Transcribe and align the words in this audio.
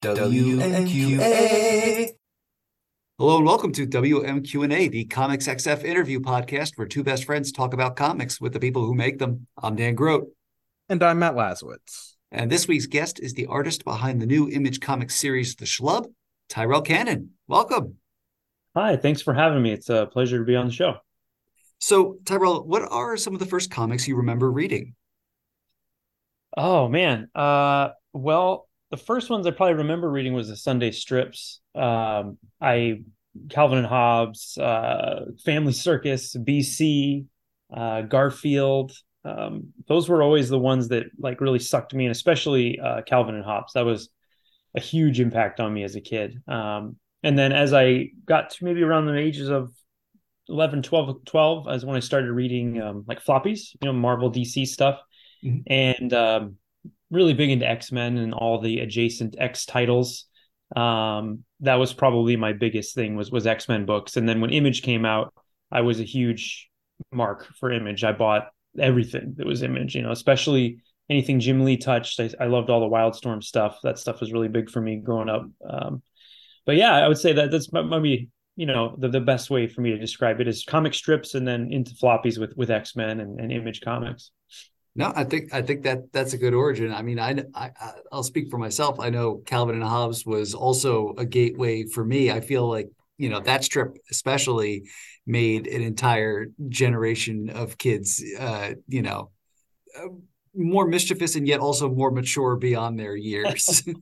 WMQA. 0.00 1.20
Hello 3.18 3.36
and 3.38 3.44
welcome 3.44 3.72
to 3.72 3.84
WMQ&A, 3.84 4.86
the 4.86 5.04
Comics 5.06 5.48
XF 5.48 5.82
interview 5.82 6.20
podcast 6.20 6.78
where 6.78 6.86
two 6.86 7.02
best 7.02 7.24
friends 7.24 7.50
talk 7.50 7.74
about 7.74 7.96
comics 7.96 8.40
with 8.40 8.52
the 8.52 8.60
people 8.60 8.86
who 8.86 8.94
make 8.94 9.18
them. 9.18 9.48
I'm 9.60 9.74
Dan 9.74 9.96
Grote. 9.96 10.28
And 10.88 11.02
I'm 11.02 11.18
Matt 11.18 11.34
Lazorwitz. 11.34 12.14
And 12.30 12.48
this 12.48 12.68
week's 12.68 12.86
guest 12.86 13.18
is 13.18 13.34
the 13.34 13.46
artist 13.46 13.82
behind 13.82 14.22
the 14.22 14.26
new 14.26 14.48
Image 14.48 14.78
Comics 14.78 15.16
series, 15.16 15.56
The 15.56 15.64
Schlub, 15.64 16.06
Tyrell 16.48 16.82
Cannon. 16.82 17.30
Welcome. 17.48 17.96
Hi, 18.76 18.96
thanks 18.96 19.20
for 19.20 19.34
having 19.34 19.64
me. 19.64 19.72
It's 19.72 19.90
a 19.90 20.06
pleasure 20.06 20.38
to 20.38 20.44
be 20.44 20.54
on 20.54 20.66
the 20.66 20.72
show. 20.72 20.98
So, 21.80 22.18
Tyrell, 22.24 22.64
what 22.64 22.82
are 22.82 23.16
some 23.16 23.34
of 23.34 23.40
the 23.40 23.46
first 23.46 23.72
comics 23.72 24.06
you 24.06 24.14
remember 24.14 24.48
reading? 24.48 24.94
Oh 26.56 26.86
man, 26.86 27.30
uh, 27.34 27.90
well, 28.12 28.67
the 28.90 28.96
first 28.96 29.30
ones 29.30 29.46
I 29.46 29.50
probably 29.50 29.74
remember 29.74 30.10
reading 30.10 30.32
was 30.32 30.48
the 30.48 30.56
Sunday 30.56 30.90
strips. 30.90 31.60
Um, 31.74 32.38
I 32.60 33.02
Calvin 33.50 33.78
and 33.78 33.86
Hobbes, 33.86 34.58
uh, 34.58 35.26
Family 35.44 35.72
Circus, 35.72 36.34
BC, 36.34 37.26
uh, 37.74 38.02
Garfield. 38.02 38.92
Um, 39.24 39.68
those 39.86 40.08
were 40.08 40.22
always 40.22 40.48
the 40.48 40.58
ones 40.58 40.88
that 40.88 41.04
like 41.18 41.40
really 41.40 41.58
sucked 41.58 41.94
me 41.94 42.06
in, 42.06 42.10
especially 42.10 42.80
uh, 42.80 43.02
Calvin 43.02 43.34
and 43.34 43.44
Hobbes. 43.44 43.74
That 43.74 43.84
was 43.84 44.08
a 44.74 44.80
huge 44.80 45.20
impact 45.20 45.60
on 45.60 45.72
me 45.72 45.84
as 45.84 45.94
a 45.96 46.00
kid. 46.00 46.42
Um, 46.48 46.96
and 47.22 47.38
then 47.38 47.52
as 47.52 47.72
I 47.72 48.10
got 48.24 48.50
to 48.50 48.64
maybe 48.64 48.82
around 48.82 49.06
the 49.06 49.18
ages 49.18 49.48
of 49.48 49.72
11, 50.48 50.82
12, 50.82 51.24
12 51.24 51.68
as 51.68 51.84
when 51.84 51.96
I 51.96 52.00
started 52.00 52.32
reading 52.32 52.80
um, 52.80 53.04
like 53.06 53.22
floppies, 53.22 53.74
you 53.80 53.86
know, 53.86 53.92
Marvel 53.92 54.30
DC 54.30 54.66
stuff. 54.66 55.00
Mm-hmm. 55.44 55.60
And 55.66 56.12
um, 56.12 56.56
really 57.10 57.34
big 57.34 57.50
into 57.50 57.68
X-Men 57.68 58.18
and 58.18 58.34
all 58.34 58.60
the 58.60 58.80
adjacent 58.80 59.36
X 59.38 59.64
titles. 59.66 60.26
Um, 60.76 61.44
that 61.60 61.76
was 61.76 61.92
probably 61.94 62.36
my 62.36 62.52
biggest 62.52 62.94
thing 62.94 63.16
was 63.16 63.30
was 63.30 63.46
X-Men 63.46 63.86
books. 63.86 64.16
And 64.16 64.28
then 64.28 64.40
when 64.40 64.50
Image 64.50 64.82
came 64.82 65.04
out, 65.04 65.32
I 65.70 65.80
was 65.80 66.00
a 66.00 66.04
huge 66.04 66.68
mark 67.12 67.46
for 67.58 67.72
Image. 67.72 68.04
I 68.04 68.12
bought 68.12 68.48
everything 68.78 69.34
that 69.36 69.46
was 69.46 69.62
Image, 69.62 69.94
you 69.94 70.02
know, 70.02 70.12
especially 70.12 70.82
anything 71.08 71.40
Jim 71.40 71.64
Lee 71.64 71.78
touched. 71.78 72.20
I, 72.20 72.30
I 72.38 72.46
loved 72.46 72.68
all 72.68 72.80
the 72.80 72.94
Wildstorm 72.94 73.42
stuff. 73.42 73.78
That 73.82 73.98
stuff 73.98 74.20
was 74.20 74.32
really 74.32 74.48
big 74.48 74.70
for 74.70 74.80
me 74.80 74.96
growing 74.96 75.30
up. 75.30 75.46
Um, 75.68 76.02
but 76.66 76.76
yeah, 76.76 76.94
I 76.94 77.08
would 77.08 77.18
say 77.18 77.32
that 77.32 77.50
that's 77.50 77.72
maybe 77.72 78.28
you 78.58 78.66
know 78.66 78.94
the, 78.98 79.08
the 79.08 79.20
best 79.20 79.48
way 79.48 79.68
for 79.68 79.80
me 79.80 79.90
to 79.90 79.98
describe 79.98 80.40
it 80.40 80.48
is 80.48 80.64
comic 80.64 80.92
strips 80.92 81.34
and 81.34 81.48
then 81.48 81.72
into 81.72 81.94
floppies 81.94 82.38
with 82.38 82.54
with 82.56 82.70
x-men 82.70 83.20
and, 83.20 83.38
and 83.38 83.52
image 83.52 83.80
comics 83.80 84.32
no 84.98 85.12
i 85.16 85.24
think 85.24 85.54
i 85.54 85.62
think 85.62 85.84
that 85.84 86.12
that's 86.12 86.34
a 86.34 86.38
good 86.38 86.52
origin. 86.52 86.92
I 86.92 87.02
mean 87.02 87.18
I, 87.18 87.42
I 87.54 87.70
i'll 88.12 88.22
speak 88.22 88.50
for 88.50 88.58
myself. 88.58 89.00
I 89.00 89.08
know 89.08 89.40
calvin 89.46 89.76
and 89.76 89.84
hobbes 89.84 90.26
was 90.26 90.54
also 90.54 91.14
a 91.16 91.24
gateway 91.24 91.84
for 91.84 92.04
me. 92.04 92.30
I 92.30 92.40
feel 92.40 92.68
like 92.68 92.90
you 93.16 93.30
know 93.30 93.40
that 93.40 93.64
strip 93.64 93.96
especially 94.10 94.84
made 95.26 95.66
an 95.66 95.82
entire 95.82 96.48
generation 96.68 97.50
of 97.50 97.78
kids 97.78 98.22
uh 98.38 98.74
you 98.88 99.02
know 99.02 99.30
uh, 99.96 100.08
more 100.54 100.86
mischievous 100.86 101.36
and 101.36 101.46
yet 101.46 101.60
also 101.60 101.88
more 101.88 102.10
mature 102.10 102.56
beyond 102.56 102.98
their 102.98 103.16
years. 103.16 103.82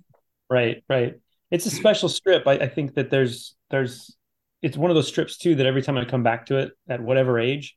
Right 0.48 0.84
right. 0.88 1.14
It's 1.50 1.66
a 1.66 1.70
special 1.70 2.08
strip. 2.08 2.46
I, 2.46 2.52
I 2.52 2.68
think 2.68 2.94
that 2.94 3.10
there's 3.10 3.56
there's 3.70 4.16
it's 4.62 4.76
one 4.76 4.92
of 4.92 4.94
those 4.94 5.08
strips 5.08 5.36
too 5.38 5.56
that 5.56 5.66
every 5.66 5.82
time 5.82 5.98
I 5.98 6.04
come 6.04 6.22
back 6.22 6.46
to 6.46 6.58
it 6.58 6.70
at 6.88 7.00
whatever 7.00 7.38
age, 7.38 7.76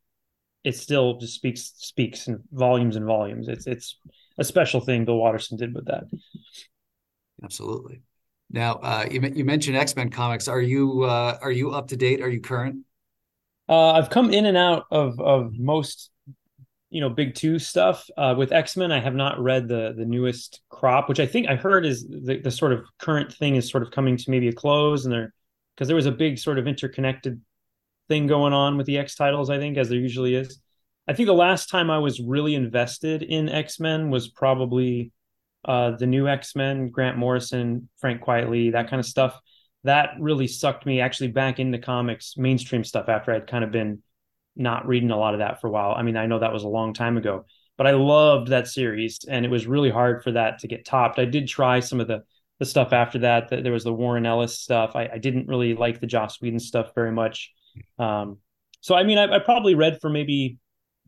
it 0.70 0.76
still 0.76 1.18
just 1.18 1.34
speaks 1.34 1.74
speaks 1.78 2.28
in 2.28 2.44
volumes 2.52 2.96
and 2.96 3.06
volumes. 3.06 3.48
It's 3.48 3.66
it's 3.66 3.98
a 4.38 4.44
special 4.44 4.80
thing 4.80 5.04
Bill 5.04 5.18
Watterson 5.18 5.58
did 5.58 5.74
with 5.74 5.88
that. 5.88 6.04
Absolutely. 7.44 8.02
Now, 8.52 8.76
uh, 8.76 9.06
you 9.10 9.20
you 9.34 9.44
mentioned 9.44 9.78
X 9.78 9.96
Men 9.96 10.12
comics. 10.12 10.48
Are 10.48 10.62
you 10.62 11.04
uh, 11.04 11.38
are 11.42 11.52
you 11.52 11.72
up 11.72 11.88
to 11.88 11.98
date? 11.98 12.22
Are 12.22 12.30
you 12.30 12.40
current? 12.40 12.86
Uh, 13.68 13.94
I've 13.94 14.12
come 14.12 14.32
in 14.32 14.46
and 14.46 14.58
out 14.58 14.86
of 14.92 15.20
of 15.20 15.58
most, 15.58 16.12
you 16.92 17.02
know, 17.02 17.10
big 17.10 17.34
two 17.34 17.58
stuff. 17.58 18.08
Uh, 18.16 18.36
with 18.38 18.52
X 18.52 18.78
Men, 18.78 18.92
I 18.92 19.00
have 19.00 19.16
not 19.16 19.40
read 19.40 19.68
the 19.68 19.94
the 19.98 20.06
newest 20.06 20.62
crop, 20.70 21.10
which 21.10 21.20
I 21.20 21.26
think 21.26 21.48
I 21.48 21.56
heard 21.56 21.86
is 21.86 22.08
the 22.08 22.40
the 22.44 22.52
sort 22.52 22.74
of 22.74 22.86
current 23.00 23.34
thing 23.34 23.56
is 23.56 23.70
sort 23.70 23.82
of 23.82 23.90
coming 23.90 24.18
to 24.18 24.32
maybe 24.32 24.48
a 24.48 24.54
close, 24.54 25.06
and 25.06 25.14
they're 25.14 25.34
because 25.76 25.88
there 25.88 25.96
was 25.96 26.06
a 26.06 26.12
big 26.12 26.38
sort 26.38 26.60
of 26.60 26.68
interconnected 26.68 27.42
thing 28.10 28.28
going 28.28 28.52
on 28.52 28.76
with 28.76 28.86
the 28.86 28.98
X 28.98 29.16
titles, 29.16 29.50
I 29.50 29.58
think, 29.58 29.78
as 29.78 29.88
there 29.88 29.98
usually 29.98 30.36
is. 30.36 30.60
I 31.08 31.14
think 31.14 31.28
the 31.28 31.34
last 31.34 31.70
time 31.70 31.90
I 31.90 32.00
was 32.00 32.20
really 32.20 32.56
invested 32.56 33.24
in 33.24 33.48
X 33.48 33.80
Men 33.80 34.10
was 34.10 34.28
probably 34.28 35.12
uh, 35.66 35.92
the 35.92 36.06
new 36.08 36.28
X 36.28 36.56
Men, 36.56 36.90
Grant 36.90 37.18
Morrison, 37.18 37.90
Frank 38.00 38.22
Quitely, 38.22 38.74
that 38.74 38.90
kind 38.90 39.00
of 39.00 39.06
stuff. 39.06 39.40
That 39.86 40.12
really 40.20 40.48
sucked 40.48 40.86
me 40.86 41.00
actually 41.00 41.30
back 41.30 41.60
into 41.60 41.78
comics, 41.78 42.36
mainstream 42.36 42.84
stuff 42.84 43.08
after 43.08 43.34
I'd 43.34 43.48
kind 43.48 43.64
of 43.64 43.72
been 43.72 44.04
not 44.56 44.86
reading 44.88 45.12
a 45.12 45.18
lot 45.18 45.34
of 45.34 45.40
that 45.40 45.62
for 45.62 45.68
a 45.68 45.72
while. 45.72 45.94
I 45.96 46.02
mean, 46.02 46.18
I 46.18 46.26
know 46.26 46.40
that 46.40 46.52
was 46.52 46.64
a 46.64 46.68
long 46.68 46.94
time 46.94 47.16
ago, 47.16 47.46
but 47.78 47.88
I 47.88 47.92
loved 47.92 48.50
that 48.50 48.68
series 48.68 49.20
and 49.28 49.46
it 49.46 49.50
was 49.50 49.68
really 49.68 49.90
hard 49.90 50.22
for 50.22 50.34
that 50.34 50.60
to 50.60 50.68
get 50.68 50.86
topped. 50.86 51.18
I 51.18 51.26
did 51.26 51.48
try 51.48 51.80
some 51.80 52.02
of 52.02 52.08
the 52.08 52.24
the 52.60 52.66
stuff 52.66 52.92
after 52.92 53.20
that. 53.20 53.50
There 53.50 53.72
was 53.72 53.86
the 53.86 53.94
Warren 53.94 54.26
Ellis 54.26 54.60
stuff. 54.60 54.92
I, 54.94 55.10
I 55.14 55.18
didn't 55.18 55.48
really 55.48 55.76
like 55.76 56.02
the 56.02 56.08
Joss 56.08 56.42
Whedon 56.42 56.60
stuff 56.60 56.94
very 56.94 57.12
much. 57.12 57.54
Um, 57.98 58.38
so 58.82 58.96
I 58.96 59.04
mean, 59.04 59.18
I, 59.18 59.36
I, 59.36 59.40
probably 59.40 59.76
read 59.76 60.00
for 60.02 60.10
maybe 60.10 60.58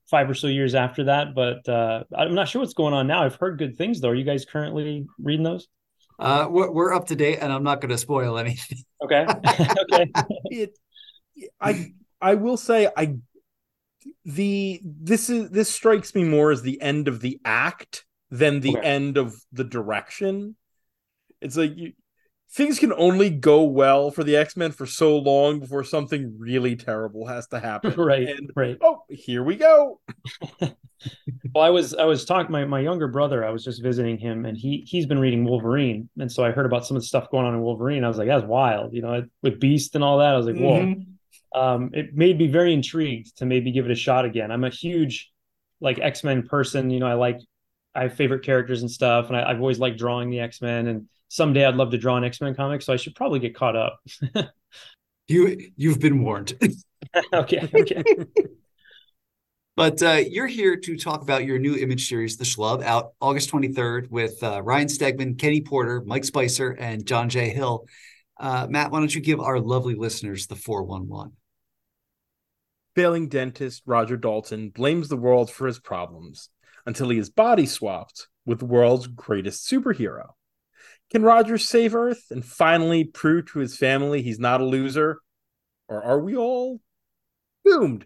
five 0.09 0.29
or 0.29 0.33
so 0.33 0.47
years 0.47 0.75
after 0.75 1.05
that, 1.05 1.33
but 1.33 1.67
uh, 1.69 2.03
I'm 2.15 2.35
not 2.35 2.49
sure 2.49 2.61
what's 2.61 2.73
going 2.73 2.93
on 2.93 3.07
now. 3.07 3.23
I've 3.23 3.35
heard 3.35 3.57
good 3.57 3.77
things 3.77 4.01
though. 4.01 4.09
Are 4.09 4.15
you 4.15 4.25
guys 4.25 4.45
currently 4.45 5.05
reading 5.19 5.43
those? 5.43 5.67
Uh, 6.19 6.47
we're, 6.49 6.69
we're 6.69 6.93
up 6.93 7.07
to 7.07 7.15
date, 7.15 7.39
and 7.41 7.51
I'm 7.51 7.63
not 7.63 7.81
going 7.81 7.89
to 7.89 7.97
spoil 7.97 8.37
anything. 8.37 8.79
Okay. 9.03 9.25
okay. 9.93 10.11
it, 10.45 10.77
I 11.59 11.93
I 12.21 12.35
will 12.35 12.57
say 12.57 12.89
I 12.95 13.15
the 14.25 14.81
this 14.83 15.29
is 15.29 15.49
this 15.49 15.69
strikes 15.69 16.13
me 16.13 16.23
more 16.23 16.51
as 16.51 16.61
the 16.61 16.81
end 16.81 17.07
of 17.07 17.21
the 17.21 17.39
act 17.43 18.05
than 18.29 18.59
the 18.59 18.77
okay. 18.77 18.87
end 18.87 19.17
of 19.17 19.35
the 19.51 19.63
direction 19.63 20.55
it's 21.41 21.57
like 21.57 21.75
you, 21.75 21.93
things 22.53 22.79
can 22.79 22.91
only 22.93 23.29
go 23.29 23.63
well 23.63 24.11
for 24.11 24.23
the 24.23 24.35
X-Men 24.35 24.71
for 24.71 24.85
so 24.85 25.17
long 25.17 25.59
before 25.59 25.83
something 25.83 26.35
really 26.37 26.75
terrible 26.75 27.25
has 27.25 27.47
to 27.47 27.59
happen. 27.59 27.93
right. 27.97 28.27
And, 28.27 28.51
right. 28.55 28.77
Oh, 28.81 29.03
here 29.09 29.43
we 29.43 29.55
go. 29.55 30.01
well, 30.59 30.75
I 31.55 31.69
was 31.69 31.93
I 31.93 32.03
was 32.03 32.25
talking 32.25 32.51
my 32.51 32.65
my 32.65 32.81
younger 32.81 33.07
brother. 33.07 33.45
I 33.45 33.51
was 33.51 33.63
just 33.63 33.81
visiting 33.81 34.17
him, 34.17 34.45
and 34.45 34.57
he 34.57 34.83
he's 34.85 35.05
been 35.05 35.19
reading 35.19 35.45
Wolverine, 35.45 36.09
and 36.19 36.31
so 36.31 36.43
I 36.43 36.51
heard 36.51 36.65
about 36.65 36.85
some 36.85 36.97
of 36.97 37.03
the 37.03 37.07
stuff 37.07 37.31
going 37.31 37.45
on 37.45 37.53
in 37.53 37.61
Wolverine. 37.61 38.03
I 38.03 38.09
was 38.09 38.17
like, 38.17 38.27
that's 38.27 38.45
wild, 38.45 38.93
you 38.93 39.01
know, 39.01 39.25
with 39.41 39.59
Beast 39.59 39.95
and 39.95 40.03
all 40.03 40.19
that. 40.19 40.33
I 40.33 40.37
was 40.37 40.45
like, 40.45 40.57
whoa. 40.57 40.79
Mm-hmm. 40.81 41.11
Um, 41.53 41.89
it 41.93 42.15
made 42.15 42.37
me 42.37 42.47
very 42.47 42.73
intrigued 42.73 43.37
to 43.37 43.45
maybe 43.45 43.71
give 43.71 43.85
it 43.85 43.91
a 43.91 43.95
shot 43.95 44.23
again. 44.23 44.51
I'm 44.51 44.63
a 44.63 44.69
huge 44.69 45.31
like 45.81 45.99
X 45.99 46.23
Men 46.23 46.43
person. 46.43 46.89
You 46.89 46.99
know, 46.99 47.07
I 47.07 47.13
like 47.13 47.39
I 47.95 48.03
have 48.03 48.13
favorite 48.13 48.43
characters 48.43 48.81
and 48.81 48.91
stuff, 48.91 49.27
and 49.27 49.37
I, 49.37 49.49
I've 49.49 49.59
always 49.59 49.79
liked 49.79 49.97
drawing 49.97 50.29
the 50.29 50.41
X 50.41 50.61
Men 50.61 50.87
and 50.87 51.07
someday 51.31 51.65
I'd 51.65 51.75
love 51.75 51.91
to 51.91 51.97
draw 51.97 52.17
an 52.17 52.25
X 52.25 52.41
Men 52.41 52.53
comic, 52.53 52.81
so 52.81 52.91
I 52.91 52.97
should 52.97 53.15
probably 53.15 53.39
get 53.39 53.55
caught 53.55 53.75
up. 53.75 54.01
you 55.27 55.71
you've 55.77 55.99
been 55.99 56.23
warned. 56.23 56.53
okay. 57.33 57.69
Okay. 57.73 58.03
But 59.77 60.03
uh, 60.03 60.21
you're 60.27 60.47
here 60.47 60.75
to 60.75 60.97
talk 60.97 61.21
about 61.21 61.45
your 61.45 61.57
new 61.57 61.75
image 61.75 62.07
series, 62.07 62.37
The 62.37 62.43
Schlub, 62.43 62.83
out 62.83 63.13
August 63.21 63.49
23rd 63.51 64.09
with 64.09 64.43
uh, 64.43 64.61
Ryan 64.61 64.87
Stegman, 64.87 65.39
Kenny 65.39 65.61
Porter, 65.61 66.03
Mike 66.05 66.25
Spicer, 66.25 66.71
and 66.71 67.05
John 67.05 67.29
J. 67.29 67.49
Hill. 67.49 67.85
Uh, 68.39 68.67
Matt, 68.69 68.91
why 68.91 68.99
don't 68.99 69.15
you 69.15 69.21
give 69.21 69.39
our 69.39 69.59
lovely 69.59 69.95
listeners 69.95 70.47
the 70.47 70.55
411? 70.55 71.33
Failing 72.95 73.29
dentist 73.29 73.83
Roger 73.85 74.17
Dalton 74.17 74.69
blames 74.69 75.07
the 75.07 75.17
world 75.17 75.49
for 75.49 75.67
his 75.67 75.79
problems 75.79 76.49
until 76.85 77.09
he 77.09 77.17
is 77.17 77.29
body 77.29 77.65
swapped 77.65 78.27
with 78.45 78.59
the 78.59 78.65
world's 78.65 79.07
greatest 79.07 79.69
superhero. 79.69 80.31
Can 81.11 81.23
Rogers 81.23 81.67
save 81.67 81.93
Earth 81.93 82.27
and 82.31 82.43
finally 82.43 83.03
prove 83.03 83.51
to 83.51 83.59
his 83.59 83.75
family 83.75 84.21
he's 84.21 84.39
not 84.39 84.61
a 84.61 84.65
loser? 84.65 85.19
Or 85.89 86.01
are 86.01 86.19
we 86.19 86.37
all 86.37 86.79
doomed? 87.65 88.05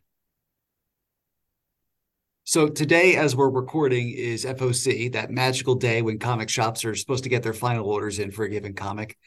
So 2.45 2.67
today, 2.67 3.15
as 3.15 3.35
we're 3.35 3.49
recording, 3.49 4.09
is 4.09 4.43
FOC, 4.43 5.13
that 5.13 5.29
magical 5.29 5.75
day 5.75 6.01
when 6.01 6.17
comic 6.17 6.49
shops 6.49 6.83
are 6.83 6.95
supposed 6.95 7.23
to 7.23 7.29
get 7.29 7.43
their 7.43 7.53
final 7.53 7.87
orders 7.87 8.17
in 8.17 8.31
for 8.31 8.43
a 8.43 8.49
given 8.49 8.73
comic. 8.73 9.17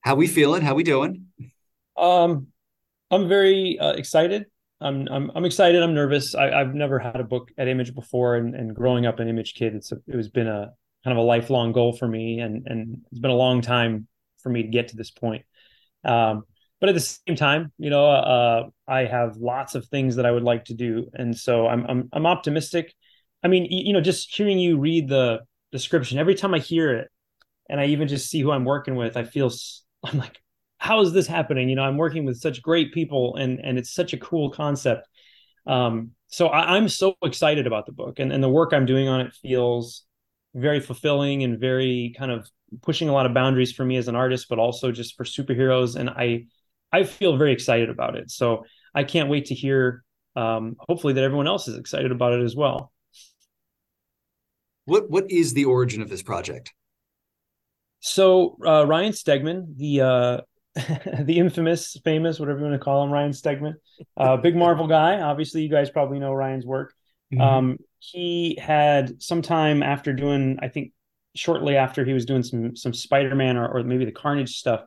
How 0.00 0.16
we 0.16 0.26
feeling? 0.26 0.62
How 0.62 0.74
we 0.74 0.82
doing? 0.82 1.26
Um, 1.96 2.48
I'm 3.12 3.28
very 3.28 3.78
uh, 3.78 3.92
excited. 3.92 4.46
I'm, 4.80 5.06
I'm 5.08 5.30
I'm 5.34 5.44
excited. 5.44 5.82
I'm 5.82 5.94
nervous. 5.94 6.34
I, 6.34 6.58
have 6.58 6.74
never 6.74 6.98
had 6.98 7.20
a 7.20 7.24
book 7.24 7.50
at 7.58 7.68
Image 7.68 7.94
before, 7.94 8.36
and, 8.36 8.54
and 8.54 8.74
growing 8.74 9.04
up 9.04 9.20
an 9.20 9.28
Image 9.28 9.54
kid, 9.54 9.74
it's 9.74 9.92
a, 9.92 9.96
it 10.06 10.16
has 10.16 10.28
been 10.28 10.48
a 10.48 10.72
kind 11.04 11.16
of 11.16 11.22
a 11.22 11.26
lifelong 11.26 11.72
goal 11.72 11.92
for 11.92 12.06
me, 12.06 12.40
and 12.40 12.66
and 12.66 13.02
it's 13.10 13.20
been 13.20 13.30
a 13.30 13.34
long 13.34 13.60
time 13.62 14.06
for 14.42 14.50
me 14.50 14.62
to 14.62 14.68
get 14.68 14.88
to 14.88 14.96
this 14.96 15.10
point. 15.10 15.44
Um, 16.04 16.44
but 16.80 16.88
at 16.88 16.94
the 16.94 17.00
same 17.00 17.36
time, 17.36 17.72
you 17.78 17.90
know, 17.90 18.06
uh, 18.06 18.68
I 18.88 19.04
have 19.04 19.36
lots 19.36 19.74
of 19.74 19.86
things 19.86 20.16
that 20.16 20.26
I 20.26 20.30
would 20.30 20.42
like 20.42 20.66
to 20.66 20.74
do, 20.74 21.10
and 21.12 21.36
so 21.36 21.66
I'm 21.66 21.84
I'm 21.86 22.08
I'm 22.12 22.26
optimistic. 22.26 22.94
I 23.42 23.48
mean, 23.48 23.66
you 23.70 23.92
know, 23.92 24.00
just 24.00 24.34
hearing 24.34 24.58
you 24.58 24.78
read 24.78 25.08
the 25.08 25.40
description 25.72 26.18
every 26.18 26.34
time 26.34 26.54
I 26.54 26.58
hear 26.58 26.94
it, 26.94 27.08
and 27.68 27.80
I 27.80 27.86
even 27.86 28.08
just 28.08 28.30
see 28.30 28.40
who 28.40 28.50
I'm 28.50 28.64
working 28.64 28.96
with, 28.96 29.16
I 29.16 29.24
feel 29.24 29.50
I'm 30.04 30.18
like, 30.18 30.40
how 30.78 31.00
is 31.02 31.12
this 31.12 31.26
happening? 31.26 31.68
You 31.68 31.76
know, 31.76 31.82
I'm 31.82 31.98
working 31.98 32.24
with 32.24 32.38
such 32.38 32.62
great 32.62 32.92
people, 32.92 33.36
and 33.36 33.60
and 33.62 33.78
it's 33.78 33.92
such 33.92 34.12
a 34.12 34.18
cool 34.18 34.50
concept. 34.50 35.06
Um, 35.66 36.12
so 36.28 36.48
I, 36.48 36.78
am 36.78 36.88
so 36.88 37.14
excited 37.22 37.66
about 37.66 37.84
the 37.86 37.92
book, 37.92 38.18
and 38.18 38.32
and 38.32 38.42
the 38.42 38.48
work 38.48 38.72
I'm 38.72 38.86
doing 38.86 39.08
on 39.08 39.20
it 39.20 39.34
feels 39.34 40.04
very 40.54 40.80
fulfilling 40.80 41.42
and 41.42 41.58
very 41.58 42.14
kind 42.18 42.30
of 42.30 42.48
pushing 42.82 43.08
a 43.08 43.12
lot 43.12 43.26
of 43.26 43.34
boundaries 43.34 43.72
for 43.72 43.84
me 43.84 43.96
as 43.96 44.08
an 44.08 44.16
artist, 44.16 44.46
but 44.48 44.58
also 44.58 44.92
just 44.92 45.16
for 45.16 45.24
superheroes. 45.24 45.96
And 45.96 46.10
I 46.10 46.46
I 46.92 47.04
feel 47.04 47.36
very 47.36 47.52
excited 47.52 47.90
about 47.90 48.16
it. 48.16 48.30
So 48.30 48.64
I 48.94 49.04
can't 49.04 49.28
wait 49.28 49.46
to 49.46 49.54
hear. 49.54 50.04
Um, 50.36 50.76
hopefully, 50.78 51.14
that 51.14 51.24
everyone 51.24 51.48
else 51.48 51.68
is 51.68 51.76
excited 51.76 52.12
about 52.12 52.32
it 52.32 52.42
as 52.42 52.54
well. 52.54 52.92
What 54.84 55.10
what 55.10 55.30
is 55.30 55.54
the 55.54 55.64
origin 55.66 56.02
of 56.02 56.08
this 56.08 56.22
project? 56.22 56.72
So 58.00 58.56
uh, 58.64 58.86
Ryan 58.86 59.12
Stegman, 59.12 59.76
the 59.76 60.00
uh, 60.00 60.40
the 61.22 61.38
infamous, 61.38 61.96
famous, 62.04 62.38
whatever 62.38 62.60
you 62.60 62.64
want 62.66 62.74
to 62.74 62.84
call 62.84 63.04
him, 63.04 63.10
Ryan 63.10 63.32
Stegman, 63.32 63.74
uh, 64.16 64.36
big 64.36 64.56
Marvel 64.56 64.86
guy. 64.86 65.20
Obviously, 65.20 65.62
you 65.62 65.68
guys 65.68 65.90
probably 65.90 66.18
know 66.18 66.32
Ryan's 66.32 66.64
work. 66.64 66.94
Mm-hmm. 67.32 67.40
Um, 67.40 67.78
he 67.98 68.58
had 68.60 69.22
some 69.22 69.42
time 69.42 69.82
after 69.82 70.12
doing, 70.12 70.58
I 70.60 70.68
think, 70.68 70.92
shortly 71.34 71.76
after 71.76 72.04
he 72.04 72.12
was 72.12 72.26
doing 72.26 72.42
some 72.42 72.74
some 72.76 72.92
Spider 72.92 73.34
Man 73.34 73.56
or, 73.56 73.68
or 73.68 73.82
maybe 73.82 74.04
the 74.04 74.12
Carnage 74.12 74.56
stuff. 74.56 74.84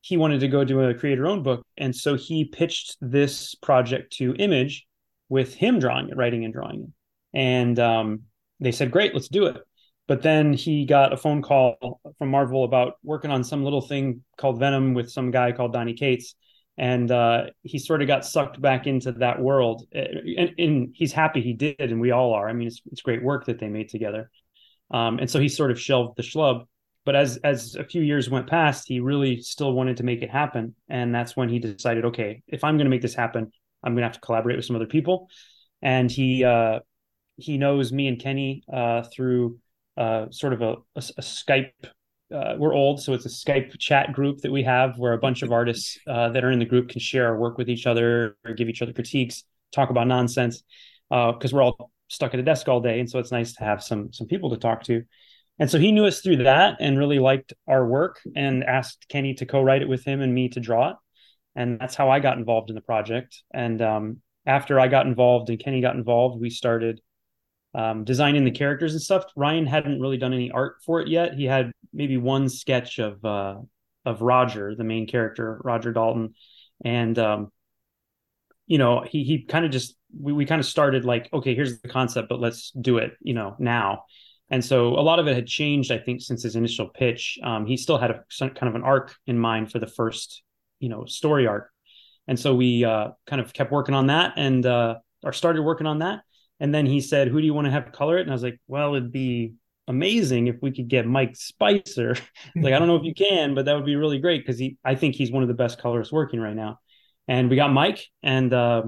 He 0.00 0.16
wanted 0.16 0.40
to 0.40 0.48
go 0.48 0.64
do 0.64 0.80
a 0.80 0.94
creator 0.94 1.26
own 1.26 1.42
book, 1.42 1.66
and 1.76 1.94
so 1.94 2.14
he 2.14 2.44
pitched 2.44 2.96
this 3.00 3.54
project 3.56 4.14
to 4.14 4.34
Image 4.34 4.86
with 5.28 5.54
him 5.54 5.78
drawing 5.78 6.08
it, 6.08 6.16
writing 6.16 6.44
and 6.44 6.54
drawing 6.54 6.82
it. 6.82 6.90
And 7.38 7.78
um, 7.78 8.22
they 8.60 8.72
said, 8.72 8.90
"Great, 8.90 9.14
let's 9.14 9.28
do 9.28 9.46
it." 9.46 9.58
But 10.06 10.22
then 10.22 10.54
he 10.54 10.86
got 10.86 11.12
a 11.12 11.18
phone 11.18 11.42
call 11.42 12.00
from 12.16 12.30
Marvel 12.30 12.64
about 12.64 12.94
working 13.02 13.30
on 13.30 13.44
some 13.44 13.62
little 13.62 13.82
thing 13.82 14.22
called 14.38 14.58
Venom 14.58 14.94
with 14.94 15.10
some 15.10 15.30
guy 15.30 15.52
called 15.52 15.74
Donny 15.74 15.92
Cates. 15.92 16.34
And 16.78 17.10
uh, 17.10 17.46
he 17.62 17.78
sort 17.78 18.02
of 18.02 18.08
got 18.08 18.24
sucked 18.24 18.60
back 18.60 18.86
into 18.86 19.12
that 19.12 19.40
world. 19.40 19.86
And, 19.92 20.54
and, 20.58 20.94
he's 20.94 21.12
happy 21.12 21.42
he 21.42 21.52
did, 21.52 21.80
and 21.80 22.00
we 22.00 22.12
all 22.12 22.34
are. 22.34 22.48
I 22.48 22.52
mean, 22.52 22.68
it's, 22.68 22.80
it's 22.92 23.02
great 23.02 23.22
work 23.22 23.46
that 23.46 23.58
they 23.58 23.68
made 23.68 23.88
together. 23.88 24.30
Um, 24.92 25.18
and 25.18 25.28
so 25.28 25.40
he 25.40 25.48
sort 25.48 25.72
of 25.72 25.80
shelved 25.80 26.16
the 26.16 26.22
schlub. 26.22 26.64
But 27.04 27.16
as 27.16 27.38
as 27.38 27.74
a 27.74 27.84
few 27.84 28.02
years 28.02 28.28
went 28.30 28.48
past, 28.48 28.86
he 28.86 29.00
really 29.00 29.40
still 29.40 29.72
wanted 29.72 29.96
to 29.96 30.02
make 30.02 30.22
it 30.22 30.30
happen. 30.30 30.74
And 30.88 31.14
that's 31.14 31.36
when 31.36 31.48
he 31.48 31.58
decided, 31.58 32.04
okay, 32.06 32.42
if 32.46 32.62
I'm 32.62 32.76
going 32.76 32.84
to 32.84 32.90
make 32.90 33.02
this 33.02 33.14
happen, 33.14 33.50
I'm 33.82 33.94
going 33.94 34.02
to 34.02 34.06
have 34.06 34.12
to 34.12 34.20
collaborate 34.20 34.56
with 34.56 34.66
some 34.66 34.76
other 34.76 34.86
people. 34.86 35.28
And 35.82 36.10
he 36.10 36.44
uh, 36.44 36.80
he 37.36 37.56
knows 37.56 37.92
me 37.92 38.08
and 38.08 38.20
Kenny 38.20 38.62
uh, 38.70 39.02
through 39.02 39.58
uh, 39.96 40.26
sort 40.30 40.52
of 40.52 40.62
a, 40.62 40.72
a, 40.96 41.02
a 41.16 41.22
Skype. 41.22 41.72
Uh, 42.34 42.54
we're 42.58 42.74
old, 42.74 43.00
so 43.00 43.14
it's 43.14 43.24
a 43.24 43.28
Skype 43.30 43.78
chat 43.78 44.12
group 44.12 44.42
that 44.42 44.52
we 44.52 44.62
have 44.62 44.98
where 44.98 45.14
a 45.14 45.18
bunch 45.18 45.42
of 45.42 45.50
artists 45.50 45.98
uh, 46.06 46.28
that 46.28 46.44
are 46.44 46.50
in 46.50 46.58
the 46.58 46.64
group 46.66 46.90
can 46.90 47.00
share 47.00 47.32
or 47.32 47.38
work 47.38 47.56
with 47.56 47.70
each 47.70 47.86
other 47.86 48.36
or 48.44 48.52
give 48.52 48.68
each 48.68 48.82
other 48.82 48.92
critiques, 48.92 49.44
talk 49.72 49.88
about 49.88 50.06
nonsense, 50.06 50.62
because 51.08 51.52
uh, 51.52 51.56
we're 51.56 51.62
all 51.62 51.90
stuck 52.08 52.34
at 52.34 52.40
a 52.40 52.42
desk 52.42 52.68
all 52.68 52.80
day, 52.80 53.00
and 53.00 53.08
so 53.08 53.18
it's 53.18 53.32
nice 53.32 53.54
to 53.54 53.64
have 53.64 53.82
some 53.82 54.12
some 54.12 54.26
people 54.26 54.50
to 54.50 54.58
talk 54.58 54.82
to. 54.82 55.04
And 55.58 55.70
so 55.70 55.78
he 55.78 55.90
knew 55.90 56.04
us 56.04 56.20
through 56.20 56.44
that 56.44 56.76
and 56.80 56.98
really 56.98 57.18
liked 57.18 57.54
our 57.66 57.86
work 57.86 58.20
and 58.36 58.62
asked 58.62 59.06
Kenny 59.08 59.34
to 59.34 59.46
co-write 59.46 59.82
it 59.82 59.88
with 59.88 60.04
him 60.04 60.20
and 60.20 60.32
me 60.32 60.50
to 60.50 60.60
draw 60.60 60.90
it. 60.90 60.96
And 61.56 61.80
that's 61.80 61.96
how 61.96 62.10
I 62.10 62.20
got 62.20 62.38
involved 62.38 62.68
in 62.70 62.76
the 62.76 62.82
project. 62.82 63.42
And 63.52 63.82
um, 63.82 64.22
after 64.46 64.78
I 64.78 64.86
got 64.86 65.06
involved 65.06 65.50
and 65.50 65.58
Kenny 65.58 65.80
got 65.80 65.96
involved, 65.96 66.40
we 66.40 66.50
started 66.50 67.00
um, 67.78 68.02
designing 68.02 68.44
the 68.44 68.50
characters 68.50 68.92
and 68.92 69.00
stuff. 69.00 69.24
Ryan 69.36 69.64
hadn't 69.64 70.00
really 70.00 70.16
done 70.16 70.34
any 70.34 70.50
art 70.50 70.78
for 70.84 71.00
it 71.00 71.06
yet. 71.06 71.34
He 71.34 71.44
had 71.44 71.70
maybe 71.92 72.16
one 72.16 72.48
sketch 72.48 72.98
of 72.98 73.24
uh, 73.24 73.54
of 74.04 74.20
Roger, 74.20 74.74
the 74.74 74.82
main 74.82 75.06
character, 75.06 75.60
Roger 75.62 75.92
Dalton, 75.92 76.34
and 76.84 77.16
um, 77.20 77.52
you 78.66 78.78
know 78.78 79.02
he 79.02 79.22
he 79.22 79.44
kind 79.44 79.64
of 79.64 79.70
just 79.70 79.96
we 80.18 80.32
we 80.32 80.44
kind 80.44 80.58
of 80.58 80.66
started 80.66 81.04
like 81.04 81.28
okay 81.32 81.54
here's 81.54 81.80
the 81.80 81.88
concept 81.88 82.28
but 82.28 82.40
let's 82.40 82.72
do 82.72 82.98
it 82.98 83.12
you 83.20 83.34
know 83.34 83.54
now. 83.60 84.04
And 84.50 84.64
so 84.64 84.88
a 84.88 85.04
lot 85.04 85.18
of 85.18 85.28
it 85.28 85.36
had 85.36 85.46
changed 85.46 85.92
i 85.92 85.98
think 85.98 86.22
since 86.22 86.42
his 86.42 86.56
initial 86.56 86.88
pitch. 86.88 87.38
Um, 87.44 87.64
he 87.64 87.76
still 87.76 87.98
had 87.98 88.10
a 88.10 88.24
kind 88.40 88.68
of 88.68 88.74
an 88.74 88.82
arc 88.82 89.14
in 89.28 89.38
mind 89.38 89.70
for 89.70 89.78
the 89.78 89.86
first 89.86 90.42
you 90.80 90.88
know 90.88 91.04
story 91.04 91.46
arc. 91.46 91.70
And 92.26 92.38
so 92.40 92.56
we 92.56 92.84
uh, 92.84 93.10
kind 93.24 93.40
of 93.40 93.52
kept 93.52 93.70
working 93.70 93.94
on 93.94 94.08
that 94.08 94.32
and 94.36 94.66
uh, 94.66 94.96
or 95.22 95.32
started 95.32 95.62
working 95.62 95.86
on 95.86 96.00
that 96.00 96.22
and 96.60 96.74
then 96.74 96.86
he 96.86 97.00
said, 97.00 97.28
Who 97.28 97.40
do 97.40 97.46
you 97.46 97.54
want 97.54 97.66
to 97.66 97.70
have 97.70 97.92
color 97.92 98.18
it? 98.18 98.22
And 98.22 98.30
I 98.30 98.34
was 98.34 98.42
like, 98.42 98.60
Well, 98.66 98.94
it'd 98.94 99.12
be 99.12 99.54
amazing 99.86 100.46
if 100.48 100.56
we 100.60 100.70
could 100.70 100.88
get 100.88 101.06
Mike 101.06 101.36
Spicer. 101.36 102.14
like, 102.56 102.74
I 102.74 102.78
don't 102.78 102.88
know 102.88 102.96
if 102.96 103.04
you 103.04 103.14
can, 103.14 103.54
but 103.54 103.64
that 103.64 103.74
would 103.74 103.86
be 103.86 103.96
really 103.96 104.18
great 104.18 104.44
because 104.44 104.58
he 104.58 104.76
I 104.84 104.94
think 104.94 105.14
he's 105.14 105.32
one 105.32 105.42
of 105.42 105.48
the 105.48 105.54
best 105.54 105.80
colorists 105.80 106.12
working 106.12 106.40
right 106.40 106.56
now. 106.56 106.78
And 107.26 107.50
we 107.50 107.56
got 107.56 107.72
Mike 107.72 108.06
and 108.22 108.52
uh, 108.52 108.82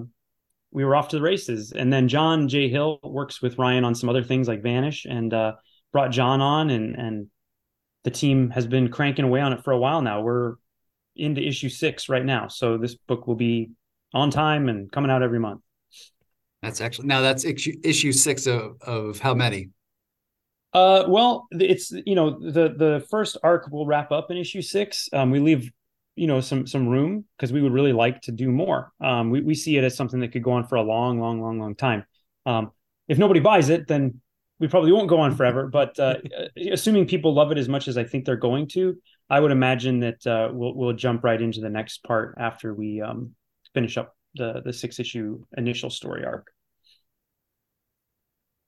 we 0.70 0.84
were 0.84 0.96
off 0.96 1.08
to 1.08 1.17
the 1.17 1.22
races. 1.22 1.72
And 1.72 1.93
then 1.93 2.08
John 2.08 2.49
J. 2.49 2.69
Hill 2.69 2.99
works 3.02 3.43
with 3.43 3.58
Ryan 3.58 3.84
on 3.84 3.94
some 3.94 4.08
other 4.08 4.23
things 4.23 4.49
like 4.49 4.62
Vanish 4.62 5.05
and 5.05 5.32
uh, 5.34 5.52
brought 5.93 6.11
John 6.11 6.40
on 6.40 6.70
and 6.70 6.96
and 6.96 7.26
the 8.02 8.11
team 8.11 8.50
has 8.50 8.66
been 8.66 8.88
cranking 8.88 9.26
away 9.26 9.40
on 9.40 9.52
it 9.52 9.62
for 9.62 9.73
a 9.73 9.78
while 9.78 10.00
now. 10.00 10.23
We're 10.23 10.55
into 11.16 11.46
issue 11.46 11.69
six 11.69 12.08
right 12.08 12.25
now. 12.25 12.49
So 12.49 12.78
this 12.78 12.94
book 12.94 13.26
will 13.26 13.34
be 13.34 13.73
on 14.14 14.31
time 14.31 14.69
and 14.69 14.90
coming 14.90 15.11
out 15.11 15.23
every 15.23 15.38
month. 15.38 15.61
That's 16.62 16.80
actually 16.80 17.08
now 17.08 17.20
that's 17.20 17.44
issue, 17.44 18.12
six 18.12 18.46
of 18.46 18.80
of 18.82 19.18
how 19.18 19.34
many? 19.34 19.70
Uh, 20.72 21.04
well, 21.08 21.48
it's 21.52 21.90
you 21.90 22.14
know 22.14 22.38
the 22.38 22.74
the 22.76 23.06
first 23.10 23.38
arc 23.42 23.70
will 23.70 23.86
wrap 23.86 24.12
up 24.12 24.30
in 24.30 24.36
issue 24.36 24.62
six. 24.62 25.08
Um, 25.12 25.30
we 25.30 25.40
leave 25.40 25.70
you 26.16 26.26
know 26.26 26.40
some 26.40 26.66
some 26.66 26.86
room 26.86 27.24
because 27.36 27.52
we 27.52 27.62
would 27.62 27.72
really 27.72 27.94
like 27.94 28.20
to 28.22 28.32
do 28.32 28.50
more. 28.50 28.92
Um, 29.00 29.30
we 29.30 29.40
we 29.40 29.54
see 29.54 29.78
it 29.78 29.84
as 29.84 29.96
something 29.96 30.20
that 30.20 30.32
could 30.32 30.42
go 30.42 30.52
on 30.52 30.66
for 30.66 30.76
a 30.76 30.82
long, 30.82 31.18
long, 31.18 31.40
long, 31.40 31.58
long 31.58 31.74
time. 31.74 32.04
Um, 32.44 32.72
if 33.08 33.16
nobody 33.16 33.40
buys 33.40 33.70
it, 33.70 33.88
then 33.88 34.20
we 34.58 34.68
probably 34.68 34.92
won't 34.92 35.08
go 35.08 35.18
on 35.20 35.34
forever. 35.34 35.66
But 35.66 35.98
uh, 35.98 36.16
assuming 36.70 37.06
people 37.06 37.32
love 37.32 37.50
it 37.52 37.58
as 37.58 37.70
much 37.70 37.88
as 37.88 37.96
I 37.96 38.04
think 38.04 38.26
they're 38.26 38.36
going 38.36 38.68
to, 38.68 38.98
I 39.30 39.40
would 39.40 39.50
imagine 39.50 40.00
that 40.00 40.26
uh, 40.26 40.50
we'll 40.52 40.74
we'll 40.74 40.92
jump 40.92 41.24
right 41.24 41.40
into 41.40 41.60
the 41.62 41.70
next 41.70 42.04
part 42.04 42.34
after 42.38 42.74
we 42.74 43.00
um, 43.00 43.34
finish 43.72 43.96
up 43.96 44.14
the 44.34 44.62
the 44.64 44.72
six 44.72 44.98
issue 44.98 45.44
initial 45.56 45.90
story 45.90 46.24
arc. 46.24 46.46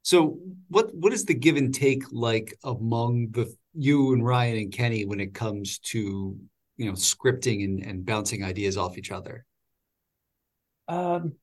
So 0.02 0.38
what 0.68 0.94
what 0.94 1.12
is 1.12 1.24
the 1.24 1.34
give 1.34 1.56
and 1.56 1.74
take 1.74 2.02
like 2.10 2.56
among 2.64 3.30
the 3.30 3.54
you 3.74 4.12
and 4.12 4.24
Ryan 4.24 4.58
and 4.58 4.72
Kenny 4.72 5.04
when 5.04 5.20
it 5.20 5.34
comes 5.34 5.78
to 5.78 6.36
you 6.76 6.86
know 6.86 6.92
scripting 6.92 7.64
and, 7.64 7.84
and 7.84 8.04
bouncing 8.04 8.44
ideas 8.44 8.76
off 8.76 8.98
each 8.98 9.12
other? 9.12 9.44
Um, 10.88 11.34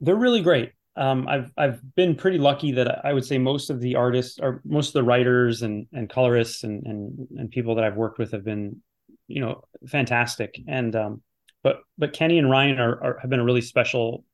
they're 0.00 0.16
really 0.16 0.42
great. 0.42 0.72
Um, 0.96 1.26
I've 1.28 1.50
I've 1.56 1.80
been 1.94 2.16
pretty 2.16 2.38
lucky 2.38 2.72
that 2.72 3.04
I 3.04 3.12
would 3.12 3.24
say 3.24 3.38
most 3.38 3.70
of 3.70 3.80
the 3.80 3.96
artists 3.96 4.38
or 4.40 4.60
most 4.64 4.88
of 4.88 4.94
the 4.94 5.04
writers 5.04 5.62
and 5.62 5.86
and 5.92 6.10
colorists 6.10 6.64
and 6.64 6.84
and 6.86 7.28
and 7.38 7.50
people 7.50 7.76
that 7.76 7.84
I've 7.84 7.96
worked 7.96 8.18
with 8.18 8.32
have 8.32 8.44
been 8.44 8.82
you 9.28 9.40
know 9.40 9.62
fantastic 9.88 10.60
and 10.66 10.94
um, 10.94 11.22
but 11.62 11.80
but 11.98 12.12
Kenny 12.12 12.38
and 12.38 12.50
Ryan 12.50 12.78
are, 12.78 13.02
are 13.02 13.18
have 13.20 13.30
been 13.30 13.40
a 13.40 13.44
really 13.44 13.60
special 13.60 14.24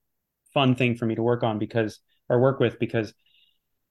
fun 0.54 0.75
thing 0.75 0.97
for 0.97 1.06
me 1.06 1.14
to 1.14 1.23
work 1.23 1.42
on 1.42 1.58
because 1.58 2.00
or 2.28 2.40
work 2.40 2.61
with 2.61 2.78
because 2.78 3.12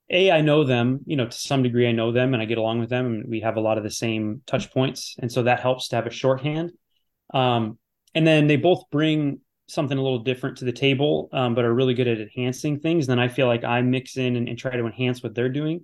a 0.09 0.31
i 0.31 0.41
know 0.41 0.63
them 0.63 0.99
you 1.05 1.15
know 1.15 1.25
to 1.27 1.37
some 1.37 1.63
degree 1.63 1.87
i 1.87 1.91
know 1.91 2.11
them 2.11 2.33
and 2.33 2.41
i 2.41 2.45
get 2.45 2.57
along 2.57 2.79
with 2.79 2.89
them 2.89 3.05
and 3.05 3.25
we 3.27 3.41
have 3.41 3.57
a 3.57 3.61
lot 3.61 3.77
of 3.77 3.83
the 3.83 3.91
same 3.91 4.41
touch 4.47 4.71
points 4.71 5.15
and 5.19 5.31
so 5.31 5.43
that 5.43 5.59
helps 5.59 5.89
to 5.89 5.95
have 5.95 6.07
a 6.07 6.11
shorthand. 6.11 6.71
Um, 7.33 7.77
and 8.15 8.25
then 8.25 8.47
they 8.47 8.55
both 8.55 8.83
bring 8.89 9.41
something 9.67 9.97
a 9.97 10.01
little 10.01 10.19
different 10.19 10.57
to 10.57 10.65
the 10.65 10.71
table 10.71 11.29
um, 11.33 11.55
but 11.55 11.65
are 11.65 11.73
really 11.73 11.93
good 11.93 12.07
at 12.07 12.19
enhancing 12.21 12.79
things 12.79 13.07
and 13.07 13.11
then 13.11 13.23
i 13.23 13.27
feel 13.27 13.47
like 13.47 13.65
i 13.65 13.81
mix 13.81 14.15
in 14.15 14.37
and, 14.37 14.47
and 14.47 14.57
try 14.57 14.71
to 14.71 14.85
enhance 14.85 15.21
what 15.21 15.35
they're 15.35 15.49
doing. 15.49 15.83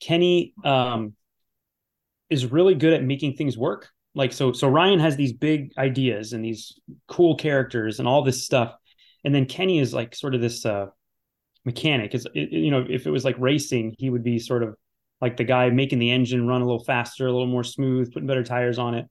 Kenny 0.00 0.54
um, 0.64 1.14
is 2.30 2.46
really 2.46 2.74
good 2.74 2.94
at 2.94 3.04
making 3.04 3.34
things 3.34 3.58
work 3.58 3.90
like 4.14 4.32
so 4.32 4.52
so 4.52 4.68
ryan 4.68 4.98
has 4.98 5.16
these 5.16 5.32
big 5.32 5.72
ideas 5.78 6.32
and 6.32 6.44
these 6.44 6.78
cool 7.06 7.36
characters 7.36 7.98
and 7.98 8.08
all 8.08 8.22
this 8.22 8.44
stuff 8.44 8.74
and 9.24 9.34
then 9.34 9.46
kenny 9.46 9.78
is 9.78 9.94
like 9.94 10.14
sort 10.14 10.34
of 10.34 10.40
this 10.40 10.66
uh, 10.66 10.86
mechanic. 11.64 12.14
Is 12.14 12.26
you 12.34 12.70
know, 12.70 12.84
if 12.88 13.06
it 13.06 13.10
was 13.10 13.24
like 13.24 13.36
racing, 13.38 13.94
he 13.98 14.10
would 14.10 14.22
be 14.22 14.38
sort 14.38 14.62
of 14.62 14.76
like 15.20 15.36
the 15.36 15.44
guy 15.44 15.68
making 15.70 15.98
the 15.98 16.10
engine 16.10 16.46
run 16.46 16.62
a 16.62 16.64
little 16.64 16.84
faster, 16.84 17.26
a 17.26 17.32
little 17.32 17.46
more 17.46 17.64
smooth, 17.64 18.12
putting 18.12 18.26
better 18.26 18.44
tires 18.44 18.78
on 18.78 18.94
it. 18.94 19.06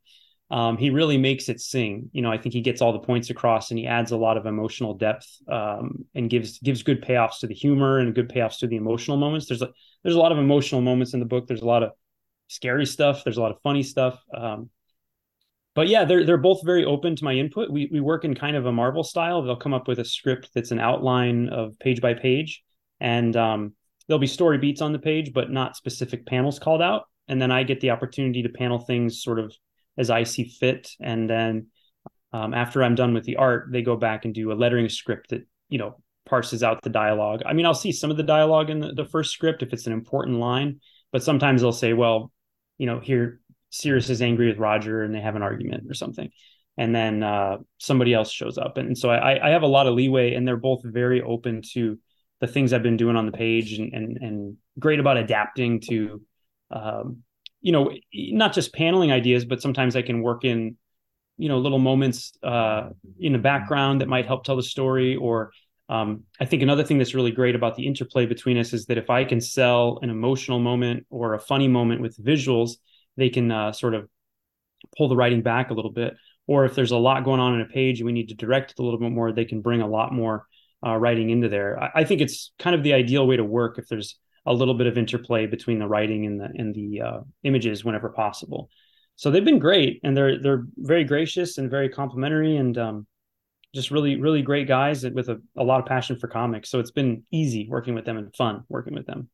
Um, 0.51 0.77
he 0.77 0.89
really 0.89 1.18
makes 1.18 1.48
it 1.48 1.60
sing. 1.60 2.10
You 2.12 2.24
know, 2.24 2.32
I 2.32 2.39
think 2.39 2.53
he 2.53 2.62
gets 2.62 2.82
all 2.82 2.91
the 2.91 3.00
points 3.00 3.29
across, 3.29 3.70
and 3.70 3.77
he 3.77 3.86
adds 3.86 4.12
a 4.12 4.18
lot 4.18 4.36
of 4.36 4.48
emotional 4.48 4.96
depth 4.96 5.27
um, 5.48 6.06
and 6.15 6.29
gives 6.29 6.60
gives 6.60 6.82
good 6.82 7.03
payoffs 7.03 7.39
to 7.41 7.48
the 7.48 7.53
humor 7.53 8.00
and 8.00 8.15
good 8.15 8.29
payoffs 8.29 8.60
to 8.60 8.68
the 8.68 8.75
emotional 8.75 9.18
moments. 9.18 9.48
There's 9.48 9.62
a 9.62 9.70
there's 10.03 10.15
a 10.15 10.20
lot 10.20 10.32
of 10.32 10.39
emotional 10.39 10.82
moments 10.82 11.13
in 11.13 11.20
the 11.20 11.25
book. 11.25 11.48
There's 11.48 11.62
a 11.62 11.68
lot 11.68 11.84
of 11.84 11.91
scary 12.48 12.88
stuff. 12.88 13.24
There's 13.24 13.38
a 13.38 13.41
lot 13.41 13.51
of 13.51 13.62
funny 13.62 13.84
stuff. 13.84 14.20
Um, 14.36 14.70
but 15.75 15.88
yeah, 15.88 16.05
they're 16.05 16.25
they're 16.25 16.38
both 16.38 16.65
very 16.65 16.85
open 16.85 17.15
to 17.15 17.23
my 17.23 17.33
input. 17.33 17.71
We 17.71 17.89
we 17.91 17.99
work 17.99 18.25
in 18.25 18.35
kind 18.35 18.55
of 18.55 18.65
a 18.65 18.71
Marvel 18.71 19.03
style. 19.03 19.41
They'll 19.41 19.55
come 19.55 19.73
up 19.73 19.88
with 19.88 19.99
a 19.99 20.05
script 20.05 20.49
that's 20.53 20.71
an 20.71 20.79
outline 20.79 21.49
of 21.49 21.77
page 21.79 22.01
by 22.01 22.13
page, 22.13 22.63
and 22.99 23.35
um, 23.35 23.73
there'll 24.07 24.19
be 24.19 24.27
story 24.27 24.57
beats 24.57 24.81
on 24.81 24.91
the 24.91 24.99
page, 24.99 25.31
but 25.33 25.51
not 25.51 25.75
specific 25.75 26.25
panels 26.25 26.59
called 26.59 26.81
out. 26.81 27.03
and 27.27 27.41
then 27.41 27.51
I 27.51 27.63
get 27.63 27.79
the 27.79 27.91
opportunity 27.91 28.41
to 28.43 28.49
panel 28.49 28.79
things 28.79 29.21
sort 29.23 29.39
of 29.39 29.55
as 29.97 30.09
I 30.09 30.23
see 30.23 30.45
fit. 30.45 30.89
And 30.99 31.29
then 31.29 31.67
um, 32.33 32.53
after 32.53 32.83
I'm 32.83 32.95
done 32.95 33.13
with 33.13 33.23
the 33.23 33.35
art, 33.35 33.69
they 33.71 33.81
go 33.81 33.95
back 33.95 34.25
and 34.25 34.33
do 34.33 34.51
a 34.51 34.53
lettering 34.53 34.89
script 34.89 35.29
that 35.29 35.47
you 35.69 35.77
know 35.77 36.01
parses 36.25 36.63
out 36.63 36.81
the 36.81 36.89
dialogue. 36.89 37.41
I 37.45 37.53
mean, 37.53 37.65
I'll 37.65 37.73
see 37.73 37.91
some 37.91 38.11
of 38.11 38.17
the 38.17 38.23
dialogue 38.23 38.69
in 38.69 38.79
the, 38.79 38.93
the 38.93 39.05
first 39.05 39.31
script 39.31 39.63
if 39.63 39.73
it's 39.73 39.88
an 39.88 39.93
important 39.93 40.38
line, 40.39 40.79
but 41.11 41.23
sometimes 41.23 41.61
they'll 41.61 41.71
say, 41.71 41.93
well, 41.93 42.31
you 42.77 42.85
know, 42.85 42.99
here 42.99 43.39
Sirius 43.69 44.09
is 44.09 44.21
angry 44.21 44.47
with 44.47 44.57
Roger 44.57 45.03
and 45.03 45.13
they 45.13 45.21
have 45.21 45.35
an 45.35 45.41
argument 45.41 45.89
or 45.89 45.93
something. 45.93 46.29
And 46.77 46.95
then 46.95 47.23
uh, 47.23 47.57
somebody 47.77 48.13
else 48.13 48.31
shows 48.31 48.57
up. 48.57 48.77
And, 48.77 48.97
so 48.97 49.09
I, 49.09 49.47
I 49.47 49.49
have 49.51 49.63
a 49.63 49.67
lot 49.67 49.88
of 49.88 49.95
leeway 49.95 50.33
and 50.33 50.47
they're 50.47 50.57
both 50.57 50.81
very 50.83 51.21
open 51.21 51.61
to 51.73 51.99
the 52.39 52.47
things 52.47 52.71
I've 52.71 52.83
been 52.83 52.97
doing 52.97 53.17
on 53.17 53.25
the 53.25 53.33
page 53.33 53.73
and, 53.73 53.93
and, 53.93 54.17
and 54.17 54.57
great 54.79 54.99
about 54.99 55.17
adapting 55.17 55.81
to, 55.89 56.21
um, 56.71 57.17
you 57.61 57.73
know, 57.73 57.91
not 58.13 58.53
just 58.53 58.73
paneling 58.73 59.11
ideas, 59.11 59.43
but 59.43 59.61
sometimes 59.61 59.95
I 59.97 60.01
can 60.01 60.21
work 60.21 60.45
in, 60.45 60.77
you 61.38 61.49
know, 61.49 61.59
little 61.59 61.79
moments 61.79 62.31
uh, 62.43 62.89
in 63.19 63.33
the 63.33 63.39
background 63.39 63.99
that 63.99 64.07
might 64.07 64.25
help 64.25 64.45
tell 64.45 64.55
the 64.55 64.63
story 64.63 65.17
or 65.17 65.51
um, 65.89 66.23
I 66.39 66.45
think 66.45 66.61
another 66.61 66.83
thing 66.83 66.99
that's 66.99 67.15
really 67.15 67.31
great 67.31 67.55
about 67.55 67.75
the 67.75 67.88
interplay 67.88 68.27
between 68.27 68.57
us 68.57 68.73
is 68.73 68.85
that 68.85 68.99
if 68.99 69.09
I 69.09 69.25
can 69.25 69.41
sell 69.41 69.97
an 70.03 70.11
emotional 70.11 70.59
moment 70.59 71.07
or 71.09 71.33
a 71.33 71.39
funny 71.39 71.67
moment 71.67 71.99
with 72.01 72.15
visuals, 72.23 72.73
they 73.19 73.29
can 73.29 73.51
uh, 73.51 73.71
sort 73.71 73.93
of 73.93 74.07
pull 74.97 75.09
the 75.09 75.15
writing 75.15 75.41
back 75.41 75.71
a 75.71 75.73
little 75.73 75.91
bit. 75.91 76.15
Or 76.47 76.65
if 76.65 76.73
there's 76.73 76.91
a 76.91 76.97
lot 76.97 77.23
going 77.23 77.39
on 77.39 77.55
in 77.55 77.61
a 77.61 77.65
page 77.65 77.99
and 77.99 78.07
we 78.07 78.11
need 78.11 78.29
to 78.29 78.35
direct 78.35 78.71
it 78.71 78.79
a 78.79 78.83
little 78.83 78.99
bit 78.99 79.11
more, 79.11 79.31
they 79.31 79.45
can 79.45 79.61
bring 79.61 79.81
a 79.81 79.88
lot 79.88 80.13
more 80.13 80.47
uh, 80.85 80.95
writing 80.95 81.29
into 81.29 81.49
there. 81.49 81.81
I, 81.81 81.91
I, 81.95 82.03
think 82.05 82.21
it's 82.21 82.51
kind 82.57 82.75
of 82.75 82.83
the 82.83 82.93
ideal 82.93 83.27
way 83.27 83.38
to 83.38 83.43
work 83.43 83.77
if 83.77 83.88
there's 83.88 84.17
a 84.45 84.53
little 84.53 84.73
bit 84.73 84.88
of 84.88 84.97
interplay 84.97 85.45
between 85.45 85.77
the 85.77 85.88
writing 85.88 86.25
and 86.25 86.39
the 86.39 86.45
and 86.45 86.73
the 86.73 87.01
uh, 87.01 87.19
images 87.43 87.83
whenever 87.83 88.09
possible. 88.09 88.69
So 89.17 89.29
they've 89.29 89.43
been 89.43 89.59
great, 89.59 89.99
and 90.03 90.15
they're 90.15 90.41
they're 90.41 90.65
very 90.77 91.03
gracious 91.03 91.57
and 91.57 91.69
very 91.69 91.89
complimentary, 91.89 92.55
and 92.55 92.77
um, 92.77 93.07
just 93.73 93.91
really 93.91 94.19
really 94.19 94.41
great 94.41 94.67
guys 94.67 95.05
with 95.05 95.29
a, 95.29 95.41
a 95.57 95.63
lot 95.63 95.79
of 95.79 95.85
passion 95.85 96.17
for 96.17 96.27
comics 96.27 96.69
so 96.69 96.79
it's 96.79 96.91
been 96.91 97.23
easy 97.31 97.67
working 97.69 97.93
with 97.93 98.05
them 98.05 98.17
and 98.17 98.35
fun 98.35 98.63
working 98.69 98.93
with 98.93 99.05
them 99.05 99.29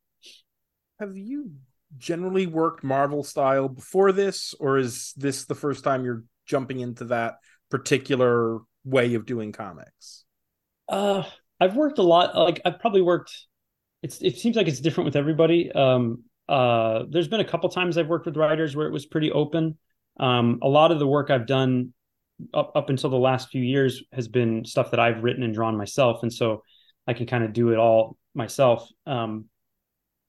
have 1.00 1.16
you 1.16 1.50
generally 1.98 2.46
worked 2.46 2.84
marvel 2.84 3.22
style 3.22 3.68
before 3.68 4.12
this 4.12 4.54
or 4.60 4.78
is 4.78 5.12
this 5.16 5.44
the 5.44 5.54
first 5.54 5.84
time 5.84 6.04
you're 6.04 6.24
jumping 6.46 6.80
into 6.80 7.04
that 7.06 7.36
particular 7.70 8.58
way 8.84 9.14
of 9.14 9.26
doing 9.26 9.52
comics? 9.52 10.24
Uh 10.88 11.24
i've 11.58 11.74
worked 11.74 11.98
a 11.98 12.02
lot 12.02 12.36
like 12.36 12.60
i've 12.64 12.78
probably 12.78 13.00
worked 13.00 13.32
it's 14.02 14.20
it 14.20 14.36
seems 14.38 14.56
like 14.56 14.68
it's 14.68 14.80
different 14.80 15.06
with 15.06 15.16
everybody. 15.16 15.72
Um 15.72 16.24
uh 16.48 17.04
there's 17.10 17.28
been 17.28 17.40
a 17.40 17.44
couple 17.44 17.68
times 17.70 17.98
i've 17.98 18.08
worked 18.08 18.26
with 18.26 18.36
writers 18.36 18.76
where 18.76 18.86
it 18.86 18.92
was 18.92 19.06
pretty 19.06 19.32
open. 19.32 19.78
Um 20.20 20.60
a 20.62 20.68
lot 20.68 20.92
of 20.92 20.98
the 20.98 21.06
work 21.06 21.30
i've 21.30 21.46
done 21.46 21.92
up 22.54 22.72
up 22.74 22.90
until 22.90 23.10
the 23.10 23.16
last 23.16 23.48
few 23.48 23.62
years 23.62 24.02
has 24.12 24.28
been 24.28 24.64
stuff 24.64 24.90
that 24.90 25.00
I've 25.00 25.22
written 25.22 25.42
and 25.42 25.54
drawn 25.54 25.76
myself, 25.76 26.22
and 26.22 26.32
so 26.32 26.62
I 27.06 27.14
can 27.14 27.26
kind 27.26 27.44
of 27.44 27.52
do 27.52 27.70
it 27.70 27.78
all 27.78 28.16
myself. 28.34 28.88
Um, 29.06 29.46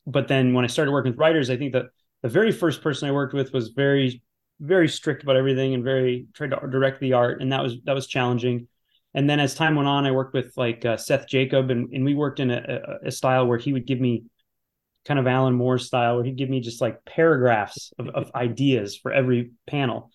but 0.08 0.28
then 0.28 0.54
when 0.54 0.64
I 0.64 0.70
started 0.70 0.92
working 0.92 1.12
with 1.12 1.20
writers, 1.20 1.50
I 1.50 1.58
think 1.58 1.74
that 1.74 1.88
the 2.24 2.30
very 2.30 2.52
first 2.52 2.82
person 2.82 3.08
I 3.08 3.12
worked 3.12 3.34
with 3.34 3.54
was 3.54 3.70
very 3.70 4.24
very 4.60 4.88
strict 4.88 5.22
about 5.22 5.36
everything 5.36 5.76
and 5.76 5.84
very 5.84 6.28
tried 6.34 6.50
to 6.50 6.68
direct 6.68 7.00
the 7.00 7.14
art, 7.14 7.42
and 7.42 7.52
that 7.52 7.62
was 7.62 7.76
that 7.86 7.94
was 7.94 8.08
challenging. 8.08 8.68
And 9.14 9.30
then 9.30 9.40
as 9.40 9.54
time 9.54 9.76
went 9.76 9.88
on, 9.88 10.06
I 10.06 10.12
worked 10.12 10.34
with 10.34 10.52
like 10.58 10.86
uh, 10.86 10.98
Seth 10.98 11.28
Jacob, 11.28 11.70
and, 11.70 11.92
and 11.94 12.06
we 12.06 12.16
worked 12.16 12.40
in 12.40 12.52
a, 12.52 12.82
a, 13.04 13.08
a 13.08 13.12
style 13.12 13.46
where 13.46 13.58
he 13.58 13.74
would 13.74 13.86
give 13.86 14.00
me 14.00 14.24
kind 15.06 15.20
of 15.20 15.28
Alan 15.28 15.54
Moore 15.54 15.78
style, 15.78 16.16
where 16.16 16.24
he'd 16.24 16.38
give 16.38 16.50
me 16.50 16.60
just 16.60 16.82
like 16.82 17.04
paragraphs 17.06 17.94
of, 18.00 18.10
of 18.10 18.32
ideas 18.36 18.98
for 18.98 19.12
every 19.12 19.52
panel, 19.68 20.12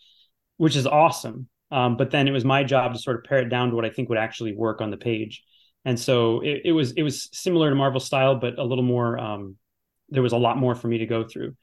which 0.57 0.77
is 0.77 0.87
awesome. 0.87 1.49
Um, 1.71 1.97
but 1.97 2.11
then 2.11 2.29
it 2.29 2.33
was 2.33 2.45
my 2.45 2.65
job 2.65 2.93
to 2.93 2.99
sort 2.99 3.17
of 3.17 3.25
pare 3.25 3.39
it 3.39 3.49
down 3.49 3.71
to 3.71 3.77
what 3.77 3.85
I 3.85 3.91
think 3.91 4.09
would 4.09 4.19
actually 4.19 4.55
work 4.55 4.81
on 4.81 4.91
the 4.91 4.99
page. 4.99 5.43
And 5.85 5.99
so 5.99 6.41
it, 6.41 6.63
it 6.67 6.73
was 6.73 6.93
it 6.93 7.03
was 7.03 7.29
similar 7.33 7.71
to 7.71 7.77
Marvel 7.77 8.01
style, 8.01 8.37
but 8.37 8.59
a 8.59 8.65
little 8.65 8.85
more. 8.85 9.19
Um, 9.19 9.57
there 10.13 10.23
was 10.23 10.33
a 10.33 10.39
lot 10.39 10.59
more 10.59 10.75
for 10.75 10.89
me 10.89 10.99
to 10.99 11.07
go 11.07 11.25
through. 11.25 11.57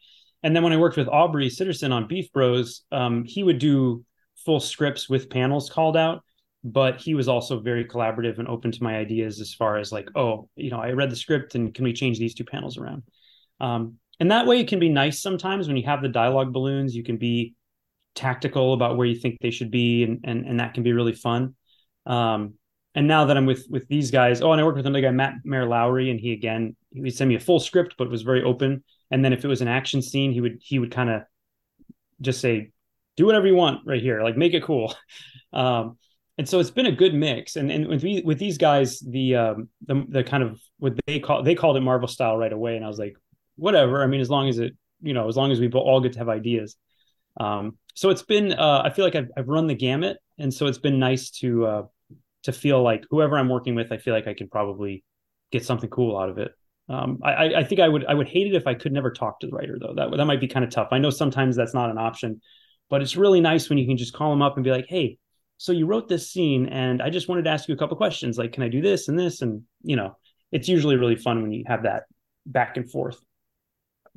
And 0.43 0.55
then 0.55 0.63
when 0.63 0.73
I 0.73 0.77
worked 0.77 0.97
with 0.97 1.07
Aubrey 1.07 1.49
Sitterson 1.49 1.91
on 1.91 2.07
Beef 2.07 2.31
Bros, 2.31 2.83
um, 2.91 3.25
he 3.25 3.43
would 3.43 3.59
do 3.59 4.03
full 4.45 4.59
scripts 4.59 5.09
with 5.09 5.29
panels 5.29 5.69
called 5.69 5.97
out, 5.97 6.23
but 6.63 6.99
he 6.99 7.13
was 7.13 7.27
also 7.27 7.59
very 7.59 7.85
collaborative 7.85 8.39
and 8.39 8.47
open 8.47 8.71
to 8.71 8.83
my 8.83 8.95
ideas 8.95 9.41
as 9.41 9.53
far 9.53 9.77
as 9.77 9.91
like, 9.91 10.09
oh, 10.15 10.49
you 10.55 10.69
know, 10.71 10.79
I 10.79 10.91
read 10.91 11.09
the 11.09 11.15
script 11.15 11.55
and 11.55 11.73
can 11.73 11.83
we 11.83 11.93
change 11.93 12.19
these 12.19 12.33
two 12.33 12.45
panels 12.45 12.77
around? 12.77 13.03
Um, 13.59 13.95
and 14.19 14.31
that 14.31 14.47
way 14.47 14.59
it 14.59 14.67
can 14.67 14.79
be 14.79 14.89
nice 14.89 15.21
sometimes 15.21 15.67
when 15.67 15.77
you 15.77 15.85
have 15.85 16.01
the 16.01 16.09
dialogue 16.09 16.53
balloons, 16.53 16.95
you 16.95 17.03
can 17.03 17.17
be 17.17 17.55
tactical 18.15 18.73
about 18.73 18.97
where 18.97 19.07
you 19.07 19.15
think 19.15 19.37
they 19.39 19.51
should 19.51 19.71
be, 19.71 20.03
and 20.03 20.19
and, 20.23 20.45
and 20.45 20.59
that 20.59 20.73
can 20.73 20.83
be 20.83 20.93
really 20.93 21.13
fun. 21.13 21.55
Um, 22.05 22.55
and 22.99 23.07
now 23.07 23.23
that 23.23 23.37
I'm 23.37 23.45
with 23.45 23.65
with 23.69 23.87
these 23.87 24.11
guys, 24.11 24.41
oh, 24.41 24.51
and 24.51 24.59
I 24.59 24.65
worked 24.65 24.75
with 24.75 24.85
another 24.85 24.99
guy, 24.99 25.11
Matt 25.11 25.35
Mayer 25.45 25.65
Lowry, 25.65 26.11
and 26.11 26.19
he 26.19 26.33
again 26.33 26.75
he 26.91 26.99
would 26.99 27.15
send 27.15 27.29
me 27.29 27.35
a 27.35 27.39
full 27.39 27.61
script, 27.61 27.95
but 27.97 28.09
was 28.09 28.23
very 28.23 28.43
open. 28.43 28.83
And 29.09 29.23
then 29.23 29.31
if 29.31 29.45
it 29.45 29.47
was 29.47 29.61
an 29.61 29.69
action 29.69 30.01
scene, 30.01 30.33
he 30.33 30.41
would 30.41 30.57
he 30.61 30.79
would 30.79 30.91
kind 30.91 31.09
of 31.09 31.21
just 32.19 32.41
say, 32.41 32.71
"Do 33.15 33.25
whatever 33.25 33.47
you 33.47 33.55
want 33.55 33.87
right 33.87 34.01
here, 34.01 34.21
like 34.21 34.35
make 34.35 34.53
it 34.53 34.63
cool." 34.63 34.93
Um, 35.51 35.97
and 36.37 36.47
so 36.47 36.59
it's 36.59 36.69
been 36.69 36.85
a 36.85 36.91
good 36.91 37.15
mix. 37.15 37.55
And 37.55 37.71
and 37.71 37.87
with 37.87 38.03
me, 38.03 38.21
with 38.23 38.37
these 38.37 38.59
guys, 38.59 38.99
the 38.99 39.35
um, 39.35 39.69
the 39.87 40.05
the 40.07 40.23
kind 40.23 40.43
of 40.43 40.61
what 40.77 40.93
they 41.07 41.19
call 41.19 41.41
they 41.41 41.55
called 41.55 41.75
it 41.75 41.81
Marvel 41.81 42.07
style 42.07 42.37
right 42.37 42.53
away, 42.53 42.75
and 42.75 42.85
I 42.85 42.87
was 42.87 42.99
like, 42.99 43.15
whatever. 43.55 44.03
I 44.03 44.07
mean, 44.07 44.21
as 44.21 44.29
long 44.29 44.47
as 44.47 44.59
it 44.59 44.77
you 45.01 45.15
know, 45.15 45.27
as 45.27 45.35
long 45.35 45.51
as 45.51 45.59
we 45.59 45.67
all 45.71 46.01
get 46.01 46.13
to 46.13 46.19
have 46.19 46.29
ideas. 46.29 46.75
Um, 47.39 47.79
so 47.95 48.11
it's 48.11 48.21
been 48.21 48.53
uh, 48.53 48.83
I 48.85 48.91
feel 48.91 49.05
like 49.05 49.15
I've, 49.15 49.31
I've 49.35 49.47
run 49.47 49.65
the 49.65 49.73
gamut, 49.73 50.17
and 50.37 50.53
so 50.53 50.67
it's 50.67 50.77
been 50.77 50.99
nice 50.99 51.31
to 51.39 51.65
uh, 51.65 51.83
to 52.43 52.51
feel 52.51 52.81
like 52.81 53.03
whoever 53.09 53.37
I'm 53.37 53.49
working 53.49 53.75
with, 53.75 53.91
I 53.91 53.97
feel 53.97 54.13
like 54.13 54.27
I 54.27 54.33
can 54.33 54.47
probably 54.47 55.03
get 55.51 55.65
something 55.65 55.89
cool 55.89 56.17
out 56.17 56.29
of 56.29 56.37
it. 56.37 56.51
Um, 56.87 57.19
I, 57.23 57.53
I 57.55 57.63
think 57.63 57.81
I 57.81 57.87
would 57.87 58.05
I 58.05 58.15
would 58.15 58.27
hate 58.27 58.47
it 58.47 58.55
if 58.55 58.65
I 58.65 58.73
could 58.73 58.91
never 58.91 59.11
talk 59.11 59.39
to 59.39 59.47
the 59.47 59.55
writer 59.55 59.77
though. 59.79 59.93
That 59.95 60.09
that 60.15 60.25
might 60.25 60.41
be 60.41 60.47
kind 60.47 60.65
of 60.65 60.71
tough. 60.71 60.87
I 60.91 60.97
know 60.97 61.11
sometimes 61.11 61.55
that's 61.55 61.73
not 61.73 61.91
an 61.91 61.99
option, 61.99 62.41
but 62.89 63.01
it's 63.01 63.15
really 63.15 63.41
nice 63.41 63.69
when 63.69 63.77
you 63.77 63.85
can 63.85 63.97
just 63.97 64.13
call 64.13 64.31
them 64.31 64.41
up 64.41 64.57
and 64.57 64.63
be 64.63 64.71
like, 64.71 64.87
hey, 64.87 65.17
so 65.57 65.71
you 65.71 65.85
wrote 65.85 66.07
this 66.07 66.31
scene, 66.31 66.67
and 66.67 67.01
I 67.01 67.11
just 67.11 67.27
wanted 67.27 67.43
to 67.43 67.51
ask 67.51 67.67
you 67.67 67.75
a 67.75 67.77
couple 67.77 67.95
questions. 67.95 68.37
Like, 68.37 68.53
can 68.53 68.63
I 68.63 68.69
do 68.69 68.81
this 68.81 69.07
and 69.07 69.19
this? 69.19 69.41
And 69.41 69.63
you 69.83 69.95
know, 69.95 70.17
it's 70.51 70.67
usually 70.67 70.95
really 70.95 71.15
fun 71.15 71.43
when 71.43 71.51
you 71.51 71.63
have 71.67 71.83
that 71.83 72.03
back 72.45 72.77
and 72.77 72.89
forth 72.89 73.19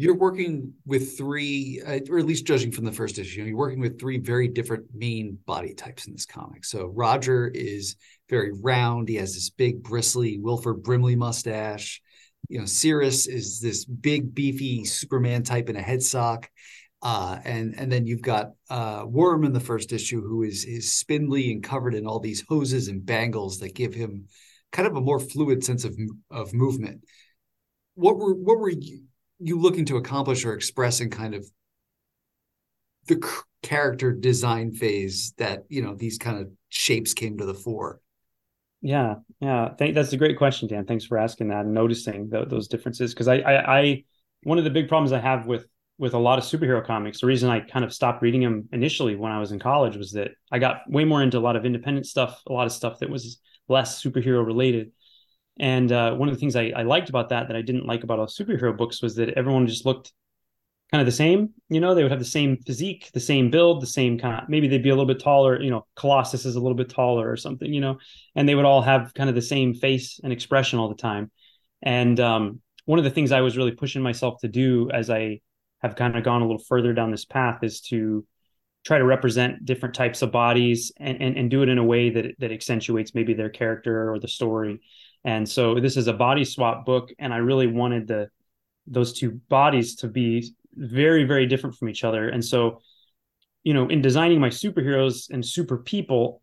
you're 0.02 0.16
working 0.16 0.72
with 0.84 1.16
three, 1.16 1.80
uh, 1.86 2.00
or 2.10 2.18
at 2.18 2.24
least 2.24 2.44
judging 2.44 2.72
from 2.72 2.84
the 2.84 2.90
first 2.90 3.20
issue, 3.20 3.44
you're 3.44 3.56
working 3.56 3.78
with 3.78 4.00
three 4.00 4.18
very 4.18 4.48
different 4.48 4.86
main 4.92 5.38
body 5.46 5.74
types 5.74 6.08
in 6.08 6.12
this 6.12 6.26
comic. 6.26 6.64
So 6.64 6.86
Roger 6.86 7.46
is 7.46 7.94
very 8.28 8.50
round. 8.52 9.08
He 9.08 9.14
has 9.16 9.32
this 9.32 9.50
big, 9.50 9.80
bristly 9.80 10.40
Wilford 10.40 10.82
Brimley 10.82 11.14
mustache. 11.14 12.02
You 12.48 12.58
know, 12.58 12.64
Cirrus 12.64 13.28
is 13.28 13.60
this 13.60 13.84
big, 13.84 14.34
beefy 14.34 14.84
Superman 14.84 15.44
type 15.44 15.68
in 15.70 15.76
a 15.76 15.80
head 15.80 16.02
sock. 16.02 16.50
Uh, 17.00 17.38
and 17.44 17.74
and 17.78 17.90
then 17.90 18.04
you've 18.04 18.22
got 18.22 18.50
uh, 18.70 19.04
Worm 19.06 19.44
in 19.44 19.52
the 19.52 19.60
first 19.60 19.92
issue, 19.92 20.20
who 20.20 20.42
is 20.42 20.64
is 20.64 20.92
spindly 20.92 21.52
and 21.52 21.62
covered 21.62 21.94
in 21.94 22.06
all 22.06 22.18
these 22.18 22.44
hoses 22.48 22.88
and 22.88 23.06
bangles 23.06 23.60
that 23.60 23.76
give 23.76 23.94
him 23.94 24.26
kind 24.72 24.88
of 24.88 24.96
a 24.96 25.00
more 25.00 25.20
fluid 25.20 25.62
sense 25.62 25.84
of 25.84 25.96
of 26.28 26.52
movement. 26.52 27.04
What 27.94 28.18
were 28.18 28.34
what 28.34 28.58
were 28.58 28.70
you, 28.70 29.04
you 29.42 29.58
looking 29.58 29.84
to 29.86 29.96
accomplish 29.96 30.44
or 30.44 30.54
express 30.54 31.00
in 31.00 31.10
kind 31.10 31.34
of 31.34 31.46
the 33.06 33.14
c- 33.14 33.42
character 33.62 34.12
design 34.12 34.72
phase 34.72 35.32
that 35.38 35.64
you 35.68 35.82
know 35.82 35.94
these 35.94 36.18
kind 36.18 36.38
of 36.38 36.48
shapes 36.68 37.14
came 37.14 37.38
to 37.38 37.44
the 37.44 37.54
fore? 37.54 38.00
Yeah 38.80 39.16
yeah. 39.40 39.70
Th- 39.78 39.94
that's 39.94 40.12
a 40.12 40.16
great 40.16 40.38
question 40.38 40.68
dan. 40.68 40.86
Thanks 40.86 41.04
for 41.04 41.18
asking 41.18 41.48
that 41.48 41.64
and 41.64 41.74
noticing 41.74 42.28
the, 42.28 42.44
those 42.44 42.68
differences 42.68 43.12
because 43.12 43.28
I, 43.28 43.36
I 43.36 43.78
i 43.80 44.04
one 44.44 44.58
of 44.58 44.64
the 44.64 44.70
big 44.70 44.88
problems 44.88 45.12
i 45.12 45.20
have 45.20 45.46
with 45.46 45.66
with 45.98 46.14
a 46.14 46.18
lot 46.18 46.38
of 46.38 46.44
superhero 46.44 46.84
comics 46.84 47.20
the 47.20 47.26
reason 47.26 47.48
i 47.48 47.60
kind 47.60 47.84
of 47.84 47.92
stopped 47.92 48.22
reading 48.22 48.40
them 48.40 48.68
initially 48.72 49.14
when 49.14 49.30
i 49.30 49.38
was 49.38 49.52
in 49.52 49.58
college 49.58 49.96
was 49.96 50.12
that 50.12 50.32
i 50.50 50.58
got 50.58 50.80
way 50.88 51.04
more 51.04 51.22
into 51.22 51.38
a 51.38 51.40
lot 51.40 51.54
of 51.54 51.64
independent 51.64 52.06
stuff 52.06 52.42
a 52.48 52.52
lot 52.52 52.66
of 52.66 52.72
stuff 52.72 52.98
that 52.98 53.10
was 53.10 53.40
less 53.68 54.02
superhero 54.02 54.44
related 54.44 54.90
and 55.58 55.92
uh, 55.92 56.14
one 56.14 56.28
of 56.28 56.34
the 56.34 56.40
things 56.40 56.56
I, 56.56 56.72
I, 56.74 56.82
liked 56.82 57.08
about 57.08 57.28
that 57.28 57.48
that 57.48 57.56
I 57.56 57.62
didn't 57.62 57.86
like 57.86 58.04
about 58.04 58.18
all 58.18 58.26
superhero 58.26 58.76
books 58.76 59.02
was 59.02 59.16
that 59.16 59.30
everyone 59.30 59.66
just 59.66 59.84
looked 59.84 60.12
kind 60.90 61.00
of 61.00 61.06
the 61.06 61.12
same. 61.12 61.50
You 61.68 61.80
know, 61.80 61.94
they 61.94 62.02
would 62.02 62.10
have 62.10 62.20
the 62.20 62.24
same 62.24 62.56
physique, 62.56 63.10
the 63.12 63.20
same 63.20 63.50
build, 63.50 63.82
the 63.82 63.86
same 63.86 64.18
kind 64.18 64.40
of 64.40 64.48
maybe 64.48 64.68
they'd 64.68 64.82
be 64.82 64.88
a 64.88 64.94
little 64.94 65.06
bit 65.06 65.20
taller. 65.20 65.60
You 65.60 65.70
know, 65.70 65.86
Colossus 65.94 66.46
is 66.46 66.56
a 66.56 66.60
little 66.60 66.76
bit 66.76 66.88
taller 66.88 67.30
or 67.30 67.36
something. 67.36 67.72
You 67.72 67.80
know, 67.80 67.98
and 68.34 68.48
they 68.48 68.54
would 68.54 68.64
all 68.64 68.82
have 68.82 69.12
kind 69.14 69.28
of 69.28 69.34
the 69.34 69.42
same 69.42 69.74
face 69.74 70.20
and 70.22 70.32
expression 70.32 70.78
all 70.78 70.88
the 70.88 70.94
time. 70.94 71.30
And 71.82 72.18
um, 72.18 72.60
one 72.86 72.98
of 72.98 73.04
the 73.04 73.10
things 73.10 73.32
I 73.32 73.40
was 73.42 73.56
really 73.56 73.72
pushing 73.72 74.02
myself 74.02 74.40
to 74.40 74.48
do 74.48 74.90
as 74.90 75.10
I 75.10 75.40
have 75.82 75.96
kind 75.96 76.16
of 76.16 76.24
gone 76.24 76.42
a 76.42 76.46
little 76.46 76.62
further 76.62 76.92
down 76.92 77.10
this 77.10 77.24
path 77.24 77.62
is 77.62 77.80
to 77.82 78.24
try 78.84 78.98
to 78.98 79.04
represent 79.04 79.64
different 79.64 79.94
types 79.94 80.22
of 80.22 80.32
bodies 80.32 80.92
and, 80.98 81.20
and, 81.20 81.36
and 81.36 81.50
do 81.50 81.62
it 81.62 81.68
in 81.68 81.78
a 81.78 81.84
way 81.84 82.10
that 82.10 82.34
that 82.38 82.52
accentuates 82.52 83.14
maybe 83.14 83.34
their 83.34 83.50
character 83.50 84.12
or 84.12 84.18
the 84.18 84.28
story 84.28 84.80
and 85.24 85.48
so 85.48 85.78
this 85.80 85.96
is 85.96 86.06
a 86.08 86.12
body 86.12 86.44
swap 86.44 86.84
book, 86.84 87.10
and 87.18 87.32
I 87.32 87.38
really 87.38 87.66
wanted 87.66 88.08
the 88.08 88.28
those 88.86 89.12
two 89.12 89.40
bodies 89.48 89.96
to 89.96 90.08
be 90.08 90.52
very 90.74 91.24
very 91.24 91.46
different 91.46 91.76
from 91.76 91.88
each 91.88 92.04
other. 92.04 92.28
And 92.28 92.44
so 92.44 92.80
you 93.64 93.74
know 93.74 93.88
in 93.88 94.02
designing 94.02 94.40
my 94.40 94.48
superheroes 94.48 95.30
and 95.30 95.46
super 95.46 95.78
people 95.78 96.42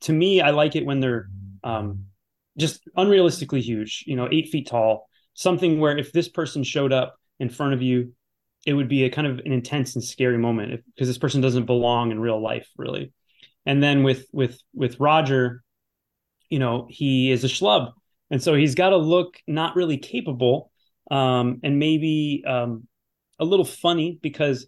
to 0.00 0.12
me 0.12 0.40
i 0.40 0.50
like 0.50 0.76
it 0.76 0.84
when 0.84 1.00
they're 1.00 1.28
um, 1.64 2.04
just 2.58 2.82
unrealistically 2.96 3.60
huge 3.60 4.04
you 4.06 4.16
know 4.16 4.28
eight 4.30 4.48
feet 4.48 4.66
tall 4.66 5.08
something 5.34 5.80
where 5.80 5.96
if 5.96 6.12
this 6.12 6.28
person 6.28 6.62
showed 6.62 6.92
up 6.92 7.16
in 7.38 7.48
front 7.48 7.72
of 7.72 7.82
you 7.82 8.12
it 8.66 8.74
would 8.74 8.88
be 8.88 9.04
a 9.04 9.10
kind 9.10 9.26
of 9.26 9.38
an 9.40 9.52
intense 9.52 9.94
and 9.94 10.04
scary 10.04 10.38
moment 10.38 10.82
because 10.94 11.08
this 11.08 11.18
person 11.18 11.40
doesn't 11.40 11.66
belong 11.66 12.12
in 12.12 12.20
real 12.20 12.40
life 12.40 12.68
really. 12.76 13.12
And 13.66 13.82
then 13.82 14.02
with 14.02 14.26
with 14.32 14.60
with 14.74 15.00
roger 15.00 15.62
you 16.48 16.58
know 16.58 16.86
he 16.90 17.30
is 17.30 17.44
a 17.44 17.48
schlub 17.48 17.92
and 18.32 18.42
so 18.42 18.54
he's 18.54 18.74
got 18.74 18.90
to 18.90 18.96
look 18.96 19.38
not 19.46 19.76
really 19.76 19.98
capable 19.98 20.72
um, 21.10 21.60
and 21.62 21.78
maybe 21.78 22.42
um, 22.46 22.88
a 23.38 23.44
little 23.44 23.64
funny 23.64 24.18
because 24.22 24.66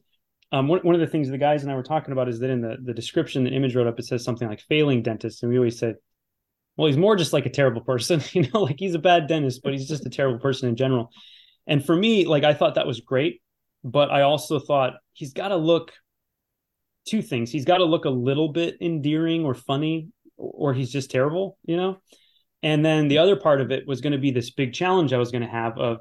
um, 0.52 0.68
one, 0.68 0.80
one 0.80 0.94
of 0.94 1.00
the 1.00 1.06
things 1.06 1.30
the 1.30 1.38
guys 1.38 1.62
and 1.62 1.72
I 1.72 1.74
were 1.74 1.82
talking 1.82 2.12
about 2.12 2.28
is 2.28 2.38
that 2.40 2.50
in 2.50 2.60
the, 2.60 2.76
the 2.80 2.92
description 2.92 3.42
the 3.42 3.50
image 3.50 3.74
wrote 3.74 3.86
up, 3.86 3.98
it 3.98 4.04
says 4.04 4.22
something 4.22 4.46
like 4.46 4.60
failing 4.60 5.02
dentist. 5.02 5.42
And 5.42 5.50
we 5.50 5.56
always 5.56 5.78
said, 5.78 5.96
well, 6.76 6.88
he's 6.88 6.98
more 6.98 7.16
just 7.16 7.32
like 7.32 7.46
a 7.46 7.50
terrible 7.50 7.80
person, 7.80 8.22
you 8.32 8.46
know, 8.52 8.64
like 8.64 8.76
he's 8.78 8.94
a 8.94 8.98
bad 8.98 9.28
dentist, 9.28 9.62
but 9.64 9.72
he's 9.72 9.88
just 9.88 10.04
a 10.04 10.10
terrible 10.10 10.38
person 10.38 10.68
in 10.68 10.76
general. 10.76 11.08
And 11.66 11.82
for 11.82 11.96
me, 11.96 12.26
like 12.26 12.44
I 12.44 12.52
thought 12.52 12.74
that 12.74 12.86
was 12.86 13.00
great, 13.00 13.40
but 13.82 14.10
I 14.10 14.22
also 14.22 14.58
thought 14.58 14.94
he's 15.14 15.32
got 15.32 15.48
to 15.48 15.56
look 15.56 15.92
two 17.08 17.22
things. 17.22 17.50
He's 17.50 17.64
got 17.64 17.78
to 17.78 17.84
look 17.84 18.04
a 18.04 18.10
little 18.10 18.52
bit 18.52 18.76
endearing 18.82 19.46
or 19.46 19.54
funny, 19.54 20.08
or 20.36 20.74
he's 20.74 20.92
just 20.92 21.10
terrible, 21.10 21.56
you 21.64 21.78
know? 21.78 21.96
And 22.64 22.84
then 22.84 23.08
the 23.08 23.18
other 23.18 23.36
part 23.36 23.60
of 23.60 23.70
it 23.70 23.86
was 23.86 24.00
going 24.00 24.14
to 24.14 24.18
be 24.18 24.30
this 24.30 24.50
big 24.50 24.72
challenge 24.72 25.12
I 25.12 25.18
was 25.18 25.30
going 25.30 25.42
to 25.42 25.48
have 25.48 25.78
of 25.78 25.98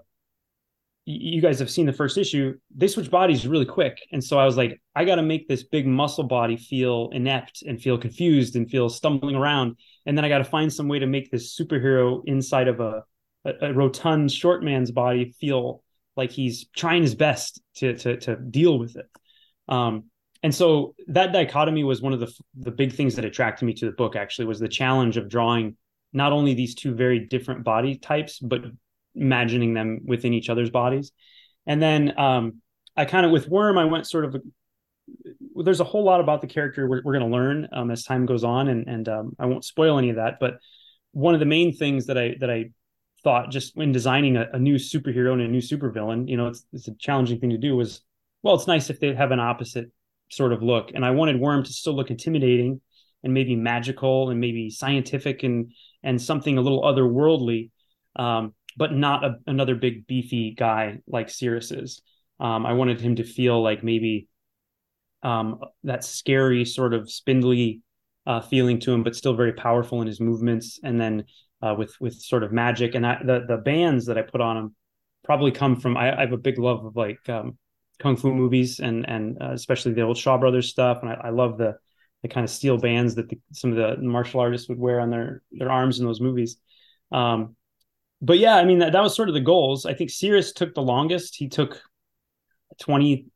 you 1.06 1.42
guys 1.42 1.60
have 1.60 1.70
seen 1.70 1.86
the 1.86 1.92
first 1.92 2.18
issue, 2.18 2.54
they 2.74 2.88
switch 2.88 3.12
bodies 3.12 3.46
really 3.46 3.66
quick. 3.66 3.98
And 4.14 4.24
so 4.24 4.40
I 4.40 4.46
was 4.46 4.56
like, 4.56 4.82
I 4.96 5.04
got 5.04 5.16
to 5.16 5.22
make 5.22 5.50
this 5.50 5.64
big 5.64 5.86
muscle 5.86 6.24
body 6.24 6.56
feel 6.56 7.10
inept 7.12 7.62
and 7.64 7.82
feel 7.82 7.98
confused 7.98 8.56
and 8.56 8.72
feel 8.72 8.88
stumbling 8.88 9.36
around. 9.36 9.76
And 10.06 10.18
then 10.18 10.24
I 10.24 10.30
got 10.30 10.38
to 10.38 10.46
find 10.46 10.72
some 10.72 10.88
way 10.88 11.00
to 11.00 11.06
make 11.06 11.30
this 11.30 11.60
superhero 11.60 12.22
inside 12.26 12.70
of 12.70 12.80
a, 12.80 13.04
a, 13.44 13.54
a, 13.64 13.74
rotund 13.74 14.32
short 14.32 14.64
man's 14.64 14.92
body 14.92 15.36
feel 15.42 15.84
like 16.16 16.32
he's 16.32 16.68
trying 16.74 17.02
his 17.02 17.16
best 17.16 17.62
to, 17.76 17.98
to, 17.98 18.18
to 18.18 18.38
deal 18.38 18.80
with 18.80 18.96
it. 18.96 19.10
Um, 19.68 20.06
and 20.42 20.56
so 20.56 20.96
that 21.08 21.34
dichotomy 21.34 21.84
was 21.84 22.02
one 22.02 22.14
of 22.14 22.22
the, 22.22 22.34
the 22.58 22.72
big 22.72 22.94
things 22.94 23.16
that 23.16 23.26
attracted 23.26 23.66
me 23.66 23.74
to 23.74 23.86
the 23.86 23.92
book 23.92 24.16
actually 24.16 24.46
was 24.46 24.60
the 24.60 24.70
challenge 24.70 25.18
of 25.18 25.28
drawing 25.28 25.76
not 26.14 26.32
only 26.32 26.54
these 26.54 26.76
two 26.76 26.94
very 26.94 27.20
different 27.20 27.64
body 27.64 27.98
types, 27.98 28.40
but 28.40 28.62
imagining 29.16 29.74
them 29.74 30.02
within 30.06 30.34
each 30.34 30.50
other's 30.50 30.70
bodies. 30.70 31.12
And 31.66 31.82
then 31.82 32.18
um, 32.20 32.62
I 32.96 33.06
kind 33.06 33.26
of 33.26 33.32
with 33.32 33.48
Worm, 33.48 33.78
I 33.78 33.86
went 33.86 34.08
sort 34.08 34.26
of. 34.26 34.36
There's 35.56 35.82
a 35.82 35.86
whole 35.86 36.04
lot 36.04 36.22
about 36.22 36.42
the 36.42 36.48
character 36.48 36.88
we're, 36.88 37.02
we're 37.04 37.18
going 37.18 37.30
to 37.30 37.36
learn 37.36 37.68
um, 37.74 37.92
as 37.92 38.04
time 38.04 38.26
goes 38.26 38.44
on, 38.44 38.68
and 38.70 38.88
and 38.88 39.10
um, 39.10 39.36
I 39.40 39.46
won't 39.46 39.66
spoil 39.66 39.98
any 39.98 40.10
of 40.10 40.18
that. 40.18 40.40
But 40.40 40.60
one 41.12 41.34
of 41.34 41.40
the 41.40 41.46
main 41.46 41.76
things 41.76 42.06
that 42.08 42.18
I 42.18 42.36
that 42.40 42.50
I 42.50 42.72
thought 43.24 43.52
just 43.52 43.76
when 43.76 43.92
designing 43.92 44.36
a, 44.38 44.48
a 44.54 44.60
new 44.60 44.76
superhero 44.76 45.34
and 45.34 45.42
a 45.42 45.48
new 45.48 45.62
supervillain, 45.62 46.28
you 46.30 46.38
know, 46.38 46.48
it's 46.48 46.66
it's 46.74 46.88
a 46.88 46.96
challenging 46.96 47.40
thing 47.40 47.52
to 47.52 47.58
do. 47.58 47.76
Was 47.76 48.02
well, 48.44 48.56
it's 48.56 48.68
nice 48.68 48.90
if 48.90 49.00
they 49.00 49.14
have 49.14 49.32
an 49.32 49.40
opposite 49.40 49.92
sort 50.30 50.54
of 50.54 50.62
look, 50.62 50.92
and 50.94 51.06
I 51.06 51.12
wanted 51.12 51.40
Worm 51.40 51.64
to 51.64 51.74
still 51.74 51.94
look 51.96 52.12
intimidating 52.12 52.82
and 53.24 53.34
maybe 53.34 53.56
magical 53.56 54.30
and 54.30 54.40
maybe 54.40 54.70
scientific 54.70 55.44
and 55.44 55.74
and 56.04 56.22
something 56.22 56.58
a 56.58 56.62
little 56.62 56.84
otherworldly. 56.84 57.72
Um, 58.16 58.54
but 58.76 58.94
not 58.94 59.24
a, 59.24 59.36
another 59.48 59.76
big 59.76 60.08
beefy 60.08 60.52
guy 60.52 61.00
like 61.08 61.30
Cirrus 61.30 61.72
is. 61.72 62.02
Um, 62.40 62.66
I 62.66 62.74
wanted 62.74 63.00
him 63.00 63.18
to 63.18 63.24
feel 63.24 63.62
like 63.62 63.84
maybe 63.84 64.28
um, 65.22 65.60
that 65.84 66.04
scary 66.04 66.66
sort 66.66 66.94
of 66.94 67.10
spindly 67.10 67.82
uh, 68.26 68.42
feeling 68.42 68.80
to 68.82 68.94
him, 68.94 69.04
but 69.04 69.16
still 69.16 69.36
very 69.36 69.54
powerful 69.54 70.02
in 70.02 70.08
his 70.08 70.20
movements. 70.20 70.80
And 70.84 71.00
then 71.00 71.26
uh, 71.62 71.76
with 71.78 71.96
with 72.02 72.16
sort 72.16 72.44
of 72.44 72.52
magic 72.52 72.96
and 72.96 73.06
I, 73.06 73.20
the 73.24 73.46
the 73.48 73.58
bands 73.58 74.08
that 74.08 74.18
I 74.18 74.22
put 74.22 74.42
on 74.42 74.58
him 74.58 74.76
probably 75.24 75.52
come 75.52 75.78
from. 75.78 75.96
I, 75.96 76.18
I 76.18 76.22
have 76.22 76.34
a 76.34 76.38
big 76.38 76.58
love 76.58 76.86
of 76.86 76.96
like 76.96 77.28
um, 77.30 77.58
kung 78.00 78.18
fu 78.18 78.34
movies 78.34 78.80
and 78.80 79.08
and 79.08 79.42
uh, 79.42 79.52
especially 79.52 79.94
the 79.94 80.02
old 80.02 80.18
Shaw 80.18 80.38
Brothers 80.38 80.70
stuff. 80.70 81.00
And 81.02 81.12
I, 81.12 81.14
I 81.26 81.30
love 81.30 81.58
the 81.58 81.78
the 82.24 82.30
kind 82.30 82.44
of 82.44 82.50
steel 82.50 82.78
bands 82.78 83.16
that 83.16 83.30
the, 83.30 83.38
some 83.52 83.72
of 83.72 83.78
the 83.78 84.02
martial 84.02 84.40
artists 84.40 84.68
would 84.70 84.80
wear 84.80 85.00
on 85.00 85.12
their 85.12 85.44
their 85.52 85.70
arms 85.70 86.00
in 86.00 86.06
those 86.06 86.22
movies. 86.22 86.58
Um, 87.12 87.56
but 88.22 88.40
yeah, 88.40 88.56
I 88.56 88.66
mean 88.66 88.80
that, 88.80 88.94
that 88.94 89.04
was 89.04 89.16
sort 89.16 89.28
of 89.28 89.36
the 89.36 89.42
goals. 89.42 89.86
I 89.86 89.94
think 89.94 90.10
Cirrus 90.10 90.54
took 90.54 90.74
the 90.74 90.82
longest. 90.82 91.36
He 91.36 91.50
took 91.50 91.82
20, 92.82 93.28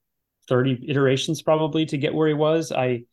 30 0.48 0.86
iterations 0.88 1.42
probably 1.42 1.86
to 1.88 1.98
get 1.98 2.14
where 2.14 2.30
he 2.30 2.34
was. 2.34 2.72
I 2.72 3.04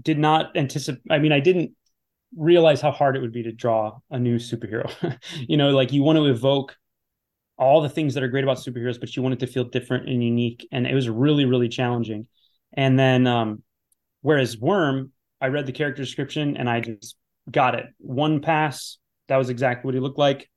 did 0.00 0.18
not 0.18 0.56
anticipate 0.56 1.02
I 1.10 1.18
mean, 1.18 1.32
I 1.32 1.40
didn't 1.40 1.72
realize 2.36 2.80
how 2.80 2.92
hard 2.92 3.16
it 3.16 3.20
would 3.20 3.32
be 3.32 3.42
to 3.44 3.52
draw 3.52 3.98
a 4.10 4.18
new 4.18 4.36
superhero. 4.36 5.18
you 5.48 5.56
know, 5.56 5.70
like 5.70 5.92
you 5.92 6.02
want 6.02 6.18
to 6.18 6.26
evoke 6.26 6.76
all 7.56 7.80
the 7.80 7.88
things 7.88 8.14
that 8.14 8.22
are 8.22 8.28
great 8.28 8.44
about 8.44 8.58
superheroes, 8.58 9.00
but 9.00 9.16
you 9.16 9.22
want 9.22 9.32
it 9.32 9.40
to 9.40 9.46
feel 9.46 9.64
different 9.64 10.08
and 10.08 10.22
unique. 10.22 10.68
And 10.70 10.86
it 10.86 10.94
was 10.94 11.08
really, 11.08 11.46
really 11.46 11.70
challenging. 11.70 12.26
And 12.74 12.98
then 12.98 13.26
um 13.26 13.62
whereas 14.22 14.58
Worm, 14.58 15.12
I 15.40 15.48
read 15.48 15.66
the 15.66 15.72
character 15.72 16.02
description 16.02 16.56
and 16.56 16.68
I 16.68 16.80
just 16.80 17.16
got 17.50 17.74
it. 17.74 17.86
One 17.98 18.40
pass, 18.40 18.98
that 19.28 19.36
was 19.36 19.48
exactly 19.48 19.86
what 19.86 19.94
he 19.94 20.00
looked 20.00 20.18
like 20.18 20.50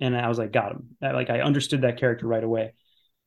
and 0.00 0.16
I 0.16 0.28
was 0.28 0.38
like, 0.38 0.52
got 0.52 0.72
him. 0.72 0.96
Like 1.00 1.30
I 1.30 1.40
understood 1.40 1.82
that 1.82 1.98
character 1.98 2.26
right 2.26 2.44
away. 2.44 2.72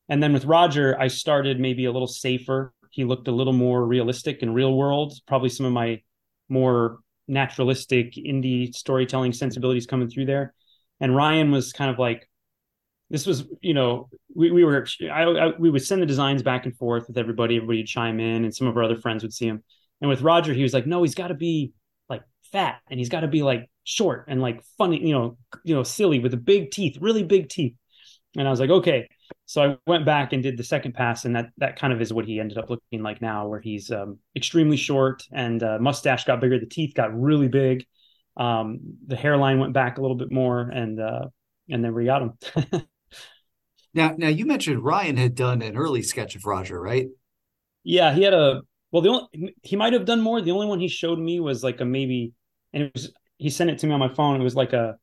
And 0.10 0.22
then 0.22 0.34
with 0.34 0.46
Roger, 0.46 1.00
I 1.00 1.08
started 1.08 1.60
maybe 1.60 1.86
a 1.86 1.92
little 1.92 2.08
safer. 2.08 2.74
He 2.90 3.04
looked 3.04 3.28
a 3.28 3.32
little 3.32 3.54
more 3.54 3.86
realistic 3.86 4.42
and 4.42 4.54
real 4.54 4.76
world. 4.76 5.14
Probably 5.28 5.50
some 5.50 5.66
of 5.66 5.74
my 5.74 6.02
more 6.50 7.00
naturalistic 7.28 8.16
indie 8.16 8.74
storytelling 8.74 9.34
sensibilities 9.34 9.86
coming 9.86 10.10
through 10.10 10.26
there. 10.26 10.54
And 11.00 11.16
Ryan 11.16 11.52
was 11.52 11.74
kind 11.74 11.90
of 11.90 11.98
like, 11.98 12.28
this 13.10 13.26
was, 13.26 13.46
you 13.62 13.74
know, 13.74 14.10
we, 14.34 14.52
we 14.52 14.64
were, 14.64 14.88
I, 15.12 15.24
I, 15.24 15.48
we 15.58 15.70
would 15.70 15.84
send 15.84 16.02
the 16.02 16.06
designs 16.06 16.44
back 16.44 16.66
and 16.66 16.76
forth 16.76 17.08
with 17.08 17.18
everybody. 17.18 17.58
Everybody 17.58 17.80
would 17.80 17.88
chime 17.88 18.20
in, 18.20 18.46
and 18.46 18.56
some 18.56 18.68
of 18.68 18.78
our 18.78 18.84
other 18.84 19.00
friends 19.00 19.24
would 19.24 19.34
see 19.34 19.48
him. 19.48 19.64
And 20.02 20.10
with 20.10 20.22
Roger, 20.22 20.54
he 20.54 20.64
was 20.64 20.74
like, 20.74 20.88
no, 20.88 21.04
he's 21.04 21.16
got 21.16 21.28
to 21.28 21.34
be 21.34 21.74
like 22.10 22.24
fat, 22.52 22.82
and 22.90 23.00
he's 23.00 23.10
got 23.10 23.22
to 23.22 23.28
be 23.28 23.44
like 23.44 23.70
short 23.84 24.26
and 24.28 24.42
like 24.42 24.64
funny, 24.78 25.06
you 25.06 25.14
know, 25.14 25.38
you 25.64 25.76
know, 25.76 25.84
silly 25.84 26.20
with 26.20 26.32
the 26.32 26.38
big 26.38 26.72
teeth, 26.72 26.98
really 27.00 27.24
big 27.24 27.50
teeth. 27.50 27.76
And 28.36 28.48
I 28.48 28.52
was 28.52 28.60
like, 28.60 28.70
okay. 28.70 29.08
So 29.46 29.62
I 29.64 29.78
went 29.86 30.06
back 30.06 30.34
and 30.34 30.42
did 30.42 30.58
the 30.58 30.64
second 30.64 30.94
pass, 30.94 31.26
and 31.26 31.36
that 31.36 31.50
that 31.58 31.78
kind 31.78 31.94
of 31.94 32.02
is 32.02 32.12
what 32.12 32.26
he 32.26 32.40
ended 32.40 32.58
up 32.58 32.70
looking 32.70 33.04
like 33.04 33.22
now, 33.22 33.48
where 33.48 33.62
he's 33.62 33.92
um, 33.92 34.20
extremely 34.36 34.78
short 34.78 35.24
and 35.32 35.62
uh, 35.62 35.78
mustache 35.80 36.26
got 36.26 36.42
bigger, 36.42 36.60
the 36.60 36.66
teeth 36.66 36.94
got 36.96 37.18
really 37.18 37.48
big, 37.48 37.86
um, 38.38 38.80
the 39.08 39.16
hairline 39.16 39.60
went 39.60 39.74
back 39.74 39.98
a 39.98 40.02
little 40.02 40.18
bit 40.18 40.32
more, 40.32 40.62
and 40.62 41.00
uh, 41.00 41.26
and 41.70 41.84
then 41.84 41.94
we 41.94 42.06
got 42.06 42.22
him. 42.22 42.34
now, 43.94 44.14
now 44.18 44.28
you 44.28 44.46
mentioned 44.46 44.84
Ryan 44.84 45.18
had 45.18 45.36
done 45.36 45.62
an 45.62 45.76
early 45.76 46.02
sketch 46.02 46.36
of 46.36 46.46
Roger, 46.46 46.80
right? 46.80 47.08
Yeah, 47.84 48.14
he 48.14 48.24
had 48.24 48.34
a 48.34 48.62
well. 48.92 49.02
The 49.02 49.10
only 49.10 49.56
he 49.64 49.76
might 49.76 49.94
have 49.94 50.06
done 50.06 50.22
more. 50.22 50.42
The 50.42 50.52
only 50.52 50.68
one 50.68 50.80
he 50.80 50.88
showed 50.88 51.20
me 51.20 51.40
was 51.40 51.64
like 51.64 51.80
a 51.82 51.86
maybe, 51.86 52.34
and 52.74 52.84
it 52.84 52.92
was 52.94 53.12
he 53.38 53.50
sent 53.50 53.70
it 53.70 53.80
to 53.80 53.88
me 53.88 53.94
on 53.94 54.00
my 54.00 54.14
phone. 54.14 54.40
It 54.40 54.44
was 54.44 54.56
like 54.56 54.74
a 54.74 54.98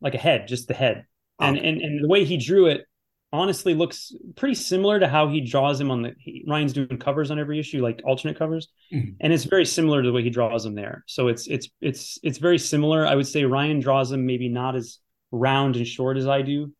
like 0.00 0.14
a 0.14 0.18
head, 0.18 0.48
just 0.48 0.68
the 0.68 0.74
head. 0.74 1.06
And 1.38 1.58
and 1.58 1.80
and 1.80 2.02
the 2.02 2.08
way 2.08 2.24
he 2.24 2.36
drew 2.36 2.66
it 2.66 2.86
honestly 3.32 3.74
looks 3.74 4.12
pretty 4.36 4.54
similar 4.54 4.98
to 5.00 5.08
how 5.08 5.28
he 5.28 5.40
draws 5.40 5.80
him 5.80 5.90
on 5.90 6.02
the 6.02 6.14
he, 6.18 6.44
Ryan's 6.46 6.72
doing 6.72 6.98
covers 6.98 7.30
on 7.30 7.38
every 7.38 7.58
issue, 7.58 7.82
like 7.82 8.00
alternate 8.04 8.38
covers, 8.38 8.68
mm-hmm. 8.92 9.10
and 9.20 9.32
it's 9.32 9.44
very 9.44 9.66
similar 9.66 10.02
to 10.02 10.08
the 10.08 10.12
way 10.12 10.22
he 10.22 10.30
draws 10.30 10.64
them 10.64 10.74
there. 10.74 11.04
So 11.06 11.28
it's 11.28 11.46
it's 11.46 11.68
it's 11.80 12.18
it's 12.22 12.38
very 12.38 12.58
similar. 12.58 13.06
I 13.06 13.14
would 13.14 13.26
say 13.26 13.44
Ryan 13.44 13.80
draws 13.80 14.10
them 14.10 14.26
maybe 14.26 14.48
not 14.48 14.76
as 14.76 14.98
round 15.30 15.76
and 15.76 15.86
short 15.86 16.16
as 16.16 16.26
I 16.26 16.42
do, 16.42 16.72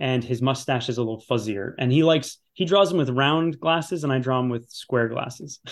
and 0.00 0.22
his 0.22 0.42
mustache 0.42 0.88
is 0.88 0.98
a 0.98 1.02
little 1.02 1.22
fuzzier. 1.28 1.74
And 1.78 1.92
he 1.92 2.02
likes 2.02 2.38
he 2.52 2.64
draws 2.64 2.88
them 2.88 2.98
with 2.98 3.10
round 3.10 3.60
glasses, 3.60 4.04
and 4.04 4.12
I 4.12 4.18
draw 4.18 4.38
them 4.38 4.48
with 4.48 4.68
square 4.70 5.08
glasses. 5.08 5.60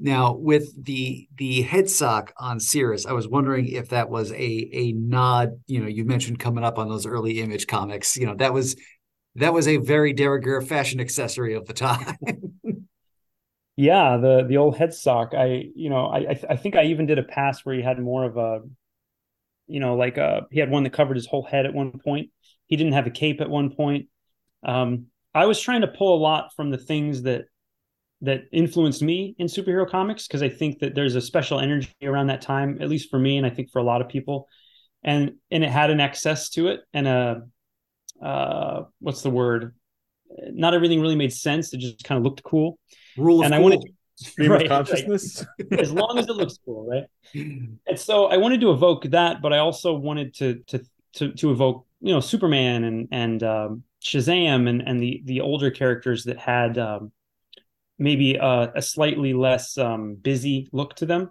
Now, 0.00 0.34
with 0.34 0.84
the 0.84 1.28
the 1.36 1.62
head 1.62 1.88
sock 1.88 2.32
on 2.36 2.58
Cirrus, 2.58 3.06
I 3.06 3.12
was 3.12 3.28
wondering 3.28 3.68
if 3.68 3.90
that 3.90 4.10
was 4.10 4.32
a 4.32 4.68
a 4.72 4.92
nod. 4.92 5.60
You 5.66 5.80
know, 5.80 5.86
you 5.86 6.04
mentioned 6.04 6.40
coming 6.40 6.64
up 6.64 6.78
on 6.78 6.88
those 6.88 7.06
early 7.06 7.40
Image 7.40 7.66
comics. 7.68 8.16
You 8.16 8.26
know, 8.26 8.34
that 8.36 8.52
was 8.52 8.76
that 9.36 9.52
was 9.52 9.68
a 9.68 9.76
very 9.76 10.12
de 10.12 10.26
rigueur 10.26 10.60
fashion 10.62 11.00
accessory 11.00 11.54
of 11.54 11.66
the 11.66 11.74
time. 11.74 12.16
yeah, 13.76 14.16
the 14.16 14.44
the 14.48 14.56
old 14.56 14.76
head 14.76 14.92
sock. 14.92 15.32
I 15.32 15.70
you 15.76 15.90
know 15.90 16.06
I 16.06 16.38
I 16.50 16.56
think 16.56 16.74
I 16.74 16.84
even 16.86 17.06
did 17.06 17.20
a 17.20 17.24
pass 17.24 17.64
where 17.64 17.76
he 17.76 17.82
had 17.82 17.98
more 18.00 18.24
of 18.24 18.36
a, 18.36 18.62
you 19.68 19.78
know, 19.78 19.94
like 19.94 20.18
a 20.18 20.24
uh, 20.24 20.40
he 20.50 20.58
had 20.58 20.70
one 20.70 20.82
that 20.82 20.92
covered 20.92 21.16
his 21.16 21.26
whole 21.26 21.44
head 21.44 21.66
at 21.66 21.74
one 21.74 21.92
point. 22.04 22.30
He 22.66 22.76
didn't 22.76 22.92
have 22.92 23.06
a 23.06 23.10
cape 23.10 23.40
at 23.40 23.50
one 23.50 23.70
point. 23.70 24.08
Um, 24.64 25.06
I 25.34 25.46
was 25.46 25.60
trying 25.60 25.82
to 25.82 25.88
pull 25.88 26.16
a 26.16 26.20
lot 26.20 26.54
from 26.54 26.70
the 26.70 26.78
things 26.78 27.22
that 27.22 27.46
that 28.20 28.44
influenced 28.52 29.02
me 29.02 29.34
in 29.38 29.48
superhero 29.48 29.88
comics 29.88 30.26
because 30.26 30.42
I 30.42 30.48
think 30.48 30.78
that 30.78 30.94
there's 30.94 31.14
a 31.14 31.20
special 31.20 31.60
energy 31.60 31.92
around 32.02 32.28
that 32.28 32.40
time, 32.40 32.78
at 32.80 32.88
least 32.88 33.10
for 33.10 33.18
me, 33.18 33.36
and 33.36 33.46
I 33.46 33.50
think 33.50 33.70
for 33.70 33.80
a 33.80 33.82
lot 33.82 34.00
of 34.00 34.08
people. 34.08 34.48
And 35.02 35.32
and 35.50 35.62
it 35.62 35.70
had 35.70 35.90
an 35.90 36.00
excess 36.00 36.48
to 36.50 36.68
it 36.68 36.80
and 36.94 37.06
a 37.06 37.42
uh, 38.22 38.84
what's 39.00 39.22
the 39.22 39.30
word? 39.30 39.74
not 40.50 40.74
everything 40.74 41.00
really 41.00 41.16
made 41.16 41.32
sense. 41.32 41.72
It 41.72 41.78
just 41.78 42.04
kind 42.04 42.18
of 42.18 42.24
looked 42.24 42.42
cool. 42.42 42.78
Rule 43.16 43.40
of 43.40 43.46
and 43.46 43.54
cool. 43.54 43.60
I 43.60 43.62
wanted 43.62 43.94
stream 44.16 44.50
right, 44.50 44.62
of 44.62 44.68
consciousness. 44.68 45.44
Right. 45.70 45.80
as 45.80 45.92
long 45.92 46.18
as 46.18 46.26
it 46.26 46.32
looks 46.32 46.58
cool, 46.64 46.86
right? 46.86 47.04
And 47.86 47.98
so 47.98 48.26
I 48.26 48.36
wanted 48.36 48.60
to 48.60 48.70
evoke 48.70 49.04
that, 49.10 49.42
but 49.42 49.52
I 49.52 49.58
also 49.58 49.94
wanted 49.94 50.34
to 50.34 50.62
to 50.68 50.84
to, 51.14 51.32
to 51.32 51.50
evoke 51.52 51.86
you 52.00 52.12
know 52.12 52.20
Superman 52.20 52.84
and 52.84 53.08
and 53.10 53.42
um, 53.42 53.84
Shazam 54.02 54.68
and 54.68 54.82
and 54.82 55.00
the 55.00 55.22
the 55.24 55.40
older 55.40 55.70
characters 55.70 56.24
that 56.24 56.38
had 56.38 56.78
um, 56.78 57.12
maybe 57.98 58.34
a, 58.34 58.72
a, 58.74 58.82
slightly 58.82 59.32
less 59.32 59.78
um, 59.78 60.16
busy 60.16 60.68
look 60.72 60.96
to 60.96 61.06
them. 61.06 61.30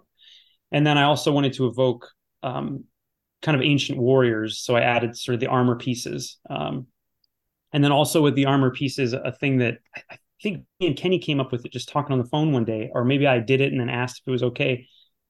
And 0.72 0.86
then 0.86 0.96
I 0.96 1.04
also 1.04 1.30
wanted 1.30 1.52
to 1.54 1.66
evoke 1.66 2.08
um, 2.42 2.84
kind 3.42 3.54
of 3.54 3.62
ancient 3.62 3.98
warriors, 3.98 4.58
so 4.58 4.74
I 4.74 4.80
added 4.80 5.16
sort 5.16 5.34
of 5.34 5.40
the 5.40 5.46
armor 5.48 5.76
pieces. 5.76 6.38
Um, 6.48 6.86
and 7.72 7.84
then 7.84 7.92
also 7.92 8.22
with 8.22 8.34
the 8.34 8.46
armor 8.46 8.70
pieces, 8.70 9.12
a 9.12 9.32
thing 9.32 9.58
that 9.58 9.78
I 10.10 10.16
think 10.42 10.64
me 10.80 10.86
and 10.86 10.96
Kenny 10.96 11.18
came 11.18 11.40
up 11.40 11.52
with 11.52 11.64
it 11.64 11.72
just 11.72 11.88
talking 11.88 12.12
on 12.12 12.18
the 12.18 12.28
phone 12.28 12.52
one 12.52 12.64
day, 12.64 12.90
or 12.92 13.04
maybe 13.04 13.26
I 13.26 13.40
did 13.40 13.60
it 13.60 13.72
and 13.72 13.80
then 13.80 13.90
asked 13.90 14.20
if 14.20 14.28
it 14.28 14.30
was 14.30 14.42
okay. 14.44 14.86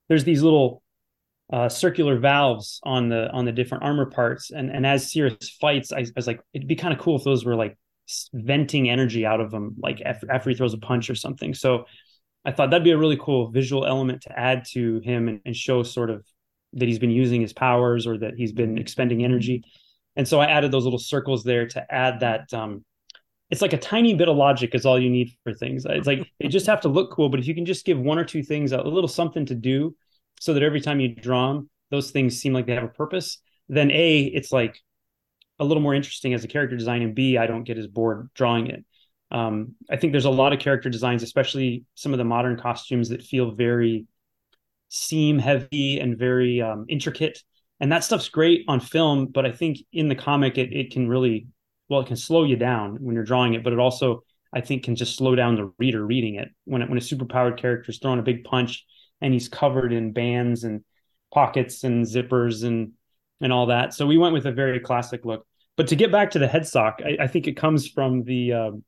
There's 0.09 0.25
these 0.25 0.43
little 0.43 0.84
uh, 1.53 1.69
circular 1.69 2.19
valves 2.19 2.81
on 2.85 3.09
the 3.09 3.31
on 3.31 3.45
the 3.45 3.53
different 3.53 3.85
armor 3.85 4.07
parts, 4.07 4.51
and 4.51 4.71
and 4.71 4.87
as 4.87 5.11
Cirrus 5.11 5.51
fights, 5.61 5.93
I, 5.93 5.99
I 5.99 6.07
was 6.17 6.27
like, 6.27 6.41
it'd 6.53 6.69
be 6.69 6.77
kind 6.77 6.95
of 6.95 7.01
cool 7.01 7.17
if 7.17 7.25
those 7.25 7.45
were 7.45 7.57
like 7.57 7.77
venting 8.33 8.89
energy 8.91 9.25
out 9.25 9.41
of 9.41 9.53
him, 9.53 9.77
like 9.79 10.01
after, 10.05 10.31
after 10.31 10.51
he 10.51 10.57
throws 10.57 10.75
a 10.75 10.79
punch 10.79 11.09
or 11.09 11.15
something. 11.15 11.55
So 11.55 11.87
I 12.45 12.53
thought 12.53 12.71
that'd 12.71 12.85
be 12.85 12.91
a 12.91 12.99
really 12.99 13.19
cool 13.19 13.51
visual 13.51 13.87
element 13.87 14.23
to 14.23 14.39
add 14.39 14.65
to 14.73 15.01
him 15.01 15.29
and, 15.29 15.41
and 15.47 15.57
show 15.57 15.83
sort 15.83 16.11
of 16.11 16.25
that 16.75 16.89
he's 16.89 16.99
been 16.99 17.11
using 17.11 17.41
his 17.41 17.53
powers 17.53 18.07
or 18.07 18.19
that 18.19 18.35
he's 18.37 18.53
been 18.53 18.77
expending 18.77 19.25
energy. 19.25 19.65
And 20.17 20.29
so 20.29 20.41
I 20.41 20.47
added 20.47 20.71
those 20.71 20.85
little 20.85 20.99
circles 20.99 21.45
there 21.45 21.67
to 21.69 21.93
add 21.93 22.21
that 22.21 22.53
um, 22.53 22.85
it's 23.51 23.63
like 23.63 23.73
a 23.73 23.79
tiny 23.79 24.15
bit 24.15 24.29
of 24.29 24.37
logic 24.37 24.75
is 24.75 24.85
all 24.85 25.01
you 25.01 25.11
need 25.11 25.31
for 25.43 25.55
things. 25.55 25.87
It's 25.89 26.07
like 26.07 26.29
they 26.41 26.49
just 26.49 26.67
have 26.67 26.81
to 26.83 26.89
look 26.89 27.11
cool, 27.11 27.29
but 27.29 27.41
if 27.41 27.47
you 27.47 27.55
can 27.55 27.65
just 27.65 27.85
give 27.87 27.99
one 27.99 28.19
or 28.19 28.25
two 28.25 28.43
things 28.43 28.73
a 28.73 28.83
little 28.83 29.09
something 29.09 29.47
to 29.47 29.55
do, 29.55 29.95
so 30.41 30.55
that 30.55 30.63
every 30.63 30.81
time 30.81 31.01
you 31.01 31.15
draw 31.15 31.53
them, 31.53 31.71
those 31.91 32.11
things 32.11 32.41
seem 32.41 32.53
like 32.53 32.67
they 32.67 32.75
have 32.75 32.85
a 32.85 32.89
purpose. 32.89 33.39
Then 33.69 33.91
a, 33.91 34.23
it's 34.23 34.53
like 34.53 34.79
a 35.59 35.65
little 35.65 35.83
more 35.83 35.95
interesting 35.95 36.35
as 36.35 36.45
a 36.45 36.49
character 36.49 36.77
design, 36.77 37.03
and 37.03 37.15
b, 37.15 37.39
I 37.39 37.47
don't 37.47 37.65
get 37.65 37.79
as 37.79 37.87
bored 37.87 38.31
drawing 38.35 38.67
it. 38.69 38.85
Um, 39.31 39.75
I 39.91 39.97
think 39.97 40.13
there's 40.13 40.25
a 40.25 40.31
lot 40.31 40.53
of 40.53 40.61
character 40.61 40.91
designs, 40.91 41.23
especially 41.23 41.85
some 41.95 42.13
of 42.13 42.19
the 42.19 42.25
modern 42.25 42.59
costumes 42.59 43.09
that 43.09 43.23
feel 43.23 43.53
very 43.53 44.07
seam 44.89 45.39
heavy 45.39 45.99
and 45.99 46.19
very 46.19 46.61
um, 46.61 46.85
intricate. 46.89 47.43
And 47.81 47.91
that 47.91 48.05
stuff's 48.05 48.29
great 48.29 48.65
on 48.69 48.81
film, 48.81 49.27
but 49.27 49.45
I 49.45 49.53
think 49.53 49.79
in 49.93 50.09
the 50.09 50.15
comic, 50.15 50.57
it, 50.59 50.73
it 50.73 50.93
can 50.93 51.09
really 51.09 51.49
well, 51.89 52.01
it 52.01 52.07
can 52.07 52.17
slow 52.17 52.45
you 52.45 52.57
down 52.57 52.97
when 53.01 53.15
you're 53.15 53.25
drawing 53.25 53.55
it, 53.55 53.63
but 53.63 53.73
it 53.73 53.79
also 53.79 54.23
I 54.53 54.61
think 54.61 54.85
can 54.85 54.97
just 54.97 55.17
slow 55.17 55.35
down 55.35 55.57
the 55.57 55.73
reader 55.79 56.05
reading 56.05 56.37
it. 56.37 56.49
When 56.65 56.83
it, 56.83 56.89
when 56.89 56.99
a 56.99 57.01
superpowered 57.01 57.59
character 57.59 57.91
is 57.91 57.99
throwing 57.99 58.21
a 58.21 58.23
big 58.23 58.45
punch 58.45 58.85
and 59.25 59.33
he's 59.33 59.49
covered 59.49 59.91
in 59.93 60.13
bands 60.13 60.65
and 60.65 60.85
pockets 61.33 61.83
and 61.83 62.05
zippers 62.05 62.63
and 62.63 62.93
and 63.41 63.53
all 63.53 63.67
that. 63.67 63.95
So 63.95 64.07
we 64.07 64.19
went 64.19 64.35
with 64.35 64.47
a 64.47 64.53
very 64.53 64.79
classic 64.79 65.25
look. 65.25 65.47
But 65.77 65.89
to 65.89 65.97
get 65.97 66.13
back 66.13 66.31
to 66.33 66.39
the 66.39 66.47
head 66.47 66.69
sock, 66.69 67.01
I, 67.05 67.25
I 67.25 67.27
think 67.27 67.49
it 67.49 67.57
comes 67.57 67.89
from 67.89 68.23
the 68.23 68.53
um, 68.53 68.85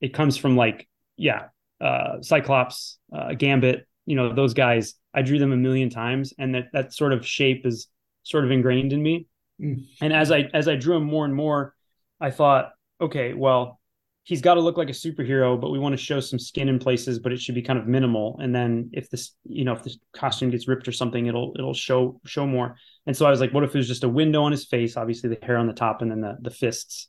it 0.00 0.12
comes 0.12 0.36
from 0.36 0.56
like 0.56 0.88
yeah, 1.16 1.46
uh, 1.80 2.20
Cyclops, 2.20 2.98
uh, 3.16 3.34
Gambit, 3.34 3.86
you 4.04 4.16
know 4.16 4.34
those 4.34 4.52
guys. 4.52 4.94
I 5.14 5.22
drew 5.22 5.38
them 5.38 5.52
a 5.52 5.56
million 5.56 5.90
times, 5.90 6.34
and 6.38 6.56
that 6.56 6.64
that 6.72 6.92
sort 6.92 7.12
of 7.12 7.24
shape 7.24 7.64
is 7.64 7.86
sort 8.24 8.44
of 8.44 8.50
ingrained 8.50 8.92
in 8.92 9.02
me. 9.02 9.28
Mm. 9.62 9.86
And 10.00 10.12
as 10.12 10.32
I 10.32 10.48
as 10.52 10.66
I 10.66 10.74
drew 10.74 10.94
them 10.94 11.04
more 11.04 11.24
and 11.24 11.34
more, 11.34 11.74
I 12.20 12.32
thought, 12.32 12.72
okay, 13.00 13.32
well, 13.32 13.80
he's 14.28 14.42
got 14.42 14.54
to 14.54 14.60
look 14.60 14.76
like 14.76 14.90
a 14.90 14.92
superhero, 14.92 15.58
but 15.58 15.70
we 15.70 15.78
want 15.78 15.94
to 15.94 15.96
show 15.96 16.20
some 16.20 16.38
skin 16.38 16.68
in 16.68 16.78
places, 16.78 17.18
but 17.18 17.32
it 17.32 17.40
should 17.40 17.54
be 17.54 17.62
kind 17.62 17.78
of 17.78 17.86
minimal. 17.86 18.38
And 18.42 18.54
then 18.54 18.90
if 18.92 19.08
this, 19.08 19.34
you 19.44 19.64
know, 19.64 19.72
if 19.72 19.82
the 19.82 19.96
costume 20.12 20.50
gets 20.50 20.68
ripped 20.68 20.86
or 20.86 20.92
something, 20.92 21.24
it'll 21.24 21.54
it'll 21.58 21.72
show 21.72 22.20
show 22.26 22.46
more. 22.46 22.76
And 23.06 23.16
so 23.16 23.24
I 23.24 23.30
was 23.30 23.40
like, 23.40 23.54
what 23.54 23.64
if 23.64 23.74
it 23.74 23.78
was 23.78 23.88
just 23.88 24.04
a 24.04 24.08
window 24.08 24.42
on 24.42 24.52
his 24.52 24.66
face, 24.66 24.98
obviously 24.98 25.30
the 25.30 25.38
hair 25.42 25.56
on 25.56 25.66
the 25.66 25.72
top, 25.72 26.02
and 26.02 26.10
then 26.10 26.20
the 26.20 26.36
the 26.42 26.50
fists. 26.50 27.08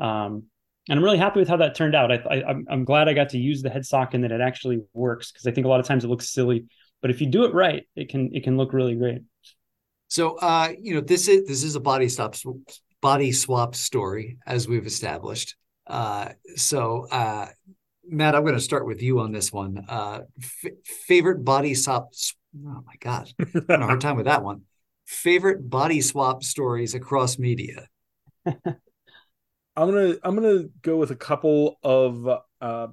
Um, 0.00 0.46
and 0.88 0.98
I'm 0.98 1.04
really 1.04 1.18
happy 1.18 1.38
with 1.38 1.48
how 1.48 1.58
that 1.58 1.76
turned 1.76 1.94
out. 1.94 2.10
I, 2.10 2.16
I 2.16 2.44
I'm, 2.48 2.66
I'm 2.68 2.84
glad 2.84 3.08
I 3.08 3.14
got 3.14 3.28
to 3.28 3.38
use 3.38 3.62
the 3.62 3.70
head 3.70 3.86
sock 3.86 4.14
and 4.14 4.24
that 4.24 4.32
it 4.32 4.40
actually 4.40 4.80
works 4.92 5.30
because 5.30 5.46
I 5.46 5.52
think 5.52 5.66
a 5.66 5.70
lot 5.70 5.78
of 5.78 5.86
times 5.86 6.02
it 6.02 6.08
looks 6.08 6.30
silly, 6.30 6.64
but 7.00 7.12
if 7.12 7.20
you 7.20 7.28
do 7.28 7.44
it 7.44 7.54
right, 7.54 7.88
it 7.94 8.08
can 8.08 8.30
it 8.32 8.42
can 8.42 8.56
look 8.56 8.72
really 8.72 8.96
great. 8.96 9.22
So, 10.08 10.36
uh, 10.38 10.72
you 10.80 10.96
know, 10.96 11.00
this 11.00 11.28
is 11.28 11.46
this 11.46 11.62
is 11.62 11.76
a 11.76 11.80
body 11.80 12.08
stop 12.08 12.34
body 13.00 13.30
swap 13.30 13.76
story, 13.76 14.38
as 14.48 14.66
we've 14.66 14.86
established. 14.86 15.54
Uh, 15.86 16.30
so, 16.56 17.06
uh, 17.10 17.46
Matt, 18.08 18.34
I'm 18.34 18.42
going 18.42 18.54
to 18.54 18.60
start 18.60 18.86
with 18.86 19.02
you 19.02 19.20
on 19.20 19.32
this 19.32 19.52
one. 19.52 19.84
Uh, 19.88 20.20
f- 20.40 20.72
favorite 20.84 21.44
body 21.44 21.74
swap? 21.74 22.08
Oh 22.56 22.82
my 22.86 22.94
God, 23.00 23.30
I'm 23.68 23.82
a 23.82 23.86
hard 23.86 24.00
time 24.00 24.16
with 24.16 24.26
that 24.26 24.42
one. 24.42 24.62
Favorite 25.04 25.68
body 25.68 26.00
swap 26.00 26.42
stories 26.42 26.94
across 26.94 27.38
media. 27.38 27.86
I'm 29.76 29.90
gonna 29.90 30.14
I'm 30.22 30.34
gonna 30.34 30.64
go 30.80 30.96
with 30.96 31.10
a 31.10 31.16
couple 31.16 31.78
of 31.82 32.26
uh, 32.26 32.38
uh, 32.60 32.88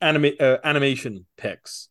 animation 0.00 1.26
picks. 1.36 1.88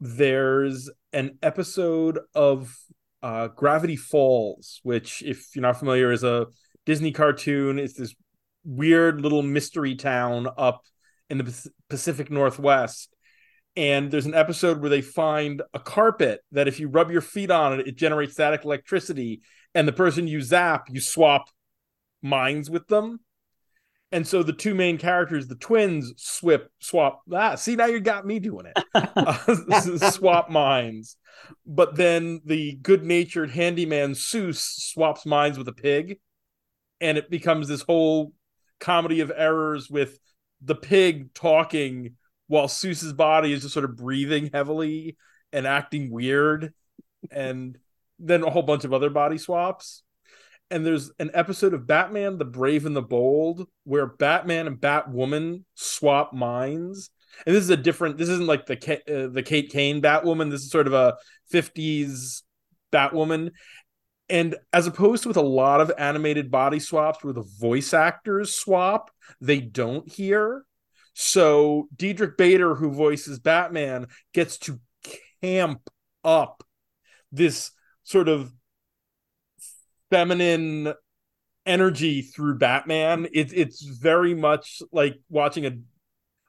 There's 0.00 0.90
an 1.12 1.38
episode 1.42 2.18
of 2.34 2.76
uh, 3.22 3.48
Gravity 3.48 3.96
Falls, 3.96 4.80
which, 4.82 5.22
if 5.22 5.48
you're 5.54 5.62
not 5.62 5.78
familiar, 5.78 6.12
is 6.12 6.24
a 6.24 6.46
Disney 6.84 7.12
cartoon. 7.12 7.78
It's 7.78 7.94
this 7.94 8.14
weird 8.66 9.20
little 9.20 9.42
mystery 9.42 9.94
town 9.94 10.48
up 10.58 10.82
in 11.30 11.38
the 11.38 11.70
Pacific 11.88 12.30
Northwest. 12.30 13.14
And 13.76 14.10
there's 14.10 14.26
an 14.26 14.34
episode 14.34 14.80
where 14.80 14.90
they 14.90 15.02
find 15.02 15.62
a 15.74 15.78
carpet 15.78 16.40
that 16.52 16.66
if 16.66 16.80
you 16.80 16.88
rub 16.88 17.10
your 17.10 17.20
feet 17.20 17.50
on 17.50 17.78
it, 17.78 17.86
it 17.86 17.96
generates 17.96 18.32
static 18.32 18.64
electricity. 18.64 19.42
And 19.74 19.86
the 19.86 19.92
person 19.92 20.26
you 20.26 20.40
zap, 20.40 20.88
you 20.90 21.00
swap 21.00 21.48
minds 22.22 22.70
with 22.70 22.88
them. 22.88 23.20
And 24.12 24.26
so 24.26 24.42
the 24.42 24.52
two 24.52 24.74
main 24.74 24.98
characters, 24.98 25.48
the 25.48 25.56
twins, 25.56 26.14
swip 26.16 26.70
swap. 26.80 27.22
Ah, 27.32 27.56
see 27.56 27.76
now 27.76 27.86
you 27.86 28.00
got 28.00 28.24
me 28.24 28.38
doing 28.38 28.66
it. 28.66 28.82
uh, 28.94 30.10
swap 30.10 30.48
minds, 30.48 31.16
but 31.66 31.96
then 31.96 32.40
the 32.44 32.78
good-natured 32.82 33.50
handyman 33.50 34.12
Soos 34.12 34.58
swaps 34.58 35.26
minds 35.26 35.58
with 35.58 35.68
a 35.68 35.72
pig, 35.72 36.18
and 37.00 37.18
it 37.18 37.30
becomes 37.30 37.66
this 37.66 37.82
whole 37.82 38.32
comedy 38.80 39.20
of 39.20 39.32
errors 39.34 39.90
with 39.90 40.18
the 40.62 40.74
pig 40.74 41.32
talking 41.34 42.16
while 42.48 42.68
Soos's 42.68 43.12
body 43.12 43.52
is 43.52 43.62
just 43.62 43.74
sort 43.74 43.84
of 43.84 43.96
breathing 43.96 44.50
heavily 44.52 45.16
and 45.52 45.66
acting 45.66 46.10
weird, 46.10 46.72
and 47.30 47.78
then 48.18 48.42
a 48.42 48.50
whole 48.50 48.62
bunch 48.62 48.84
of 48.84 48.92
other 48.92 49.10
body 49.10 49.38
swaps 49.38 50.02
and 50.70 50.84
there's 50.84 51.10
an 51.18 51.30
episode 51.34 51.74
of 51.74 51.86
Batman 51.86 52.38
the 52.38 52.44
Brave 52.44 52.86
and 52.86 52.96
the 52.96 53.02
Bold 53.02 53.66
where 53.84 54.06
Batman 54.06 54.66
and 54.66 54.78
Batwoman 54.78 55.62
swap 55.74 56.32
minds. 56.32 57.10
And 57.46 57.54
this 57.54 57.64
is 57.64 57.70
a 57.70 57.76
different 57.76 58.18
this 58.18 58.28
isn't 58.28 58.46
like 58.46 58.66
the 58.66 58.74
uh, 58.74 59.32
the 59.32 59.42
Kate 59.42 59.70
Kane 59.70 60.02
Batwoman, 60.02 60.50
this 60.50 60.62
is 60.62 60.70
sort 60.70 60.86
of 60.86 60.94
a 60.94 61.16
50s 61.52 62.42
Batwoman. 62.92 63.50
And 64.28 64.56
as 64.72 64.86
opposed 64.86 65.22
to 65.22 65.28
with 65.28 65.36
a 65.36 65.42
lot 65.42 65.80
of 65.80 65.92
animated 65.96 66.50
body 66.50 66.80
swaps 66.80 67.22
where 67.22 67.32
the 67.32 67.46
voice 67.60 67.94
actors 67.94 68.54
swap, 68.54 69.10
they 69.40 69.60
don't 69.60 70.10
hear. 70.10 70.64
So 71.14 71.88
Diedrich 71.96 72.36
Bader, 72.36 72.74
who 72.74 72.90
voices 72.90 73.38
Batman, 73.38 74.08
gets 74.34 74.58
to 74.58 74.80
camp 75.42 75.80
up 76.24 76.64
this 77.30 77.70
sort 78.02 78.28
of 78.28 78.52
feminine 80.10 80.92
energy 81.64 82.22
through 82.22 82.58
Batman. 82.58 83.28
It's 83.32 83.52
it's 83.52 83.82
very 83.82 84.34
much 84.34 84.82
like 84.92 85.18
watching 85.28 85.66
a 85.66 85.72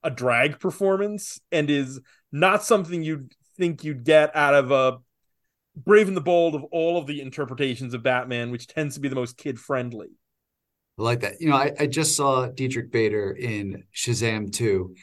a 0.03 0.09
drag 0.09 0.59
performance 0.59 1.39
and 1.51 1.69
is 1.69 1.99
not 2.31 2.63
something 2.63 3.03
you'd 3.03 3.33
think 3.57 3.83
you'd 3.83 4.03
get 4.03 4.35
out 4.35 4.53
of 4.53 4.71
a 4.71 4.97
Brave 5.85 6.07
and 6.07 6.17
the 6.17 6.21
Bold 6.21 6.55
of 6.55 6.63
all 6.71 6.97
of 6.97 7.07
the 7.07 7.21
interpretations 7.21 7.93
of 7.93 8.03
Batman, 8.03 8.51
which 8.51 8.67
tends 8.67 8.95
to 8.95 9.01
be 9.01 9.09
the 9.09 9.15
most 9.15 9.37
kid 9.37 9.59
friendly. 9.59 10.07
I 10.97 11.03
like 11.03 11.19
that. 11.19 11.39
You 11.39 11.49
know, 11.49 11.55
I, 11.55 11.71
I 11.79 11.85
just 11.85 12.15
saw 12.15 12.47
Diedrich 12.47 12.91
Bader 12.91 13.31
in 13.31 13.83
Shazam 13.95 14.51
2. 14.51 14.95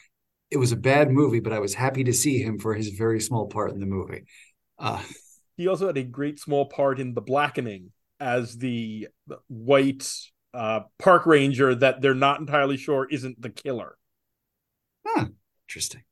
It 0.51 0.57
was 0.57 0.73
a 0.73 0.77
bad 0.77 1.11
movie, 1.11 1.41
but 1.41 1.53
I 1.53 1.61
was 1.61 1.75
happy 1.75 2.05
to 2.05 2.13
see 2.13 2.43
him 2.43 2.59
for 2.59 2.75
his 2.75 2.91
very 2.91 3.21
small 3.21 3.47
part 3.47 3.73
in 3.73 3.81
the 3.81 3.87
movie. 3.87 4.25
Uh, 4.79 5.03
he 5.57 5.69
also 5.69 5.87
had 5.87 5.97
a 5.97 6.03
great 6.03 6.41
small 6.41 6.67
part 6.67 6.99
in 6.99 7.15
The 7.15 7.23
Blackening, 7.23 7.93
as 8.19 8.57
the 8.57 9.09
white 9.49 10.11
uh, 10.53 10.81
park 10.99 11.27
ranger 11.27 11.75
that 11.75 12.01
they're 12.01 12.15
not 12.15 12.41
entirely 12.41 12.77
sure 12.77 13.07
isn't 13.09 13.41
the 13.41 13.51
killer. 13.51 13.97
Huh. 15.07 15.27
Interesting. 15.69 16.03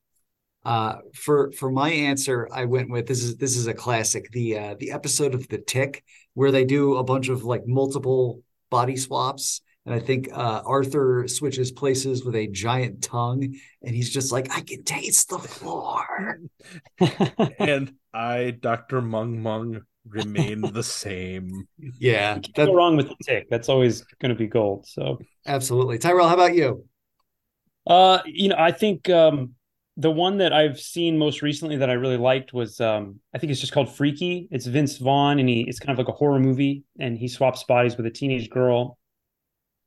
Uh, 0.64 0.96
for 1.14 1.52
for 1.52 1.70
my 1.70 1.90
answer, 1.90 2.48
I 2.52 2.66
went 2.66 2.90
with 2.90 3.06
this 3.06 3.24
is 3.24 3.36
this 3.36 3.56
is 3.56 3.66
a 3.66 3.74
classic 3.74 4.30
the 4.32 4.58
uh, 4.58 4.74
the 4.78 4.92
episode 4.92 5.34
of 5.34 5.48
The 5.48 5.58
Tick 5.58 6.04
where 6.34 6.52
they 6.52 6.64
do 6.64 6.96
a 6.96 7.04
bunch 7.04 7.28
of 7.28 7.44
like 7.44 7.66
multiple 7.66 8.42
body 8.70 8.96
swaps 8.96 9.60
And 9.84 9.94
I 9.94 9.98
think 9.98 10.28
uh, 10.32 10.62
Arthur 10.64 11.26
switches 11.28 11.72
places 11.72 12.24
with 12.24 12.36
a 12.36 12.46
giant 12.46 13.02
tongue, 13.02 13.56
and 13.82 13.94
he's 13.94 14.10
just 14.10 14.32
like, 14.32 14.50
I 14.50 14.60
can 14.60 14.84
taste 14.84 15.28
the 15.28 15.38
floor. 15.38 16.40
and 17.58 17.92
I, 18.14 18.52
Dr. 18.60 19.02
Mung 19.02 19.42
Mung, 19.42 19.82
remain 20.06 20.60
the 20.72 20.82
same. 20.82 21.66
Yeah. 21.98 22.38
Can't 22.38 22.54
go 22.54 22.74
wrong 22.74 22.96
with 22.96 23.08
the 23.08 23.16
tick. 23.24 23.48
That's 23.50 23.68
always 23.68 24.02
going 24.20 24.30
to 24.30 24.38
be 24.38 24.46
gold. 24.46 24.86
So 24.86 25.18
absolutely. 25.46 25.98
Tyrell, 25.98 26.28
how 26.28 26.34
about 26.34 26.54
you? 26.54 26.86
Uh, 27.86 28.20
you 28.26 28.48
know, 28.48 28.56
I 28.58 28.70
think 28.70 29.10
um 29.10 29.54
the 29.96 30.10
one 30.10 30.38
that 30.38 30.52
I've 30.52 30.80
seen 30.80 31.18
most 31.18 31.42
recently 31.42 31.76
that 31.76 31.90
I 31.90 31.94
really 31.94 32.16
liked 32.16 32.52
was 32.52 32.80
um, 32.80 33.20
I 33.34 33.38
think 33.38 33.50
it's 33.50 33.60
just 33.60 33.72
called 33.72 33.94
Freaky. 33.94 34.48
It's 34.50 34.66
Vince 34.66 34.96
Vaughn, 34.96 35.38
and 35.38 35.48
he 35.48 35.62
it's 35.68 35.78
kind 35.78 35.90
of 35.90 35.98
like 35.98 36.12
a 36.12 36.16
horror 36.16 36.38
movie, 36.38 36.84
and 36.98 37.18
he 37.18 37.28
swaps 37.28 37.64
bodies 37.64 37.96
with 37.96 38.06
a 38.06 38.10
teenage 38.10 38.48
girl, 38.48 38.98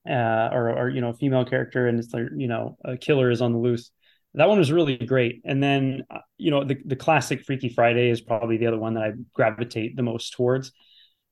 uh, 0.08 0.50
or 0.52 0.70
or 0.78 0.89
you 0.89 1.02
know, 1.02 1.10
a 1.10 1.13
female 1.13 1.46
character, 1.46 1.88
and 1.88 2.00
it's 2.00 2.13
like 2.13 2.26
you 2.36 2.48
know, 2.48 2.78
a 2.86 2.98
killer 2.98 3.32
is 3.32 3.41
on 3.41 3.54
the 3.54 3.60
loose. 3.60 3.91
That 4.36 4.50
one 4.50 4.60
was 4.60 4.72
really 4.72 4.98
great. 4.98 5.41
And 5.46 5.63
then 5.63 6.04
uh, 6.12 6.20
you 6.38 6.52
know, 6.52 6.63
the 6.63 6.78
the 6.86 6.96
classic 6.96 7.44
Freaky 7.44 7.70
Friday 7.70 8.10
is 8.10 8.22
probably 8.22 8.58
the 8.58 8.68
other 8.68 8.80
one 8.80 8.94
that 8.94 9.04
I 9.04 9.13
gravitate 9.34 9.96
the 9.96 10.04
most 10.04 10.34
towards. 10.34 10.72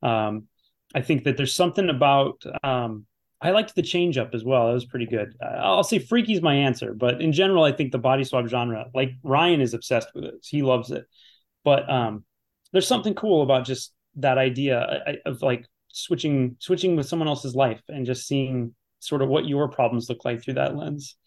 Um, 0.02 0.48
I 0.96 1.02
think 1.02 1.26
that 1.26 1.38
there's 1.38 1.56
something 1.56 1.90
about 1.90 2.44
um, 2.64 3.06
I 3.44 3.52
liked 3.52 3.76
the 3.76 3.82
change 3.82 4.18
up 4.18 4.34
as 4.34 4.46
well. 4.46 4.68
That 4.68 4.74
was 4.74 4.86
pretty 4.86 5.06
good. 5.06 5.36
I'll 5.42 5.84
say 5.84 6.00
freaky's 6.00 6.42
my 6.42 6.56
answer, 6.56 6.94
but 6.94 7.22
in 7.22 7.34
general, 7.34 7.66
I 7.66 7.74
think 7.74 7.92
the 7.92 7.98
body 7.98 8.24
swap 8.24 8.48
genre, 8.48 8.86
like 8.96 9.12
Ryan 9.22 9.60
is 9.60 9.74
obsessed 9.74 10.08
with 10.16 10.24
it. 10.24 10.36
He 10.44 10.62
loves 10.62 10.92
it. 10.92 11.06
But 11.66 11.90
um, 11.90 12.24
there's 12.72 12.88
something 12.88 13.14
cool 13.16 13.44
about 13.44 13.66
just 13.66 13.94
that 14.16 14.38
idea 14.38 15.20
of 15.26 15.42
like 15.42 15.68
switching 15.90 16.56
switching 16.60 16.96
with 16.96 17.08
someone 17.08 17.28
else's 17.28 17.54
life 17.54 17.82
and 17.90 18.06
just 18.06 18.28
seeing 18.28 18.74
sort 19.00 19.22
of 19.22 19.28
what 19.28 19.46
your 19.46 19.68
problems 19.68 20.08
look 20.08 20.24
like 20.24 20.42
through 20.42 20.54
that 20.54 20.78
lens. 20.78 21.18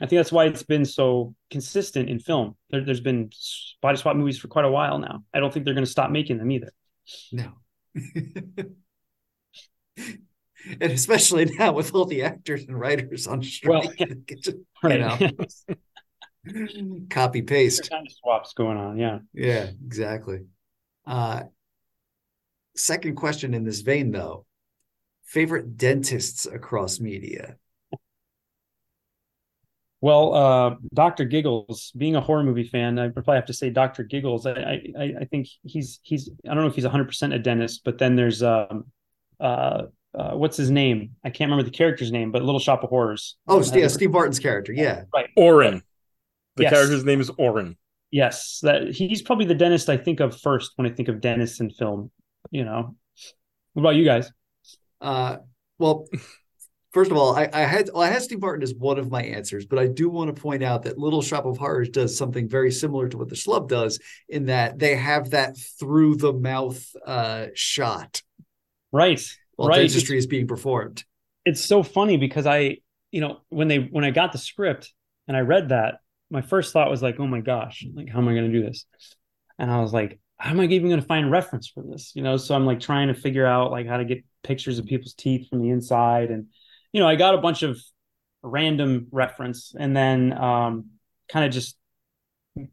I 0.00 0.06
think 0.06 0.20
that's 0.20 0.32
why 0.32 0.44
it's 0.44 0.62
been 0.62 0.84
so 0.84 1.34
consistent 1.50 2.08
in 2.08 2.20
film. 2.20 2.56
There, 2.70 2.84
has 2.84 3.00
been 3.00 3.30
body 3.82 3.96
swap 3.96 4.14
movies 4.14 4.38
for 4.38 4.46
quite 4.46 4.66
a 4.66 4.70
while 4.70 4.98
now. 4.98 5.24
I 5.34 5.40
don't 5.40 5.52
think 5.52 5.64
they're 5.64 5.74
going 5.74 5.84
to 5.84 5.90
stop 5.90 6.10
making 6.10 6.38
them 6.38 6.52
either. 6.52 6.70
No. 7.32 7.52
and 10.80 10.92
especially 10.92 11.44
now 11.58 11.72
with 11.72 11.94
all 11.94 12.04
the 12.04 12.22
actors 12.22 12.64
and 12.64 12.78
writers 12.78 13.26
on 13.26 13.42
strike, 13.42 13.96
well, 13.98 14.08
just, 14.42 14.56
right. 14.82 15.00
know, 15.00 15.30
copy 17.10 17.42
paste 17.42 17.90
kind 17.90 18.06
of 18.06 18.12
swaps 18.12 18.52
going 18.54 18.76
on. 18.76 18.98
Yeah, 18.98 19.18
yeah, 19.32 19.70
exactly. 19.84 20.46
Uh, 21.06 21.44
second 22.76 23.16
question 23.16 23.54
in 23.54 23.64
this 23.64 23.80
vein, 23.80 24.10
though, 24.10 24.46
favorite 25.24 25.76
dentists 25.76 26.46
across 26.46 27.00
media. 27.00 27.56
Well, 30.00 30.34
uh, 30.34 30.74
Doctor 30.92 31.24
Giggles, 31.24 31.90
being 31.96 32.16
a 32.16 32.20
horror 32.20 32.44
movie 32.44 32.68
fan, 32.68 32.98
I 32.98 33.08
probably 33.08 33.36
have 33.36 33.46
to 33.46 33.54
say 33.54 33.70
Doctor 33.70 34.02
Giggles. 34.04 34.46
I, 34.46 34.82
I, 34.96 35.14
I 35.20 35.24
think 35.24 35.48
he's 35.64 36.00
he's 36.02 36.30
I 36.44 36.54
don't 36.54 36.62
know 36.62 36.68
if 36.68 36.74
he's 36.74 36.84
100 36.84 37.06
percent 37.06 37.32
a 37.32 37.38
dentist, 37.38 37.82
but 37.82 37.98
then 37.98 38.14
there's 38.14 38.42
um, 38.42 38.84
uh, 39.40 39.84
uh, 40.16 40.32
what's 40.32 40.56
his 40.56 40.70
name? 40.70 41.10
I 41.24 41.30
can't 41.30 41.50
remember 41.50 41.68
the 41.68 41.76
character's 41.76 42.10
name, 42.10 42.32
but 42.32 42.42
Little 42.42 42.58
Shop 42.58 42.82
of 42.82 42.88
Horrors. 42.88 43.36
Oh, 43.46 43.62
yeah, 43.74 43.88
Steve 43.88 44.10
Martin's 44.10 44.38
character. 44.38 44.72
Yeah, 44.72 45.02
right. 45.14 45.28
Orin. 45.36 45.82
The 46.56 46.64
yes. 46.64 46.72
character's 46.72 47.04
name 47.04 47.20
is 47.20 47.30
Orin. 47.36 47.76
Yes, 48.10 48.60
that 48.62 48.92
he's 48.92 49.20
probably 49.20 49.44
the 49.44 49.54
dentist 49.54 49.90
I 49.90 49.98
think 49.98 50.20
of 50.20 50.40
first 50.40 50.72
when 50.76 50.90
I 50.90 50.94
think 50.94 51.08
of 51.08 51.20
dentists 51.20 51.60
in 51.60 51.68
film. 51.70 52.10
You 52.50 52.64
know, 52.64 52.96
what 53.74 53.82
about 53.82 53.96
you 53.96 54.04
guys? 54.04 54.32
Uh, 55.02 55.38
well, 55.78 56.06
first 56.92 57.10
of 57.10 57.18
all, 57.18 57.36
I, 57.36 57.50
I 57.52 57.60
had 57.60 57.90
well, 57.92 58.02
I 58.02 58.08
had 58.08 58.22
Steve 58.22 58.40
Martin 58.40 58.62
as 58.62 58.72
one 58.72 58.98
of 58.98 59.10
my 59.10 59.22
answers, 59.22 59.66
but 59.66 59.78
I 59.78 59.86
do 59.86 60.08
want 60.08 60.34
to 60.34 60.40
point 60.40 60.62
out 60.62 60.84
that 60.84 60.96
Little 60.96 61.20
Shop 61.20 61.44
of 61.44 61.58
Horrors 61.58 61.90
does 61.90 62.16
something 62.16 62.48
very 62.48 62.70
similar 62.70 63.06
to 63.08 63.18
what 63.18 63.28
the 63.28 63.34
Schlub 63.34 63.68
does 63.68 63.98
in 64.30 64.46
that 64.46 64.78
they 64.78 64.94
have 64.94 65.30
that 65.30 65.58
through 65.78 66.16
the 66.16 66.32
mouth 66.32 66.82
uh, 67.04 67.48
shot. 67.54 68.22
Right 68.92 69.20
while 69.56 69.68
right. 69.68 69.78
dentistry 69.78 70.18
is 70.18 70.26
being 70.26 70.46
performed. 70.46 71.04
It's 71.44 71.64
so 71.64 71.82
funny 71.82 72.16
because 72.16 72.46
I, 72.46 72.78
you 73.10 73.20
know, 73.20 73.40
when 73.48 73.68
they 73.68 73.78
when 73.78 74.04
I 74.04 74.10
got 74.10 74.32
the 74.32 74.38
script 74.38 74.92
and 75.26 75.36
I 75.36 75.40
read 75.40 75.70
that, 75.70 76.00
my 76.30 76.42
first 76.42 76.72
thought 76.72 76.90
was 76.90 77.02
like, 77.02 77.18
oh 77.18 77.26
my 77.26 77.40
gosh, 77.40 77.84
like 77.94 78.08
how 78.08 78.18
am 78.18 78.28
I 78.28 78.34
going 78.34 78.50
to 78.50 78.52
do 78.52 78.64
this? 78.64 78.84
And 79.58 79.70
I 79.70 79.80
was 79.80 79.92
like, 79.92 80.20
how 80.38 80.50
am 80.50 80.60
I 80.60 80.64
even 80.64 80.88
going 80.88 81.00
to 81.00 81.06
find 81.06 81.30
reference 81.30 81.68
for 81.68 81.82
this? 81.82 82.12
You 82.14 82.22
know, 82.22 82.36
so 82.36 82.54
I'm 82.54 82.66
like 82.66 82.80
trying 82.80 83.08
to 83.08 83.14
figure 83.14 83.46
out 83.46 83.70
like 83.70 83.86
how 83.86 83.96
to 83.96 84.04
get 84.04 84.24
pictures 84.42 84.78
of 84.78 84.86
people's 84.86 85.14
teeth 85.14 85.48
from 85.48 85.62
the 85.62 85.70
inside, 85.70 86.30
and 86.30 86.46
you 86.92 87.00
know, 87.00 87.08
I 87.08 87.16
got 87.16 87.34
a 87.34 87.38
bunch 87.38 87.62
of 87.62 87.78
random 88.42 89.08
reference, 89.10 89.74
and 89.78 89.96
then 89.96 90.32
um, 90.32 90.90
kind 91.28 91.44
of 91.44 91.52
just 91.52 91.76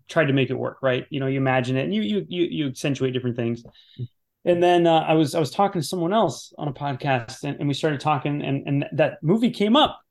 tried 0.10 0.26
to 0.26 0.34
make 0.34 0.50
it 0.50 0.56
work. 0.56 0.80
Right? 0.82 1.06
You 1.10 1.20
know, 1.20 1.28
you 1.28 1.38
imagine 1.38 1.78
it, 1.78 1.86
and 1.86 1.94
you 1.94 2.02
you 2.02 2.26
you 2.28 2.44
you 2.44 2.68
accentuate 2.68 3.14
different 3.14 3.38
things. 3.38 3.64
And 4.46 4.62
then 4.62 4.88
uh, 4.88 5.00
I 5.00 5.14
was 5.14 5.36
I 5.36 5.40
was 5.40 5.52
talking 5.52 5.82
to 5.82 5.88
someone 5.88 6.14
else 6.14 6.54
on 6.58 6.68
a 6.68 6.74
podcast, 6.74 7.44
and, 7.44 7.58
and 7.60 7.68
we 7.68 7.74
started 7.74 8.00
talking, 8.00 8.42
and 8.42 8.68
and 8.68 8.86
that 8.94 9.20
movie 9.22 9.52
came 9.52 9.76
up, 9.76 10.02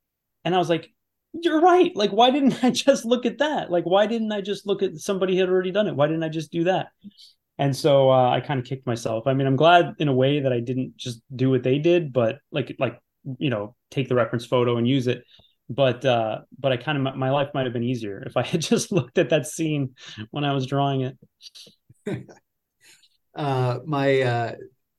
and 0.44 0.54
I 0.54 0.58
was 0.58 0.70
like, 0.70 0.90
"You're 1.32 1.60
right. 1.60 1.94
Like, 1.94 2.10
why 2.10 2.30
didn't 2.30 2.64
I 2.64 2.70
just 2.70 3.04
look 3.04 3.26
at 3.26 3.38
that? 3.38 3.70
Like, 3.70 3.84
why 3.84 4.06
didn't 4.06 4.32
I 4.32 4.40
just 4.40 4.66
look 4.66 4.82
at 4.82 4.96
somebody 4.96 5.36
had 5.36 5.48
already 5.48 5.70
done 5.70 5.86
it? 5.86 5.96
Why 5.96 6.06
didn't 6.06 6.22
I 6.22 6.30
just 6.30 6.50
do 6.50 6.64
that?" 6.64 6.88
And 7.58 7.76
so 7.76 8.10
uh, 8.10 8.30
I 8.30 8.40
kind 8.40 8.58
of 8.58 8.66
kicked 8.66 8.86
myself. 8.86 9.26
I 9.26 9.34
mean, 9.34 9.46
I'm 9.46 9.56
glad 9.56 9.94
in 9.98 10.08
a 10.08 10.14
way 10.14 10.40
that 10.40 10.52
I 10.52 10.60
didn't 10.60 10.96
just 10.96 11.20
do 11.34 11.50
what 11.50 11.62
they 11.62 11.78
did, 11.78 12.12
but 12.12 12.38
like 12.50 12.74
like 12.78 12.98
you 13.38 13.50
know, 13.50 13.76
take 13.90 14.08
the 14.08 14.14
reference 14.14 14.46
photo 14.46 14.78
and 14.78 14.88
use 14.88 15.06
it. 15.06 15.24
But 15.68 16.04
uh, 16.04 16.40
but 16.58 16.72
I 16.72 16.76
kind 16.78 17.06
of 17.06 17.16
my 17.16 17.30
life 17.30 17.48
might 17.54 17.64
have 17.64 17.72
been 17.72 17.84
easier 17.84 18.22
if 18.26 18.36
I 18.36 18.42
had 18.42 18.60
just 18.72 18.92
looked 18.92 19.18
at 19.18 19.30
that 19.30 19.46
scene 19.46 19.94
when 20.30 20.44
I 20.44 20.54
was 20.54 20.66
drawing 20.66 21.02
it. 21.02 21.18
Uh, 23.34 23.78
my 23.84 24.20
uh, 24.20 24.52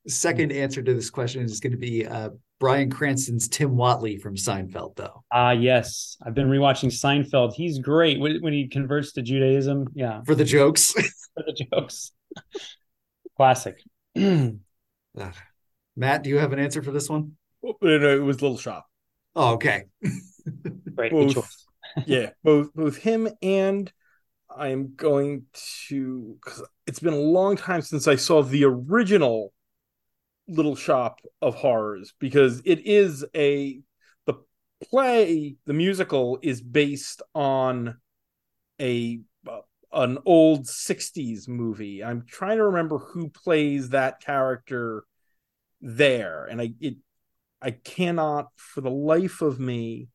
second 0.08 0.52
answer 0.52 0.82
to 0.82 0.94
this 0.94 1.10
question 1.10 1.44
is 1.44 1.60
going 1.60 1.72
to 1.72 1.78
be 1.78 2.06
uh, 2.06 2.30
Bryan 2.60 2.90
Cranston's 2.90 3.48
Tim 3.48 3.72
Whatley 3.72 4.22
from 4.22 4.36
Seinfeld, 4.36 4.96
though. 4.96 5.24
Ah, 5.32 5.52
yes, 5.52 6.18
I've 6.26 6.34
been 6.34 6.48
rewatching 6.48 6.92
Seinfeld. 6.92 7.54
He's 7.54 7.80
great 7.80 8.20
when, 8.20 8.42
when 8.42 8.54
he 8.54 8.68
converts 8.68 9.14
to 9.14 9.22
Judaism. 9.22 9.88
Yeah, 9.94 10.22
for 10.26 10.36
the 10.36 10.46
jokes. 10.46 10.94
for 10.94 11.44
the 11.46 11.68
jokes. 11.72 12.12
Classic. 13.38 13.78
Matt, 14.16 16.24
do 16.24 16.30
you 16.30 16.40
have 16.40 16.54
an 16.54 16.60
answer 16.60 16.82
for 16.82 16.92
this 16.92 17.10
one? 17.10 17.34
Oh, 17.66 17.76
no, 17.82 18.16
it 18.16 18.24
was 18.24 18.42
Little 18.42 18.58
Shop. 18.58 18.86
Oh, 19.36 19.54
okay. 19.54 19.84
Great 20.96 21.12
both, 21.12 21.66
yeah, 22.06 22.32
both 22.44 22.74
both 22.74 22.98
him 22.98 23.30
and 23.42 23.92
I'm 24.56 24.94
going 24.96 25.46
to 25.88 26.38
because 26.44 26.64
it's 26.86 27.00
been 27.00 27.14
a 27.14 27.18
long 27.18 27.56
time 27.56 27.82
since 27.82 28.08
I 28.08 28.16
saw 28.16 28.42
the 28.42 28.66
original 28.66 29.54
Little 30.48 30.76
Shop 30.76 31.20
of 31.42 31.56
Horrors 31.56 32.14
because 32.20 32.62
it 32.66 32.86
is 32.86 33.26
a 33.36 33.80
the 34.26 34.36
play 34.84 35.56
the 35.66 35.74
musical 35.74 36.40
is 36.42 36.62
based 36.62 37.22
on 37.34 37.98
a 38.82 39.22
uh, 39.48 39.60
an 39.94 40.18
old 40.26 40.66
60s 40.66 41.48
movie. 41.48 42.04
I'm 42.04 42.26
trying 42.28 42.58
to 42.58 42.66
remember 42.66 42.98
who 42.98 43.30
plays 43.30 43.90
that 43.90 44.20
character 44.22 45.06
there 45.82 46.46
and 46.46 46.62
I 46.62 46.74
it 46.82 46.96
I 47.62 47.72
cannot 47.72 48.50
for 48.58 48.82
the 48.82 48.92
life 48.92 49.42
of 49.42 49.60
me 49.60 50.10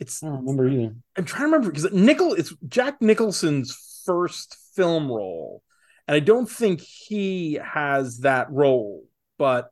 it's 0.00 0.22
I 0.22 0.28
don't 0.28 0.40
remember 0.40 0.68
either. 0.68 0.94
I'm 1.16 1.24
trying 1.24 1.42
to 1.42 1.44
remember 1.46 1.70
because 1.70 1.92
Nickel 1.92 2.34
it's 2.34 2.54
Jack 2.68 3.00
Nicholson's 3.00 4.02
first 4.04 4.56
film 4.74 5.10
role. 5.10 5.62
And 6.06 6.14
I 6.14 6.20
don't 6.20 6.48
think 6.48 6.80
he 6.80 7.54
has 7.54 8.18
that 8.18 8.50
role, 8.50 9.04
but 9.38 9.70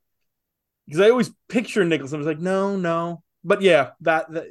because 0.87 1.01
I 1.01 1.11
always 1.11 1.31
picture 1.49 1.85
Nicholson, 1.85 2.17
I 2.17 2.19
was 2.19 2.27
like, 2.27 2.41
no, 2.41 2.77
no. 2.77 3.23
But 3.45 3.63
yeah, 3.63 3.91
that, 4.01 4.33
that 4.33 4.47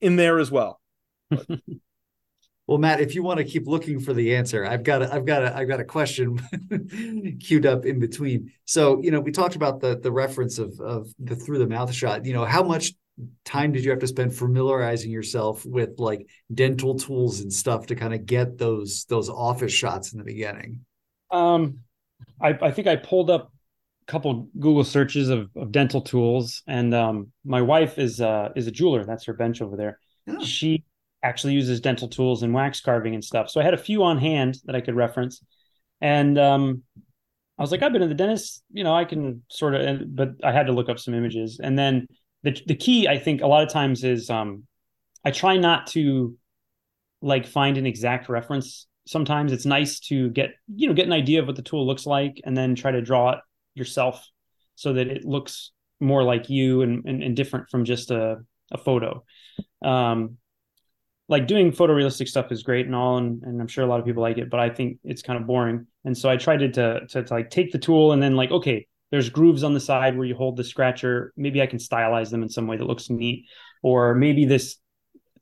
in 0.00 0.16
there 0.16 0.38
as 0.38 0.50
well. 0.50 0.80
well, 1.30 2.78
Matt, 2.78 3.00
if 3.00 3.14
you 3.14 3.22
want 3.22 3.38
to 3.38 3.44
keep 3.44 3.66
looking 3.66 4.00
for 4.00 4.12
the 4.12 4.36
answer, 4.36 4.64
I've 4.64 4.84
got 4.84 5.02
a, 5.02 5.12
I've 5.12 5.26
got 5.26 5.42
a, 5.42 5.56
I've 5.56 5.68
got 5.68 5.80
a 5.80 5.84
question 5.84 6.38
queued 7.40 7.66
up 7.66 7.84
in 7.84 7.98
between. 7.98 8.52
So, 8.64 9.00
you 9.02 9.10
know, 9.10 9.20
we 9.20 9.32
talked 9.32 9.56
about 9.56 9.80
the 9.80 9.98
the 9.98 10.12
reference 10.12 10.58
of 10.58 10.80
of 10.80 11.08
the 11.18 11.36
through 11.36 11.58
the 11.58 11.66
mouth 11.66 11.92
shot. 11.92 12.24
You 12.24 12.32
know, 12.32 12.44
how 12.44 12.62
much 12.62 12.92
time 13.44 13.72
did 13.72 13.84
you 13.84 13.90
have 13.90 14.00
to 14.00 14.06
spend 14.06 14.34
familiarizing 14.34 15.10
yourself 15.10 15.64
with 15.64 15.98
like 15.98 16.28
dental 16.52 16.98
tools 16.98 17.40
and 17.40 17.52
stuff 17.52 17.86
to 17.86 17.94
kind 17.94 18.14
of 18.14 18.26
get 18.26 18.58
those 18.58 19.04
those 19.08 19.28
office 19.28 19.72
shots 19.72 20.12
in 20.12 20.18
the 20.18 20.24
beginning? 20.24 20.85
Um, 21.30 21.80
I, 22.40 22.56
I 22.60 22.70
think 22.70 22.86
I 22.86 22.96
pulled 22.96 23.30
up 23.30 23.52
a 24.02 24.10
couple 24.10 24.48
Google 24.58 24.84
searches 24.84 25.28
of, 25.28 25.50
of 25.56 25.72
dental 25.72 26.00
tools, 26.00 26.62
and 26.66 26.94
um, 26.94 27.32
my 27.44 27.62
wife 27.62 27.98
is 27.98 28.20
uh, 28.20 28.50
is 28.56 28.66
a 28.66 28.70
jeweler. 28.70 29.04
That's 29.04 29.24
her 29.24 29.32
bench 29.32 29.60
over 29.60 29.76
there. 29.76 29.98
Oh. 30.28 30.44
She 30.44 30.84
actually 31.22 31.54
uses 31.54 31.80
dental 31.80 32.08
tools 32.08 32.42
and 32.42 32.54
wax 32.54 32.80
carving 32.80 33.14
and 33.14 33.24
stuff. 33.24 33.50
So 33.50 33.60
I 33.60 33.64
had 33.64 33.74
a 33.74 33.78
few 33.78 34.04
on 34.04 34.18
hand 34.18 34.58
that 34.66 34.76
I 34.76 34.80
could 34.80 34.94
reference, 34.94 35.42
and 36.00 36.38
um, 36.38 36.82
I 37.58 37.62
was 37.62 37.72
like, 37.72 37.82
I've 37.82 37.92
been 37.92 38.02
to 38.02 38.08
the 38.08 38.14
dentist. 38.14 38.62
You 38.72 38.84
know, 38.84 38.94
I 38.94 39.04
can 39.04 39.42
sort 39.50 39.74
of, 39.74 40.14
but 40.14 40.32
I 40.44 40.52
had 40.52 40.66
to 40.66 40.72
look 40.72 40.88
up 40.88 40.98
some 40.98 41.14
images, 41.14 41.60
and 41.62 41.78
then 41.78 42.06
the 42.42 42.60
the 42.66 42.76
key 42.76 43.08
I 43.08 43.18
think 43.18 43.42
a 43.42 43.46
lot 43.46 43.62
of 43.62 43.70
times 43.70 44.04
is 44.04 44.30
um, 44.30 44.64
I 45.24 45.30
try 45.30 45.56
not 45.56 45.88
to 45.88 46.36
like 47.22 47.46
find 47.46 47.76
an 47.76 47.86
exact 47.86 48.28
reference. 48.28 48.86
Sometimes 49.06 49.52
it's 49.52 49.66
nice 49.66 50.00
to 50.00 50.30
get 50.30 50.54
you 50.74 50.88
know 50.88 50.94
get 50.94 51.06
an 51.06 51.12
idea 51.12 51.40
of 51.40 51.46
what 51.46 51.56
the 51.56 51.62
tool 51.62 51.86
looks 51.86 52.06
like 52.06 52.40
and 52.44 52.56
then 52.56 52.74
try 52.74 52.90
to 52.90 53.00
draw 53.00 53.32
it 53.32 53.38
yourself 53.74 54.26
so 54.74 54.92
that 54.94 55.08
it 55.08 55.24
looks 55.24 55.72
more 56.00 56.22
like 56.22 56.50
you 56.50 56.82
and 56.82 57.04
and, 57.06 57.22
and 57.22 57.36
different 57.36 57.68
from 57.70 57.84
just 57.84 58.10
a 58.10 58.38
a 58.72 58.78
photo. 58.78 59.24
Um, 59.82 60.38
like 61.28 61.46
doing 61.46 61.72
photorealistic 61.72 62.28
stuff 62.28 62.52
is 62.52 62.62
great 62.62 62.86
and 62.86 62.94
all, 62.94 63.18
and, 63.18 63.42
and 63.42 63.60
I'm 63.60 63.66
sure 63.66 63.84
a 63.84 63.86
lot 63.86 63.98
of 63.98 64.06
people 64.06 64.22
like 64.22 64.38
it, 64.38 64.48
but 64.48 64.60
I 64.60 64.70
think 64.70 64.98
it's 65.02 65.22
kind 65.22 65.40
of 65.40 65.46
boring. 65.46 65.86
And 66.04 66.16
so 66.16 66.28
I 66.28 66.36
tried 66.36 66.58
to, 66.58 66.72
to, 66.72 67.06
to, 67.08 67.24
to 67.24 67.34
like 67.34 67.50
take 67.50 67.72
the 67.72 67.78
tool 67.78 68.12
and 68.12 68.22
then 68.22 68.36
like, 68.36 68.52
okay, 68.52 68.86
there's 69.10 69.28
grooves 69.28 69.64
on 69.64 69.74
the 69.74 69.80
side 69.80 70.16
where 70.16 70.26
you 70.26 70.36
hold 70.36 70.56
the 70.56 70.64
scratcher. 70.64 71.32
Maybe 71.36 71.60
I 71.60 71.66
can 71.66 71.78
stylize 71.78 72.30
them 72.30 72.42
in 72.42 72.48
some 72.48 72.66
way 72.66 72.76
that 72.76 72.86
looks 72.86 73.10
neat. 73.10 73.46
Or 73.82 74.14
maybe 74.14 74.44
this 74.44 74.76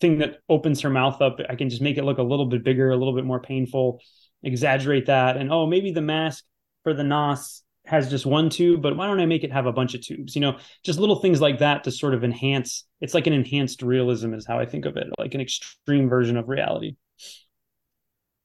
thing 0.00 0.18
that 0.18 0.40
opens 0.48 0.80
her 0.80 0.90
mouth 0.90 1.20
up, 1.20 1.38
I 1.48 1.56
can 1.56 1.70
just 1.70 1.82
make 1.82 1.96
it 1.98 2.04
look 2.04 2.18
a 2.18 2.22
little 2.22 2.46
bit 2.46 2.64
bigger, 2.64 2.90
a 2.90 2.96
little 2.96 3.14
bit 3.14 3.24
more 3.24 3.40
painful, 3.40 4.00
exaggerate 4.42 5.06
that. 5.06 5.36
And 5.36 5.52
oh, 5.52 5.66
maybe 5.66 5.92
the 5.92 6.02
mask 6.02 6.44
for 6.82 6.94
the 6.94 7.04
nos 7.04 7.62
has 7.86 8.08
just 8.08 8.24
one 8.24 8.48
tube, 8.48 8.80
but 8.82 8.96
why 8.96 9.06
don't 9.06 9.20
I 9.20 9.26
make 9.26 9.44
it 9.44 9.52
have 9.52 9.66
a 9.66 9.72
bunch 9.72 9.94
of 9.94 10.00
tubes? 10.00 10.34
You 10.34 10.40
know, 10.40 10.58
just 10.84 10.98
little 10.98 11.20
things 11.20 11.40
like 11.40 11.58
that 11.58 11.84
to 11.84 11.90
sort 11.90 12.14
of 12.14 12.24
enhance. 12.24 12.84
It's 13.00 13.14
like 13.14 13.26
an 13.26 13.32
enhanced 13.32 13.82
realism, 13.82 14.32
is 14.34 14.46
how 14.46 14.58
I 14.58 14.66
think 14.66 14.86
of 14.86 14.96
it, 14.96 15.06
like 15.18 15.34
an 15.34 15.40
extreme 15.40 16.08
version 16.08 16.36
of 16.36 16.48
reality. 16.48 16.96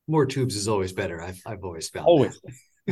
More 0.07 0.25
tubes 0.25 0.55
is 0.55 0.67
always 0.67 0.91
better. 0.91 1.21
I've 1.21 1.39
I've 1.45 1.63
always 1.63 1.89
found 1.89 2.07
always. 2.07 2.39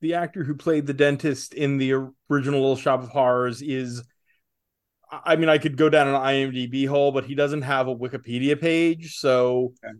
the 0.00 0.14
actor 0.14 0.42
who 0.42 0.54
played 0.54 0.86
the 0.86 0.94
dentist 0.94 1.54
in 1.54 1.78
the 1.78 1.92
original 2.30 2.60
Little 2.60 2.76
Shop 2.76 3.02
of 3.02 3.08
Horrors 3.08 3.62
is. 3.62 4.02
I 5.10 5.36
mean, 5.36 5.48
I 5.48 5.58
could 5.58 5.76
go 5.76 5.88
down 5.88 6.08
an 6.08 6.14
IMDb 6.14 6.86
hole, 6.86 7.12
but 7.12 7.24
he 7.24 7.34
doesn't 7.34 7.62
have 7.62 7.88
a 7.88 7.94
Wikipedia 7.94 8.60
page, 8.60 9.16
so 9.16 9.72
okay. 9.84 9.94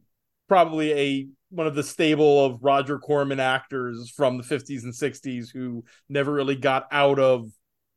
probably 0.49 0.93
a 0.93 1.29
one 1.51 1.67
of 1.67 1.75
the 1.75 1.83
stable 1.83 2.45
of 2.45 2.63
Roger 2.63 2.99
Corman 2.99 3.41
actors 3.41 4.11
from 4.11 4.39
the 4.39 4.45
50s 4.45 4.85
and 4.85 4.93
60s 4.93 5.49
who 5.53 5.85
never 6.09 6.33
really 6.33 6.55
got 6.55 6.87
out 6.93 7.19
of 7.19 7.51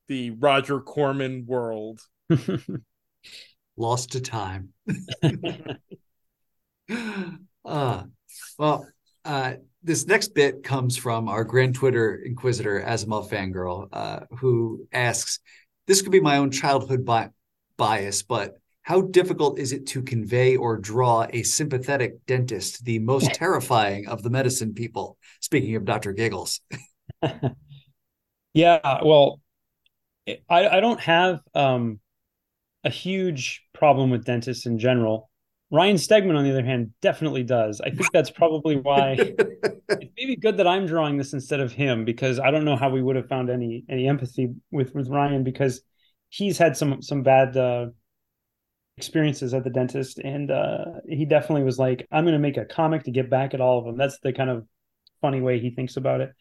the 0.08 0.32
Roger 0.32 0.80
Corman 0.82 1.46
world. 1.46 2.02
Lost 3.78 4.14
to 4.14 4.22
time. 4.22 4.70
uh, 7.66 8.04
well, 8.58 8.88
uh, 9.24 9.54
this 9.84 10.08
next 10.08 10.34
bit 10.34 10.64
comes 10.64 10.98
from 10.98 11.30
our 11.30 11.44
grand 11.44 11.76
Twitter 11.76 12.16
inquisitor, 12.16 12.84
Asimov 12.86 13.30
Fangirl, 13.30 13.88
uh, 13.92 14.22
who 14.40 14.88
asks, 14.92 15.40
This 15.88 16.02
could 16.02 16.12
be 16.12 16.20
my 16.20 16.38
own 16.38 16.52
childhood 16.52 17.06
bi- 17.06 17.30
bias, 17.78 18.24
but 18.24 18.58
how 18.84 19.02
difficult 19.02 19.60
is 19.60 19.72
it 19.72 19.88
to 19.88 20.02
convey 20.02 20.56
or 20.56 20.78
draw 20.78 21.26
a 21.30 21.44
sympathetic 21.44 22.26
dentist, 22.26 22.84
the 22.86 23.00
most 23.00 23.34
terrifying 23.34 24.08
of 24.08 24.24
the 24.24 24.30
medicine 24.30 24.74
people? 24.74 25.18
Speaking 25.40 25.76
of 25.76 25.86
Dr. 25.86 26.14
Giggles. 26.14 26.62
yeah, 28.54 29.00
well, 29.04 29.40
I, 30.28 30.68
I 30.68 30.80
don't 30.80 31.00
have 31.00 31.42
um, 31.54 32.00
a 32.84 32.90
huge 32.90 33.64
problem 33.74 34.10
with 34.10 34.26
dentists 34.26 34.66
in 34.66 34.80
general. 34.80 35.30
Ryan 35.74 35.98
Stegman, 35.98 36.38
on 36.38 36.44
the 36.44 36.52
other 36.52 36.64
hand, 36.64 36.92
definitely 37.02 37.44
does. 37.44 37.82
I 37.82 37.90
think 37.90 38.12
that's 38.14 38.30
probably 38.30 38.78
why 38.78 39.16
it's 39.20 40.12
maybe 40.16 40.36
good 40.36 40.58
that 40.58 40.68
I'm 40.68 40.86
drawing 40.86 41.18
this 41.18 41.34
instead 41.34 41.60
of 41.60 41.74
him 41.74 42.06
because 42.06 42.40
I 42.40 42.52
don't 42.52 42.64
know 42.64 42.76
how 42.76 42.90
we 42.90 43.02
would 43.02 43.16
have 43.16 43.28
found 43.28 43.50
any 43.50 43.84
any 43.90 44.08
empathy 44.08 44.54
with 44.72 44.94
with 44.94 45.10
Ryan 45.10 45.44
because 45.44 45.82
he's 46.30 46.58
had 46.58 46.78
some 46.78 47.02
some 47.02 47.24
bad 47.24 47.58
uh, 47.58 47.88
experiences 48.98 49.54
at 49.54 49.64
the 49.64 49.70
dentist 49.70 50.20
and 50.20 50.52
uh, 50.52 50.86
he 51.08 51.26
definitely 51.26 51.64
was 51.64 51.80
like 51.80 52.08
i'm 52.12 52.26
going 52.26 52.34
to 52.34 52.40
make 52.40 52.58
a 52.58 52.66
comic 52.66 53.04
to 53.04 53.12
get 53.12 53.30
back 53.30 53.54
at 53.54 53.62
all 53.62 53.80
of 53.80 53.86
them 53.86 53.98
that's 53.98 54.20
the 54.20 54.32
kind 54.32 54.50
of 54.50 54.68
funny 55.20 55.42
way 55.42 55.60
he 55.60 55.72
thinks 55.72 55.98
about 55.98 56.22
it 56.22 56.32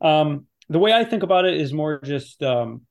um, 0.00 0.46
the 0.70 0.78
way 0.78 0.92
i 0.92 1.04
think 1.04 1.22
about 1.22 1.44
it 1.44 1.60
is 1.60 1.72
more 1.72 2.00
just 2.00 2.42
um, 2.42 2.82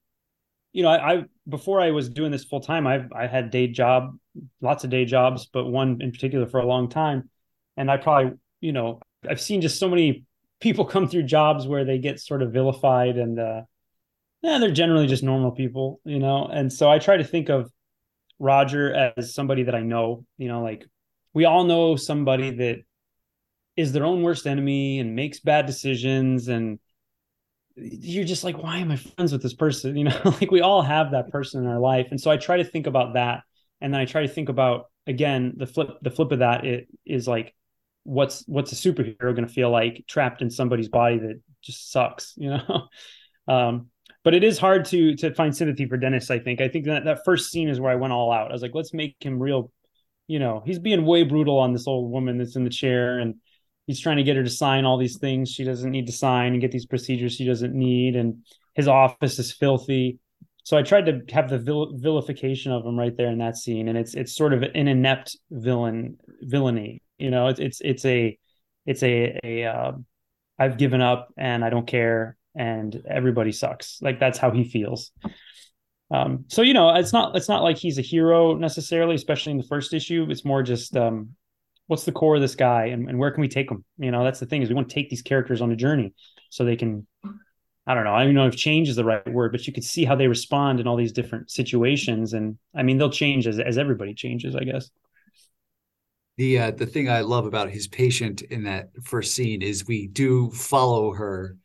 you 0.73 0.83
know 0.83 0.89
I, 0.89 1.13
I, 1.13 1.23
before 1.47 1.81
i 1.81 1.91
was 1.91 2.09
doing 2.09 2.31
this 2.31 2.45
full 2.45 2.61
time 2.61 2.87
i 2.87 3.05
i 3.15 3.27
had 3.27 3.51
day 3.51 3.67
job 3.67 4.17
lots 4.61 4.83
of 4.83 4.89
day 4.89 5.05
jobs 5.05 5.47
but 5.51 5.65
one 5.65 6.01
in 6.01 6.11
particular 6.11 6.47
for 6.47 6.59
a 6.59 6.65
long 6.65 6.89
time. 6.89 7.29
And 7.77 7.89
i 7.89 7.97
probably 7.97 8.37
you 8.59 8.71
know 8.71 8.99
i've 9.29 9.41
seen 9.41 9.61
just 9.61 9.79
so 9.79 9.89
many 9.89 10.25
people 10.59 10.85
come 10.93 11.07
through 11.07 11.23
jobs 11.23 11.67
where 11.67 11.85
they 11.85 11.97
get 11.97 12.19
sort 12.19 12.41
of 12.41 12.51
vilified 12.51 13.17
and 13.17 13.39
uh 13.39 13.61
yeah 14.41 14.57
they're 14.59 14.71
generally 14.71 15.07
just 15.07 15.23
normal 15.23 15.51
people 15.51 15.99
you 16.05 16.19
know? 16.19 16.47
And 16.47 16.71
so 16.71 16.89
i 16.89 16.99
try 16.99 17.17
to 17.17 17.23
think 17.23 17.49
of 17.49 17.71
Roger 18.41 18.91
as 19.15 19.35
somebody 19.35 19.63
that 19.63 19.75
I 19.75 19.81
know, 19.81 20.25
you 20.37 20.47
know, 20.47 20.63
like 20.63 20.85
we 21.33 21.45
all 21.45 21.63
know 21.63 21.95
somebody 21.95 22.49
that 22.49 22.79
is 23.77 23.93
their 23.93 24.03
own 24.03 24.23
worst 24.23 24.47
enemy 24.47 24.99
and 24.99 25.15
makes 25.15 25.39
bad 25.39 25.67
decisions 25.67 26.47
and 26.47 26.79
you're 27.75 28.25
just 28.25 28.43
like 28.43 28.57
why 28.61 28.77
am 28.77 28.91
i 28.91 28.95
friends 28.95 29.31
with 29.31 29.41
this 29.41 29.53
person 29.53 29.95
you 29.97 30.03
know 30.03 30.21
like 30.23 30.51
we 30.51 30.61
all 30.61 30.81
have 30.81 31.11
that 31.11 31.29
person 31.29 31.63
in 31.63 31.69
our 31.69 31.79
life 31.79 32.07
and 32.11 32.19
so 32.19 32.29
i 32.31 32.37
try 32.37 32.57
to 32.57 32.63
think 32.63 32.87
about 32.87 33.13
that 33.13 33.43
and 33.79 33.93
then 33.93 34.01
i 34.01 34.05
try 34.05 34.21
to 34.21 34.27
think 34.27 34.49
about 34.49 34.85
again 35.07 35.53
the 35.57 35.67
flip 35.67 35.89
the 36.01 36.11
flip 36.11 36.31
of 36.31 36.39
that 36.39 36.65
it 36.65 36.87
is 37.05 37.27
like 37.27 37.53
what's 38.03 38.43
what's 38.47 38.71
a 38.71 38.75
superhero 38.75 39.35
going 39.35 39.47
to 39.47 39.53
feel 39.53 39.69
like 39.69 40.03
trapped 40.07 40.41
in 40.41 40.49
somebody's 40.49 40.89
body 40.89 41.17
that 41.19 41.39
just 41.61 41.91
sucks 41.91 42.33
you 42.37 42.49
know 42.49 42.87
um 43.47 43.87
but 44.23 44.33
it 44.33 44.43
is 44.43 44.57
hard 44.57 44.85
to 44.85 45.15
to 45.15 45.33
find 45.33 45.55
sympathy 45.55 45.87
for 45.87 45.97
Dennis. 45.97 46.29
I 46.29 46.39
think. 46.39 46.61
I 46.61 46.67
think 46.67 46.85
that 46.85 47.05
that 47.05 47.25
first 47.25 47.51
scene 47.51 47.69
is 47.69 47.79
where 47.79 47.91
I 47.91 47.95
went 47.95 48.13
all 48.13 48.31
out. 48.31 48.51
I 48.51 48.53
was 48.53 48.61
like, 48.61 48.75
let's 48.75 48.93
make 48.93 49.15
him 49.19 49.41
real. 49.41 49.71
You 50.27 50.39
know, 50.39 50.61
he's 50.65 50.79
being 50.79 51.05
way 51.05 51.23
brutal 51.23 51.57
on 51.57 51.73
this 51.73 51.87
old 51.87 52.11
woman 52.11 52.37
that's 52.37 52.55
in 52.55 52.63
the 52.63 52.69
chair, 52.69 53.19
and 53.19 53.35
he's 53.87 53.99
trying 53.99 54.17
to 54.17 54.23
get 54.23 54.35
her 54.35 54.43
to 54.43 54.49
sign 54.49 54.85
all 54.85 54.97
these 54.97 55.17
things 55.17 55.49
she 55.49 55.63
doesn't 55.63 55.91
need 55.91 56.07
to 56.07 56.13
sign 56.13 56.53
and 56.53 56.61
get 56.61 56.71
these 56.71 56.85
procedures 56.85 57.33
she 57.33 57.45
doesn't 57.45 57.73
need, 57.73 58.15
and 58.15 58.43
his 58.73 58.87
office 58.87 59.39
is 59.39 59.51
filthy. 59.51 60.19
So 60.63 60.77
I 60.77 60.83
tried 60.83 61.07
to 61.07 61.21
have 61.33 61.49
the 61.49 61.57
vil- 61.57 61.97
vilification 61.97 62.71
of 62.71 62.85
him 62.85 62.97
right 62.97 63.15
there 63.15 63.29
in 63.29 63.39
that 63.39 63.57
scene, 63.57 63.87
and 63.87 63.97
it's 63.97 64.13
it's 64.13 64.35
sort 64.35 64.53
of 64.53 64.63
an 64.63 64.87
inept 64.87 65.37
villain 65.49 66.17
villainy. 66.41 67.01
You 67.17 67.31
know, 67.31 67.47
it's 67.47 67.59
it's 67.59 67.81
it's 67.81 68.05
a 68.05 68.37
it's 68.85 69.03
a 69.03 69.39
a 69.43 69.65
uh, 69.65 69.91
I've 70.59 70.77
given 70.77 71.01
up 71.01 71.33
and 71.37 71.65
I 71.65 71.69
don't 71.69 71.87
care 71.87 72.37
and 72.55 73.01
everybody 73.09 73.51
sucks. 73.51 73.99
Like 74.01 74.19
that's 74.19 74.37
how 74.37 74.51
he 74.51 74.63
feels. 74.63 75.11
Um, 76.11 76.45
so 76.49 76.61
you 76.61 76.73
know, 76.73 76.93
it's 76.93 77.13
not 77.13 77.35
it's 77.35 77.49
not 77.49 77.63
like 77.63 77.77
he's 77.77 77.97
a 77.97 78.03
hero 78.03 78.55
necessarily, 78.55 79.15
especially 79.15 79.53
in 79.53 79.57
the 79.57 79.63
first 79.63 79.93
issue. 79.93 80.27
It's 80.29 80.45
more 80.45 80.61
just 80.61 80.95
um, 80.97 81.29
what's 81.87 82.05
the 82.05 82.11
core 82.11 82.35
of 82.35 82.41
this 82.41 82.55
guy 82.55 82.85
and, 82.85 83.09
and 83.09 83.17
where 83.17 83.31
can 83.31 83.41
we 83.41 83.47
take 83.47 83.69
him? 83.69 83.83
You 83.97 84.11
know, 84.11 84.23
that's 84.23 84.39
the 84.39 84.45
thing 84.45 84.61
is 84.61 84.69
we 84.69 84.75
want 84.75 84.89
to 84.89 84.95
take 84.95 85.09
these 85.09 85.21
characters 85.21 85.61
on 85.61 85.71
a 85.71 85.75
journey 85.75 86.13
so 86.49 86.63
they 86.63 86.75
can. 86.75 87.07
I 87.87 87.95
don't 87.95 88.03
know. 88.03 88.13
I 88.13 88.19
don't 88.19 88.27
even 88.27 88.35
know 88.35 88.47
if 88.47 88.55
change 88.55 88.89
is 88.89 88.95
the 88.95 89.03
right 89.03 89.27
word, 89.27 89.51
but 89.51 89.65
you 89.65 89.73
could 89.73 89.83
see 89.83 90.05
how 90.05 90.15
they 90.15 90.27
respond 90.27 90.79
in 90.79 90.87
all 90.87 90.95
these 90.95 91.11
different 91.11 91.49
situations, 91.49 92.33
and 92.33 92.57
I 92.75 92.83
mean 92.83 92.97
they'll 92.97 93.09
change 93.09 93.47
as 93.47 93.59
as 93.59 93.77
everybody 93.77 94.13
changes, 94.13 94.55
I 94.55 94.63
guess. 94.63 94.91
The 96.37 96.59
uh, 96.59 96.71
the 96.71 96.85
thing 96.85 97.09
I 97.09 97.21
love 97.21 97.45
about 97.45 97.69
his 97.69 97.87
patient 97.87 98.43
in 98.43 98.63
that 98.63 98.91
first 99.03 99.33
scene 99.33 99.61
is 99.61 99.87
we 99.87 100.07
do 100.07 100.51
follow 100.51 101.13
her 101.13 101.57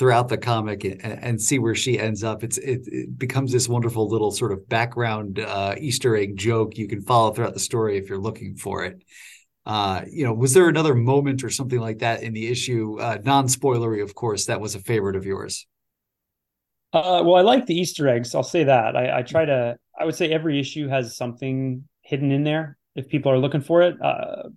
throughout 0.00 0.28
the 0.28 0.38
comic 0.38 0.82
and, 0.84 1.04
and, 1.04 1.42
see 1.42 1.58
where 1.58 1.74
she 1.74 1.98
ends 1.98 2.24
up. 2.24 2.42
It's 2.42 2.56
it, 2.56 2.80
it 2.86 3.18
becomes 3.18 3.52
this 3.52 3.68
wonderful 3.68 4.08
little 4.08 4.30
sort 4.30 4.50
of 4.50 4.66
background 4.66 5.38
uh, 5.38 5.74
Easter 5.78 6.16
egg 6.16 6.38
joke 6.38 6.78
you 6.78 6.88
can 6.88 7.02
follow 7.02 7.34
throughout 7.34 7.52
the 7.52 7.60
story 7.60 7.98
if 7.98 8.08
you're 8.08 8.18
looking 8.18 8.56
for 8.56 8.82
it. 8.86 9.02
Uh, 9.70 10.04
you 10.10 10.24
know, 10.24 10.34
was 10.34 10.52
there 10.52 10.68
another 10.68 10.96
moment 10.96 11.44
or 11.44 11.48
something 11.48 11.78
like 11.78 12.00
that 12.00 12.24
in 12.24 12.32
the 12.32 12.48
issue? 12.48 12.98
Uh, 12.98 13.18
non-spoilery, 13.22 14.02
of 14.02 14.16
course, 14.16 14.46
that 14.46 14.60
was 14.60 14.74
a 14.74 14.80
favorite 14.80 15.14
of 15.14 15.24
yours. 15.24 15.64
Uh, 16.92 17.22
well, 17.24 17.36
I 17.36 17.42
like 17.42 17.66
the 17.66 17.78
Easter 17.78 18.08
eggs. 18.08 18.34
I'll 18.34 18.42
say 18.42 18.64
that. 18.64 18.96
I, 18.96 19.18
I, 19.18 19.22
try 19.22 19.44
to. 19.44 19.76
I 19.96 20.04
would 20.04 20.16
say 20.16 20.32
every 20.32 20.58
issue 20.58 20.88
has 20.88 21.16
something 21.16 21.84
hidden 22.02 22.32
in 22.32 22.42
there. 22.42 22.78
If 22.96 23.08
people 23.08 23.30
are 23.30 23.38
looking 23.38 23.60
for 23.60 23.82
it, 23.82 23.94
uh, 24.02 24.48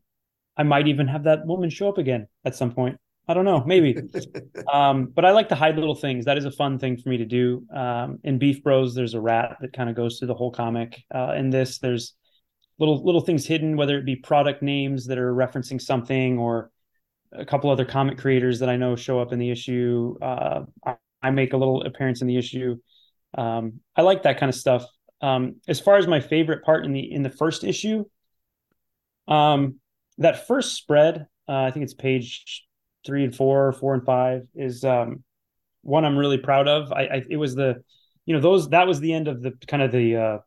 I 0.58 0.64
might 0.64 0.88
even 0.88 1.08
have 1.10 1.26
that 1.26 1.46
woman 1.46 1.70
show 1.70 1.90
up 1.90 2.00
again 2.00 2.26
at 2.44 2.56
some 2.56 2.72
point. 2.72 2.98
I 3.28 3.36
don't 3.36 3.46
know, 3.46 3.64
maybe. 3.68 3.96
um, 4.74 5.12
but 5.14 5.26
I 5.26 5.30
like 5.30 5.50
to 5.50 5.56
hide 5.56 5.76
little 5.76 5.94
things. 5.94 6.26
That 6.26 6.40
is 6.40 6.46
a 6.46 6.52
fun 6.52 6.80
thing 6.80 6.98
for 6.98 7.10
me 7.10 7.18
to 7.18 7.26
do. 7.26 7.68
Um, 7.72 8.18
in 8.24 8.40
Beef 8.40 8.64
Bros, 8.64 8.96
there's 8.96 9.14
a 9.14 9.22
rat 9.22 9.58
that 9.62 9.74
kind 9.74 9.92
of 9.92 9.96
goes 9.96 10.18
through 10.18 10.30
the 10.30 10.34
whole 10.34 10.52
comic. 10.52 11.04
Uh, 11.14 11.36
in 11.38 11.52
this, 11.52 11.78
there's 11.78 12.16
little 12.80 13.04
little 13.04 13.22
things 13.22 13.46
hidden, 13.46 13.78
whether 13.78 13.98
it 13.98 14.06
be 14.06 14.16
product 14.16 14.62
names 14.62 15.08
that 15.08 15.18
are 15.18 15.34
referencing 15.34 15.82
something, 15.82 16.38
or 16.38 16.72
a 17.32 17.46
couple 17.46 17.70
other 17.70 17.86
comic 17.86 18.18
creators 18.18 18.60
that 18.60 18.70
I 18.70 18.76
know 18.76 18.96
show 18.96 19.20
up 19.20 19.34
in 19.34 19.40
the 19.40 19.52
issue. 19.52 20.16
Uh, 20.22 20.62
I, 20.86 20.96
I, 21.22 21.32
make 21.32 21.54
a 21.54 21.58
little 21.58 21.84
appearance 21.84 22.22
in 22.22 22.28
the 22.28 22.38
issue. 22.38 22.78
Um, 23.38 23.80
I 23.96 24.02
like 24.02 24.24
that 24.24 24.40
kind 24.40 24.50
of 24.50 24.56
stuff. 24.56 24.86
Um, 25.22 25.56
as 25.68 25.80
far 25.80 25.98
as 25.98 26.08
my 26.08 26.20
favorite 26.20 26.64
part 26.64 26.86
in 26.86 26.94
the 26.94 27.12
in 27.12 27.24
the 27.24 27.30
first 27.30 27.64
issue, 27.64 28.06
um, 29.28 29.80
that 30.18 30.48
first 30.48 30.76
spread, 30.76 31.28
uh, 31.48 31.64
I 31.64 31.72
think 31.72 31.84
it's 31.84 31.94
page 31.94 32.66
three 33.06 33.24
and 33.24 33.36
four, 33.36 33.72
four 33.74 33.94
and 33.94 34.06
five 34.06 34.48
is 34.56 34.84
um, 34.84 35.24
one 35.82 36.06
I'm 36.06 36.18
really 36.18 36.38
proud 36.38 36.68
of. 36.68 36.92
I, 36.92 37.02
I, 37.02 37.24
it 37.30 37.38
was 37.38 37.56
the 37.56 37.84
you 38.26 38.34
know, 38.34 38.42
those 38.42 38.70
that 38.70 38.88
was 38.88 39.00
the 39.00 39.14
end 39.14 39.28
of 39.28 39.42
the 39.42 39.52
kind 39.68 39.84
of 39.84 39.92
the 39.92 40.16
uh 40.16 40.38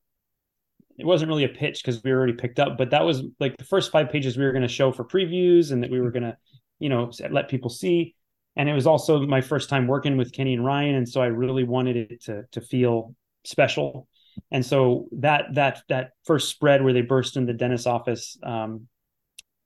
it 0.99 1.07
wasn't 1.07 1.29
really 1.29 1.45
a 1.45 1.49
pitch 1.49 1.83
because 1.83 2.03
we 2.03 2.11
were 2.11 2.17
already 2.19 2.33
picked 2.33 2.59
up, 2.59 2.79
but 2.79 2.91
that 2.91 3.05
was 3.05 3.23
like 3.39 3.57
the 3.57 3.65
first 3.65 3.93
five 3.93 4.11
pages 4.11 4.37
we 4.37 4.45
were 4.45 4.53
going 4.53 4.63
to 4.63 4.69
show 4.69 4.93
for 4.93 5.05
previews 5.05 5.73
and 5.73 5.83
that 5.83 5.91
we 5.91 6.01
were 6.01 6.11
going 6.11 6.23
to, 6.23 6.37
you 6.79 6.89
know, 6.89 7.11
let 7.31 7.49
people 7.49 7.71
see. 7.71 8.15
And 8.57 8.69
it 8.69 8.73
was 8.73 8.87
also 8.87 9.27
my 9.27 9.43
first 9.43 9.69
time 9.69 9.87
working 9.87 10.17
with 10.17 10.33
Kenny 10.33 10.55
and 10.55 10.65
Ryan, 10.65 10.95
and 10.95 11.09
so 11.09 11.21
I 11.21 11.27
really 11.27 11.65
wanted 11.65 11.97
it 11.97 12.23
to 12.25 12.45
to 12.53 12.61
feel 12.63 13.15
special. 13.45 14.09
And 14.51 14.65
so 14.65 15.09
that 15.13 15.55
that 15.55 15.83
that 15.89 16.11
first 16.25 16.49
spread 16.49 16.83
where 16.83 16.95
they 16.95 17.03
burst 17.03 17.37
in 17.37 17.45
the 17.45 17.53
dentist's 17.53 17.87
office, 17.87 18.39
um, 18.43 18.89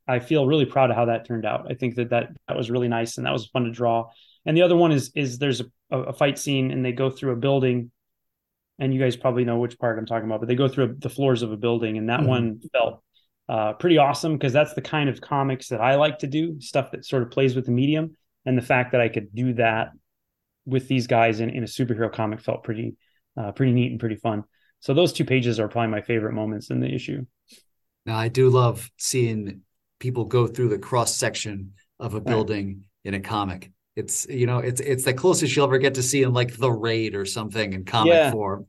I 0.08 0.18
feel 0.18 0.46
really 0.46 0.64
proud 0.64 0.90
of 0.90 0.96
how 0.96 1.04
that 1.04 1.24
turned 1.24 1.46
out. 1.46 1.70
I 1.70 1.74
think 1.74 1.94
that 1.96 2.10
that 2.10 2.30
that 2.48 2.56
was 2.56 2.70
really 2.70 2.88
nice 2.88 3.16
and 3.16 3.26
that 3.26 3.32
was 3.32 3.46
fun 3.46 3.64
to 3.64 3.70
draw. 3.70 4.10
And 4.44 4.56
the 4.56 4.62
other 4.62 4.76
one 4.76 4.90
is 4.90 5.12
is 5.14 5.38
there's 5.38 5.60
a, 5.60 5.98
a 5.98 6.12
fight 6.12 6.38
scene 6.38 6.72
and 6.72 6.84
they 6.84 6.92
go 6.92 7.10
through 7.10 7.32
a 7.32 7.36
building 7.36 7.92
and 8.80 8.92
you 8.92 8.98
guys 8.98 9.16
probably 9.16 9.44
know 9.44 9.58
which 9.58 9.78
part 9.78 9.98
I'm 9.98 10.06
talking 10.06 10.26
about, 10.26 10.40
but 10.40 10.48
they 10.48 10.54
go 10.56 10.66
through 10.66 10.96
the 10.98 11.10
floors 11.10 11.42
of 11.42 11.52
a 11.52 11.56
building, 11.56 11.98
and 11.98 12.08
that 12.08 12.20
mm-hmm. 12.20 12.28
one 12.28 12.60
felt 12.72 13.02
uh, 13.48 13.74
pretty 13.74 13.98
awesome 13.98 14.32
because 14.32 14.52
that's 14.52 14.74
the 14.74 14.82
kind 14.82 15.08
of 15.08 15.20
comics 15.20 15.68
that 15.68 15.80
I 15.80 15.96
like 15.96 16.18
to 16.20 16.26
do, 16.26 16.60
stuff 16.60 16.90
that 16.92 17.04
sort 17.04 17.22
of 17.22 17.30
plays 17.30 17.54
with 17.54 17.66
the 17.66 17.72
medium, 17.72 18.16
and 18.46 18.56
the 18.56 18.62
fact 18.62 18.92
that 18.92 19.00
I 19.00 19.08
could 19.08 19.34
do 19.34 19.52
that 19.54 19.90
with 20.64 20.88
these 20.88 21.06
guys 21.06 21.40
in, 21.40 21.50
in 21.50 21.62
a 21.62 21.66
superhero 21.66 22.12
comic 22.12 22.40
felt 22.40 22.64
pretty 22.64 22.96
uh, 23.36 23.52
pretty 23.52 23.72
neat 23.72 23.90
and 23.90 24.00
pretty 24.00 24.16
fun. 24.16 24.44
So 24.80 24.94
those 24.94 25.12
two 25.12 25.24
pages 25.24 25.60
are 25.60 25.68
probably 25.68 25.90
my 25.90 26.00
favorite 26.00 26.32
moments 26.32 26.70
in 26.70 26.80
the 26.80 26.92
issue. 26.92 27.26
Now 28.06 28.16
I 28.16 28.28
do 28.28 28.48
love 28.48 28.90
seeing 28.96 29.60
people 29.98 30.24
go 30.24 30.46
through 30.46 30.70
the 30.70 30.78
cross 30.78 31.14
section 31.14 31.74
of 31.98 32.14
a 32.14 32.20
building 32.20 32.66
right. 32.66 32.84
in 33.04 33.14
a 33.14 33.20
comic. 33.20 33.70
It's 33.96 34.26
you 34.28 34.46
know 34.46 34.58
it's 34.58 34.80
it's 34.80 35.04
the 35.04 35.14
closest 35.14 35.54
you'll 35.54 35.66
ever 35.66 35.78
get 35.78 35.94
to 35.94 36.02
see 36.02 36.22
in 36.22 36.32
like 36.32 36.56
the 36.56 36.70
raid 36.70 37.14
or 37.14 37.24
something 37.24 37.72
in 37.72 37.84
comic 37.84 38.12
yeah. 38.12 38.30
form. 38.30 38.66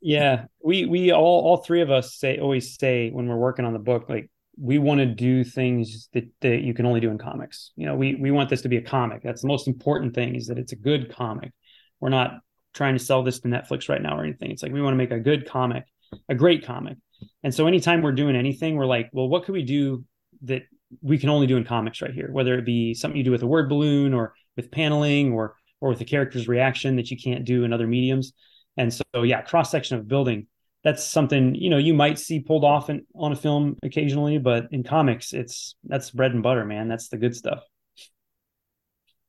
yeah, 0.00 0.46
we 0.62 0.86
we 0.86 1.12
all 1.12 1.42
all 1.42 1.56
three 1.58 1.82
of 1.82 1.90
us 1.90 2.16
say 2.16 2.38
always 2.38 2.76
say 2.78 3.10
when 3.10 3.28
we're 3.28 3.36
working 3.36 3.64
on 3.64 3.72
the 3.72 3.78
book 3.78 4.08
like 4.08 4.30
we 4.60 4.78
want 4.78 5.00
to 5.00 5.06
do 5.06 5.44
things 5.44 6.08
that, 6.12 6.24
that 6.40 6.60
you 6.62 6.74
can 6.74 6.86
only 6.86 7.00
do 7.00 7.10
in 7.10 7.18
comics. 7.18 7.72
You 7.76 7.86
know, 7.86 7.96
we 7.96 8.14
we 8.14 8.30
want 8.30 8.50
this 8.50 8.62
to 8.62 8.68
be 8.68 8.76
a 8.76 8.82
comic. 8.82 9.22
That's 9.22 9.42
the 9.42 9.48
most 9.48 9.68
important 9.68 10.14
thing 10.14 10.34
is 10.34 10.46
that 10.46 10.58
it's 10.58 10.72
a 10.72 10.76
good 10.76 11.14
comic. 11.14 11.52
We're 12.00 12.10
not 12.10 12.40
trying 12.74 12.96
to 12.96 13.04
sell 13.04 13.22
this 13.22 13.40
to 13.40 13.48
Netflix 13.48 13.88
right 13.88 14.00
now 14.00 14.18
or 14.18 14.24
anything. 14.24 14.50
It's 14.50 14.62
like 14.62 14.72
we 14.72 14.82
want 14.82 14.94
to 14.94 14.98
make 14.98 15.10
a 15.10 15.20
good 15.20 15.48
comic, 15.48 15.84
a 16.28 16.34
great 16.34 16.64
comic. 16.64 16.96
And 17.42 17.54
so 17.54 17.66
anytime 17.66 18.02
we're 18.02 18.12
doing 18.12 18.36
anything, 18.36 18.76
we're 18.76 18.86
like, 18.86 19.10
well, 19.12 19.28
what 19.28 19.44
could 19.44 19.52
we 19.52 19.64
do 19.64 20.04
that 20.42 20.62
we 21.00 21.18
can 21.18 21.28
only 21.28 21.46
do 21.46 21.56
in 21.56 21.64
comics 21.64 22.02
right 22.02 22.12
here? 22.12 22.30
Whether 22.32 22.58
it 22.58 22.64
be 22.64 22.94
something 22.94 23.16
you 23.16 23.24
do 23.24 23.30
with 23.30 23.42
a 23.42 23.46
word 23.46 23.68
balloon 23.68 24.14
or 24.14 24.34
with 24.56 24.70
paneling 24.70 25.32
or 25.32 25.56
or 25.80 25.90
with 25.90 25.98
the 25.98 26.04
character's 26.04 26.46
reaction 26.46 26.96
that 26.96 27.10
you 27.10 27.16
can't 27.16 27.44
do 27.44 27.64
in 27.64 27.72
other 27.72 27.86
mediums. 27.86 28.32
And 28.76 28.92
so, 28.92 29.02
yeah, 29.22 29.42
cross 29.42 29.70
section 29.70 29.98
of 29.98 30.08
building. 30.08 30.46
That's 30.84 31.04
something 31.04 31.54
you 31.54 31.70
know 31.70 31.78
you 31.78 31.94
might 31.94 32.18
see 32.18 32.40
pulled 32.40 32.64
off 32.64 32.90
in, 32.90 33.06
on 33.14 33.32
a 33.32 33.36
film 33.36 33.76
occasionally, 33.82 34.38
but 34.38 34.66
in 34.72 34.82
comics, 34.82 35.32
it's 35.32 35.76
that's 35.84 36.10
bread 36.10 36.32
and 36.32 36.42
butter, 36.42 36.64
man. 36.64 36.88
That's 36.88 37.08
the 37.08 37.18
good 37.18 37.36
stuff. 37.36 37.62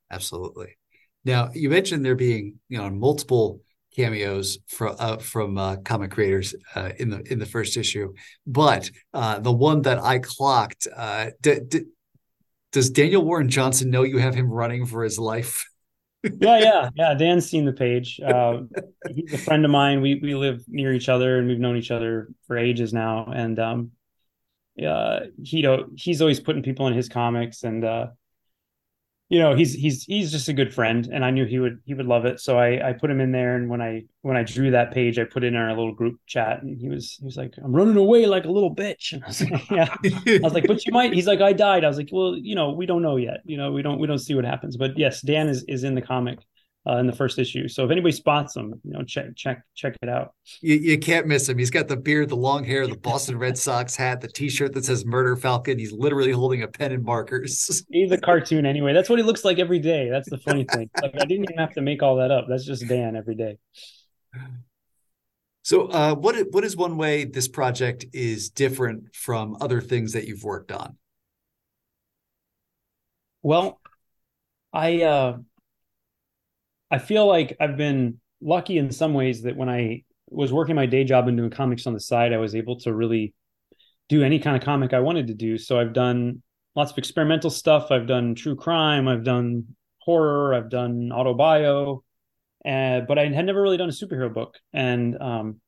Absolutely. 0.09 0.77
Now 1.25 1.49
you 1.53 1.69
mentioned 1.69 2.03
there 2.03 2.15
being 2.15 2.59
you 2.69 2.77
know 2.79 2.89
multiple 2.89 3.61
cameos 3.95 4.57
from 4.67 4.95
uh, 4.99 5.17
from 5.17 5.57
uh, 5.57 5.77
comic 5.77 6.11
creators 6.11 6.55
uh, 6.75 6.89
in 6.97 7.09
the 7.09 7.21
in 7.31 7.39
the 7.39 7.45
first 7.45 7.77
issue, 7.77 8.13
but 8.47 8.89
uh, 9.13 9.39
the 9.39 9.51
one 9.51 9.83
that 9.83 9.99
I 9.99 10.19
clocked 10.19 10.87
uh, 10.95 11.27
d- 11.41 11.59
d- 11.67 11.85
does 12.73 12.89
Daniel 12.89 13.23
Warren 13.23 13.49
Johnson 13.49 13.89
know 13.89 14.03
you 14.03 14.17
have 14.17 14.35
him 14.35 14.51
running 14.51 14.85
for 14.85 15.03
his 15.03 15.17
life? 15.17 15.69
yeah, 16.23 16.59
yeah, 16.59 16.89
yeah. 16.95 17.13
Dan's 17.13 17.45
seen 17.49 17.65
the 17.65 17.73
page. 17.73 18.19
Uh, 18.19 18.61
he's 19.09 19.31
a 19.33 19.37
friend 19.37 19.63
of 19.63 19.71
mine. 19.71 20.01
We 20.01 20.19
we 20.21 20.35
live 20.35 20.63
near 20.67 20.91
each 20.91 21.07
other 21.07 21.37
and 21.37 21.47
we've 21.47 21.59
known 21.59 21.77
each 21.77 21.91
other 21.91 22.29
for 22.47 22.57
ages 22.57 22.93
now. 22.93 23.31
And 23.33 23.59
um, 23.59 23.91
uh, 24.85 25.21
he 25.41 25.67
he's 25.95 26.21
always 26.21 26.39
putting 26.39 26.63
people 26.63 26.87
in 26.87 26.93
his 26.93 27.07
comics, 27.07 27.63
and 27.63 27.85
uh, 27.85 28.07
you 29.29 29.39
know 29.39 29.55
he's 29.55 29.73
he's 29.73 30.03
he's 30.03 30.31
just 30.31 30.47
a 30.47 30.53
good 30.53 30.73
friend 30.73 31.09
and 31.11 31.23
i 31.23 31.31
knew 31.31 31.45
he 31.45 31.59
would 31.59 31.79
he 31.85 31.93
would 31.93 32.05
love 32.05 32.25
it. 32.25 32.39
So 32.39 32.59
i 32.59 32.89
i 32.89 32.93
put 32.93 33.09
him 33.09 33.21
in 33.21 33.31
there 33.31 33.55
and 33.55 33.69
when 33.69 33.81
i 33.81 34.03
when 34.21 34.37
i 34.37 34.43
drew 34.43 34.71
that 34.71 34.93
page 34.93 35.17
i 35.17 35.23
put 35.23 35.43
in 35.43 35.55
our 35.55 35.69
little 35.69 35.93
group 35.93 36.19
chat 36.27 36.61
and 36.61 36.77
he 36.79 36.89
was 36.89 37.15
he 37.19 37.25
was 37.25 37.37
like 37.37 37.53
i'm 37.63 37.73
running 37.73 37.97
away 37.97 38.25
like 38.25 38.45
a 38.45 38.51
little 38.51 38.73
bitch. 38.75 39.13
And 39.13 39.23
i 39.23 39.27
was 39.27 39.41
like 39.41 39.69
yeah. 39.71 39.95
I 40.03 40.39
was 40.41 40.53
like 40.53 40.67
but 40.67 40.85
you 40.85 40.91
might 40.91 41.13
he's 41.13 41.27
like 41.27 41.41
i 41.41 41.53
died. 41.53 41.83
I 41.83 41.87
was 41.87 41.97
like 41.97 42.09
well 42.11 42.35
you 42.37 42.55
know 42.55 42.73
we 42.73 42.85
don't 42.85 43.01
know 43.01 43.17
yet. 43.17 43.41
You 43.45 43.57
know 43.57 43.71
we 43.71 43.81
don't 43.81 43.99
we 43.99 44.07
don't 44.07 44.19
see 44.19 44.35
what 44.35 44.45
happens. 44.45 44.77
But 44.77 44.97
yes 44.97 45.21
dan 45.21 45.47
is 45.49 45.63
is 45.63 45.83
in 45.83 45.95
the 45.95 46.01
comic 46.01 46.39
uh, 46.87 46.97
in 46.97 47.07
the 47.07 47.13
first 47.13 47.39
issue. 47.39 47.67
So 47.67 47.85
if 47.85 47.91
anybody 47.91 48.11
spots 48.11 48.55
him, 48.55 48.79
you 48.83 48.91
know, 48.91 49.03
check 49.03 49.35
check 49.35 49.63
check 49.73 49.95
it 50.01 50.09
out. 50.09 50.33
You, 50.61 50.75
you 50.75 50.97
can't 50.97 51.27
miss 51.27 51.47
him. 51.47 51.57
He's 51.57 51.69
got 51.69 51.87
the 51.87 51.95
beard, 51.95 52.29
the 52.29 52.35
long 52.35 52.63
hair, 52.63 52.87
the 52.87 52.97
Boston 52.97 53.37
Red 53.37 53.57
Sox 53.57 53.95
hat, 53.95 54.21
the 54.21 54.27
T-shirt 54.27 54.73
that 54.73 54.85
says 54.85 55.05
"Murder 55.05 55.35
Falcon." 55.35 55.79
He's 55.79 55.93
literally 55.93 56.31
holding 56.31 56.63
a 56.63 56.67
pen 56.67 56.91
and 56.91 57.03
markers. 57.03 57.85
He's 57.91 58.11
a 58.11 58.17
cartoon 58.17 58.65
anyway. 58.65 58.93
That's 58.93 59.09
what 59.09 59.19
he 59.19 59.23
looks 59.23 59.45
like 59.45 59.59
every 59.59 59.79
day. 59.79 60.09
That's 60.09 60.29
the 60.29 60.37
funny 60.37 60.65
thing. 60.65 60.89
Like 61.01 61.15
I 61.15 61.25
didn't 61.25 61.43
even 61.43 61.57
have 61.57 61.73
to 61.73 61.81
make 61.81 62.01
all 62.01 62.17
that 62.17 62.31
up. 62.31 62.45
That's 62.47 62.65
just 62.65 62.87
Dan 62.87 63.15
every 63.15 63.35
day. 63.35 63.57
So, 65.63 65.87
uh, 65.87 66.15
what 66.15 66.35
what 66.51 66.63
is 66.63 66.77
one 66.77 66.97
way 66.97 67.25
this 67.25 67.47
project 67.47 68.05
is 68.13 68.49
different 68.49 69.15
from 69.15 69.57
other 69.59 69.81
things 69.81 70.13
that 70.13 70.27
you've 70.27 70.43
worked 70.43 70.71
on? 70.71 70.97
Well, 73.41 73.81
I 74.71 75.03
uh, 75.03 75.37
I 76.93 76.99
feel 76.99 77.25
like 77.25 77.57
I've 77.59 77.75
been 77.75 78.19
lucky 78.39 78.77
in 78.77 78.91
some 78.91 79.15
ways 79.15 79.41
that 79.41 79.57
when 79.57 79.67
I 79.67 80.03
was 80.29 80.53
working 80.53 80.75
my 80.75 80.85
day 80.85 81.03
job 81.03 81.27
and 81.27 81.35
doing 81.35 81.49
comics 81.49 81.87
on 81.87 81.93
the 81.93 81.99
side, 81.99 82.33
I 82.33 82.37
was 82.37 82.53
able 82.53 82.79
to 82.81 82.93
really 82.93 83.33
do 84.09 84.21
any 84.21 84.37
kind 84.37 84.55
of 84.55 84.61
comic 84.61 84.93
I 84.93 84.99
wanted 84.99 85.25
to 85.25 85.33
do. 85.33 85.57
So 85.57 85.79
I've 85.79 85.93
done 85.93 86.43
lots 86.75 86.91
of 86.91 86.99
experimental 86.99 87.49
stuff. 87.49 87.89
I've 87.89 88.05
done 88.05 88.35
true 88.35 88.55
crime. 88.55 89.07
I've 89.07 89.23
done 89.23 89.75
horror. 90.01 90.53
I've 90.53 90.69
done 90.69 91.09
autobio, 91.11 92.03
uh, 92.63 93.01
but 93.07 93.17
I 93.17 93.27
had 93.27 93.45
never 93.47 93.63
really 93.63 93.77
done 93.77 93.89
a 93.89 93.91
superhero 93.91 94.31
book. 94.31 94.59
And 94.71 95.19
um, 95.19 95.61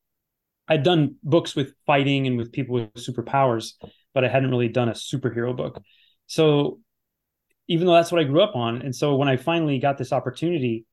I'd 0.68 0.84
done 0.84 1.16
books 1.24 1.56
with 1.56 1.74
fighting 1.86 2.28
and 2.28 2.38
with 2.38 2.52
people 2.52 2.74
with 2.74 2.94
superpowers, 2.94 3.72
but 4.14 4.24
I 4.24 4.28
hadn't 4.28 4.50
really 4.50 4.68
done 4.68 4.90
a 4.90 4.92
superhero 4.92 5.56
book. 5.56 5.82
So 6.28 6.78
even 7.66 7.88
though 7.88 7.94
that's 7.94 8.12
what 8.12 8.20
I 8.20 8.24
grew 8.24 8.42
up 8.42 8.54
on, 8.54 8.82
and 8.82 8.94
so 8.94 9.16
when 9.16 9.28
I 9.28 9.36
finally 9.36 9.80
got 9.80 9.98
this 9.98 10.12
opportunity, 10.12 10.86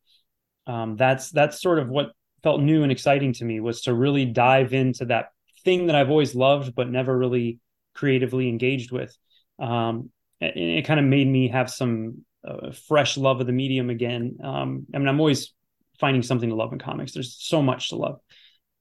um, 0.67 0.95
that's 0.95 1.31
that's 1.31 1.61
sort 1.61 1.79
of 1.79 1.89
what 1.89 2.11
felt 2.41 2.61
new 2.61 2.83
and 2.83 2.91
exciting 2.91 3.33
to 3.33 3.45
me 3.45 3.59
was 3.59 3.81
to 3.83 3.93
really 3.93 4.25
dive 4.25 4.73
into 4.73 5.05
that 5.05 5.29
thing 5.63 5.87
that 5.87 5.95
I've 5.95 6.09
always 6.09 6.35
loved 6.35 6.75
but 6.75 6.89
never 6.89 7.17
really 7.17 7.59
creatively 7.95 8.49
engaged 8.49 8.91
with. 8.91 9.15
Um, 9.59 10.09
it, 10.41 10.57
it 10.57 10.85
kind 10.85 10.99
of 10.99 11.05
made 11.05 11.27
me 11.27 11.47
have 11.49 11.69
some 11.69 12.25
uh, 12.45 12.71
fresh 12.71 13.17
love 13.17 13.39
of 13.39 13.47
the 13.47 13.53
medium 13.53 13.89
again. 13.89 14.37
Um, 14.43 14.85
I 14.93 14.97
mean, 14.97 15.07
I'm 15.07 15.19
always 15.19 15.53
finding 15.99 16.23
something 16.23 16.49
to 16.49 16.55
love 16.55 16.73
in 16.73 16.79
comics. 16.79 17.13
There's 17.13 17.35
so 17.39 17.61
much 17.61 17.89
to 17.89 17.95
love, 17.95 18.19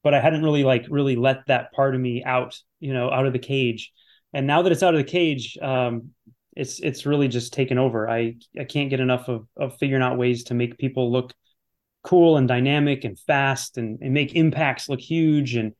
but 0.03 0.13
I 0.13 0.19
hadn't 0.19 0.43
really 0.43 0.63
like 0.63 0.85
really 0.89 1.15
let 1.15 1.47
that 1.47 1.71
part 1.71 1.95
of 1.95 2.01
me 2.01 2.23
out, 2.23 2.59
you 2.79 2.93
know, 2.93 3.09
out 3.09 3.25
of 3.25 3.33
the 3.33 3.39
cage. 3.39 3.91
And 4.33 4.47
now 4.47 4.63
that 4.63 4.71
it's 4.71 4.83
out 4.83 4.95
of 4.95 4.97
the 4.97 5.09
cage, 5.09 5.57
um, 5.61 6.09
it's 6.55 6.79
it's 6.79 7.05
really 7.05 7.27
just 7.27 7.53
taken 7.53 7.77
over. 7.77 8.09
I 8.09 8.35
I 8.59 8.65
can't 8.65 8.89
get 8.89 8.99
enough 8.99 9.29
of 9.29 9.47
of 9.55 9.77
figuring 9.77 10.03
out 10.03 10.17
ways 10.17 10.45
to 10.45 10.53
make 10.53 10.77
people 10.77 11.11
look 11.11 11.33
cool 12.03 12.37
and 12.37 12.47
dynamic 12.47 13.03
and 13.05 13.17
fast 13.17 13.77
and, 13.77 13.99
and 14.01 14.13
make 14.13 14.35
impacts 14.35 14.89
look 14.89 14.99
huge 14.99 15.55
and 15.55 15.73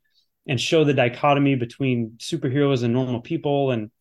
and 0.48 0.60
show 0.60 0.84
the 0.84 0.94
dichotomy 0.94 1.56
between 1.56 2.18
superheroes 2.18 2.84
and 2.84 2.94
normal 2.94 3.22
people. 3.22 3.72
And 3.72 3.92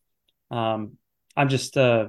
um, 0.51 0.97
i'm 1.35 1.49
just 1.49 1.77
uh, 1.77 2.07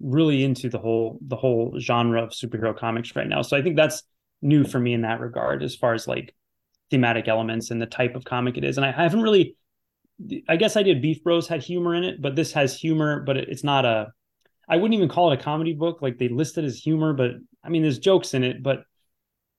really 0.00 0.44
into 0.44 0.68
the 0.68 0.78
whole 0.78 1.18
the 1.22 1.36
whole 1.36 1.78
genre 1.78 2.22
of 2.22 2.30
superhero 2.30 2.76
comics 2.76 3.14
right 3.16 3.26
now. 3.26 3.42
So 3.42 3.56
i 3.56 3.62
think 3.62 3.76
that's 3.76 4.02
new 4.40 4.64
for 4.64 4.78
me 4.78 4.94
in 4.94 5.02
that 5.02 5.20
regard 5.20 5.62
as 5.62 5.74
far 5.74 5.94
as 5.94 6.06
like 6.06 6.34
thematic 6.90 7.28
elements 7.28 7.70
and 7.70 7.82
the 7.82 7.86
type 7.86 8.14
of 8.14 8.24
comic 8.24 8.56
it 8.56 8.64
is. 8.64 8.78
And 8.78 8.84
i, 8.84 8.90
I 8.90 9.02
haven't 9.02 9.22
really 9.22 9.56
i 10.48 10.56
guess 10.56 10.76
i 10.76 10.82
did 10.82 11.00
beef 11.00 11.22
bros 11.22 11.46
had 11.46 11.62
humor 11.62 11.94
in 11.94 12.02
it 12.02 12.20
but 12.20 12.34
this 12.34 12.52
has 12.52 12.76
humor 12.76 13.20
but 13.20 13.36
it, 13.36 13.48
it's 13.48 13.62
not 13.62 13.84
a 13.84 14.08
i 14.68 14.76
wouldn't 14.76 14.94
even 14.94 15.08
call 15.08 15.30
it 15.30 15.38
a 15.38 15.42
comedy 15.42 15.74
book. 15.74 16.02
Like 16.02 16.18
they 16.18 16.28
list 16.28 16.58
it 16.58 16.64
as 16.64 16.76
humor 16.76 17.12
but 17.12 17.32
i 17.64 17.68
mean 17.68 17.82
there's 17.82 17.98
jokes 17.98 18.34
in 18.34 18.44
it 18.44 18.62
but 18.62 18.82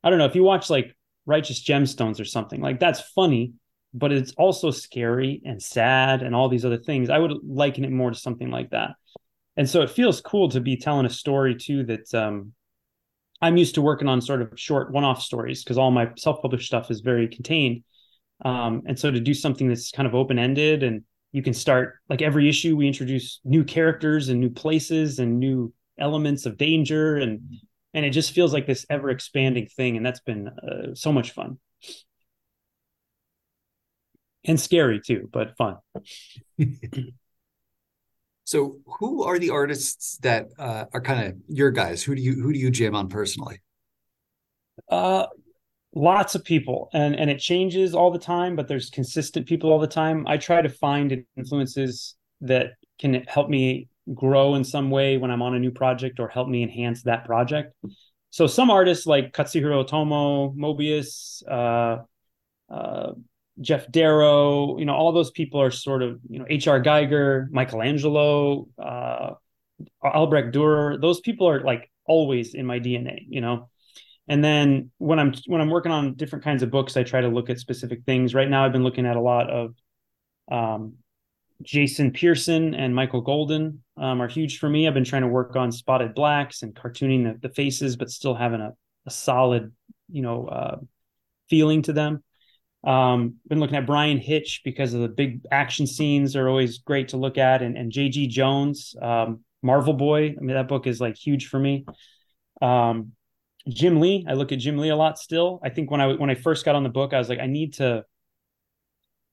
I 0.03 0.09
don't 0.09 0.19
know 0.19 0.25
if 0.25 0.35
you 0.35 0.43
watch 0.43 0.69
like 0.69 0.95
Righteous 1.25 1.63
Gemstones 1.63 2.19
or 2.19 2.25
something 2.25 2.61
like 2.61 2.79
that's 2.79 3.01
funny, 3.01 3.53
but 3.93 4.11
it's 4.11 4.33
also 4.33 4.71
scary 4.71 5.41
and 5.45 5.61
sad 5.61 6.21
and 6.21 6.35
all 6.35 6.49
these 6.49 6.65
other 6.65 6.77
things. 6.77 7.09
I 7.09 7.19
would 7.19 7.33
liken 7.43 7.83
it 7.83 7.91
more 7.91 8.11
to 8.11 8.17
something 8.17 8.49
like 8.49 8.69
that. 8.71 8.91
And 9.57 9.69
so 9.69 9.81
it 9.81 9.89
feels 9.89 10.21
cool 10.21 10.49
to 10.49 10.61
be 10.61 10.77
telling 10.77 11.05
a 11.05 11.09
story 11.09 11.55
too 11.55 11.83
that 11.85 12.13
um, 12.13 12.53
I'm 13.41 13.57
used 13.57 13.75
to 13.75 13.81
working 13.81 14.07
on 14.07 14.21
sort 14.21 14.41
of 14.41 14.51
short 14.55 14.91
one-off 14.91 15.21
stories 15.21 15.63
because 15.63 15.77
all 15.77 15.91
my 15.91 16.09
self-published 16.17 16.67
stuff 16.67 16.89
is 16.91 17.01
very 17.01 17.27
contained. 17.27 17.83
Um, 18.45 18.83
and 18.85 18.97
so 18.97 19.11
to 19.11 19.19
do 19.19 19.33
something 19.33 19.67
that's 19.67 19.91
kind 19.91 20.07
of 20.07 20.15
open-ended 20.15 20.83
and 20.83 21.03
you 21.31 21.43
can 21.43 21.53
start 21.53 21.99
like 22.09 22.21
every 22.21 22.49
issue 22.49 22.75
we 22.75 22.87
introduce 22.87 23.39
new 23.43 23.63
characters 23.63 24.29
and 24.29 24.39
new 24.39 24.49
places 24.49 25.19
and 25.19 25.39
new 25.39 25.73
elements 25.99 26.45
of 26.45 26.57
danger 26.57 27.17
and 27.17 27.41
and 27.93 28.05
it 28.05 28.11
just 28.11 28.31
feels 28.31 28.53
like 28.53 28.67
this 28.67 28.85
ever 28.89 29.09
expanding 29.09 29.65
thing 29.67 29.97
and 29.97 30.05
that's 30.05 30.19
been 30.19 30.47
uh, 30.47 30.93
so 30.93 31.11
much 31.11 31.31
fun 31.31 31.57
and 34.45 34.59
scary 34.59 34.99
too, 34.99 35.29
but 35.31 35.55
fun. 35.57 35.77
so, 38.43 38.77
who 38.85 39.23
are 39.23 39.39
the 39.39 39.49
artists 39.49 40.17
that 40.21 40.47
uh, 40.57 40.85
are 40.93 41.01
kind 41.01 41.27
of 41.27 41.35
your 41.47 41.71
guys? 41.71 42.03
Who 42.03 42.15
do 42.15 42.21
you 42.21 42.33
who 42.33 42.53
do 42.53 42.59
you 42.59 42.71
jam 42.71 42.95
on 42.95 43.09
personally? 43.09 43.61
Uh, 44.89 45.27
lots 45.93 46.35
of 46.35 46.43
people, 46.43 46.89
and 46.93 47.15
and 47.15 47.29
it 47.29 47.39
changes 47.39 47.93
all 47.93 48.11
the 48.11 48.19
time, 48.19 48.55
but 48.55 48.67
there's 48.67 48.89
consistent 48.89 49.47
people 49.47 49.71
all 49.71 49.79
the 49.79 49.87
time. 49.87 50.25
I 50.27 50.37
try 50.37 50.61
to 50.61 50.69
find 50.69 51.23
influences 51.37 52.15
that 52.41 52.71
can 52.99 53.23
help 53.27 53.49
me 53.49 53.89
grow 54.13 54.55
in 54.55 54.63
some 54.63 54.89
way 54.89 55.17
when 55.17 55.31
I'm 55.31 55.41
on 55.41 55.55
a 55.55 55.59
new 55.59 55.71
project 55.71 56.19
or 56.19 56.27
help 56.27 56.47
me 56.47 56.63
enhance 56.63 57.03
that 57.03 57.25
project. 57.25 57.73
So 58.31 58.47
some 58.47 58.69
artists 58.69 59.05
like 59.05 59.33
Katsuhiro 59.33 59.87
Otomo, 59.87 60.55
Moebius, 60.55 61.43
uh, 61.49 62.03
uh, 62.71 63.13
Geof 63.61 63.91
Darrow, 63.91 64.77
you 64.77 64.85
know, 64.85 64.93
all 64.93 65.11
those 65.11 65.31
people 65.31 65.61
are 65.61 65.71
sort 65.71 66.01
of, 66.01 66.19
you 66.29 66.39
know, 66.39 66.45
H.R. 66.49 66.81
Giger, 66.81 67.49
Michelangelo, 67.49 68.67
uh, 68.81 69.31
Albrecht 70.03 70.53
Dürer. 70.53 71.01
Those 71.01 71.19
people 71.19 71.49
are 71.49 71.61
like 71.61 71.91
always 72.05 72.53
in 72.53 72.65
my 72.65 72.79
DNA, 72.79 73.25
you 73.27 73.41
know. 73.41 73.69
And 74.27 74.43
then 74.43 74.91
when 74.99 75.17
I'm 75.17 75.33
when 75.47 75.59
I'm 75.59 75.69
working 75.69 75.91
on 75.91 76.13
different 76.13 76.45
kinds 76.45 76.61
of 76.61 76.69
books, 76.69 76.95
I 76.95 77.03
try 77.03 77.21
to 77.21 77.27
look 77.27 77.49
at 77.49 77.59
specific 77.59 78.03
things. 78.05 78.35
Right 78.35 78.49
now, 78.49 78.63
I've 78.63 78.71
been 78.71 78.83
looking 78.83 79.07
at 79.07 79.17
a 79.17 79.21
lot 79.21 79.49
of 79.49 79.75
um, 80.51 80.95
Jason 81.61 82.11
Pearson 82.11 82.73
and 82.73 82.95
Michael 82.95 83.21
Golden 83.21 83.83
um, 83.97 84.21
are 84.21 84.27
huge 84.27 84.59
for 84.59 84.69
me. 84.69 84.87
I've 84.87 84.93
been 84.93 85.03
trying 85.03 85.23
to 85.23 85.27
work 85.27 85.55
on 85.55 85.71
spotted 85.71 86.13
blacks 86.13 86.63
and 86.63 86.73
cartooning 86.73 87.23
the, 87.25 87.47
the 87.47 87.53
faces, 87.53 87.95
but 87.95 88.09
still 88.09 88.33
having 88.33 88.61
a, 88.61 88.73
a 89.05 89.11
solid, 89.11 89.73
you 90.09 90.21
know, 90.21 90.47
uh, 90.47 90.77
feeling 91.49 91.81
to 91.83 91.93
them. 91.93 92.23
Um, 92.83 93.35
been 93.47 93.59
looking 93.59 93.75
at 93.75 93.85
Bryan 93.85 94.19
Hitch 94.19 94.61
because 94.63 94.93
of 94.93 95.01
the 95.01 95.09
big 95.09 95.41
action 95.51 95.85
scenes 95.85 96.35
are 96.37 96.47
always 96.47 96.77
great 96.77 97.09
to 97.09 97.17
look 97.17 97.37
at, 97.37 97.61
and, 97.61 97.77
and 97.77 97.91
J.G. 97.91 98.27
Jones, 98.27 98.95
um, 99.01 99.41
Marvel 99.61 99.93
Boy. 99.93 100.27
I 100.37 100.39
mean, 100.39 100.55
that 100.55 100.69
book 100.69 100.87
is 100.87 101.01
like 101.01 101.17
huge 101.17 101.47
for 101.47 101.59
me. 101.59 101.85
Um, 102.61 103.11
Jim 103.67 103.99
Lee, 103.99 104.25
I 104.27 104.33
look 104.33 104.53
at 104.53 104.59
Jim 104.59 104.77
Lee 104.77 104.89
a 104.89 104.95
lot 104.95 105.19
still. 105.19 105.59
I 105.61 105.69
think 105.69 105.91
when 105.91 105.99
I 105.99 106.13
when 106.13 106.29
I 106.29 106.35
first 106.35 106.63
got 106.63 106.75
on 106.75 106.83
the 106.83 106.89
book, 106.89 107.13
I 107.13 107.17
was 107.17 107.27
like, 107.27 107.39
I 107.39 107.47
need 107.47 107.73
to 107.75 108.05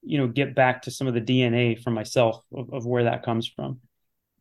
you 0.07 0.19
know 0.19 0.29
get 0.29 0.55
back 0.55 0.83
to 0.83 0.91
some 0.91 1.07
of 1.07 1.15
the 1.15 1.21
DNA 1.21 1.83
from 1.83 1.95
myself 1.95 2.43
of, 2.53 2.73
of 2.73 2.87
where 2.87 3.05
that 3.05 3.25
comes 3.25 3.49
from. 3.49 3.81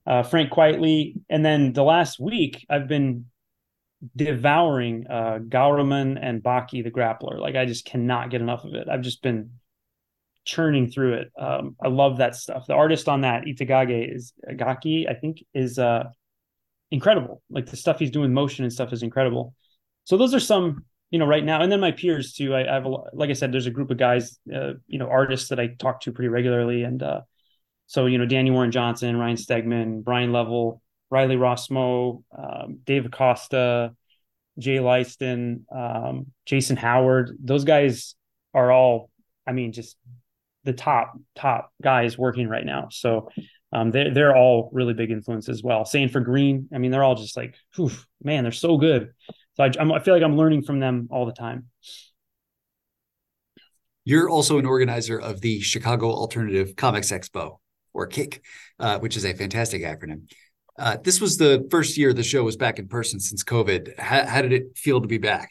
Uh, 0.06 0.24
Frank 0.24 0.52
Quitely, 0.52 1.16
and 1.30 1.44
then 1.44 1.74
the 1.74 1.84
last 1.84 2.20
week 2.20 2.66
I've 2.70 2.88
been 2.88 3.26
devouring 4.16 5.08
uh, 5.08 5.40
and 5.40 6.44
Baki 6.44 6.84
the 6.84 6.92
Grappler. 6.92 7.40
Like 7.40 7.56
I 7.56 7.66
just 7.66 7.86
cannot 7.86 8.30
get 8.30 8.42
enough 8.42 8.64
of 8.64 8.76
it. 8.76 8.88
I've 8.90 9.02
just 9.02 9.22
been 9.22 9.52
churning 10.44 10.90
through 10.90 11.14
it. 11.14 11.32
Um, 11.38 11.76
I 11.84 11.88
love 11.88 12.18
that 12.18 12.36
stuff. 12.36 12.68
The 12.68 12.74
artist 12.74 13.10
on 13.10 13.22
that 13.22 13.46
Itagaki 13.46 14.16
is 14.16 14.34
Gaki, 14.56 15.08
I 15.10 15.16
think, 15.16 15.44
is 15.54 15.80
uh, 15.80 16.04
incredible. 16.92 17.42
Like 17.50 17.66
the 17.66 17.78
stuff 17.78 18.00
he's 18.00 18.12
doing, 18.12 18.34
motion 18.34 18.64
and 18.64 18.72
stuff 18.72 18.94
is 18.94 19.04
incredible. 19.04 19.56
So 20.04 20.18
those 20.18 20.34
are 20.34 20.40
some 20.40 20.86
you 21.12 21.20
know, 21.20 21.26
right 21.26 21.44
now, 21.44 21.62
and 21.62 21.72
then 21.72 21.80
my 21.80 21.92
peers 21.92 22.34
too. 22.34 22.54
I, 22.54 22.70
I 22.70 22.74
have, 22.74 22.86
a, 22.86 22.90
like 23.14 23.30
I 23.30 23.34
said, 23.34 23.52
there's 23.52 23.68
a 23.68 23.72
group 23.72 23.92
of 23.92 23.98
guys, 23.98 24.40
uh, 24.54 24.74
you 24.88 25.00
know, 25.00 25.08
artists 25.08 25.50
that 25.50 25.60
I 25.60 25.68
talk 25.68 26.02
to 26.02 26.12
pretty 26.12 26.30
regularly, 26.30 26.84
and 26.84 27.02
uh, 27.02 27.22
so 27.88 28.08
you 28.08 28.18
know, 28.18 28.26
Danny 28.26 28.52
Warren 28.52 28.72
Johnson, 28.72 29.18
Ryan 29.18 29.38
Stegman, 29.38 30.04
Brian 30.04 30.32
Level, 30.32 30.82
Riley 31.10 31.36
Rossmo, 31.36 32.24
um, 32.38 32.80
Dave 32.86 33.06
Acosta, 33.06 33.96
Jay 34.58 34.80
Leisten, 34.80 35.66
um, 35.74 36.28
Jason 36.46 36.78
Howard. 36.78 37.38
Those 37.40 37.64
guys 37.64 38.16
are 38.54 38.72
all, 38.72 39.10
I 39.46 39.52
mean, 39.52 39.72
just 39.72 39.98
the 40.64 40.74
top 40.74 41.14
top 41.36 41.72
guys 41.82 42.18
working 42.18 42.48
right 42.48 42.66
now. 42.66 42.88
So 42.90 43.30
um, 43.72 43.92
they're 43.92 44.14
they're 44.14 44.36
all 44.36 44.70
really 44.74 44.94
big 44.94 45.12
influence 45.12 45.50
as 45.50 45.62
well. 45.62 45.86
Sanford 45.86 46.26
Greene, 46.26 46.70
I 46.74 46.78
mean, 46.78 46.92
they're 46.92 47.04
all 47.04 47.16
just 47.16 47.38
like, 47.38 47.56
man, 48.24 48.44
they're 48.44 48.52
so 48.52 48.78
good. 48.78 49.12
So 49.56 49.64
I, 49.64 49.72
I'm, 49.80 49.92
I 49.92 50.00
feel 50.00 50.14
like 50.14 50.24
I'm 50.24 50.38
learning 50.38 50.64
from 50.64 50.80
them 50.80 51.08
all 51.12 51.26
the 51.26 51.34
time. 51.34 51.66
You're 54.04 54.30
also 54.30 54.60
an 54.60 54.66
organizer 54.66 55.20
of 55.20 55.42
the 55.42 55.62
Chicago 55.62 56.12
Alternative 56.12 56.76
Comics 56.76 57.12
Expo, 57.12 57.58
or 57.94 58.06
CAKE, 58.06 58.42
uh, 58.80 59.00
which 59.00 59.18
is 59.18 59.26
a 59.26 59.34
fantastic 59.34 59.82
acronym. 59.82 60.30
Uh, 60.78 60.98
this 61.02 61.22
was 61.22 61.38
the 61.38 61.68
first 61.72 61.98
year 61.98 62.14
the 62.14 62.22
show 62.22 62.44
was 62.44 62.58
back 62.58 62.78
in 62.78 62.88
person 62.88 63.20
since 63.20 63.44
COVID. 63.44 63.98
How, 63.98 64.26
how 64.26 64.42
did 64.42 64.54
it 64.54 64.78
feel 64.78 65.02
to 65.02 65.08
be 65.08 65.18
back? 65.18 65.50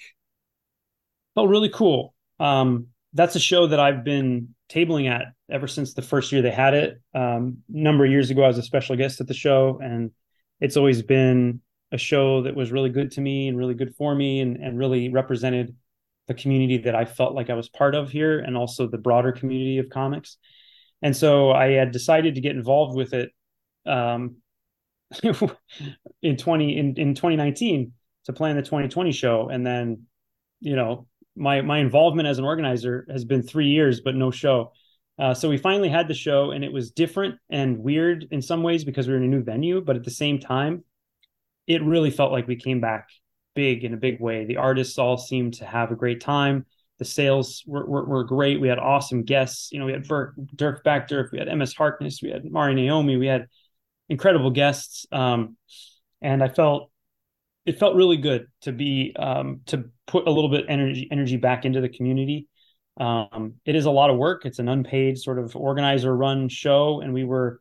Oh, 1.35 1.47
really 1.47 1.71
cool. 1.71 2.15
Um, 2.39 2.89
that's 3.13 3.35
a 3.35 3.41
show 3.41 3.67
that 3.69 3.81
I've 3.81 4.05
been 4.05 4.55
tabling 4.71 5.11
at 5.11 5.27
ever 5.51 5.67
since 5.67 5.95
the 5.95 6.03
first 6.03 6.31
year 6.31 6.43
they 6.43 6.51
had 6.51 6.75
it. 6.75 7.01
Um, 7.15 7.59
a 7.73 7.79
number 7.79 8.05
of 8.05 8.11
years 8.11 8.31
ago, 8.31 8.45
I 8.45 8.49
was 8.49 8.59
a 8.59 8.63
special 8.63 8.97
guest 8.97 9.21
at 9.21 9.27
the 9.27 9.35
show, 9.35 9.81
and 9.83 10.11
it's 10.61 10.77
always 10.77 11.03
been 11.03 11.61
a 11.95 11.99
show 11.99 12.43
that 12.43 12.57
was 12.57 12.73
really 12.73 12.91
good 12.91 13.13
to 13.13 13.21
me 13.21 13.49
and 13.49 13.57
really 13.57 13.75
good 13.75 13.95
for 13.97 14.15
me 14.15 14.41
and, 14.41 14.57
and 14.57 14.79
really 14.79 15.09
represented 15.09 15.75
the 16.27 16.35
community 16.35 16.79
that 16.79 16.95
I 16.95 17.05
felt 17.05 17.35
like 17.35 17.51
I 17.51 17.55
was 17.55 17.69
part 17.69 17.95
of 17.95 18.11
here 18.11 18.41
and 18.41 18.57
also 18.57 18.89
the 18.89 18.99
broader 18.99 19.31
community 19.31 19.79
of 19.79 19.89
comics. 19.89 20.37
And 21.03 21.17
so 21.17 21.53
I 21.53 21.73
had 21.73 21.93
decided 21.93 22.35
to 22.35 22.41
get 22.41 22.57
involved 22.57 22.97
with 22.97 23.15
it 23.15 23.31
um, 23.87 24.37
in 26.23 26.37
20 26.37 26.77
in, 26.77 26.95
in 26.97 27.15
2019 27.15 27.93
to 28.25 28.33
plan 28.33 28.57
the 28.57 28.63
2020 28.63 29.13
show. 29.13 29.49
And 29.49 29.65
then, 29.65 30.03
you 30.61 30.75
know, 30.75 31.07
my 31.37 31.61
my 31.61 31.79
involvement 31.79 32.27
as 32.29 32.39
an 32.39 32.45
organizer 32.45 33.07
has 33.11 33.25
been 33.25 33.43
three 33.43 33.69
years, 33.69 34.01
but 34.01 34.15
no 34.15 34.31
show. 34.31 34.73
Uh, 35.19 35.35
so 35.35 35.49
we 35.49 35.59
finally 35.59 35.89
had 35.89 36.09
the 36.09 36.15
show, 36.15 36.51
and 36.51 36.65
it 36.65 36.73
was 36.73 36.91
different 36.91 37.37
and 37.49 37.79
weird 37.79 38.27
in 38.33 38.43
some 38.43 38.63
ways 38.63 38.85
because 38.85 39.07
we 39.07 39.13
were 39.13 39.19
in 39.19 39.25
a 39.25 39.29
new 39.29 39.45
venue, 39.45 39.81
but 39.81 39.95
at 39.95 40.03
the 40.03 40.11
same 40.11 40.41
time, 40.41 40.83
it 41.67 41.83
really 41.83 42.11
felt 42.11 42.33
like 42.33 42.47
we 42.47 42.57
came 42.57 42.81
back 42.81 43.09
big 43.55 43.85
in 43.85 43.95
a 43.95 43.99
big 43.99 44.21
way. 44.21 44.45
The 44.45 44.57
artists 44.57 44.99
all 44.99 45.17
seemed 45.17 45.55
to 45.55 45.65
have 45.65 45.91
a 45.91 45.97
great 45.97 46.21
time. 46.21 46.67
The 46.99 47.05
sales 47.05 47.63
were, 47.67 47.87
were, 47.87 48.05
were 48.05 48.25
great. 48.25 48.61
We 48.61 48.69
had 48.69 48.79
awesome 48.79 49.25
guests. 49.25 49.71
You 49.73 49.81
know, 49.81 49.87
we 49.87 49.93
had 49.93 50.05
Derf, 50.05 50.33
Derf 50.55 50.83
Backderf, 50.85 51.33
we 51.33 51.39
had 51.39 51.49
MS 51.57 51.75
Harkness, 51.75 52.21
we 52.23 52.31
had 52.31 52.45
Mari 52.45 52.75
Naomi, 52.75 53.17
we 53.17 53.27
had 53.27 53.47
incredible 54.09 54.51
guests. 54.51 55.07
Um, 55.11 55.57
and 56.21 56.43
I 56.43 56.49
felt 56.49 56.91
it 57.67 57.79
felt 57.79 57.97
really 57.97 58.17
good 58.17 58.47
to 58.63 58.73
be 58.73 59.15
um, 59.19 59.61
to 59.67 59.85
put 60.07 60.27
a 60.27 60.31
little 60.31 60.51
bit 60.51 60.67
energy 60.69 61.09
energy 61.11 61.37
back 61.37 61.65
into 61.65 61.81
the 61.81 61.89
community. 61.89 62.49
Um, 62.99 63.55
it 63.65 63.75
is 63.75 63.87
a 63.87 63.91
lot 63.91 64.11
of 64.11 64.17
work. 64.17 64.45
It's 64.45 64.59
an 64.59 64.69
unpaid 64.69 65.19
sort 65.19 65.39
of 65.39 65.57
organizer 65.57 66.15
run 66.15 66.49
show, 66.49 67.01
and 67.01 67.13
we 67.13 67.25
were 67.25 67.61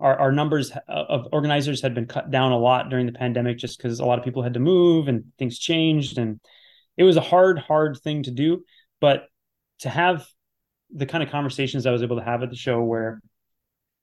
our, 0.00 0.18
our 0.18 0.32
numbers 0.32 0.72
of 0.88 1.28
organizers 1.32 1.82
had 1.82 1.94
been 1.94 2.06
cut 2.06 2.30
down 2.30 2.52
a 2.52 2.58
lot 2.58 2.88
during 2.88 3.06
the 3.06 3.12
pandemic 3.12 3.58
just 3.58 3.78
because 3.78 4.00
a 4.00 4.04
lot 4.04 4.18
of 4.18 4.24
people 4.24 4.42
had 4.42 4.54
to 4.54 4.60
move 4.60 5.08
and 5.08 5.24
things 5.38 5.58
changed 5.58 6.18
and 6.18 6.40
it 6.96 7.04
was 7.04 7.16
a 7.16 7.20
hard 7.20 7.58
hard 7.58 7.98
thing 8.02 8.22
to 8.24 8.30
do. 8.30 8.64
But 9.00 9.26
to 9.80 9.88
have 9.88 10.26
the 10.92 11.06
kind 11.06 11.22
of 11.22 11.30
conversations 11.30 11.86
i 11.86 11.90
was 11.90 12.02
able 12.02 12.16
to 12.16 12.24
have 12.24 12.42
at 12.42 12.50
the 12.50 12.56
show 12.56 12.82
where 12.82 13.20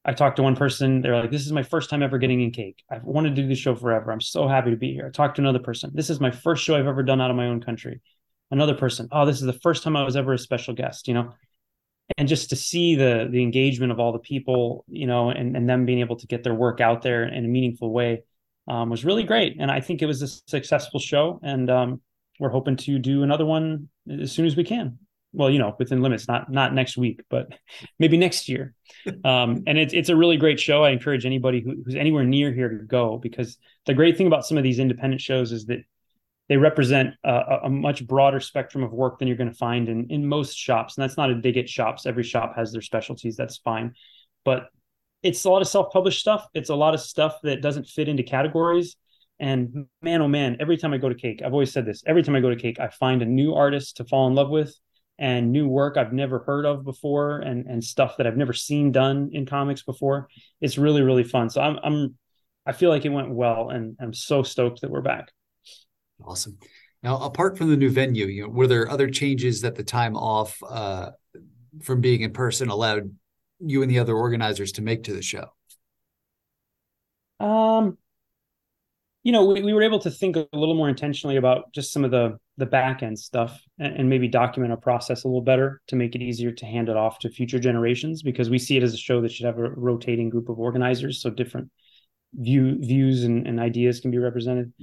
i 0.05 0.13
talked 0.13 0.37
to 0.37 0.43
one 0.43 0.55
person 0.55 1.01
they're 1.01 1.19
like 1.19 1.31
this 1.31 1.45
is 1.45 1.51
my 1.51 1.63
first 1.63 1.89
time 1.89 2.01
ever 2.01 2.17
getting 2.17 2.41
in 2.41 2.51
cake. 2.51 2.81
I've 2.89 3.03
wanted 3.03 3.35
to 3.35 3.41
do 3.41 3.47
the 3.47 3.55
show 3.55 3.75
forever. 3.75 4.11
I'm 4.11 4.21
so 4.21 4.47
happy 4.47 4.71
to 4.71 4.77
be 4.77 4.93
here. 4.93 5.07
I 5.07 5.09
talked 5.09 5.35
to 5.35 5.41
another 5.41 5.59
person. 5.59 5.91
This 5.93 6.09
is 6.09 6.19
my 6.19 6.31
first 6.31 6.63
show 6.63 6.75
i've 6.75 6.87
ever 6.87 7.03
done 7.03 7.21
out 7.21 7.29
of 7.31 7.37
my 7.37 7.47
own 7.47 7.61
country. 7.61 8.01
Another 8.49 8.75
person 8.75 9.09
oh 9.11 9.25
this 9.25 9.37
is 9.37 9.45
the 9.45 9.53
first 9.53 9.83
time 9.83 9.97
i 9.97 10.03
was 10.03 10.15
ever 10.15 10.33
a 10.33 10.39
special 10.39 10.73
guest 10.73 11.07
you 11.07 11.13
know 11.13 11.33
and 12.17 12.27
just 12.27 12.49
to 12.51 12.55
see 12.55 12.95
the 12.95 13.27
the 13.29 13.41
engagement 13.41 13.91
of 13.91 13.99
all 13.99 14.13
the 14.13 14.19
people 14.19 14.85
you 14.87 15.07
know 15.07 15.29
and, 15.29 15.57
and 15.57 15.69
them 15.69 15.85
being 15.85 15.99
able 15.99 16.15
to 16.15 16.27
get 16.27 16.43
their 16.43 16.53
work 16.53 16.79
out 16.79 17.01
there 17.01 17.23
in 17.23 17.43
a 17.43 17.47
meaningful 17.47 17.91
way 17.91 18.23
um, 18.67 18.89
was 18.89 19.05
really 19.05 19.23
great. 19.23 19.57
And 19.59 19.71
i 19.71 19.79
think 19.81 20.01
it 20.01 20.05
was 20.05 20.21
a 20.21 20.27
successful 20.27 20.99
show 20.99 21.39
and 21.43 21.69
um, 21.69 22.01
we're 22.39 22.49
hoping 22.49 22.77
to 22.77 22.99
do 22.99 23.23
another 23.23 23.45
one 23.45 23.89
as 24.09 24.31
soon 24.31 24.45
as 24.45 24.55
we 24.55 24.63
can. 24.63 24.99
Well 25.33 25.49
you 25.49 25.59
know 25.59 25.75
within 25.77 26.01
limits 26.01 26.27
not 26.27 26.49
not 26.49 26.73
next 26.73 26.97
week 26.97 27.21
but 27.29 27.49
maybe 27.99 28.17
next 28.17 28.47
year. 28.47 28.73
Um, 29.25 29.63
and 29.67 29.77
it's 29.77 29.93
it's 29.93 30.09
a 30.09 30.15
really 30.15 30.37
great 30.37 30.59
show. 30.59 30.83
I 30.83 30.91
encourage 30.91 31.25
anybody 31.25 31.61
who, 31.61 31.81
who's 31.83 31.95
anywhere 31.95 32.23
near 32.23 32.53
here 32.53 32.69
to 32.69 32.85
go 32.85 33.17
because 33.17 33.57
the 33.85 33.93
great 33.93 34.17
thing 34.17 34.27
about 34.27 34.45
some 34.45 34.57
of 34.57 34.63
these 34.63 34.79
independent 34.79 35.21
shows 35.21 35.51
is 35.51 35.65
that 35.65 35.79
they 36.49 36.57
represent 36.57 37.13
a, 37.23 37.59
a, 37.63 37.69
much 37.69 38.05
broader 38.07 38.39
spectrum 38.39 38.83
of 38.83 38.93
work 38.93 39.19
than 39.19 39.27
you're 39.27 39.37
going 39.37 39.51
to 39.51 39.57
find 39.57 39.89
in 39.89 40.07
in 40.09 40.25
most 40.25 40.55
shops 40.55 40.97
and 40.97 41.03
that's 41.03 41.17
not 41.17 41.29
a 41.29 41.35
dig 41.35 41.57
at 41.57 41.69
shops. 41.69 42.05
Every 42.05 42.23
shop 42.23 42.55
has 42.55 42.71
their 42.71 42.81
specialties 42.81 43.35
that's 43.35 43.57
fine. 43.57 43.93
But 44.45 44.69
it's 45.23 45.43
a 45.43 45.49
lot 45.49 45.61
of 45.61 45.67
self-published 45.67 46.19
stuff. 46.19 46.47
It's 46.53 46.69
a 46.69 46.75
lot 46.75 46.93
of 46.93 47.01
stuff 47.01 47.37
that 47.43 47.61
doesn't 47.61 47.87
fit 47.87 48.07
into 48.07 48.23
categories. 48.23 48.95
And 49.39 49.85
man 50.01 50.21
oh 50.21 50.27
man 50.27 50.57
every 50.59 50.77
time 50.77 50.93
i 50.93 50.97
go 50.97 51.09
to 51.09 51.15
Cake, 51.15 51.41
i've 51.45 51.53
always 51.53 51.71
said 51.71 51.85
this 51.85 52.01
every 52.07 52.23
time 52.23 52.35
i 52.35 52.39
go 52.39 52.49
to 52.49 52.55
Cake, 52.55 52.79
i 52.79 52.87
find 52.87 53.21
a 53.21 53.25
new 53.25 53.53
artist 53.53 53.97
to 53.97 54.05
fall 54.05 54.27
in 54.27 54.33
love 54.33 54.49
with 54.49 54.75
and 55.19 55.51
new 55.51 55.67
work 55.67 55.95
i've 55.95 56.13
never 56.13 56.39
heard 56.39 56.65
of 56.65 56.83
before 56.83 57.39
and 57.39 57.67
and 57.67 57.83
stuff 57.83 58.17
that 58.17 58.25
i've 58.25 58.37
never 58.37 58.53
seen 58.53 58.91
done 58.91 59.29
in 59.33 59.45
comics 59.45 59.83
before. 59.83 60.27
It's 60.61 60.77
really 60.77 61.03
really 61.03 61.23
fun. 61.23 61.49
So 61.51 61.61
i'm 61.61 61.77
i'm 61.83 62.17
i 62.65 62.71
feel 62.71 62.89
like 62.89 63.05
it 63.05 63.09
went 63.09 63.29
well 63.29 63.69
and 63.69 63.95
i'm 63.99 64.13
so 64.13 64.41
stoked 64.41 64.81
that 64.81 64.89
we're 64.89 65.01
back 65.01 65.31
Awesome. 66.23 66.57
Now, 67.03 67.17
apart 67.19 67.57
from 67.57 67.69
the 67.69 67.77
new 67.77 67.89
venue, 67.89 68.25
you 68.25 68.43
know, 68.43 68.49
were 68.49 68.67
there 68.67 68.89
other 68.89 69.09
changes 69.09 69.61
that 69.61 69.75
the 69.75 69.83
time 69.83 70.15
off 70.15 70.57
uh, 70.67 71.11
from 71.81 72.01
being 72.01 72.21
in 72.21 72.33
person 72.33 72.69
allowed 72.69 73.13
you 73.59 73.81
and 73.81 73.91
the 73.91 73.99
other 73.99 74.15
organizers 74.15 74.71
to 74.73 74.81
make 74.81 75.03
to 75.03 75.13
the 75.13 75.21
show? 75.21 75.45
Um, 77.39 77.97
you 79.23 79.31
know, 79.31 79.45
we, 79.45 79.61
we 79.61 79.73
were 79.73 79.83
able 79.83 79.99
to 79.99 80.11
think 80.11 80.35
a 80.35 80.47
little 80.53 80.75
more 80.75 80.89
intentionally 80.89 81.37
about 81.37 81.71
just 81.73 81.91
some 81.91 82.03
of 82.03 82.11
the 82.11 82.37
the 82.57 82.65
back 82.65 83.03
end 83.03 83.19
stuff 83.19 83.61
and, 83.77 83.95
and, 83.95 84.09
maybe 84.09 84.27
document 84.27 84.71
our 84.71 84.77
process 84.77 85.23
a 85.23 85.27
little 85.27 85.41
better 85.41 85.79
to 85.85 85.95
make 85.95 86.15
it 86.15 86.23
easier 86.23 86.51
to 86.51 86.65
hand 86.65 86.89
it 86.89 86.97
off 86.97 87.19
to 87.19 87.29
future 87.29 87.59
generations 87.59 88.23
because 88.23 88.49
we 88.49 88.57
see 88.57 88.77
it 88.77 88.81
as 88.81 88.95
a 88.95 88.97
show 88.97 89.21
that 89.21 89.31
should 89.31 89.45
have 89.45 89.59
a 89.59 89.69
rotating 89.69 90.27
group 90.27 90.49
of 90.49 90.57
organizers 90.57 91.21
so 91.21 91.29
different 91.29 91.69
view 92.33 92.77
views 92.79 93.25
and, 93.25 93.45
and 93.45 93.59
ideas 93.59 93.99
can 93.99 94.09
be 94.09 94.17
represented. 94.17 94.73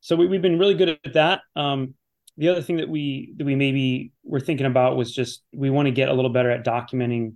So 0.00 0.16
we, 0.16 0.32
have 0.32 0.42
been 0.42 0.58
really 0.58 0.74
good 0.74 0.98
at 1.04 1.12
that. 1.14 1.40
Um, 1.56 1.94
the 2.36 2.48
other 2.48 2.62
thing 2.62 2.78
that 2.78 2.88
we 2.88 3.34
that 3.36 3.44
we 3.44 3.54
maybe 3.54 4.12
were 4.24 4.40
thinking 4.40 4.66
about 4.66 4.96
was 4.96 5.14
just 5.14 5.42
we 5.52 5.68
want 5.68 5.86
to 5.86 5.92
get 5.92 6.08
a 6.08 6.14
little 6.14 6.30
better 6.30 6.50
at 6.50 6.64
documenting 6.64 7.34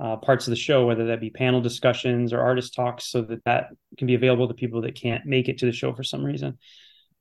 uh, 0.00 0.16
parts 0.16 0.46
of 0.46 0.50
the 0.50 0.56
show, 0.56 0.86
whether 0.86 1.06
that 1.06 1.20
be 1.20 1.30
panel 1.30 1.60
discussions 1.60 2.32
or 2.32 2.40
artist 2.40 2.74
talks, 2.74 3.04
so 3.04 3.22
that 3.22 3.44
that 3.44 3.68
can 3.98 4.06
be 4.06 4.14
available 4.14 4.48
to 4.48 4.54
people 4.54 4.82
that 4.82 4.94
can't 4.94 5.26
make 5.26 5.48
it 5.48 5.58
to 5.58 5.66
the 5.66 5.72
show 5.72 5.92
for 5.92 6.02
some 6.02 6.24
reason. 6.24 6.58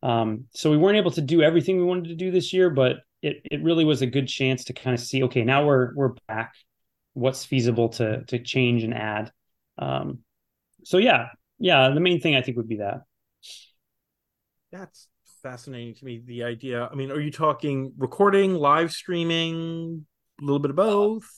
Um, 0.02 0.46
so 0.54 0.72
we 0.72 0.78
weren't 0.78 0.98
able 0.98 1.12
to 1.12 1.22
do 1.22 1.42
everything 1.42 1.78
we 1.78 1.84
wanted 1.84 2.10
to 2.10 2.16
do 2.16 2.32
this 2.32 2.54
year, 2.54 2.70
but 2.70 2.98
it 3.22 3.42
it 3.52 3.64
really 3.64 3.86
was 3.86 4.02
a 4.02 4.08
good 4.08 4.28
chance 4.28 4.66
to 4.66 4.74
kind 4.74 4.94
of 4.94 5.00
see, 5.00 5.24
okay, 5.24 5.44
now 5.44 5.66
we're 5.66 5.94
we're 5.96 6.14
back. 6.28 6.54
What's 7.14 7.44
feasible 7.44 7.90
to 7.90 8.24
to 8.26 8.40
change 8.40 8.84
and 8.84 8.94
add? 8.94 9.32
Um, 9.78 10.20
so 10.84 10.98
yeah, 10.98 11.28
yeah, 11.60 11.90
the 11.90 12.00
main 12.00 12.22
thing 12.22 12.36
I 12.36 12.42
think 12.42 12.58
would 12.58 12.70
be 12.70 12.78
that. 12.78 13.02
That's 14.78 15.08
fascinating 15.42 15.96
to 15.96 16.06
me. 16.06 16.22
The 16.26 16.44
idea. 16.44 16.90
I 16.92 16.96
mean, 16.96 17.12
are 17.12 17.20
you 17.20 17.32
talking 17.32 17.94
recording, 17.98 18.56
live 18.56 18.92
streaming, 18.92 20.06
a 20.42 20.44
little 20.44 20.60
bit 20.60 20.72
of 20.72 20.76
both? 20.76 21.30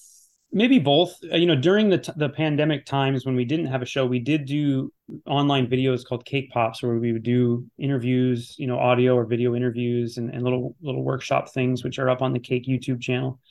maybe 0.51 0.79
both 0.79 1.13
uh, 1.31 1.35
you 1.35 1.45
know 1.45 1.55
during 1.55 1.89
the 1.89 1.97
t- 1.97 2.11
the 2.15 2.29
pandemic 2.29 2.85
times 2.85 3.25
when 3.25 3.35
we 3.35 3.43
didn't 3.43 3.65
have 3.65 3.81
a 3.81 3.85
show 3.85 4.05
we 4.05 4.19
did 4.19 4.45
do 4.45 4.91
online 5.25 5.67
videos 5.67 6.05
called 6.05 6.23
cake 6.23 6.49
pops 6.51 6.81
where 6.81 6.95
we 6.95 7.11
would 7.11 7.23
do 7.23 7.65
interviews 7.77 8.55
you 8.57 8.65
know 8.65 8.79
audio 8.79 9.13
or 9.13 9.25
video 9.25 9.55
interviews 9.55 10.17
and, 10.17 10.29
and 10.29 10.43
little 10.43 10.73
little 10.81 11.03
workshop 11.03 11.49
things 11.53 11.83
which 11.83 11.99
are 11.99 12.09
up 12.09 12.21
on 12.21 12.31
the 12.31 12.39
cake 12.39 12.65
youtube 12.65 13.01
channel 13.01 13.41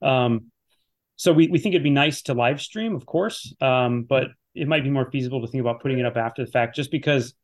um 0.00 0.44
so 1.16 1.32
we, 1.32 1.48
we 1.48 1.58
think 1.58 1.74
it'd 1.74 1.82
be 1.82 1.90
nice 1.90 2.22
to 2.22 2.34
live 2.34 2.60
stream 2.60 2.94
of 2.94 3.04
course 3.04 3.52
um 3.60 4.04
but 4.04 4.28
it 4.54 4.68
might 4.68 4.84
be 4.84 4.90
more 4.90 5.10
feasible 5.10 5.40
to 5.40 5.48
think 5.48 5.60
about 5.60 5.82
putting 5.82 5.98
it 5.98 6.06
up 6.06 6.16
after 6.16 6.44
the 6.44 6.50
fact 6.52 6.76
just 6.76 6.92
because 6.92 7.34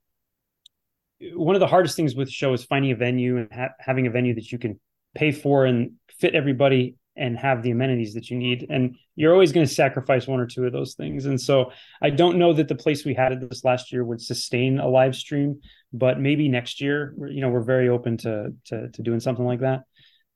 one 1.35 1.57
of 1.57 1.61
the 1.61 1.67
hardest 1.67 1.97
things 1.97 2.15
with 2.15 2.31
show 2.31 2.53
is 2.53 2.65
finding 2.65 2.91
a 2.93 2.97
venue 2.97 3.39
and 3.39 3.53
ha- 3.53 3.75
having 3.79 4.07
a 4.07 4.11
venue 4.11 4.35
that 4.35 4.51
you 4.53 4.59
can 4.59 4.79
pay 5.15 5.33
for 5.33 5.65
and 5.65 5.93
fit 6.19 6.35
everybody 6.35 6.97
and 7.17 7.39
have 7.39 7.63
the 7.63 7.71
amenities 7.71 8.15
that 8.15 8.29
you 8.29 8.37
need. 8.37 8.67
And 8.69 8.97
you're 9.15 9.33
always 9.33 9.53
going 9.53 9.67
to 9.67 9.73
sacrifice 9.73 10.27
one 10.27 10.41
or 10.41 10.47
two 10.47 10.65
of 10.65 10.73
those 10.73 10.95
things. 10.95 11.27
And 11.27 11.41
so 11.41 11.71
I 12.03 12.11
don't 12.11 12.39
know 12.39 12.53
that 12.53 12.67
the 12.67 12.75
place 12.75 13.05
we 13.05 13.15
had 13.15 13.41
this 13.41 13.65
last 13.65 13.93
year 13.93 14.05
would 14.05 14.21
sustain 14.21 14.81
a 14.81 14.89
live 14.89 15.15
stream, 15.15 15.61
but 15.93 16.19
maybe 16.19 16.49
next 16.49 16.81
year, 16.81 17.15
you 17.29 17.41
know, 17.41 17.51
we're 17.51 17.63
very 17.63 17.89
open 17.89 18.17
to 18.19 18.53
to, 18.67 18.91
to 18.91 19.03
doing 19.03 19.21
something 19.21 19.45
like 19.45 19.61
that. 19.61 19.83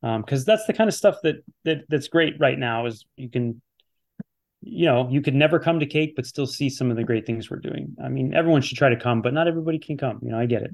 Um, 0.00 0.22
because 0.22 0.42
um, 0.42 0.44
that's 0.46 0.66
the 0.66 0.72
kind 0.72 0.86
of 0.86 0.94
stuff 0.94 1.16
that 1.24 1.36
that 1.64 1.78
that's 1.88 2.06
great 2.06 2.38
right 2.38 2.58
now 2.58 2.86
is 2.86 3.04
you 3.16 3.28
can 3.28 3.60
you 4.60 4.86
know 4.86 5.08
you 5.10 5.20
could 5.22 5.34
never 5.34 5.58
come 5.58 5.80
to 5.80 5.86
cake 5.86 6.14
but 6.16 6.26
still 6.26 6.46
see 6.46 6.68
some 6.68 6.90
of 6.90 6.96
the 6.96 7.04
great 7.04 7.26
things 7.26 7.50
we're 7.50 7.58
doing. 7.58 7.96
I 8.02 8.08
mean 8.08 8.34
everyone 8.34 8.62
should 8.62 8.78
try 8.78 8.88
to 8.88 8.96
come 8.96 9.22
but 9.22 9.34
not 9.34 9.48
everybody 9.48 9.78
can 9.78 9.96
come. 9.96 10.20
You 10.22 10.30
know 10.30 10.38
i 10.38 10.46
get 10.46 10.62
it. 10.62 10.70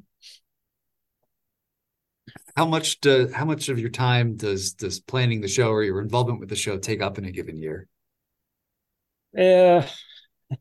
How 2.57 2.67
much 2.67 3.01
do 3.01 3.29
how 3.35 3.45
much 3.45 3.69
of 3.69 3.79
your 3.79 3.91
time 3.91 4.37
does 4.37 4.73
does 4.73 5.01
planning 5.01 5.41
the 5.41 5.49
show 5.49 5.69
or 5.69 5.83
your 5.83 6.01
involvement 6.01 6.41
with 6.41 6.49
the 6.49 6.57
show 6.57 6.79
take 6.79 7.03
up 7.03 7.19
in 7.19 7.25
a 7.25 7.31
given 7.31 7.57
year? 7.57 7.89
Yeah, 9.33 9.87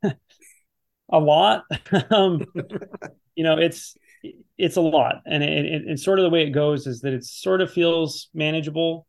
uh, 0.04 0.10
a 1.10 1.20
lot. 1.20 1.64
um, 2.10 2.44
you 3.36 3.44
know, 3.44 3.58
it's 3.58 3.96
it's 4.58 4.76
a 4.76 4.82
lot, 4.82 5.22
and 5.26 5.44
it, 5.44 5.66
it, 5.66 5.82
it's 5.86 6.04
sort 6.04 6.20
of 6.20 6.24
the 6.24 6.30
way 6.30 6.44
it 6.44 6.52
goes 6.52 6.88
is 6.88 7.02
that 7.02 7.14
it 7.14 7.24
sort 7.24 7.62
of 7.62 7.72
feels 7.72 8.30
manageable, 8.34 9.06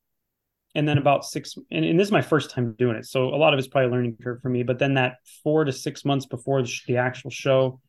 and 0.75 0.89
then 0.89 0.99
about 0.99 1.25
six, 1.25 1.57
and, 1.71 1.85
and, 1.85 1.99
this 1.99 2.09
is 2.09 2.13
my 2.13 2.23
first 2.23 2.51
time 2.51 2.75
doing 2.77 2.97
it, 2.97 3.07
so 3.07 3.27
a 3.29 3.37
lot 3.37 3.53
of 3.53 3.59
it's 3.59 3.69
probably 3.69 3.91
learning 3.91 4.17
curve 4.23 4.41
for 4.43 4.49
me. 4.49 4.63
But 4.63 4.79
then 4.79 4.95
that 4.95 5.17
four 5.43 5.65
to 5.65 5.73
six 5.73 6.05
months 6.05 6.27
before 6.27 6.63
the, 6.63 6.73
the 6.87 6.97
actual 6.97 7.31
show, 7.31 7.81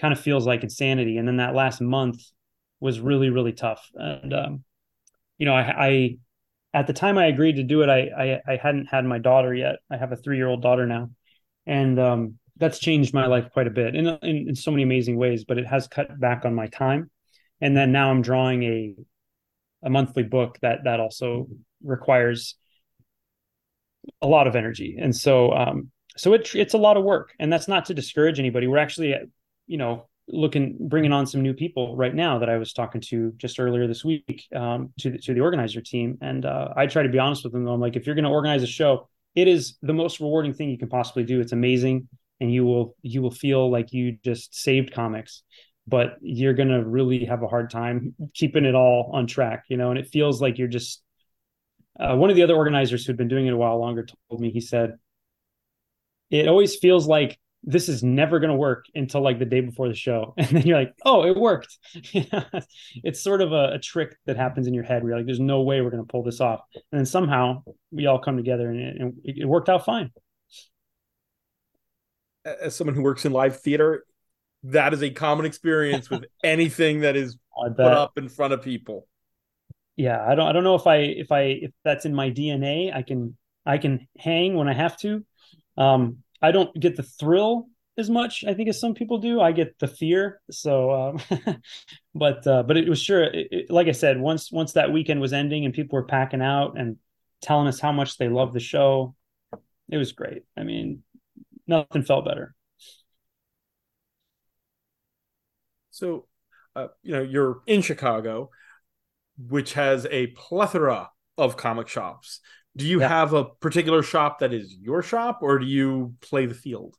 kind 0.00 0.12
of 0.12 0.20
feels 0.20 0.46
like 0.46 0.62
insanity, 0.62 1.18
and 1.18 1.26
then 1.26 1.38
that 1.38 1.54
last 1.54 1.80
month 1.80 2.22
was 2.80 3.00
really 3.00 3.30
really 3.30 3.52
tough. 3.52 3.88
And 3.94 4.32
um, 4.32 4.64
you 5.38 5.46
know, 5.46 5.54
I, 5.54 5.86
I 5.86 6.16
at 6.72 6.86
the 6.86 6.92
time 6.92 7.18
I 7.18 7.26
agreed 7.26 7.56
to 7.56 7.62
do 7.62 7.82
it, 7.82 7.88
I 7.88 8.40
I, 8.46 8.52
I 8.52 8.56
hadn't 8.56 8.86
had 8.86 9.04
my 9.04 9.18
daughter 9.18 9.54
yet. 9.54 9.76
I 9.90 9.96
have 9.96 10.12
a 10.12 10.16
three 10.16 10.36
year 10.36 10.48
old 10.48 10.62
daughter 10.62 10.86
now, 10.86 11.10
and 11.66 11.98
um, 11.98 12.38
that's 12.56 12.78
changed 12.78 13.14
my 13.14 13.26
life 13.26 13.50
quite 13.52 13.66
a 13.66 13.70
bit 13.70 13.94
in, 13.94 14.06
in 14.06 14.48
in 14.48 14.54
so 14.54 14.70
many 14.70 14.82
amazing 14.82 15.16
ways. 15.16 15.44
But 15.44 15.58
it 15.58 15.66
has 15.66 15.88
cut 15.88 16.18
back 16.20 16.44
on 16.44 16.54
my 16.54 16.66
time, 16.68 17.10
and 17.60 17.76
then 17.76 17.92
now 17.92 18.10
I'm 18.10 18.22
drawing 18.22 18.62
a 18.62 18.94
a 19.82 19.90
monthly 19.90 20.22
book 20.22 20.58
that 20.62 20.84
that 20.84 21.00
also 21.00 21.48
requires 21.84 22.56
a 24.20 24.26
lot 24.26 24.46
of 24.46 24.56
energy, 24.56 24.96
and 25.00 25.14
so 25.14 25.52
um, 25.52 25.90
so 26.16 26.32
it, 26.34 26.54
it's 26.54 26.74
a 26.74 26.78
lot 26.78 26.96
of 26.96 27.04
work, 27.04 27.32
and 27.38 27.52
that's 27.52 27.68
not 27.68 27.86
to 27.86 27.94
discourage 27.94 28.38
anybody. 28.38 28.66
We're 28.66 28.78
actually, 28.78 29.14
you 29.66 29.78
know, 29.78 30.08
looking 30.28 30.76
bringing 30.80 31.12
on 31.12 31.26
some 31.26 31.42
new 31.42 31.54
people 31.54 31.96
right 31.96 32.14
now 32.14 32.38
that 32.38 32.48
I 32.48 32.56
was 32.56 32.72
talking 32.72 33.00
to 33.02 33.32
just 33.36 33.58
earlier 33.58 33.86
this 33.86 34.04
week 34.04 34.44
um, 34.54 34.92
to 35.00 35.10
the, 35.10 35.18
to 35.18 35.34
the 35.34 35.40
organizer 35.40 35.80
team, 35.80 36.18
and 36.20 36.44
uh, 36.44 36.68
I 36.76 36.86
try 36.86 37.02
to 37.02 37.08
be 37.08 37.18
honest 37.18 37.44
with 37.44 37.52
them. 37.52 37.66
I'm 37.66 37.80
like, 37.80 37.96
if 37.96 38.06
you're 38.06 38.14
going 38.14 38.24
to 38.24 38.30
organize 38.30 38.62
a 38.62 38.66
show, 38.66 39.08
it 39.34 39.48
is 39.48 39.76
the 39.82 39.92
most 39.92 40.20
rewarding 40.20 40.54
thing 40.54 40.70
you 40.70 40.78
can 40.78 40.88
possibly 40.88 41.24
do. 41.24 41.40
It's 41.40 41.52
amazing, 41.52 42.08
and 42.40 42.52
you 42.52 42.64
will 42.64 42.96
you 43.02 43.20
will 43.20 43.30
feel 43.32 43.70
like 43.70 43.92
you 43.92 44.16
just 44.24 44.54
saved 44.54 44.92
comics, 44.92 45.42
but 45.86 46.16
you're 46.20 46.54
going 46.54 46.68
to 46.68 46.84
really 46.84 47.24
have 47.24 47.42
a 47.42 47.48
hard 47.48 47.70
time 47.70 48.14
keeping 48.34 48.64
it 48.64 48.74
all 48.74 49.10
on 49.12 49.26
track, 49.26 49.64
you 49.68 49.76
know. 49.76 49.90
And 49.90 49.98
it 49.98 50.08
feels 50.08 50.40
like 50.40 50.58
you're 50.58 50.68
just. 50.68 51.02
Uh, 51.98 52.16
one 52.16 52.30
of 52.30 52.36
the 52.36 52.42
other 52.42 52.56
organizers 52.56 53.06
who'd 53.06 53.16
been 53.16 53.28
doing 53.28 53.46
it 53.46 53.52
a 53.52 53.56
while 53.56 53.78
longer 53.78 54.06
told 54.28 54.40
me 54.40 54.50
he 54.50 54.60
said, 54.60 54.98
"It 56.30 56.48
always 56.48 56.76
feels 56.76 57.06
like 57.06 57.38
this 57.66 57.88
is 57.88 58.02
never 58.02 58.38
going 58.38 58.50
to 58.50 58.56
work 58.56 58.84
until 58.94 59.22
like 59.22 59.38
the 59.38 59.44
day 59.44 59.60
before 59.60 59.88
the 59.88 59.94
show. 59.94 60.34
And 60.38 60.48
then 60.48 60.62
you're 60.66 60.78
like 60.78 60.94
oh 61.04 61.24
it 61.24 61.36
worked. 61.36 61.78
It's 63.02 63.20
sort 63.20 63.40
of 63.40 63.52
a, 63.52 63.74
a, 63.74 63.78
trick 63.78 64.16
that 64.26 64.36
happens 64.36 64.66
in 64.66 64.74
your 64.74 64.84
head 64.84 65.02
where 65.02 65.10
you're 65.10 65.18
like 65.18 65.26
there's 65.26 65.40
no 65.40 65.62
way 65.62 65.80
we're 65.80 65.90
going 65.90 66.02
to 66.02 66.10
pull 66.10 66.22
this 66.22 66.40
off. 66.40 66.60
And 66.74 67.00
then 67.00 67.06
somehow 67.06 67.62
we 67.90 68.06
all 68.06 68.18
come 68.18 68.36
together 68.36 68.70
and 68.70 68.80
it, 68.80 69.00
and 69.00 69.14
it 69.24 69.46
worked 69.46 69.68
out 69.68 69.84
fine. 69.84 70.10
As 72.44 72.76
someone 72.76 72.94
who 72.94 73.02
works 73.02 73.24
in 73.24 73.32
live 73.32 73.60
theater 73.60 74.04
that 74.64 74.94
is 74.94 75.02
a 75.02 75.10
common 75.10 75.46
experience 75.46 76.08
with 76.08 76.24
anything 76.44 77.00
that 77.00 77.16
is 77.16 77.36
put 77.56 77.80
up 77.80 78.16
in 78.16 78.28
front 78.28 78.52
of 78.52 78.62
people 78.62 79.06
yeah 79.96 80.24
i 80.26 80.34
don't 80.34 80.46
i 80.46 80.52
don't 80.52 80.64
know 80.64 80.74
if 80.74 80.86
i 80.86 80.96
if 80.96 81.30
i 81.32 81.42
if 81.42 81.70
that's 81.84 82.04
in 82.04 82.14
my 82.14 82.30
dna 82.30 82.94
i 82.94 83.02
can 83.02 83.36
i 83.64 83.78
can 83.78 84.06
hang 84.18 84.54
when 84.54 84.68
i 84.68 84.74
have 84.74 84.96
to 84.96 85.24
um 85.76 86.18
I 86.44 86.52
don't 86.52 86.78
get 86.78 86.94
the 86.94 87.02
thrill 87.02 87.70
as 87.96 88.10
much, 88.10 88.44
I 88.44 88.52
think, 88.52 88.68
as 88.68 88.78
some 88.78 88.92
people 88.92 89.16
do. 89.16 89.40
I 89.40 89.52
get 89.52 89.78
the 89.78 89.88
fear. 89.88 90.42
So, 90.50 90.92
um, 90.92 91.20
but 92.14 92.46
uh, 92.46 92.64
but 92.64 92.76
it 92.76 92.86
was 92.86 93.00
sure. 93.00 93.24
It, 93.24 93.48
it, 93.50 93.70
like 93.70 93.88
I 93.88 93.92
said, 93.92 94.20
once 94.20 94.52
once 94.52 94.72
that 94.74 94.92
weekend 94.92 95.22
was 95.22 95.32
ending 95.32 95.64
and 95.64 95.72
people 95.72 95.96
were 95.96 96.04
packing 96.04 96.42
out 96.42 96.78
and 96.78 96.98
telling 97.40 97.66
us 97.66 97.80
how 97.80 97.92
much 97.92 98.18
they 98.18 98.28
love 98.28 98.52
the 98.52 98.60
show, 98.60 99.14
it 99.88 99.96
was 99.96 100.12
great. 100.12 100.42
I 100.54 100.64
mean, 100.64 101.02
nothing 101.66 102.02
felt 102.02 102.26
better. 102.26 102.54
So, 105.92 106.26
uh, 106.76 106.88
you 107.02 107.12
know, 107.12 107.22
you're 107.22 107.62
in 107.66 107.80
Chicago, 107.80 108.50
which 109.36 109.74
has 109.74 110.06
a 110.10 110.28
plethora 110.28 111.10
of 111.36 111.56
comic 111.56 111.88
shops. 111.88 112.40
Do 112.76 112.86
you 112.86 113.00
yeah. 113.00 113.08
have 113.08 113.32
a 113.32 113.44
particular 113.44 114.02
shop 114.02 114.40
that 114.40 114.52
is 114.52 114.76
your 114.80 115.02
shop 115.02 115.40
or 115.42 115.58
do 115.58 115.66
you 115.66 116.14
play 116.20 116.46
the 116.46 116.54
field? 116.54 116.96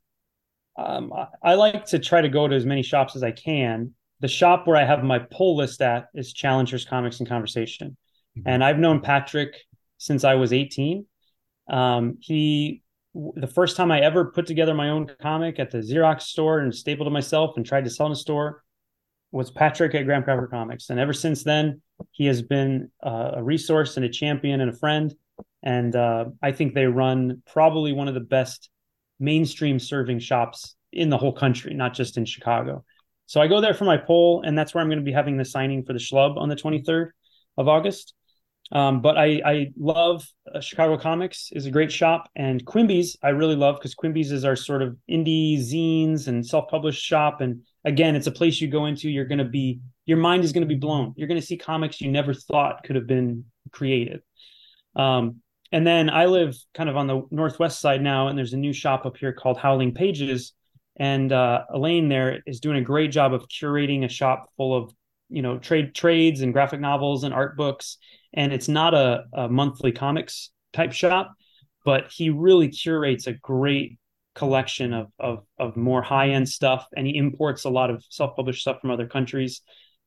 Um, 0.78 1.12
I, 1.42 1.54
like 1.54 1.86
to 1.86 1.98
try 1.98 2.20
to 2.20 2.28
go 2.28 2.46
to 2.46 2.54
as 2.54 2.66
many 2.66 2.82
shops 2.82 3.16
as 3.16 3.22
i 3.22 3.30
can. 3.30 3.94
The 4.20 4.28
shop 4.28 4.66
where 4.66 4.76
i 4.76 4.84
have 4.84 5.02
my 5.02 5.18
pull 5.18 5.56
list 5.56 5.80
at 5.80 6.06
is 6.14 6.32
challengers 6.32 6.84
comics 6.84 7.20
and 7.20 7.28
conversation. 7.28 7.96
Mm-hmm. 8.36 8.48
and 8.48 8.64
i've 8.64 8.78
known 8.78 9.00
patrick 9.00 9.56
since 9.98 10.22
i 10.24 10.34
was 10.34 10.52
18 10.52 11.06
um, 11.70 12.18
he 12.20 12.82
the 13.14 13.46
first 13.46 13.76
time 13.76 13.90
i 13.90 14.00
ever 14.00 14.26
put 14.26 14.46
together 14.46 14.74
my 14.74 14.90
own 14.90 15.10
comic 15.22 15.58
at 15.58 15.70
the 15.70 15.78
xerox 15.78 16.22
store 16.22 16.58
and 16.60 16.74
stapled 16.74 17.08
it 17.08 17.12
myself 17.12 17.56
and 17.56 17.64
tried 17.64 17.84
to 17.84 17.90
sell 17.90 18.06
in 18.06 18.12
a 18.12 18.16
store 18.16 18.62
was 19.32 19.50
patrick 19.50 19.94
at 19.94 20.04
graham 20.04 20.22
cracker 20.22 20.46
comics 20.46 20.90
and 20.90 21.00
ever 21.00 21.12
since 21.12 21.42
then 21.44 21.80
he 22.12 22.26
has 22.26 22.42
been 22.42 22.90
uh, 23.02 23.32
a 23.34 23.42
resource 23.42 23.96
and 23.96 24.04
a 24.04 24.08
champion 24.08 24.60
and 24.60 24.70
a 24.70 24.76
friend 24.76 25.14
and 25.62 25.96
uh, 25.96 26.26
I 26.42 26.52
think 26.52 26.74
they 26.74 26.86
run 26.86 27.42
probably 27.52 27.92
one 27.92 28.06
of 28.06 28.14
the 28.14 28.20
best 28.20 28.70
mainstream 29.18 29.78
serving 29.78 30.20
shops 30.20 30.76
in 30.92 31.10
the 31.10 31.18
whole 31.18 31.32
country, 31.32 31.74
not 31.74 31.94
just 31.94 32.16
in 32.16 32.24
Chicago. 32.24 32.84
So 33.26 33.40
I 33.40 33.48
go 33.48 33.60
there 33.60 33.74
for 33.74 33.84
my 33.84 33.96
poll, 33.96 34.42
and 34.46 34.56
that's 34.56 34.74
where 34.74 34.82
I'm 34.82 34.88
going 34.88 35.00
to 35.00 35.04
be 35.04 35.12
having 35.12 35.36
the 35.36 35.44
signing 35.44 35.82
for 35.82 35.92
the 35.92 35.98
Schlub 35.98 36.36
on 36.36 36.48
the 36.48 36.56
23rd 36.56 37.10
of 37.58 37.66
August. 37.66 38.14
Um, 38.72 39.00
but 39.00 39.16
I 39.16 39.40
I 39.44 39.72
love 39.78 40.26
uh, 40.52 40.60
Chicago 40.60 40.98
Comics 40.98 41.50
is 41.52 41.66
a 41.66 41.70
great 41.70 41.92
shop, 41.92 42.28
and 42.34 42.64
Quimby's 42.64 43.16
I 43.22 43.28
really 43.28 43.54
love 43.54 43.76
because 43.76 43.94
Quimby's 43.94 44.32
is 44.32 44.44
our 44.44 44.56
sort 44.56 44.82
of 44.82 44.96
indie 45.08 45.58
zines 45.58 46.26
and 46.26 46.44
self 46.44 46.68
published 46.68 47.04
shop. 47.04 47.40
And 47.40 47.62
again, 47.84 48.16
it's 48.16 48.26
a 48.26 48.32
place 48.32 48.60
you 48.60 48.68
go 48.68 48.86
into. 48.86 49.08
You're 49.08 49.24
going 49.24 49.38
to 49.38 49.44
be 49.44 49.80
your 50.04 50.18
mind 50.18 50.44
is 50.44 50.52
going 50.52 50.66
to 50.66 50.74
be 50.74 50.78
blown. 50.78 51.14
You're 51.16 51.28
going 51.28 51.40
to 51.40 51.46
see 51.46 51.56
comics 51.56 52.00
you 52.00 52.10
never 52.10 52.34
thought 52.34 52.82
could 52.84 52.96
have 52.96 53.06
been 53.06 53.44
created. 53.70 54.22
Um, 54.96 55.42
and 55.72 55.86
then 55.86 56.10
I 56.10 56.26
live 56.26 56.56
kind 56.74 56.88
of 56.88 56.96
on 56.96 57.06
the 57.06 57.22
northwest 57.30 57.80
side 57.80 58.02
now, 58.02 58.28
and 58.28 58.38
there's 58.38 58.52
a 58.52 58.56
new 58.58 58.72
shop 58.72 59.04
up 59.04 59.16
here 59.16 59.32
called 59.32 59.58
Howling 59.58 59.94
Pages, 59.94 60.52
and 60.96 61.32
uh, 61.32 61.64
Elaine 61.70 62.08
there 62.08 62.40
is 62.46 62.60
doing 62.60 62.78
a 62.78 62.82
great 62.82 63.10
job 63.10 63.34
of 63.34 63.46
curating 63.48 64.04
a 64.04 64.08
shop 64.08 64.48
full 64.56 64.74
of 64.74 64.92
you 65.28 65.42
know 65.42 65.58
trade 65.58 65.94
trades 65.94 66.40
and 66.40 66.52
graphic 66.52 66.80
novels 66.80 67.24
and 67.24 67.34
art 67.34 67.56
books. 67.56 67.98
And 68.32 68.52
it's 68.52 68.68
not 68.68 68.92
a, 68.92 69.24
a 69.32 69.48
monthly 69.48 69.92
comics 69.92 70.50
type 70.72 70.92
shop 70.92 71.32
but 71.86 72.10
he 72.10 72.30
really 72.30 72.68
curates 72.68 73.28
a 73.28 73.32
great 73.32 73.98
collection 74.34 74.92
of 74.92 75.06
of, 75.18 75.44
of 75.58 75.76
more 75.76 76.02
high 76.02 76.30
end 76.30 76.46
stuff. 76.46 76.86
And 76.94 77.06
he 77.06 77.16
imports 77.16 77.64
a 77.64 77.70
lot 77.70 77.88
of 77.88 78.04
self 78.10 78.36
published 78.36 78.60
stuff 78.60 78.80
from 78.82 78.90
other 78.90 79.06
countries. 79.06 79.62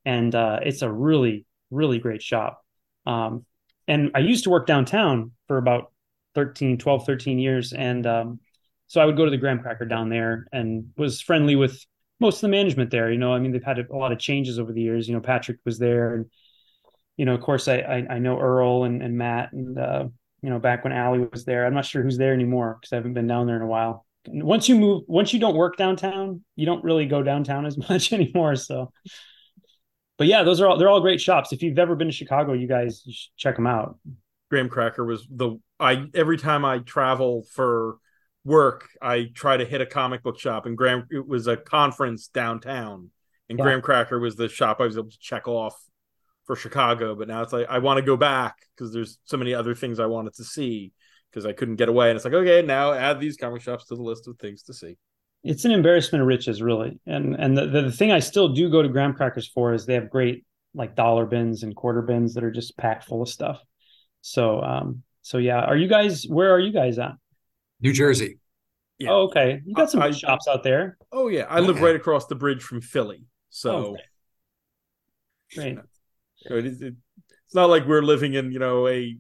And 0.06 0.36
uh, 0.36 0.60
it's 0.62 0.84
a 0.84 0.92
really 0.92 1.46
really 1.72 1.98
great 1.98 2.22
shop. 2.22 2.62
Um, 3.08 3.46
and 3.88 4.12
i 4.14 4.20
used 4.20 4.44
to 4.44 4.52
work 4.52 4.68
downtown 4.68 5.32
for 5.48 5.58
about 5.58 5.92
13 6.36 6.78
12 6.78 7.06
13 7.06 7.40
years. 7.40 7.74
And 7.74 8.06
um, 8.06 8.40
so 8.88 9.00
i 9.02 9.06
would 9.06 9.18
go 9.18 9.26
to 9.26 9.32
the 9.32 9.38
graham 9.38 9.60
cracker 9.60 9.86
down 9.86 10.10
there 10.10 10.46
and 10.52 10.90
was 10.98 11.22
friendly 11.22 11.56
with 11.56 11.84
most 12.20 12.38
of 12.38 12.42
the 12.42 12.50
management 12.50 12.92
there. 12.92 13.12
You 13.12 13.18
know, 13.18 13.34
I 13.34 13.40
mean, 13.40 13.52
they've 13.52 13.64
had 13.64 13.80
a 13.80 13.96
lot 13.96 14.12
of 14.12 14.20
changes 14.20 14.60
over 14.60 14.74
the 14.74 14.82
years. 14.82 15.08
You 15.08 15.16
know, 15.16 15.22
Patrick 15.22 15.60
was 15.66 15.80
there, 15.80 16.16
and 16.16 16.26
you 17.18 17.26
know, 17.26 17.34
of 17.34 17.42
course, 17.42 17.68
I 17.68 17.78
I, 17.78 18.08
I 18.12 18.20
know 18.20 18.40
Earl 18.40 18.84
and, 18.84 19.02
and 19.02 19.18
Matt, 19.18 19.54
and 19.54 19.78
uh, 19.78 20.08
you 20.42 20.50
know, 20.50 20.60
back 20.60 20.84
when 20.84 20.94
Allie 20.94 21.28
was 21.32 21.46
there. 21.46 21.66
I'm 21.66 21.74
not 21.74 21.86
sure 21.86 22.04
who's 22.04 22.18
there 22.18 22.34
anymore 22.34 22.78
because 22.80 22.94
I 22.94 22.96
haven't 22.98 23.14
been 23.14 23.28
down 23.28 23.48
there 23.48 23.56
in 23.56 23.62
a 23.62 23.68
while. 23.68 24.06
Once 24.28 24.70
you 24.70 24.76
move, 24.76 25.04
once 25.08 25.34
you 25.34 25.40
don't 25.40 25.56
work 25.56 25.78
downtown, 25.78 26.44
you 26.56 26.66
don't 26.66 26.84
really 26.84 27.06
go 27.06 27.24
downtown 27.24 27.66
as 27.66 27.78
much 27.90 28.14
anymore. 28.14 28.56
So, 28.56 28.92
but 30.18 30.28
yeah, 30.28 30.44
those 30.44 30.62
are 30.62 30.68
all 30.68 30.78
they're 30.78 30.90
all 30.90 31.02
great 31.02 31.22
shops. 31.22 31.54
If 31.54 31.64
you've 31.64 31.80
ever 31.80 31.96
been 31.96 32.08
to 32.08 32.14
Chicago, 32.14 32.54
you 32.54 32.68
guys 32.68 33.02
you 33.06 33.14
check 33.38 33.56
them 33.56 33.68
out. 33.68 33.98
Graham 34.50 34.70
Cracker 34.70 35.06
was 35.06 35.28
the 35.30 35.60
I 35.80 36.06
every 36.14 36.38
time 36.38 36.66
I 36.66 36.80
travel 36.80 37.46
for 37.54 37.98
work, 38.46 38.88
I 39.02 39.28
try 39.34 39.58
to 39.58 39.66
hit 39.66 39.82
a 39.82 39.86
comic 39.86 40.24
book 40.24 40.40
shop, 40.40 40.66
and 40.66 40.78
Graham 40.78 41.08
it 41.12 41.28
was 41.28 41.48
a 41.48 41.58
conference 41.58 42.28
downtown, 42.28 43.12
and 43.50 43.58
yeah. 43.58 43.64
Graham 43.64 43.82
Cracker 43.82 44.20
was 44.20 44.36
the 44.36 44.50
shop 44.50 44.78
I 44.80 44.86
was 44.86 44.98
able 44.98 45.12
to 45.12 45.20
check 45.20 45.48
off 45.48 45.76
for 46.46 46.56
Chicago. 46.56 47.16
But 47.16 47.28
now 47.28 47.42
it's 47.42 47.54
like 47.54 47.68
I 47.70 47.80
want 47.80 47.98
to 47.98 48.06
go 48.06 48.18
back 48.18 48.56
because 48.76 48.94
there's 48.94 49.20
so 49.26 49.38
many 49.38 49.54
other 49.54 49.76
things 49.76 50.00
I 50.00 50.08
wanted 50.08 50.34
to 50.36 50.44
see 50.44 50.92
because 51.30 51.46
I 51.46 51.54
couldn't 51.54 51.76
get 51.76 51.90
away, 51.90 52.10
and 52.10 52.16
it's 52.16 52.26
like 52.26 52.34
okay, 52.34 52.62
now 52.62 52.94
add 52.94 53.20
these 53.20 53.38
comic 53.38 53.62
shops 53.62 53.86
to 53.86 53.96
the 53.96 54.04
list 54.04 54.28
of 54.28 54.38
things 54.40 54.64
to 54.64 54.74
see. 54.74 54.98
It's 55.44 55.64
an 55.64 55.72
embarrassment 55.72 56.22
of 56.22 56.28
riches, 56.28 56.62
really, 56.62 57.00
and 57.06 57.36
and 57.36 57.58
the, 57.58 57.68
the, 57.68 57.82
the 57.84 57.92
thing 57.92 58.12
I 58.12 58.20
still 58.20 58.50
do 58.50 58.70
go 58.70 58.82
to 58.82 58.90
Graham 58.90 59.14
Crackers 59.14 59.48
for 59.48 59.74
is 59.74 59.86
they 59.86 59.94
have 59.94 60.10
great 60.10 60.46
like 60.74 60.96
dollar 60.96 61.26
bins 61.26 61.64
and 61.64 61.76
quarter 61.76 62.02
bins 62.02 62.34
that 62.36 62.44
are 62.44 62.52
just 62.52 62.78
packed 62.78 63.06
full 63.06 63.22
of 63.22 63.30
stuff. 63.30 63.60
So 64.22 64.62
um 64.62 65.04
so 65.22 65.38
yeah, 65.38 65.60
are 65.60 65.78
you 65.78 65.88
guys 65.88 66.26
where 66.28 66.52
are 66.52 66.60
you 66.60 66.72
guys 66.72 67.00
at? 67.00 67.14
New 67.82 67.94
Jersey. 67.94 68.40
Yeah. 68.98 69.12
Oh, 69.12 69.24
okay. 69.24 69.62
You 69.66 69.74
got 69.74 69.90
some 69.90 70.02
I, 70.02 70.12
shops 70.12 70.48
out 70.48 70.64
there. 70.64 70.98
Oh 71.12 71.30
yeah, 71.30 71.46
I 71.50 71.62
live 71.62 71.82
right 71.82 71.96
across 71.96 72.28
the 72.28 72.36
bridge 72.36 72.62
from 72.62 72.82
Philly, 72.82 73.24
so 73.50 73.72
oh, 73.72 73.98
okay. 75.58 75.78
great. 76.46 76.58
it 76.58 76.66
is, 76.66 76.82
it, 76.82 76.96
it's 77.46 77.56
not 77.56 77.70
like 77.70 77.86
we're 77.88 78.02
living 78.02 78.34
in 78.34 78.52
you 78.52 78.60
know 78.60 78.88
a 78.88 79.18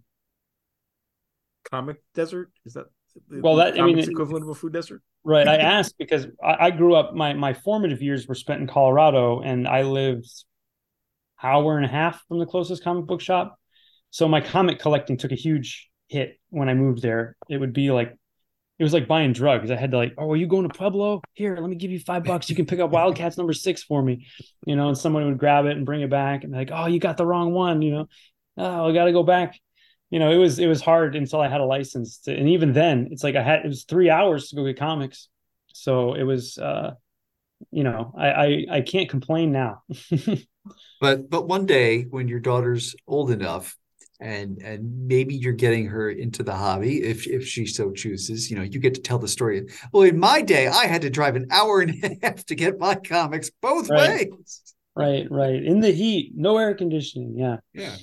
comic 1.71 1.97
desert. 2.13 2.51
Is 2.65 2.73
that 2.73 2.87
well? 3.29 3.55
That 3.55 3.79
I 3.79 3.85
mean, 3.85 3.99
equivalent 3.99 4.43
of 4.43 4.49
a 4.49 4.55
food 4.55 4.73
desert. 4.73 5.01
Right. 5.23 5.47
I 5.47 5.55
asked 5.77 5.97
because 5.97 6.27
I, 6.43 6.67
I 6.67 6.71
grew 6.71 6.93
up. 6.95 7.13
My 7.13 7.33
my 7.33 7.53
formative 7.53 8.01
years 8.01 8.27
were 8.27 8.35
spent 8.35 8.59
in 8.59 8.67
Colorado, 8.67 9.39
and 9.39 9.65
I 9.65 9.83
lived 9.83 10.29
hour 11.41 11.77
and 11.77 11.85
a 11.85 11.89
half 11.89 12.21
from 12.27 12.39
the 12.39 12.45
closest 12.45 12.83
comic 12.83 13.05
book 13.05 13.21
shop. 13.21 13.57
So 14.11 14.27
my 14.27 14.41
comic 14.41 14.79
collecting 14.79 15.17
took 15.17 15.31
a 15.31 15.35
huge 15.35 15.89
hit 16.09 16.39
when 16.49 16.67
I 16.67 16.73
moved 16.73 17.01
there. 17.01 17.37
It 17.49 17.57
would 17.57 17.73
be 17.73 17.91
like 17.91 18.15
it 18.79 18.83
was 18.83 18.93
like 18.93 19.09
buying 19.09 19.33
drugs. 19.33 19.69
I 19.69 19.75
had 19.75 19.91
to 19.91 19.97
like, 19.97 20.13
oh, 20.17 20.31
are 20.31 20.37
you 20.37 20.47
going 20.47 20.67
to 20.67 20.73
Pueblo? 20.73 21.21
Here, 21.33 21.57
let 21.59 21.69
me 21.69 21.75
give 21.75 21.91
you 21.91 21.99
five 21.99 22.23
bucks. 22.23 22.49
You 22.49 22.55
can 22.55 22.65
pick 22.65 22.79
up 22.79 22.91
Wildcats 22.91 23.37
number 23.37 23.51
six 23.51 23.83
for 23.83 24.01
me, 24.01 24.25
you 24.65 24.77
know. 24.77 24.87
And 24.87 24.97
someone 24.97 25.25
would 25.25 25.37
grab 25.37 25.65
it 25.65 25.75
and 25.75 25.85
bring 25.85 26.01
it 26.01 26.09
back, 26.09 26.45
and 26.45 26.53
like, 26.53 26.71
oh, 26.71 26.87
you 26.87 26.99
got 26.99 27.17
the 27.17 27.25
wrong 27.25 27.51
one, 27.51 27.81
you 27.81 27.91
know. 27.91 28.09
Oh, 28.57 28.89
I 28.89 28.93
got 28.93 29.05
to 29.05 29.11
go 29.11 29.23
back. 29.23 29.59
You 30.09 30.19
know, 30.19 30.31
it 30.31 30.37
was 30.37 30.59
it 30.59 30.67
was 30.67 30.81
hard 30.81 31.17
until 31.17 31.41
I 31.41 31.49
had 31.49 31.59
a 31.59 31.65
license, 31.65 32.19
to, 32.19 32.33
and 32.35 32.47
even 32.49 32.71
then, 32.71 33.09
it's 33.11 33.23
like 33.23 33.35
I 33.35 33.43
had 33.43 33.65
it 33.65 33.67
was 33.67 33.83
three 33.83 34.09
hours 34.09 34.49
to 34.49 34.55
go 34.55 34.65
get 34.65 34.79
comics, 34.79 35.27
so 35.67 36.13
it 36.13 36.23
was, 36.23 36.57
uh, 36.57 36.93
you 37.71 37.83
know, 37.83 38.13
I 38.17 38.29
I, 38.29 38.65
I 38.71 38.81
can't 38.81 39.09
complain 39.09 39.51
now. 39.51 39.83
but 41.01 41.29
but 41.29 41.47
one 41.47 41.65
day 41.65 42.03
when 42.03 42.29
your 42.29 42.39
daughter's 42.39 42.95
old 43.05 43.29
enough 43.29 43.75
and 44.19 44.61
and 44.61 45.07
maybe 45.07 45.35
you're 45.35 45.53
getting 45.53 45.85
her 45.85 46.09
into 46.09 46.43
the 46.43 46.53
hobby 46.53 47.03
if 47.03 47.25
if 47.27 47.47
she 47.47 47.65
so 47.65 47.91
chooses. 47.91 48.49
You 48.49 48.57
know 48.57 48.63
you 48.63 48.79
get 48.79 48.93
to 48.95 49.01
tell 49.01 49.19
the 49.19 49.27
story. 49.27 49.67
Well 49.91 50.03
in 50.03 50.19
my 50.19 50.41
day 50.41 50.67
i 50.67 50.85
had 50.85 51.01
to 51.03 51.09
drive 51.09 51.35
an 51.35 51.47
hour 51.51 51.81
and 51.81 52.03
a 52.03 52.17
half 52.23 52.45
to 52.45 52.55
get 52.55 52.79
my 52.79 52.95
comics 52.95 53.49
both 53.61 53.89
right. 53.89 54.29
ways. 54.31 54.75
Right 54.95 55.27
right. 55.29 55.63
In 55.63 55.79
the 55.79 55.91
heat 55.91 56.33
no 56.35 56.57
air 56.57 56.73
conditioning 56.73 57.37
yeah. 57.37 57.57
Yeah. 57.73 57.95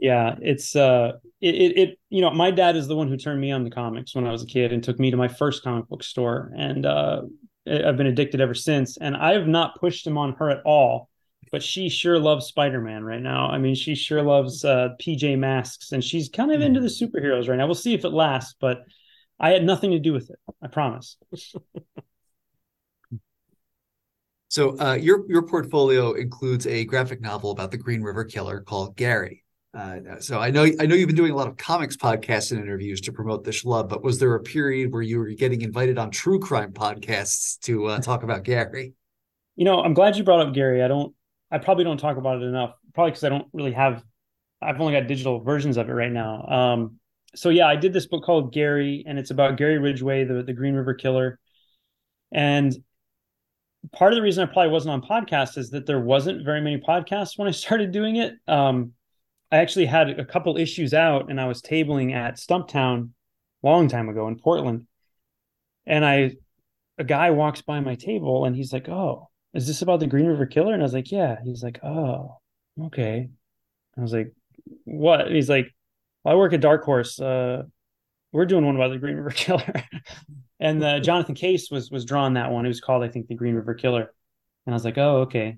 Yeah 0.00 0.36
it's 0.40 0.76
uh 0.76 1.12
it, 1.40 1.54
it, 1.54 1.78
it 1.78 1.98
you 2.10 2.20
know 2.20 2.30
my 2.30 2.50
dad 2.50 2.76
is 2.76 2.86
the 2.86 2.96
one 2.96 3.08
who 3.08 3.16
turned 3.16 3.40
me 3.40 3.50
on 3.50 3.64
to 3.64 3.70
comics 3.70 4.14
when 4.14 4.26
i 4.26 4.32
was 4.32 4.42
a 4.42 4.46
kid 4.46 4.72
and 4.72 4.82
took 4.82 4.98
me 4.98 5.10
to 5.10 5.16
my 5.16 5.28
first 5.28 5.62
comic 5.64 5.88
book 5.88 6.04
store. 6.04 6.52
And 6.56 6.86
uh 6.86 7.22
i've 7.66 7.96
been 7.96 8.06
addicted 8.06 8.40
ever 8.40 8.54
since. 8.54 8.96
And 8.98 9.16
i 9.16 9.32
have 9.32 9.48
not 9.48 9.80
pushed 9.80 10.06
him 10.06 10.16
on 10.16 10.34
her 10.34 10.50
at 10.50 10.62
all 10.64 11.08
but 11.50 11.62
she 11.62 11.88
sure 11.88 12.18
loves 12.18 12.46
Spider-Man 12.46 13.04
right 13.04 13.22
now. 13.22 13.46
I 13.48 13.58
mean, 13.58 13.74
she 13.74 13.94
sure 13.94 14.22
loves 14.22 14.64
uh, 14.64 14.90
PJ 15.00 15.38
Masks, 15.38 15.92
and 15.92 16.02
she's 16.02 16.28
kind 16.28 16.52
of 16.52 16.60
into 16.60 16.80
the 16.80 16.88
hmm. 16.88 17.04
superheroes 17.04 17.48
right 17.48 17.56
now. 17.56 17.66
We'll 17.66 17.74
see 17.74 17.94
if 17.94 18.04
it 18.04 18.10
lasts, 18.10 18.54
but 18.60 18.82
I 19.40 19.50
had 19.50 19.64
nothing 19.64 19.92
to 19.92 19.98
do 19.98 20.12
with 20.12 20.30
it. 20.30 20.38
I 20.62 20.68
promise. 20.68 21.16
so 24.48 24.78
uh, 24.78 24.94
your 24.94 25.24
your 25.28 25.42
portfolio 25.42 26.12
includes 26.12 26.66
a 26.66 26.84
graphic 26.84 27.20
novel 27.20 27.50
about 27.50 27.70
the 27.70 27.78
Green 27.78 28.02
River 28.02 28.24
Killer 28.24 28.60
called 28.60 28.96
Gary. 28.96 29.44
Uh, 29.74 30.18
so 30.18 30.40
I 30.40 30.50
know 30.50 30.66
I 30.80 30.86
know 30.86 30.94
you've 30.94 31.08
been 31.08 31.16
doing 31.16 31.32
a 31.32 31.36
lot 31.36 31.46
of 31.46 31.56
comics 31.56 31.96
podcasts 31.96 32.50
and 32.50 32.60
interviews 32.60 33.00
to 33.02 33.12
promote 33.12 33.44
this 33.44 33.64
love, 33.64 33.88
but 33.88 34.02
was 34.02 34.18
there 34.18 34.34
a 34.34 34.40
period 34.40 34.92
where 34.92 35.02
you 35.02 35.18
were 35.18 35.28
getting 35.30 35.62
invited 35.62 35.98
on 35.98 36.10
true 36.10 36.40
crime 36.40 36.72
podcasts 36.72 37.60
to 37.60 37.86
uh, 37.86 38.00
talk 38.00 38.22
about 38.22 38.44
Gary? 38.44 38.94
You 39.56 39.64
know, 39.64 39.82
I'm 39.82 39.92
glad 39.92 40.16
you 40.16 40.24
brought 40.24 40.46
up 40.46 40.54
Gary. 40.54 40.82
I 40.82 40.88
don't 40.88 41.14
I 41.50 41.58
probably 41.58 41.84
don't 41.84 41.98
talk 41.98 42.16
about 42.16 42.42
it 42.42 42.44
enough, 42.44 42.74
probably 42.94 43.12
because 43.12 43.24
I 43.24 43.28
don't 43.28 43.48
really 43.52 43.72
have. 43.72 44.02
I've 44.60 44.80
only 44.80 44.92
got 44.92 45.06
digital 45.06 45.40
versions 45.40 45.76
of 45.76 45.88
it 45.88 45.92
right 45.92 46.12
now. 46.12 46.46
Um, 46.46 46.98
so 47.34 47.48
yeah, 47.48 47.66
I 47.66 47.76
did 47.76 47.92
this 47.92 48.06
book 48.06 48.24
called 48.24 48.52
Gary, 48.52 49.04
and 49.06 49.18
it's 49.18 49.30
about 49.30 49.56
Gary 49.56 49.78
Ridgway, 49.78 50.24
the 50.24 50.42
the 50.42 50.52
Green 50.52 50.74
River 50.74 50.94
Killer. 50.94 51.38
And 52.32 52.74
part 53.92 54.12
of 54.12 54.16
the 54.16 54.22
reason 54.22 54.42
I 54.46 54.52
probably 54.52 54.72
wasn't 54.72 54.92
on 54.92 55.02
podcasts 55.02 55.56
is 55.56 55.70
that 55.70 55.86
there 55.86 56.00
wasn't 56.00 56.44
very 56.44 56.60
many 56.60 56.78
podcasts 56.78 57.38
when 57.38 57.48
I 57.48 57.50
started 57.52 57.92
doing 57.92 58.16
it. 58.16 58.34
Um, 58.46 58.92
I 59.50 59.58
actually 59.58 59.86
had 59.86 60.10
a 60.10 60.24
couple 60.24 60.58
issues 60.58 60.92
out, 60.92 61.30
and 61.30 61.40
I 61.40 61.46
was 61.46 61.62
tabling 61.62 62.12
at 62.12 62.36
Stumptown 62.36 63.10
long 63.62 63.88
time 63.88 64.08
ago 64.08 64.28
in 64.28 64.36
Portland, 64.36 64.86
and 65.86 66.04
I 66.04 66.36
a 66.98 67.04
guy 67.04 67.30
walks 67.30 67.62
by 67.62 67.80
my 67.80 67.94
table 67.94 68.44
and 68.44 68.56
he's 68.56 68.72
like, 68.72 68.88
"Oh, 68.88 69.30
is 69.54 69.66
this 69.66 69.82
about 69.82 70.00
the 70.00 70.06
Green 70.06 70.26
River 70.26 70.46
Killer? 70.46 70.72
And 70.72 70.82
I 70.82 70.84
was 70.84 70.92
like, 70.92 71.10
yeah. 71.10 71.36
He's 71.42 71.62
like, 71.62 71.82
oh, 71.82 72.38
okay. 72.86 73.28
I 73.96 74.00
was 74.00 74.12
like, 74.12 74.32
what? 74.84 75.30
he's 75.30 75.48
like, 75.48 75.72
well, 76.22 76.34
I 76.34 76.38
work 76.38 76.52
at 76.52 76.60
Dark 76.60 76.84
Horse. 76.84 77.18
Uh, 77.20 77.64
we're 78.32 78.46
doing 78.46 78.66
one 78.66 78.76
about 78.76 78.90
the 78.90 78.98
Green 78.98 79.16
River 79.16 79.30
Killer. 79.30 79.72
and 80.60 80.82
uh, 80.82 81.00
Jonathan 81.00 81.34
Case 81.34 81.70
was 81.70 81.90
was 81.90 82.04
drawing 82.04 82.34
that 82.34 82.50
one. 82.50 82.64
It 82.64 82.68
was 82.68 82.80
called, 82.80 83.02
I 83.02 83.08
think, 83.08 83.28
the 83.28 83.34
Green 83.34 83.54
River 83.54 83.74
Killer. 83.74 84.12
And 84.66 84.74
I 84.74 84.76
was 84.76 84.84
like, 84.84 84.98
oh, 84.98 85.22
okay. 85.22 85.56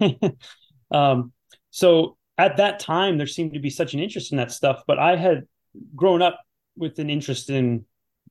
um, 0.90 1.32
so 1.70 2.16
at 2.36 2.56
that 2.56 2.80
time, 2.80 3.18
there 3.18 3.26
seemed 3.26 3.54
to 3.54 3.60
be 3.60 3.70
such 3.70 3.94
an 3.94 4.00
interest 4.00 4.32
in 4.32 4.38
that 4.38 4.50
stuff, 4.50 4.82
but 4.86 4.98
I 4.98 5.16
had 5.16 5.46
grown 5.94 6.22
up 6.22 6.40
with 6.76 6.98
an 6.98 7.08
interest 7.08 7.50
in 7.50 7.84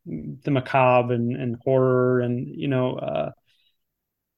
the 0.06 0.52
macabre 0.52 1.14
and, 1.14 1.36
and 1.36 1.58
horror 1.64 2.22
and 2.22 2.48
you 2.48 2.68
know 2.68 2.96
uh, 2.96 3.32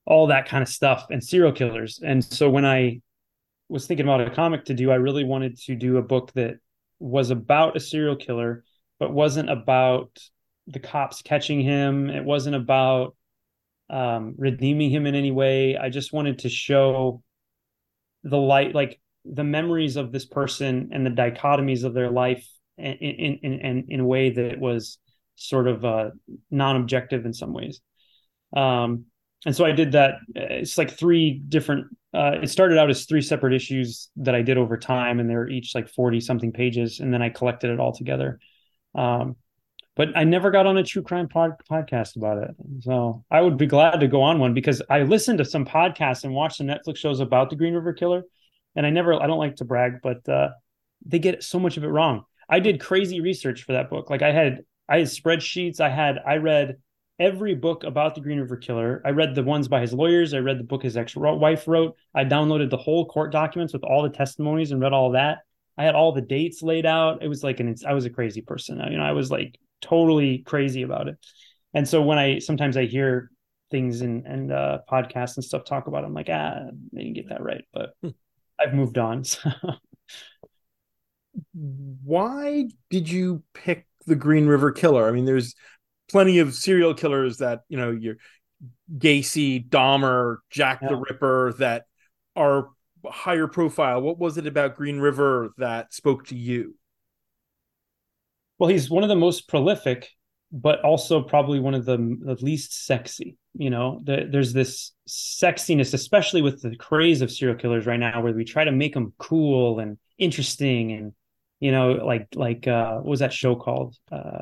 all 0.09 0.27
that 0.27 0.47
kind 0.47 0.63
of 0.63 0.67
stuff 0.67 1.05
and 1.11 1.23
serial 1.23 1.51
killers. 1.53 1.99
And 2.03 2.23
so 2.23 2.49
when 2.49 2.65
I 2.65 3.01
was 3.69 3.85
thinking 3.85 4.05
about 4.05 4.21
a 4.21 4.31
comic 4.31 4.65
to 4.65 4.73
do, 4.73 4.91
I 4.91 4.95
really 4.95 5.23
wanted 5.23 5.57
to 5.61 5.75
do 5.75 5.97
a 5.97 6.01
book 6.01 6.33
that 6.33 6.55
was 6.99 7.29
about 7.29 7.77
a 7.77 7.79
serial 7.79 8.15
killer, 8.15 8.63
but 8.99 9.13
wasn't 9.13 9.49
about 9.49 10.17
the 10.67 10.79
cops 10.79 11.21
catching 11.21 11.61
him. 11.61 12.09
It 12.09 12.25
wasn't 12.25 12.55
about 12.55 13.15
um, 13.89 14.33
redeeming 14.37 14.89
him 14.89 15.05
in 15.05 15.13
any 15.13 15.31
way. 15.31 15.77
I 15.77 15.89
just 15.89 16.11
wanted 16.11 16.39
to 16.39 16.49
show 16.49 17.21
the 18.23 18.37
light, 18.37 18.73
like 18.73 18.99
the 19.25 19.43
memories 19.43 19.95
of 19.95 20.11
this 20.11 20.25
person 20.25 20.89
and 20.91 21.05
the 21.05 21.11
dichotomies 21.11 21.83
of 21.83 21.93
their 21.93 22.09
life 22.09 22.47
in 22.77 22.93
in 22.93 23.59
in, 23.59 23.85
in 23.89 23.99
a 23.99 24.05
way 24.05 24.31
that 24.31 24.59
was 24.59 24.97
sort 25.35 25.67
of 25.67 25.85
uh, 25.85 26.09
non-objective 26.49 27.25
in 27.25 27.33
some 27.33 27.53
ways. 27.53 27.79
Um, 28.55 29.05
and 29.45 29.55
so 29.55 29.65
I 29.65 29.71
did 29.71 29.93
that. 29.93 30.15
It's 30.35 30.77
like 30.77 30.91
three 30.91 31.41
different. 31.47 31.87
Uh, 32.13 32.37
it 32.41 32.49
started 32.49 32.77
out 32.77 32.89
as 32.89 33.05
three 33.05 33.21
separate 33.21 33.53
issues 33.53 34.09
that 34.17 34.35
I 34.35 34.41
did 34.41 34.57
over 34.57 34.77
time, 34.77 35.19
and 35.19 35.29
they 35.29 35.35
were 35.35 35.49
each 35.49 35.73
like 35.73 35.87
forty 35.89 36.19
something 36.19 36.51
pages, 36.51 36.99
and 36.99 37.13
then 37.13 37.21
I 37.21 37.29
collected 37.29 37.71
it 37.71 37.79
all 37.79 37.93
together. 37.93 38.39
Um, 38.95 39.35
but 39.95 40.15
I 40.15 40.23
never 40.23 40.49
got 40.49 40.65
on 40.65 40.77
a 40.77 40.83
true 40.83 41.01
crime 41.01 41.27
pod- 41.27 41.61
podcast 41.69 42.15
about 42.15 42.37
it. 42.43 42.51
So 42.81 43.23
I 43.29 43.41
would 43.41 43.57
be 43.57 43.65
glad 43.65 43.99
to 43.99 44.07
go 44.07 44.21
on 44.21 44.39
one 44.39 44.53
because 44.53 44.81
I 44.89 45.03
listened 45.03 45.39
to 45.39 45.45
some 45.45 45.65
podcasts 45.65 46.23
and 46.23 46.33
watched 46.33 46.57
some 46.57 46.67
Netflix 46.67 46.97
shows 46.97 47.19
about 47.19 47.49
the 47.49 47.55
Green 47.55 47.73
River 47.73 47.93
Killer, 47.93 48.23
and 48.75 48.85
I 48.85 48.89
never. 48.89 49.13
I 49.21 49.27
don't 49.27 49.39
like 49.39 49.57
to 49.57 49.65
brag, 49.65 50.01
but 50.03 50.27
uh, 50.27 50.49
they 51.05 51.19
get 51.19 51.43
so 51.43 51.59
much 51.59 51.77
of 51.77 51.83
it 51.83 51.89
wrong. 51.89 52.23
I 52.49 52.59
did 52.59 52.81
crazy 52.81 53.21
research 53.21 53.63
for 53.63 53.73
that 53.73 53.89
book. 53.89 54.09
Like 54.09 54.21
I 54.21 54.31
had 54.31 54.63
I 54.89 54.97
had 54.97 55.07
spreadsheets. 55.07 55.79
I 55.79 55.89
had 55.89 56.17
I 56.25 56.37
read 56.37 56.77
every 57.19 57.55
book 57.55 57.83
about 57.83 58.15
the 58.15 58.21
Green 58.21 58.39
River 58.39 58.57
Killer. 58.57 59.01
I 59.05 59.09
read 59.09 59.35
the 59.35 59.43
ones 59.43 59.67
by 59.67 59.81
his 59.81 59.93
lawyers. 59.93 60.33
I 60.33 60.39
read 60.39 60.59
the 60.59 60.63
book 60.63 60.83
his 60.83 60.97
ex-wife 60.97 61.67
wrote. 61.67 61.95
I 62.15 62.23
downloaded 62.23 62.69
the 62.69 62.77
whole 62.77 63.05
court 63.05 63.31
documents 63.31 63.73
with 63.73 63.83
all 63.83 64.03
the 64.03 64.09
testimonies 64.09 64.71
and 64.71 64.81
read 64.81 64.93
all 64.93 65.11
that. 65.11 65.39
I 65.77 65.83
had 65.83 65.95
all 65.95 66.11
the 66.11 66.21
dates 66.21 66.61
laid 66.61 66.85
out. 66.85 67.23
It 67.23 67.27
was 67.27 67.43
like 67.43 67.59
an 67.59 67.75
I 67.87 67.93
was 67.93 68.05
a 68.05 68.09
crazy 68.09 68.41
person. 68.41 68.81
You 68.91 68.97
know, 68.97 69.03
I 69.03 69.13
was 69.13 69.31
like 69.31 69.57
totally 69.81 70.39
crazy 70.39 70.81
about 70.81 71.07
it. 71.07 71.17
And 71.73 71.87
so 71.87 72.01
when 72.01 72.17
I 72.17 72.39
sometimes 72.39 72.75
I 72.77 72.85
hear 72.85 73.31
things 73.71 74.01
and 74.01 74.25
and 74.25 74.51
uh, 74.51 74.79
podcasts 74.89 75.35
and 75.35 75.43
stuff 75.43 75.63
talk 75.63 75.87
about, 75.87 76.03
it, 76.03 76.07
I'm 76.07 76.13
like, 76.13 76.29
ah, 76.29 76.55
I 76.57 76.71
didn't 76.93 77.13
get 77.13 77.29
that 77.29 77.41
right, 77.41 77.63
but 77.73 77.93
hmm. 78.01 78.09
I've 78.59 78.73
moved 78.73 78.97
on. 78.97 79.23
So. 79.33 79.51
Why 81.53 82.65
did 82.89 83.09
you 83.09 83.43
pick 83.53 83.85
the 84.07 84.15
Green 84.15 84.47
River 84.47 84.71
Killer? 84.71 85.07
I 85.07 85.11
mean, 85.11 85.25
there's 85.25 85.55
plenty 86.09 86.39
of 86.39 86.53
serial 86.53 86.93
killers 86.93 87.37
that 87.37 87.61
you 87.69 87.77
know 87.77 87.91
your 87.91 88.15
Gacy, 88.97 89.67
Dahmer, 89.67 90.37
Jack 90.49 90.79
yeah. 90.81 90.89
the 90.89 90.95
Ripper 90.95 91.53
that 91.59 91.85
are 92.35 92.69
higher 93.05 93.47
profile. 93.47 94.01
What 94.01 94.19
was 94.19 94.37
it 94.37 94.47
about 94.47 94.75
Green 94.75 94.99
River 94.99 95.51
that 95.57 95.93
spoke 95.93 96.27
to 96.27 96.35
you? 96.35 96.75
Well, 98.57 98.69
he's 98.69 98.89
one 98.89 99.03
of 99.03 99.09
the 99.09 99.15
most 99.15 99.47
prolific, 99.47 100.09
but 100.51 100.81
also 100.81 101.21
probably 101.21 101.59
one 101.59 101.75
of 101.75 101.85
the, 101.85 101.97
the 101.97 102.35
least 102.41 102.85
sexy. 102.85 103.37
You 103.53 103.69
know, 103.69 104.01
the, 104.03 104.27
there's 104.29 104.51
this 104.51 104.91
sexiness, 105.07 105.93
especially 105.93 106.41
with 106.41 106.61
the 106.61 106.75
craze 106.75 107.21
of 107.21 107.31
serial 107.31 107.57
killers 107.57 107.85
right 107.85 107.99
now, 107.99 108.21
where 108.21 108.33
we 108.33 108.43
try 108.43 108.65
to 108.65 108.71
make 108.71 108.93
them 108.93 109.13
cool 109.17 109.79
and 109.79 109.97
interesting, 110.17 110.91
and 110.91 111.13
you 111.61 111.71
know, 111.71 111.93
like 111.93 112.27
like 112.35 112.67
uh, 112.67 112.95
what 112.95 113.05
was 113.05 113.19
that 113.21 113.33
show 113.33 113.55
called? 113.55 113.95
Uh, 114.11 114.41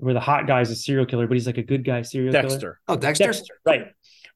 where 0.00 0.14
the 0.14 0.20
hot 0.20 0.46
guy's 0.46 0.70
a 0.70 0.74
serial 0.74 1.06
killer, 1.06 1.26
but 1.26 1.34
he's 1.34 1.46
like 1.46 1.58
a 1.58 1.62
good 1.62 1.84
guy 1.84 2.02
serial 2.02 2.32
killer. 2.32 2.42
Dexter. 2.42 2.60
killer. 2.60 2.80
Oh, 2.88 2.96
Dexter. 2.96 3.24
Dexter. 3.26 3.54
Right. 3.64 3.86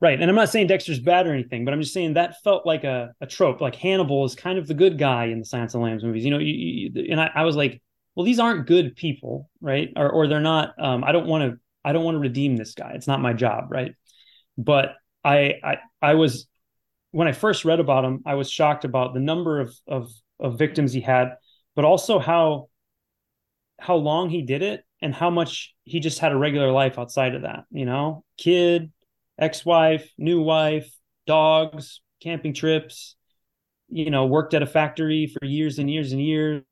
Right. 0.00 0.20
And 0.20 0.28
I'm 0.28 0.36
not 0.36 0.50
saying 0.50 0.66
Dexter's 0.66 1.00
bad 1.00 1.26
or 1.26 1.32
anything, 1.32 1.64
but 1.64 1.72
I'm 1.72 1.80
just 1.80 1.94
saying 1.94 2.14
that 2.14 2.42
felt 2.42 2.66
like 2.66 2.84
a, 2.84 3.14
a 3.20 3.26
trope. 3.26 3.60
Like 3.60 3.74
Hannibal 3.74 4.24
is 4.24 4.34
kind 4.34 4.58
of 4.58 4.66
the 4.66 4.74
good 4.74 4.98
guy 4.98 5.26
in 5.26 5.38
the 5.38 5.44
Silence 5.46 5.72
of 5.72 5.80
the 5.80 5.84
Lambs 5.84 6.04
movies. 6.04 6.24
You 6.24 6.30
know, 6.32 6.38
you, 6.38 6.90
you, 6.92 7.06
and 7.10 7.20
I, 7.20 7.30
I, 7.34 7.44
was 7.44 7.56
like, 7.56 7.80
well, 8.14 8.26
these 8.26 8.38
aren't 8.38 8.66
good 8.66 8.96
people, 8.96 9.48
right? 9.60 9.90
Or 9.96 10.10
or 10.10 10.26
they're 10.26 10.40
not 10.40 10.74
um, 10.78 11.04
I 11.04 11.12
don't 11.12 11.26
want 11.26 11.50
to 11.50 11.58
I 11.84 11.92
don't 11.92 12.04
want 12.04 12.16
to 12.16 12.20
redeem 12.20 12.56
this 12.56 12.74
guy. 12.74 12.92
It's 12.94 13.06
not 13.06 13.20
my 13.20 13.32
job, 13.32 13.68
right? 13.70 13.94
But 14.58 14.96
I 15.24 15.54
I 15.62 15.78
I 16.02 16.14
was 16.14 16.48
when 17.12 17.28
I 17.28 17.32
first 17.32 17.64
read 17.64 17.80
about 17.80 18.04
him, 18.04 18.22
I 18.26 18.34
was 18.34 18.50
shocked 18.50 18.84
about 18.84 19.14
the 19.14 19.20
number 19.20 19.60
of 19.60 19.74
of 19.86 20.10
of 20.38 20.58
victims 20.58 20.92
he 20.92 21.00
had, 21.00 21.36
but 21.74 21.84
also 21.86 22.18
how 22.18 22.68
how 23.78 23.96
long 23.96 24.28
he 24.28 24.42
did 24.42 24.62
it 24.62 24.84
and 25.04 25.14
how 25.14 25.28
much 25.28 25.74
he 25.84 26.00
just 26.00 26.18
had 26.18 26.32
a 26.32 26.36
regular 26.36 26.72
life 26.72 26.98
outside 26.98 27.34
of 27.34 27.42
that, 27.42 27.64
you 27.70 27.84
know, 27.84 28.24
kid, 28.38 28.90
ex-wife, 29.38 30.10
new 30.16 30.40
wife, 30.40 30.90
dogs, 31.26 32.00
camping 32.22 32.54
trips, 32.54 33.14
you 33.90 34.10
know, 34.10 34.24
worked 34.24 34.54
at 34.54 34.62
a 34.62 34.66
factory 34.66 35.26
for 35.26 35.44
years 35.44 35.78
and 35.78 35.90
years 35.90 36.12
and 36.12 36.22
years. 36.22 36.64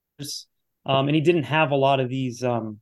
Um, 0.86 1.08
and 1.08 1.14
he 1.14 1.20
didn't 1.20 1.42
have 1.42 1.72
a 1.72 1.76
lot 1.76 2.00
of 2.00 2.08
these 2.08 2.42
um, 2.42 2.80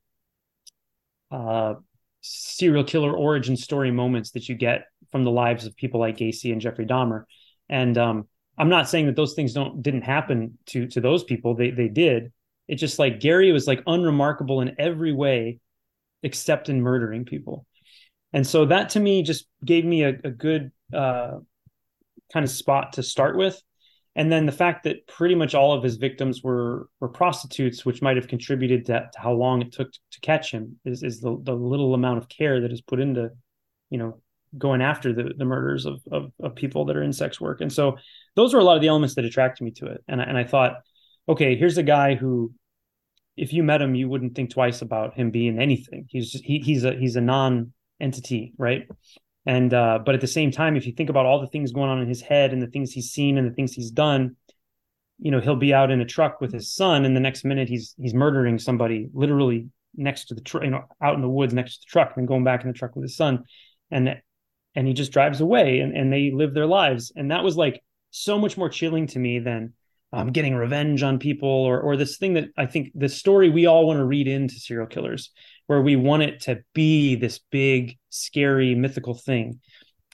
uh, 1.32 1.74
serial 2.20 2.84
killer 2.84 3.12
origin 3.12 3.56
story 3.56 3.90
moments 3.90 4.30
that 4.30 4.48
you 4.48 4.54
get 4.54 4.84
from 5.10 5.24
the 5.24 5.32
lives 5.32 5.66
of 5.66 5.74
people 5.74 5.98
like 5.98 6.16
Gacy 6.16 6.52
and 6.52 6.60
Jeffrey 6.60 6.86
Dahmer. 6.86 7.24
And 7.68 7.98
um, 7.98 8.28
I'm 8.56 8.68
not 8.68 8.88
saying 8.88 9.06
that 9.06 9.16
those 9.16 9.34
things 9.34 9.52
don't 9.52 9.82
didn't 9.82 10.02
happen 10.02 10.58
to 10.66 10.86
to 10.88 11.00
those 11.00 11.24
people. 11.24 11.56
They 11.56 11.70
they 11.70 11.88
did, 11.88 12.30
it's 12.70 12.80
just 12.80 13.00
like 13.00 13.18
Gary 13.18 13.50
was 13.50 13.66
like 13.66 13.82
unremarkable 13.88 14.60
in 14.60 14.76
every 14.78 15.12
way 15.12 15.58
except 16.22 16.68
in 16.68 16.80
murdering 16.80 17.24
people. 17.24 17.66
And 18.32 18.46
so 18.46 18.66
that 18.66 18.90
to 18.90 19.00
me 19.00 19.24
just 19.24 19.46
gave 19.64 19.84
me 19.84 20.04
a, 20.04 20.10
a 20.22 20.30
good 20.30 20.70
uh, 20.94 21.38
kind 22.32 22.44
of 22.44 22.50
spot 22.50 22.92
to 22.92 23.02
start 23.02 23.36
with. 23.36 23.60
And 24.14 24.30
then 24.30 24.46
the 24.46 24.52
fact 24.52 24.84
that 24.84 25.08
pretty 25.08 25.34
much 25.34 25.56
all 25.56 25.72
of 25.72 25.82
his 25.82 25.96
victims 25.96 26.44
were 26.44 26.86
were 27.00 27.08
prostitutes, 27.08 27.84
which 27.84 28.02
might 28.02 28.16
have 28.16 28.28
contributed 28.28 28.86
to, 28.86 29.08
to 29.12 29.20
how 29.20 29.32
long 29.32 29.62
it 29.62 29.72
took 29.72 29.90
to, 29.90 29.98
to 30.12 30.20
catch 30.20 30.52
him, 30.52 30.78
is, 30.84 31.02
is 31.02 31.20
the, 31.20 31.36
the 31.42 31.54
little 31.54 31.94
amount 31.94 32.18
of 32.18 32.28
care 32.28 32.60
that 32.60 32.72
is 32.72 32.80
put 32.80 33.00
into, 33.00 33.30
you 33.88 33.98
know, 33.98 34.20
going 34.56 34.80
after 34.80 35.12
the, 35.12 35.32
the 35.36 35.44
murders 35.44 35.86
of, 35.86 36.00
of, 36.12 36.32
of 36.40 36.54
people 36.54 36.84
that 36.84 36.96
are 36.96 37.02
in 37.02 37.12
sex 37.12 37.40
work. 37.40 37.60
And 37.60 37.72
so 37.72 37.96
those 38.36 38.54
were 38.54 38.60
a 38.60 38.64
lot 38.64 38.76
of 38.76 38.82
the 38.82 38.88
elements 38.88 39.16
that 39.16 39.24
attracted 39.24 39.64
me 39.64 39.72
to 39.72 39.86
it. 39.86 40.04
And 40.06 40.20
I, 40.20 40.24
and 40.24 40.38
I 40.38 40.44
thought, 40.44 40.74
okay, 41.28 41.56
here's 41.56 41.78
a 41.78 41.82
guy 41.82 42.14
who 42.14 42.52
if 43.40 43.54
you 43.54 43.62
met 43.62 43.80
him, 43.80 43.94
you 43.94 44.06
wouldn't 44.08 44.34
think 44.34 44.50
twice 44.50 44.82
about 44.82 45.14
him 45.14 45.30
being 45.30 45.58
anything. 45.58 46.04
He's 46.08 46.30
just, 46.30 46.44
he, 46.44 46.58
he's 46.58 46.84
a 46.84 46.92
he's 46.92 47.16
a 47.16 47.22
non 47.22 47.72
entity, 47.98 48.52
right? 48.58 48.86
And 49.46 49.72
uh, 49.72 50.00
but 50.04 50.14
at 50.14 50.20
the 50.20 50.26
same 50.26 50.50
time, 50.50 50.76
if 50.76 50.86
you 50.86 50.92
think 50.92 51.08
about 51.08 51.24
all 51.24 51.40
the 51.40 51.46
things 51.46 51.72
going 51.72 51.88
on 51.88 52.02
in 52.02 52.08
his 52.08 52.20
head 52.20 52.52
and 52.52 52.60
the 52.60 52.66
things 52.66 52.92
he's 52.92 53.10
seen 53.10 53.38
and 53.38 53.50
the 53.50 53.54
things 53.54 53.72
he's 53.72 53.90
done, 53.90 54.36
you 55.18 55.30
know, 55.30 55.40
he'll 55.40 55.56
be 55.56 55.72
out 55.72 55.90
in 55.90 56.02
a 56.02 56.04
truck 56.04 56.42
with 56.42 56.52
his 56.52 56.74
son, 56.74 57.06
and 57.06 57.16
the 57.16 57.20
next 57.20 57.44
minute 57.44 57.68
he's 57.68 57.94
he's 57.98 58.12
murdering 58.12 58.58
somebody 58.58 59.08
literally 59.14 59.68
next 59.96 60.26
to 60.26 60.34
the 60.34 60.42
truck, 60.42 60.62
you 60.62 60.70
know, 60.70 60.84
out 61.02 61.14
in 61.14 61.22
the 61.22 61.28
woods 61.28 61.54
next 61.54 61.76
to 61.76 61.80
the 61.80 61.90
truck, 61.90 62.08
and 62.08 62.22
then 62.22 62.26
going 62.26 62.44
back 62.44 62.60
in 62.60 62.68
the 62.68 62.78
truck 62.78 62.94
with 62.94 63.04
his 63.04 63.16
son, 63.16 63.44
and 63.90 64.20
and 64.74 64.86
he 64.86 64.92
just 64.92 65.12
drives 65.12 65.40
away, 65.40 65.80
and 65.80 65.96
and 65.96 66.12
they 66.12 66.30
live 66.30 66.52
their 66.52 66.66
lives, 66.66 67.10
and 67.16 67.30
that 67.30 67.42
was 67.42 67.56
like 67.56 67.82
so 68.10 68.38
much 68.38 68.58
more 68.58 68.68
chilling 68.68 69.06
to 69.06 69.18
me 69.18 69.38
than 69.38 69.72
um, 70.12 70.32
getting 70.32 70.54
revenge 70.54 71.02
on 71.02 71.18
people 71.18 71.48
or 71.48 71.80
or 71.80 71.96
this 71.96 72.16
thing 72.16 72.34
that 72.34 72.48
I 72.56 72.66
think 72.66 72.90
the 72.94 73.08
story 73.08 73.48
we 73.48 73.66
all 73.66 73.86
want 73.86 73.98
to 73.98 74.04
read 74.04 74.26
into 74.26 74.54
serial 74.54 74.86
killers, 74.86 75.30
where 75.66 75.80
we 75.80 75.96
want 75.96 76.22
it 76.22 76.40
to 76.42 76.62
be 76.74 77.14
this 77.14 77.38
big, 77.50 77.96
scary, 78.08 78.74
mythical 78.74 79.14
thing. 79.14 79.60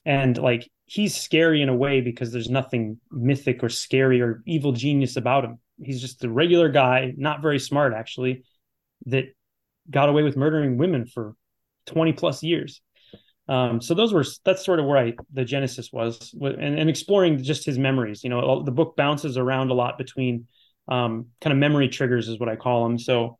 And 0.05 0.37
like 0.37 0.71
he's 0.87 1.17
scary 1.17 1.63
in 1.63 1.69
a 1.69 1.75
way 1.75 2.01
because 2.01 2.33
there's 2.33 2.51
nothing 2.51 3.01
mythic 3.11 3.63
or 3.63 3.69
scary 3.69 4.21
or 4.21 4.43
evil 4.47 4.73
genius 4.73 5.17
about 5.17 5.45
him. 5.45 5.59
He's 5.83 6.01
just 6.01 6.25
a 6.25 6.31
regular 6.31 6.69
guy, 6.69 7.13
not 7.17 7.43
very 7.43 7.59
smart 7.59 7.93
actually, 7.93 8.45
that 9.07 9.25
got 9.91 10.09
away 10.09 10.23
with 10.23 10.37
murdering 10.37 10.79
women 10.79 11.07
for 11.07 11.35
20 11.87 12.13
plus 12.13 12.43
years. 12.43 12.81
Um, 13.49 13.81
so 13.81 13.95
those 13.95 14.13
were 14.13 14.25
that's 14.45 14.65
sort 14.65 14.81
of 14.81 14.87
where 14.87 14.99
I 14.99 15.15
the 15.33 15.45
genesis 15.45 15.93
was, 15.93 16.35
and, 16.41 16.79
and 16.79 16.91
exploring 16.91 17.43
just 17.43 17.65
his 17.65 17.79
memories. 17.79 18.25
You 18.25 18.31
know, 18.31 18.63
the 18.65 18.73
book 18.73 18.97
bounces 18.97 19.37
around 19.37 19.71
a 19.71 19.75
lot 19.75 19.99
between 19.99 20.47
um, 20.89 21.27
kind 21.41 21.53
of 21.53 21.59
memory 21.59 21.89
triggers, 21.89 22.29
is 22.29 22.41
what 22.41 22.49
I 22.49 22.57
call 22.57 22.85
them. 22.85 22.99
So, 22.99 23.39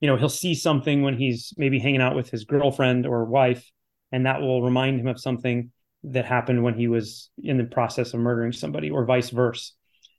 you 0.00 0.08
know, 0.08 0.16
he'll 0.16 0.28
see 0.28 0.54
something 0.54 1.02
when 1.02 1.16
he's 1.16 1.52
maybe 1.56 1.78
hanging 1.78 2.00
out 2.00 2.16
with 2.16 2.28
his 2.28 2.44
girlfriend 2.44 3.06
or 3.06 3.24
wife, 3.24 3.70
and 4.10 4.26
that 4.26 4.40
will 4.40 4.62
remind 4.62 5.00
him 5.00 5.06
of 5.06 5.20
something 5.20 5.70
that 6.02 6.24
happened 6.24 6.62
when 6.62 6.74
he 6.74 6.88
was 6.88 7.30
in 7.38 7.58
the 7.58 7.64
process 7.64 8.14
of 8.14 8.20
murdering 8.20 8.52
somebody, 8.52 8.90
or 8.90 9.04
vice 9.04 9.30
versa. 9.30 9.72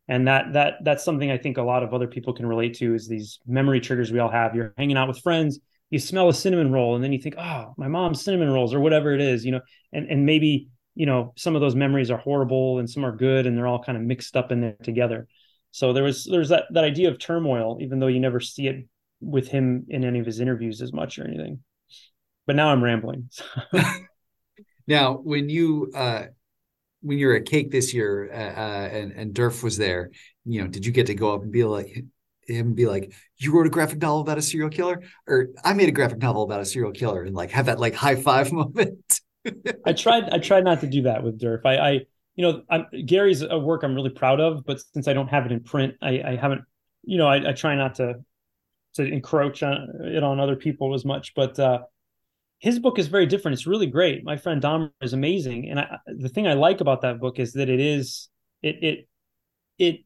And 0.08 0.30
that 0.30 0.54
that 0.54 0.76
that's 0.86 1.04
something 1.04 1.30
I 1.30 1.38
think 1.38 1.58
a 1.58 1.64
lot 1.64 1.84
of 1.84 1.94
other 1.94 2.08
people 2.08 2.34
can 2.34 2.46
relate 2.46 2.76
to 2.76 2.96
is 2.96 3.10
these 3.10 3.40
memory 3.46 3.82
triggers 3.82 4.10
we 4.10 4.20
all 4.20 4.32
have. 4.32 4.56
You're 4.56 4.74
hanging 4.78 4.96
out 4.96 5.10
with 5.10 5.20
friends 5.20 5.60
you 5.90 6.00
smell 6.00 6.30
a 6.30 6.34
cinnamon 6.34 6.72
roll 6.72 6.96
and 6.96 7.04
then 7.04 7.14
you 7.14 7.20
think, 7.20 7.36
oh, 7.38 7.74
my 7.78 7.88
mom's 7.88 8.22
cinnamon 8.22 8.50
rolls 8.50 8.74
or 8.74 8.80
whatever 8.80 9.14
it 9.14 9.22
is, 9.22 9.46
you 9.46 9.52
know, 9.52 9.62
and, 9.94 10.10
and 10.10 10.26
maybe, 10.26 10.70
you 10.96 11.06
know, 11.06 11.34
some 11.38 11.56
of 11.56 11.62
those 11.62 11.76
memories 11.76 12.12
are 12.12 12.18
horrible 12.18 12.80
and 12.80 12.90
some 12.90 13.06
are 13.06 13.16
good 13.16 13.46
and 13.46 13.58
they're 13.58 13.68
all 13.68 13.84
kind 13.84 13.98
of 13.98 14.04
mixed 14.04 14.36
up 14.36 14.52
in 14.52 14.62
there 14.62 14.76
together. 14.84 15.28
So 15.72 15.94
there 15.94 16.04
was, 16.04 16.26
there's 16.26 16.50
that, 16.50 16.66
that 16.72 16.84
idea 16.84 17.10
of 17.10 17.20
turmoil, 17.20 17.78
even 17.82 18.00
though 18.00 18.08
you 18.08 18.20
never 18.20 18.40
see 18.40 18.68
it 18.68 18.88
with 19.22 19.48
him 19.48 19.86
in 19.90 20.04
any 20.04 20.20
of 20.20 20.26
his 20.26 20.40
interviews 20.40 20.82
as 20.82 20.92
much 20.92 21.20
or 21.20 21.26
anything. 21.26 21.60
But 22.46 22.56
now 22.56 22.70
I'm 22.70 22.84
rambling. 22.84 23.30
now, 24.88 25.14
when 25.14 25.50
you, 25.50 25.92
uh, 25.96 26.26
when 27.02 27.18
you 27.18 27.28
were 27.28 27.36
at 27.36 27.46
Cake 27.46 27.72
this 27.72 27.94
year, 27.94 28.30
uh, 28.32 28.60
uh, 28.60 28.90
and 28.92 29.12
and 29.12 29.34
Derf 29.34 29.64
was 29.64 29.78
there, 29.78 30.12
you 30.46 30.62
know, 30.62 30.68
did 30.68 30.86
you 30.86 30.92
get 30.92 31.08
to 31.08 31.14
go 31.14 31.34
up 31.34 31.44
and 31.44 31.52
be 31.52 31.64
like, 31.64 32.04
him 32.48 32.74
be 32.74 32.86
like, 32.86 33.14
"You 33.38 33.54
wrote 33.54 33.68
a 33.68 33.70
graphic 33.70 34.02
novel 34.02 34.22
about 34.22 34.38
a 34.38 34.42
serial 34.42 34.70
killer," 34.70 35.04
or 35.28 35.50
"I 35.64 35.74
made 35.74 35.90
a 35.90 35.92
graphic 35.92 36.20
novel 36.20 36.44
about 36.44 36.62
a 36.62 36.66
serial 36.66 36.92
killer," 36.92 37.24
and 37.24 37.36
like 37.36 37.52
have 37.52 37.68
that 37.68 37.80
like 37.80 37.94
high 37.94 38.16
five 38.16 38.52
moment. 38.54 39.22
I 39.86 39.94
tried. 39.94 40.30
I 40.32 40.40
tried 40.40 40.64
not 40.64 40.82
to 40.82 40.88
do 40.88 41.04
that 41.04 41.24
with 41.24 41.40
Derf. 41.40 41.62
I, 41.66 41.78
I 41.78 41.92
you 42.38 42.44
know, 42.44 42.62
I'm, 42.70 42.86
Gary's 43.06 43.42
a 43.42 43.58
work 43.58 43.84
I'm 43.84 43.96
really 43.96 44.12
proud 44.12 44.40
of, 44.40 44.64
but 44.64 44.80
since 44.94 45.08
I 45.08 45.14
don't 45.14 45.28
have 45.28 45.46
it 45.46 45.52
in 45.52 45.64
print, 45.64 45.96
I, 46.02 46.22
I 46.22 46.36
haven't, 46.36 46.62
you 47.04 47.18
know, 47.18 47.28
I, 47.28 47.50
I, 47.50 47.54
try 47.54 47.76
not 47.76 47.96
to 47.96 48.24
to 48.94 49.04
encroach 49.04 49.64
on 49.64 49.90
it 50.04 50.24
on 50.24 50.40
other 50.40 50.56
people 50.56 50.94
as 50.94 51.04
much. 51.04 51.34
But 51.36 51.60
uh, 51.60 51.80
his 52.60 52.78
book 52.80 53.00
is 53.00 53.08
very 53.08 53.26
different. 53.26 53.54
It's 53.54 53.66
really 53.66 53.88
great. 53.88 54.24
My 54.24 54.38
friend 54.38 54.62
Dahmer 54.62 54.92
is 55.02 55.14
amazing, 55.14 55.70
and 55.70 55.80
I, 55.80 55.98
the 56.06 56.30
thing 56.30 56.48
I 56.48 56.54
like 56.54 56.80
about 56.80 57.02
that 57.02 57.20
book 57.20 57.40
is 57.40 57.54
that 57.54 57.70
it 57.70 57.80
is 57.80 58.30
it 58.62 58.84
it 58.84 59.08
it 59.80 60.06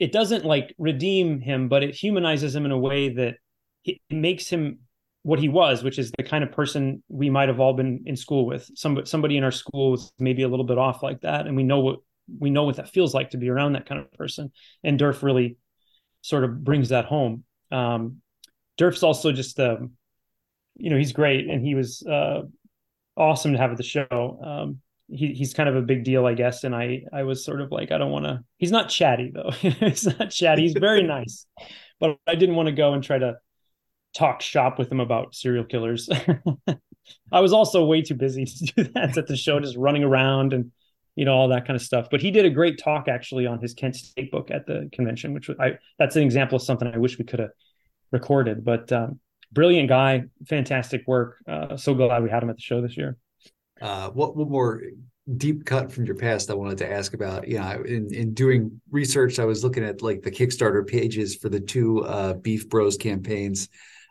it 0.00 0.12
doesn't 0.12 0.46
like 0.46 0.74
redeem 0.78 1.40
him, 1.40 1.68
but 1.68 1.84
it 1.84 1.94
humanizes 1.94 2.56
him 2.56 2.64
in 2.64 2.72
a 2.72 2.78
way 2.78 3.10
that 3.10 3.36
it 3.84 3.98
makes 4.08 4.48
him 4.48 4.80
what 5.22 5.38
he 5.38 5.50
was, 5.50 5.84
which 5.84 5.98
is 5.98 6.10
the 6.16 6.24
kind 6.24 6.42
of 6.42 6.50
person 6.50 7.02
we 7.08 7.28
might 7.28 7.48
have 7.48 7.60
all 7.60 7.74
been 7.74 8.02
in 8.06 8.16
school 8.16 8.46
with. 8.46 8.68
Some 8.74 9.04
somebody 9.04 9.36
in 9.36 9.44
our 9.44 9.50
school 9.50 9.90
was 9.90 10.10
maybe 10.18 10.42
a 10.42 10.48
little 10.48 10.64
bit 10.64 10.78
off 10.78 11.02
like 11.02 11.20
that, 11.20 11.46
and 11.46 11.54
we 11.54 11.62
know 11.62 11.80
what 11.80 11.98
we 12.38 12.48
know 12.48 12.64
what 12.64 12.76
that 12.76 12.88
feels 12.88 13.12
like 13.12 13.30
to 13.30 13.36
be 13.36 13.50
around 13.50 13.74
that 13.74 13.86
kind 13.86 14.00
of 14.00 14.10
person. 14.12 14.50
And 14.82 14.98
Derf 14.98 15.22
really 15.22 15.58
sort 16.22 16.44
of 16.44 16.64
brings 16.64 16.88
that 16.88 17.04
home. 17.04 17.44
Um, 17.70 18.22
Derf's 18.78 19.02
also 19.02 19.32
just, 19.32 19.60
um, 19.60 19.92
you 20.76 20.88
know, 20.88 20.96
he's 20.96 21.12
great, 21.12 21.46
and 21.46 21.62
he 21.62 21.74
was 21.74 22.02
uh, 22.02 22.42
awesome 23.16 23.52
to 23.52 23.58
have 23.58 23.70
at 23.70 23.76
the 23.76 23.82
show. 23.82 24.40
Um, 24.42 24.80
he, 25.12 25.34
he's 25.34 25.54
kind 25.54 25.68
of 25.68 25.76
a 25.76 25.82
big 25.82 26.04
deal, 26.04 26.26
I 26.26 26.34
guess. 26.34 26.64
And 26.64 26.74
I 26.74 27.02
I 27.12 27.22
was 27.24 27.44
sort 27.44 27.60
of 27.60 27.70
like, 27.70 27.92
I 27.92 27.98
don't 27.98 28.10
want 28.10 28.24
to. 28.24 28.44
He's 28.58 28.70
not 28.70 28.88
chatty 28.88 29.32
though. 29.34 29.50
he's 29.50 30.06
not 30.06 30.30
chatty. 30.30 30.62
He's 30.62 30.74
very 30.74 31.02
nice, 31.06 31.46
but 31.98 32.16
I 32.26 32.34
didn't 32.34 32.56
want 32.56 32.66
to 32.66 32.72
go 32.72 32.92
and 32.92 33.02
try 33.02 33.18
to 33.18 33.36
talk 34.14 34.42
shop 34.42 34.78
with 34.78 34.90
him 34.90 35.00
about 35.00 35.34
serial 35.34 35.64
killers. 35.64 36.08
I 37.32 37.40
was 37.40 37.52
also 37.52 37.84
way 37.84 38.02
too 38.02 38.14
busy 38.14 38.44
to 38.44 38.64
do 38.66 38.84
that 38.94 39.16
at 39.16 39.26
the 39.26 39.36
show, 39.36 39.60
just 39.60 39.76
running 39.76 40.04
around 40.04 40.52
and 40.52 40.70
you 41.16 41.24
know 41.24 41.34
all 41.34 41.48
that 41.48 41.66
kind 41.66 41.76
of 41.76 41.82
stuff. 41.82 42.08
But 42.10 42.22
he 42.22 42.30
did 42.30 42.44
a 42.44 42.50
great 42.50 42.78
talk 42.78 43.08
actually 43.08 43.46
on 43.46 43.60
his 43.60 43.74
Kent 43.74 43.96
State 43.96 44.30
book 44.30 44.50
at 44.50 44.66
the 44.66 44.88
convention, 44.92 45.34
which 45.34 45.50
I 45.58 45.78
that's 45.98 46.16
an 46.16 46.22
example 46.22 46.56
of 46.56 46.62
something 46.62 46.88
I 46.88 46.98
wish 46.98 47.18
we 47.18 47.24
could 47.24 47.40
have 47.40 47.50
recorded. 48.12 48.64
But 48.64 48.90
um, 48.92 49.20
brilliant 49.52 49.88
guy, 49.88 50.24
fantastic 50.48 51.02
work. 51.06 51.36
Uh, 51.48 51.76
so 51.76 51.94
glad 51.94 52.22
we 52.22 52.30
had 52.30 52.42
him 52.42 52.50
at 52.50 52.56
the 52.56 52.62
show 52.62 52.80
this 52.80 52.96
year. 52.96 53.16
Uh, 53.80 54.10
what 54.10 54.36
what 54.36 54.48
more 54.48 54.82
deep 55.36 55.64
cut 55.64 55.92
from 55.92 56.04
your 56.04 56.16
past 56.16 56.50
I 56.50 56.54
wanted 56.54 56.78
to 56.78 56.90
ask 56.90 57.14
about. 57.14 57.48
Yeah, 57.48 57.76
in 57.84 58.12
in 58.12 58.34
doing 58.34 58.80
research, 58.90 59.38
I 59.38 59.44
was 59.44 59.62
looking 59.64 59.84
at 59.84 60.02
like 60.02 60.22
the 60.22 60.30
Kickstarter 60.30 60.86
pages 60.86 61.36
for 61.36 61.48
the 61.48 61.60
two 61.60 62.04
uh, 62.04 62.34
Beef 62.34 62.68
Bros 62.68 62.96
campaigns 62.96 63.68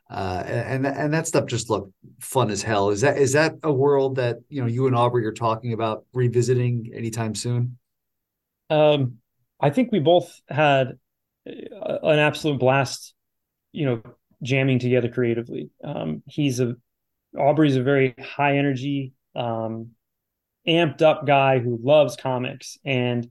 uh, 0.10 0.44
and 0.46 0.88
and 0.88 1.14
that 1.14 1.28
stuff 1.28 1.46
just 1.46 1.70
looked 1.70 1.94
fun 2.20 2.50
as 2.50 2.64
hell. 2.64 2.90
Is 2.90 3.02
that 3.02 3.18
is 3.18 3.34
that 3.34 3.54
a 3.62 3.72
world 3.72 4.16
that 4.16 4.38
you 4.50 4.60
know 4.60 4.68
you 4.68 4.88
and 4.88 4.96
Aubrey 4.96 5.26
are 5.26 5.34
talking 5.34 5.74
about 5.74 6.06
revisiting 6.14 6.92
anytime 6.96 7.36
soon? 7.36 7.78
Um, 8.72 9.18
I 9.60 9.70
think 9.70 9.92
we 9.92 10.00
both 10.00 10.42
had 10.50 10.98
an 11.46 12.20
absolute 12.20 12.60
blast, 12.60 13.14
you 13.72 13.86
know, 13.86 14.02
jamming 14.42 14.80
together 14.80 15.10
creatively. 15.10 15.70
Um, 15.84 16.24
he's 16.26 16.60
a 16.60 16.76
Aubrey's 17.38 17.76
a 17.76 17.84
very 17.84 18.16
high 18.20 18.58
energy, 18.58 19.14
um, 19.40 19.92
amped 20.68 21.02
up 21.02 21.26
guy 21.26 21.60
who 21.60 21.80
loves 21.82 22.16
comics, 22.16 22.78
and 22.86 23.30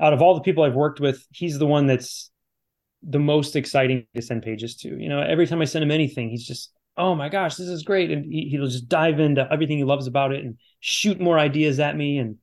out 0.00 0.12
of 0.12 0.22
all 0.22 0.34
the 0.34 0.40
people 0.40 0.64
I've 0.64 0.74
worked 0.74 1.00
with, 1.00 1.24
he's 1.30 1.58
the 1.58 1.66
one 1.66 1.86
that's 1.86 2.30
the 3.02 3.18
most 3.18 3.56
exciting 3.56 4.06
to 4.14 4.22
send 4.22 4.42
pages 4.42 4.76
to. 4.76 4.88
You 4.88 5.08
know, 5.08 5.20
every 5.20 5.46
time 5.46 5.60
I 5.60 5.66
send 5.66 5.84
him 5.84 5.90
anything, 5.90 6.30
he's 6.30 6.46
just, 6.46 6.72
oh 6.96 7.14
my 7.14 7.28
gosh, 7.28 7.56
this 7.56 7.68
is 7.68 7.82
great. 7.82 8.10
And 8.10 8.24
he, 8.24 8.56
will 8.58 8.68
just 8.68 8.88
dive 8.88 9.20
into 9.20 9.46
everything 9.52 9.78
he 9.78 9.84
loves 9.84 10.06
about 10.06 10.32
it 10.32 10.44
and 10.44 10.56
shoot 10.80 11.20
more 11.20 11.38
ideas 11.38 11.78
at 11.78 11.96
me. 11.96 12.18
And 12.18 12.36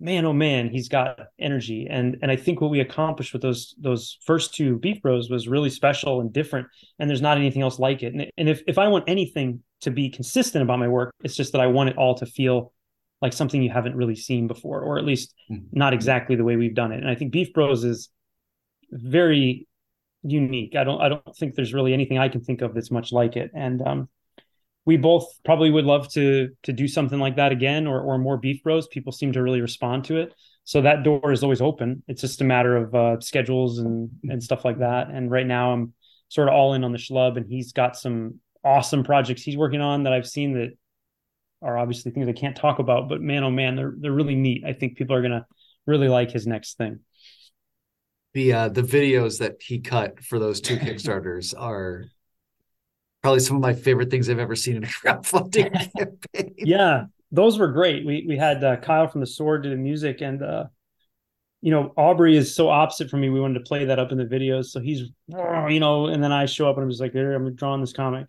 man, 0.00 0.24
oh 0.24 0.32
man, 0.32 0.68
he's 0.68 0.88
got 0.88 1.18
energy. 1.38 1.86
And 1.88 2.18
and 2.22 2.30
I 2.30 2.36
think 2.36 2.60
what 2.60 2.70
we 2.70 2.80
accomplished 2.80 3.32
with 3.32 3.42
those 3.42 3.74
those 3.78 4.18
first 4.24 4.54
two 4.54 4.78
Beef 4.78 5.02
Bros 5.02 5.30
was 5.30 5.48
really 5.48 5.70
special 5.70 6.20
and 6.20 6.32
different. 6.32 6.68
And 6.98 7.08
there's 7.08 7.22
not 7.22 7.36
anything 7.36 7.62
else 7.62 7.78
like 7.78 8.02
it. 8.02 8.14
And, 8.14 8.30
and 8.36 8.48
if, 8.48 8.62
if 8.66 8.78
I 8.78 8.88
want 8.88 9.04
anything 9.08 9.62
to 9.80 9.90
be 9.90 10.10
consistent 10.10 10.62
about 10.62 10.78
my 10.78 10.88
work, 10.88 11.14
it's 11.22 11.36
just 11.36 11.52
that 11.52 11.60
I 11.60 11.66
want 11.66 11.90
it 11.90 11.96
all 11.96 12.14
to 12.16 12.26
feel 12.26 12.72
like 13.20 13.32
something 13.32 13.62
you 13.62 13.70
haven't 13.70 13.96
really 13.96 14.14
seen 14.14 14.46
before, 14.46 14.80
or 14.80 14.98
at 14.98 15.04
least 15.04 15.34
mm-hmm. 15.50 15.64
not 15.72 15.92
exactly 15.92 16.36
the 16.36 16.44
way 16.44 16.56
we've 16.56 16.74
done 16.74 16.92
it. 16.92 17.00
And 17.00 17.10
I 17.10 17.14
think 17.14 17.32
Beef 17.32 17.52
Bros 17.52 17.84
is 17.84 18.10
very 18.90 19.66
unique. 20.22 20.76
I 20.76 20.84
don't 20.84 21.00
I 21.00 21.08
don't 21.08 21.36
think 21.36 21.54
there's 21.54 21.74
really 21.74 21.92
anything 21.92 22.18
I 22.18 22.28
can 22.28 22.42
think 22.42 22.62
of 22.62 22.74
that's 22.74 22.90
much 22.90 23.12
like 23.12 23.36
it. 23.36 23.50
And 23.54 23.82
um, 23.82 24.08
we 24.84 24.96
both 24.96 25.26
probably 25.44 25.70
would 25.70 25.84
love 25.84 26.10
to 26.12 26.50
to 26.62 26.72
do 26.72 26.88
something 26.88 27.18
like 27.18 27.36
that 27.36 27.52
again 27.52 27.86
or 27.86 28.00
or 28.00 28.18
more 28.18 28.36
beef 28.36 28.62
bros. 28.62 28.88
People 28.88 29.12
seem 29.12 29.32
to 29.32 29.42
really 29.42 29.60
respond 29.60 30.04
to 30.04 30.16
it. 30.16 30.34
So 30.64 30.82
that 30.82 31.02
door 31.02 31.32
is 31.32 31.42
always 31.42 31.60
open. 31.60 32.02
It's 32.08 32.20
just 32.20 32.40
a 32.40 32.44
matter 32.44 32.76
of 32.76 32.94
uh, 32.94 33.20
schedules 33.20 33.78
and 33.78 34.10
and 34.24 34.42
stuff 34.42 34.64
like 34.64 34.78
that. 34.78 35.08
And 35.08 35.30
right 35.30 35.46
now 35.46 35.72
I'm 35.72 35.94
sort 36.28 36.48
of 36.48 36.54
all 36.54 36.74
in 36.74 36.84
on 36.84 36.92
the 36.92 36.98
schlub 36.98 37.36
and 37.36 37.46
he's 37.46 37.72
got 37.72 37.96
some 37.96 38.40
awesome 38.64 39.02
projects 39.02 39.42
he's 39.42 39.56
working 39.56 39.80
on 39.80 40.02
that 40.02 40.12
I've 40.12 40.26
seen 40.26 40.54
that 40.54 40.76
are 41.62 41.78
obviously 41.78 42.12
things 42.12 42.28
I 42.28 42.32
can't 42.32 42.56
talk 42.56 42.78
about, 42.78 43.08
but 43.08 43.20
man, 43.20 43.44
oh 43.44 43.50
man, 43.50 43.76
they're 43.76 43.94
they're 43.98 44.12
really 44.12 44.34
neat. 44.34 44.64
I 44.64 44.72
think 44.72 44.96
people 44.96 45.16
are 45.16 45.22
gonna 45.22 45.46
really 45.86 46.08
like 46.08 46.30
his 46.30 46.46
next 46.46 46.76
thing 46.76 47.00
the 48.34 48.52
uh, 48.52 48.68
the 48.68 48.82
videos 48.82 49.38
that 49.38 49.56
he 49.60 49.80
cut 49.80 50.22
for 50.22 50.38
those 50.38 50.60
two 50.60 50.76
Kickstarters 50.78 51.54
are 51.56 52.04
probably 53.22 53.40
some 53.40 53.56
of 53.56 53.62
my 53.62 53.74
favorite 53.74 54.10
things 54.10 54.28
I've 54.28 54.38
ever 54.38 54.56
seen 54.56 54.76
in 54.76 54.84
a 54.84 54.86
crowdfunding 55.04 55.72
campaign. 55.96 56.54
Yeah, 56.58 57.04
those 57.30 57.58
were 57.58 57.68
great. 57.68 58.06
We 58.06 58.24
we 58.26 58.36
had 58.36 58.62
uh, 58.62 58.76
Kyle 58.76 59.08
from 59.08 59.20
the 59.20 59.26
Sword 59.26 59.62
do 59.62 59.70
the 59.70 59.76
music, 59.76 60.20
and 60.20 60.42
uh, 60.42 60.64
you 61.60 61.70
know 61.70 61.92
Aubrey 61.96 62.36
is 62.36 62.54
so 62.54 62.68
opposite 62.68 63.10
from 63.10 63.20
me. 63.20 63.30
We 63.30 63.40
wanted 63.40 63.60
to 63.60 63.64
play 63.64 63.84
that 63.86 63.98
up 63.98 64.12
in 64.12 64.18
the 64.18 64.24
videos, 64.24 64.66
so 64.66 64.80
he's 64.80 65.10
you 65.28 65.80
know, 65.80 66.06
and 66.06 66.22
then 66.22 66.32
I 66.32 66.46
show 66.46 66.68
up 66.68 66.76
and 66.76 66.84
I'm 66.84 66.90
just 66.90 67.00
like, 67.00 67.12
there, 67.12 67.34
I'm 67.34 67.54
drawing 67.54 67.80
this 67.80 67.92
comic. 67.92 68.26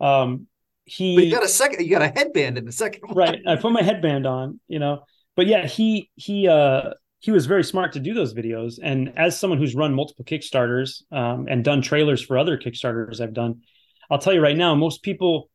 Um, 0.00 0.46
he 0.84 1.16
but 1.16 1.24
you 1.24 1.32
got 1.32 1.44
a 1.44 1.48
second, 1.48 1.84
you 1.84 1.90
got 1.90 2.02
a 2.02 2.08
headband 2.08 2.58
in 2.58 2.64
the 2.64 2.72
second, 2.72 3.02
one. 3.08 3.16
right? 3.16 3.40
I 3.46 3.56
put 3.56 3.72
my 3.72 3.82
headband 3.82 4.26
on, 4.26 4.60
you 4.68 4.78
know, 4.78 5.02
but 5.34 5.46
yeah, 5.46 5.66
he 5.66 6.10
he 6.14 6.46
uh 6.48 6.90
he 7.20 7.32
was 7.32 7.46
very 7.46 7.64
smart 7.64 7.92
to 7.94 8.00
do 8.00 8.14
those 8.14 8.34
videos. 8.34 8.78
And 8.80 9.12
as 9.16 9.38
someone 9.38 9.58
who's 9.58 9.74
run 9.74 9.94
multiple 9.94 10.24
Kickstarters 10.24 11.02
um, 11.10 11.46
and 11.48 11.64
done 11.64 11.82
trailers 11.82 12.22
for 12.22 12.38
other 12.38 12.56
Kickstarters 12.56 13.20
I've 13.20 13.32
done, 13.34 13.62
I'll 14.10 14.18
tell 14.18 14.32
you 14.32 14.40
right 14.40 14.56
now, 14.56 14.74
most 14.74 15.02
people 15.02 15.50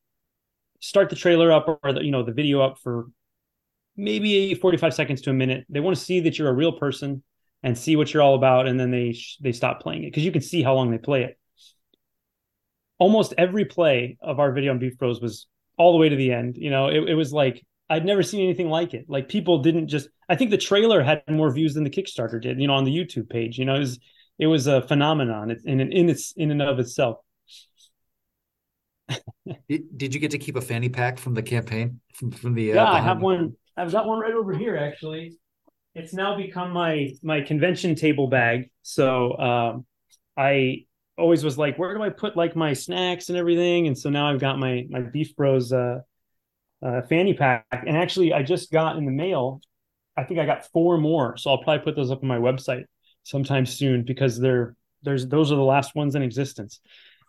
start 0.79 1.09
the 1.09 1.15
trailer 1.15 1.51
up 1.51 1.79
or 1.83 1.93
the, 1.93 2.03
you 2.03 2.11
know 2.11 2.23
the 2.23 2.33
video 2.33 2.61
up 2.61 2.77
for 2.79 3.07
maybe 3.95 4.53
45 4.53 4.93
seconds 4.93 5.21
to 5.21 5.29
a 5.29 5.33
minute. 5.33 5.65
They 5.69 5.79
want 5.79 5.95
to 5.95 6.03
see 6.03 6.21
that 6.21 6.37
you're 6.37 6.49
a 6.49 6.53
real 6.53 6.73
person 6.73 7.23
and 7.63 7.77
see 7.77 7.95
what 7.95 8.13
you're 8.13 8.23
all 8.23 8.35
about, 8.35 8.67
and 8.67 8.79
then 8.79 8.91
they 8.91 9.15
they 9.41 9.51
stop 9.51 9.81
playing 9.81 10.03
it 10.03 10.07
because 10.07 10.25
you 10.25 10.31
can 10.31 10.41
see 10.41 10.63
how 10.63 10.73
long 10.73 10.91
they 10.91 10.97
play 10.97 11.23
it. 11.23 11.37
Almost 12.97 13.33
every 13.37 13.65
play 13.65 14.17
of 14.21 14.39
our 14.39 14.51
video 14.51 14.71
on 14.71 14.79
Beef 14.79 14.97
Bros 14.97 15.21
was 15.21 15.47
all 15.77 15.91
the 15.91 15.97
way 15.97 16.09
to 16.09 16.15
the 16.15 16.31
end. 16.31 16.57
You 16.57 16.69
know, 16.69 16.87
it, 16.87 17.09
it 17.09 17.15
was 17.15 17.31
like 17.31 17.63
I'd 17.89 18.05
never 18.05 18.23
seen 18.23 18.41
anything 18.41 18.69
like 18.69 18.93
it. 18.93 19.05
Like 19.07 19.29
people 19.29 19.61
didn't 19.61 19.87
just. 19.87 20.07
I 20.29 20.35
think 20.35 20.51
the 20.51 20.57
trailer 20.57 21.03
had 21.03 21.23
more 21.29 21.51
views 21.51 21.73
than 21.73 21.83
the 21.83 21.89
Kickstarter 21.89 22.41
did. 22.41 22.59
You 22.59 22.67
know, 22.67 22.73
on 22.73 22.85
the 22.85 22.95
YouTube 22.95 23.29
page. 23.29 23.57
You 23.57 23.65
know, 23.65 23.75
it 23.75 23.79
was 23.79 23.99
it 24.39 24.47
was 24.47 24.67
a 24.67 24.81
phenomenon 24.81 25.55
in 25.65 25.79
in 25.79 26.09
its 26.09 26.33
in 26.37 26.51
and 26.51 26.61
of 26.61 26.79
itself. 26.79 27.17
Did, 29.69 29.97
did 29.97 30.13
you 30.13 30.19
get 30.19 30.31
to 30.31 30.37
keep 30.37 30.55
a 30.55 30.61
fanny 30.61 30.89
pack 30.89 31.19
from 31.19 31.33
the 31.33 31.43
campaign 31.43 31.99
from 32.13 32.31
from 32.31 32.53
the? 32.53 32.71
Uh, 32.71 32.75
yeah, 32.75 32.91
I 32.91 32.99
have 32.99 33.21
one. 33.21 33.55
I've 33.77 33.91
got 33.91 34.05
one 34.05 34.19
right 34.19 34.33
over 34.33 34.53
here 34.53 34.77
actually. 34.77 35.37
It's 35.95 36.13
now 36.13 36.37
become 36.37 36.71
my 36.71 37.11
my 37.23 37.41
convention 37.41 37.95
table 37.95 38.27
bag. 38.27 38.69
So 38.81 39.37
um, 39.37 39.85
I 40.37 40.85
always 41.17 41.43
was 41.43 41.57
like, 41.57 41.77
where 41.77 41.93
do 41.93 42.01
I 42.01 42.09
put 42.09 42.35
like 42.35 42.55
my 42.55 42.73
snacks 42.73 43.29
and 43.29 43.37
everything? 43.37 43.87
And 43.87 43.97
so 43.97 44.09
now 44.09 44.31
I've 44.31 44.39
got 44.39 44.59
my 44.59 44.85
my 44.89 45.01
Beef 45.01 45.35
Bros 45.35 45.71
uh, 45.73 45.99
uh, 46.81 47.01
fanny 47.03 47.33
pack. 47.33 47.65
And 47.71 47.95
actually, 47.95 48.33
I 48.33 48.43
just 48.43 48.71
got 48.71 48.97
in 48.97 49.05
the 49.05 49.11
mail. 49.11 49.61
I 50.17 50.23
think 50.23 50.39
I 50.39 50.45
got 50.45 50.69
four 50.71 50.97
more, 50.97 51.37
so 51.37 51.51
I'll 51.51 51.63
probably 51.63 51.83
put 51.83 51.95
those 51.95 52.11
up 52.11 52.21
on 52.21 52.27
my 52.27 52.37
website 52.37 52.83
sometime 53.23 53.65
soon 53.65 54.03
because 54.03 54.39
they're 54.39 54.75
there's 55.03 55.27
those 55.27 55.51
are 55.51 55.55
the 55.55 55.63
last 55.63 55.95
ones 55.95 56.15
in 56.15 56.21
existence. 56.21 56.79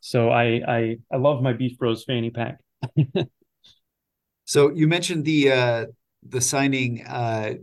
So 0.02 0.30
I 0.30 0.60
I 0.66 0.96
I 1.12 1.16
love 1.16 1.42
my 1.42 1.52
Beef 1.52 1.78
Bros 1.78 2.02
fanny 2.02 2.30
pack. 2.30 2.58
so 4.44 4.72
you 4.72 4.88
mentioned 4.88 5.24
the 5.24 5.52
uh, 5.52 5.86
the 6.28 6.40
signing 6.40 7.06
uh, 7.06 7.54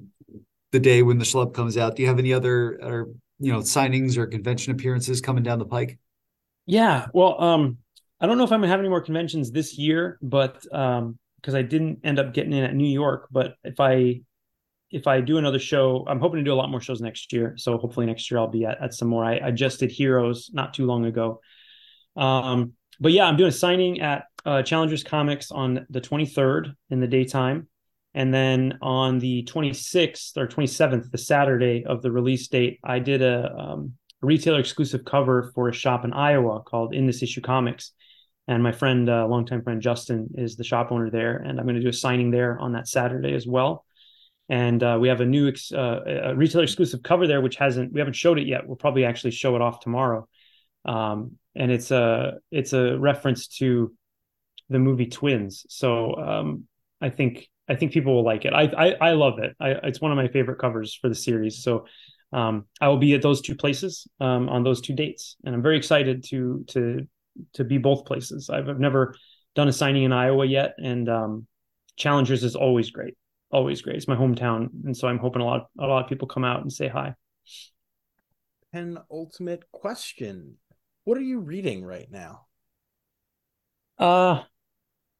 the 0.71 0.79
day 0.79 1.03
when 1.03 1.17
the 1.17 1.25
schlub 1.25 1.53
comes 1.53 1.75
out. 1.75 1.97
Do 1.97 2.01
you 2.01 2.07
have 2.07 2.17
any 2.17 2.31
other 2.31 2.79
or 2.81 3.09
you 3.39 3.51
know 3.51 3.59
signings 3.59 4.15
or 4.15 4.25
convention 4.25 4.71
appearances 4.71 5.19
coming 5.19 5.43
down 5.43 5.59
the 5.59 5.65
pike? 5.65 5.99
Yeah, 6.65 7.07
well, 7.13 7.41
um, 7.41 7.77
I 8.21 8.25
don't 8.25 8.37
know 8.37 8.45
if 8.45 8.53
I'm 8.53 8.61
gonna 8.61 8.71
have 8.71 8.79
any 8.79 8.87
more 8.87 9.01
conventions 9.01 9.51
this 9.51 9.77
year, 9.77 10.17
but 10.21 10.65
um, 10.73 11.19
because 11.41 11.55
I 11.55 11.61
didn't 11.61 11.99
end 12.05 12.19
up 12.19 12.33
getting 12.33 12.53
in 12.53 12.63
at 12.63 12.73
New 12.73 12.87
York. 12.89 13.27
But 13.31 13.55
if 13.65 13.81
I 13.81 14.21
if 14.91 15.07
I 15.07 15.19
do 15.19 15.39
another 15.39 15.59
show, 15.59 16.05
I'm 16.07 16.21
hoping 16.21 16.37
to 16.37 16.45
do 16.45 16.53
a 16.53 16.55
lot 16.55 16.71
more 16.71 16.79
shows 16.79 17.01
next 17.01 17.33
year. 17.33 17.55
So 17.57 17.77
hopefully 17.77 18.05
next 18.05 18.31
year 18.31 18.39
I'll 18.39 18.47
be 18.47 18.63
at, 18.63 18.81
at 18.81 18.93
some 18.93 19.09
more. 19.09 19.25
I, 19.25 19.39
I 19.43 19.51
just 19.51 19.81
did 19.81 19.91
Heroes 19.91 20.49
not 20.53 20.73
too 20.73 20.85
long 20.85 21.05
ago. 21.05 21.41
Um, 22.15 22.73
but 22.99 23.11
yeah, 23.11 23.25
I'm 23.25 23.37
doing 23.37 23.49
a 23.49 23.53
signing 23.53 24.01
at 24.01 24.25
uh, 24.45 24.61
Challengers 24.63 25.03
Comics 25.03 25.51
on 25.51 25.85
the 25.89 26.01
23rd 26.01 26.73
in 26.89 26.99
the 26.99 27.07
daytime, 27.07 27.67
And 28.13 28.33
then 28.33 28.77
on 28.81 29.19
the 29.19 29.43
26th 29.43 30.37
or 30.37 30.47
27th, 30.47 31.11
the 31.11 31.17
Saturday 31.17 31.85
of 31.85 32.01
the 32.01 32.11
release 32.11 32.47
date, 32.47 32.79
I 32.83 32.99
did 32.99 33.21
a, 33.21 33.55
um, 33.55 33.93
a 34.21 34.25
retailer 34.25 34.59
exclusive 34.59 35.05
cover 35.05 35.51
for 35.55 35.69
a 35.69 35.73
shop 35.73 36.05
in 36.05 36.13
Iowa 36.13 36.61
called 36.61 36.93
In 36.93 37.05
This 37.05 37.23
Issue 37.23 37.41
Comics. 37.41 37.91
And 38.47 38.63
my 38.63 38.71
friend, 38.71 39.07
uh, 39.09 39.27
longtime 39.27 39.61
friend 39.61 39.81
Justin, 39.81 40.29
is 40.35 40.55
the 40.55 40.63
shop 40.63 40.91
owner 40.91 41.11
there. 41.11 41.37
And 41.37 41.59
I'm 41.59 41.65
going 41.65 41.75
to 41.75 41.81
do 41.81 41.89
a 41.89 41.93
signing 41.93 42.31
there 42.31 42.57
on 42.59 42.73
that 42.73 42.87
Saturday 42.87 43.35
as 43.35 43.45
well. 43.45 43.85
And 44.49 44.81
uh, 44.81 44.97
we 44.99 45.09
have 45.09 45.21
a 45.21 45.25
new 45.25 45.47
ex- 45.47 45.71
uh, 45.71 45.99
a 46.23 46.35
retailer 46.35 46.63
exclusive 46.63 47.03
cover 47.03 47.27
there, 47.27 47.41
which 47.41 47.57
hasn't 47.57 47.93
we 47.93 47.99
haven't 47.99 48.15
showed 48.15 48.39
it 48.39 48.47
yet. 48.47 48.67
We'll 48.67 48.77
probably 48.77 49.05
actually 49.05 49.31
show 49.31 49.55
it 49.55 49.61
off 49.61 49.79
tomorrow. 49.81 50.27
Um, 50.85 51.37
and 51.55 51.71
it's 51.71 51.91
a 51.91 52.33
it's 52.51 52.73
a 52.73 52.97
reference 52.97 53.47
to 53.59 53.93
the 54.69 54.79
movie 54.79 55.07
Twins. 55.07 55.65
So 55.69 56.15
um, 56.15 56.65
I 57.01 57.09
think 57.09 57.49
I 57.67 57.75
think 57.75 57.91
people 57.91 58.15
will 58.15 58.23
like 58.23 58.45
it. 58.45 58.53
I 58.53 58.63
I, 58.63 59.09
I 59.09 59.11
love 59.13 59.39
it. 59.39 59.55
I, 59.59 59.71
it's 59.83 60.01
one 60.01 60.11
of 60.11 60.17
my 60.17 60.27
favorite 60.27 60.59
covers 60.59 60.95
for 60.95 61.09
the 61.09 61.15
series. 61.15 61.63
So 61.63 61.85
um, 62.31 62.65
I 62.79 62.87
will 62.87 62.97
be 62.97 63.13
at 63.13 63.21
those 63.21 63.41
two 63.41 63.55
places 63.55 64.07
um, 64.19 64.49
on 64.49 64.63
those 64.63 64.81
two 64.81 64.93
dates, 64.93 65.35
and 65.43 65.55
I'm 65.55 65.61
very 65.61 65.77
excited 65.77 66.23
to 66.29 66.63
to 66.69 67.07
to 67.53 67.63
be 67.63 67.77
both 67.77 68.05
places. 68.05 68.49
I've, 68.49 68.69
I've 68.69 68.79
never 68.79 69.15
done 69.55 69.67
a 69.67 69.73
signing 69.73 70.03
in 70.03 70.11
Iowa 70.13 70.45
yet, 70.45 70.75
and 70.77 71.09
um, 71.09 71.47
Challengers 71.95 72.43
is 72.43 72.55
always 72.55 72.91
great, 72.91 73.15
always 73.51 73.81
great. 73.81 73.97
It's 73.97 74.07
my 74.07 74.15
hometown, 74.15 74.69
and 74.85 74.95
so 74.95 75.07
I'm 75.07 75.17
hoping 75.17 75.41
a 75.41 75.45
lot 75.45 75.67
a 75.79 75.87
lot 75.87 76.03
of 76.03 76.09
people 76.09 76.27
come 76.27 76.45
out 76.45 76.61
and 76.61 76.71
say 76.71 76.87
hi. 76.87 77.15
An 78.71 78.99
ultimate 79.11 79.63
question: 79.71 80.57
What 81.09 81.17
are 81.17 81.21
you 81.21 81.39
reading 81.39 81.83
right 81.83 82.07
now? 82.11 82.41
Uh, 83.97 84.43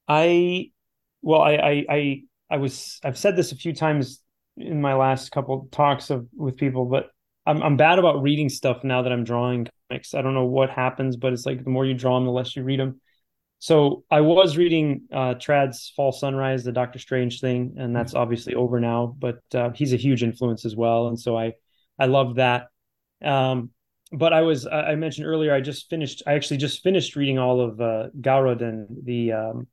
I 0.06 0.70
well, 1.20 1.40
I 1.40 1.54
I 1.54 1.84
I, 1.90 2.22
I 2.48 2.56
was 2.58 3.00
I've 3.02 3.18
said 3.18 3.34
this 3.34 3.50
a 3.50 3.56
few 3.56 3.72
times 3.74 4.22
in 4.56 4.80
my 4.80 4.94
last 4.94 5.32
couple 5.32 5.66
talks 5.72 6.10
of 6.10 6.28
with 6.32 6.56
people, 6.56 6.84
but 6.84 7.10
I'm 7.44 7.60
I'm 7.60 7.76
bad 7.76 7.98
about 7.98 8.22
reading 8.22 8.48
stuff 8.48 8.84
now 8.84 9.02
that 9.02 9.10
I'm 9.10 9.24
drawing 9.24 9.66
comics. 9.90 10.14
I 10.14 10.22
don't 10.22 10.34
know 10.34 10.44
what 10.44 10.70
happens, 10.70 11.16
but 11.16 11.32
it's 11.32 11.44
like 11.44 11.64
the 11.64 11.70
more 11.70 11.84
you 11.84 11.94
draw 11.94 12.16
them, 12.18 12.24
the 12.24 12.30
less 12.30 12.54
you 12.54 12.62
read 12.62 12.78
them. 12.78 13.00
So 13.58 14.04
I 14.12 14.20
was 14.20 14.56
reading 14.56 15.08
uh, 15.12 15.34
Tradd's 15.40 15.92
Fall 15.96 16.12
Sunrise, 16.12 16.62
the 16.62 16.70
Doctor 16.70 17.00
Strange 17.00 17.40
thing, 17.40 17.74
and 17.78 17.96
that's 17.96 18.14
obviously 18.14 18.54
over 18.54 18.78
now. 18.78 19.16
But 19.18 19.40
uh, 19.52 19.70
he's 19.70 19.92
a 19.92 19.96
huge 19.96 20.22
influence 20.22 20.64
as 20.64 20.76
well, 20.76 21.08
and 21.08 21.18
so 21.18 21.36
I 21.36 21.54
I 21.98 22.06
love 22.06 22.36
that. 22.36 22.68
Um, 23.24 23.70
but 24.12 24.32
I 24.32 24.42
was 24.42 24.66
I 24.66 24.94
mentioned 24.96 25.26
earlier 25.26 25.54
I 25.54 25.60
just 25.60 25.88
finished 25.88 26.22
I 26.26 26.32
actually 26.32 26.56
just 26.56 26.82
finished 26.82 27.16
reading 27.16 27.38
all 27.38 27.60
of 27.60 27.80
uh, 27.80 28.08
the 28.14 29.32
um, 29.32 29.66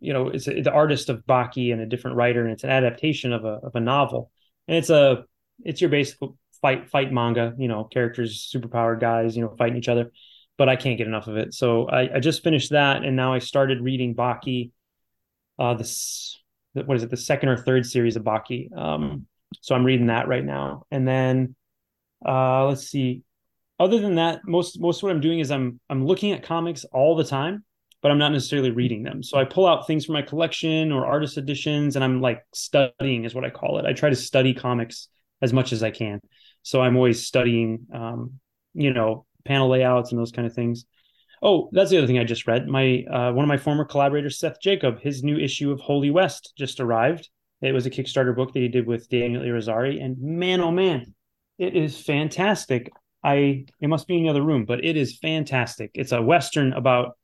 you 0.00 0.12
know 0.12 0.28
it's 0.28 0.48
a, 0.48 0.60
the 0.60 0.72
artist 0.72 1.08
of 1.08 1.24
Baki 1.26 1.72
and 1.72 1.80
a 1.80 1.86
different 1.86 2.16
writer, 2.16 2.42
and 2.42 2.52
it's 2.52 2.64
an 2.64 2.70
adaptation 2.70 3.32
of 3.32 3.44
a 3.44 3.60
of 3.62 3.74
a 3.74 3.80
novel, 3.80 4.30
and 4.68 4.76
it's 4.76 4.90
a 4.90 5.24
it's 5.64 5.80
your 5.80 5.90
basic 5.90 6.18
fight 6.60 6.88
fight 6.88 7.12
manga, 7.12 7.54
you 7.58 7.68
know, 7.68 7.84
characters, 7.84 8.50
superpowered 8.54 9.00
guys, 9.00 9.36
you 9.36 9.42
know, 9.42 9.54
fighting 9.58 9.76
each 9.76 9.88
other. 9.88 10.10
But 10.58 10.68
I 10.68 10.76
can't 10.76 10.98
get 10.98 11.06
enough 11.06 11.28
of 11.28 11.36
it, 11.36 11.54
so 11.54 11.88
I, 11.88 12.16
I 12.16 12.20
just 12.20 12.42
finished 12.42 12.70
that, 12.70 13.04
and 13.04 13.16
now 13.16 13.32
I 13.32 13.38
started 13.38 13.80
reading 13.80 14.14
Baki, 14.14 14.70
uh, 15.58 15.74
this 15.74 16.38
what 16.72 16.96
is 16.96 17.02
it, 17.02 17.10
the 17.10 17.16
second 17.16 17.48
or 17.50 17.56
third 17.56 17.84
series 17.84 18.16
of 18.16 18.22
Baki. 18.22 18.74
Um, 18.76 19.26
so 19.60 19.74
I'm 19.74 19.84
reading 19.84 20.06
that 20.06 20.28
right 20.28 20.44
now, 20.44 20.84
and 20.90 21.06
then 21.06 21.54
uh, 22.24 22.66
let's 22.66 22.88
see. 22.88 23.22
Other 23.78 23.98
than 23.98 24.16
that, 24.16 24.40
most 24.46 24.80
most 24.80 25.02
what 25.02 25.12
I'm 25.12 25.20
doing 25.20 25.40
is 25.40 25.50
I'm 25.50 25.80
I'm 25.90 26.06
looking 26.06 26.32
at 26.32 26.42
comics 26.42 26.84
all 26.84 27.16
the 27.16 27.24
time 27.24 27.64
but 28.02 28.10
I'm 28.10 28.18
not 28.18 28.32
necessarily 28.32 28.72
reading 28.72 29.04
them. 29.04 29.22
So 29.22 29.38
I 29.38 29.44
pull 29.44 29.64
out 29.64 29.86
things 29.86 30.04
from 30.04 30.14
my 30.14 30.22
collection 30.22 30.90
or 30.90 31.06
artist 31.06 31.38
editions 31.38 31.94
and 31.94 32.04
I'm 32.04 32.20
like 32.20 32.44
studying 32.52 33.24
is 33.24 33.32
what 33.34 33.44
I 33.44 33.50
call 33.50 33.78
it. 33.78 33.86
I 33.86 33.92
try 33.92 34.10
to 34.10 34.16
study 34.16 34.52
comics 34.52 35.08
as 35.40 35.52
much 35.52 35.72
as 35.72 35.84
I 35.84 35.92
can. 35.92 36.20
So 36.62 36.82
I'm 36.82 36.96
always 36.96 37.24
studying 37.24 37.86
um, 37.94 38.40
you 38.74 38.92
know, 38.92 39.26
panel 39.44 39.68
layouts 39.68 40.10
and 40.10 40.20
those 40.20 40.32
kind 40.32 40.46
of 40.46 40.54
things. 40.54 40.84
Oh, 41.42 41.68
that's 41.72 41.90
the 41.90 41.98
other 41.98 42.06
thing 42.06 42.18
I 42.18 42.24
just 42.24 42.46
read. 42.46 42.68
My 42.68 43.04
uh, 43.10 43.32
one 43.32 43.44
of 43.44 43.48
my 43.48 43.56
former 43.56 43.84
collaborators, 43.84 44.38
Seth 44.38 44.60
Jacob, 44.60 45.00
his 45.00 45.24
new 45.24 45.36
issue 45.36 45.72
of 45.72 45.80
Holy 45.80 46.10
West 46.10 46.52
just 46.56 46.80
arrived. 46.80 47.28
It 47.60 47.72
was 47.72 47.86
a 47.86 47.90
Kickstarter 47.90 48.34
book 48.34 48.52
that 48.52 48.60
he 48.60 48.68
did 48.68 48.86
with 48.86 49.08
Daniel 49.08 49.42
Irizarry, 49.42 50.02
and 50.02 50.18
man, 50.20 50.60
oh 50.60 50.70
man, 50.70 51.14
it 51.58 51.76
is 51.76 52.00
fantastic. 52.00 52.90
I 53.24 53.66
it 53.80 53.88
must 53.88 54.08
be 54.08 54.16
in 54.16 54.24
the 54.24 54.30
other 54.30 54.42
room, 54.42 54.64
but 54.64 54.84
it 54.84 54.96
is 54.96 55.18
fantastic. 55.18 55.92
It's 55.94 56.12
a 56.12 56.22
western 56.22 56.72
about 56.72 57.16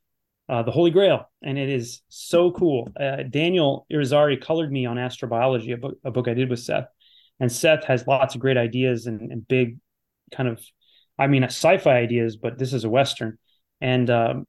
uh, 0.48 0.62
the 0.62 0.70
Holy 0.70 0.90
Grail, 0.90 1.30
and 1.42 1.58
it 1.58 1.68
is 1.68 2.02
so 2.08 2.50
cool. 2.52 2.88
Uh, 2.98 3.24
Daniel 3.28 3.86
Irizarry 3.92 4.40
colored 4.40 4.72
me 4.72 4.86
on 4.86 4.96
astrobiology, 4.96 5.74
a 5.74 5.76
book, 5.76 5.98
a 6.04 6.10
book 6.10 6.28
I 6.28 6.34
did 6.34 6.48
with 6.48 6.60
Seth, 6.60 6.88
and 7.40 7.50
Seth 7.52 7.84
has 7.84 8.06
lots 8.06 8.34
of 8.34 8.40
great 8.40 8.56
ideas 8.56 9.06
and, 9.06 9.20
and 9.32 9.46
big, 9.46 9.78
kind 10.32 10.48
of, 10.48 10.62
I 11.18 11.26
mean, 11.26 11.44
sci-fi 11.44 11.98
ideas, 11.98 12.36
but 12.36 12.58
this 12.58 12.72
is 12.72 12.84
a 12.84 12.88
western, 12.88 13.38
and 13.80 14.08
um, 14.08 14.46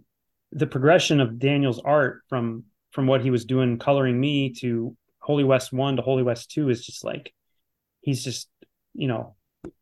the 0.52 0.68
progression 0.68 1.20
of 1.20 1.39
Daniel's 1.39 1.82
art 1.84 2.22
from 2.30 2.66
from 2.91 3.06
what 3.06 3.22
he 3.22 3.30
was 3.30 3.45
doing 3.45 3.78
coloring 3.78 4.20
me 4.20 4.52
to 4.52 4.95
Holy 5.20 5.43
West 5.43 5.72
one 5.72 5.95
to 5.95 6.02
Holy 6.02 6.24
West 6.24 6.50
two 6.52 6.70
is 6.70 6.86
just 6.86 7.04
like 7.04 7.34
he's 8.02 8.24
just 8.24 8.50
you 8.93 9.08
know 9.08 9.36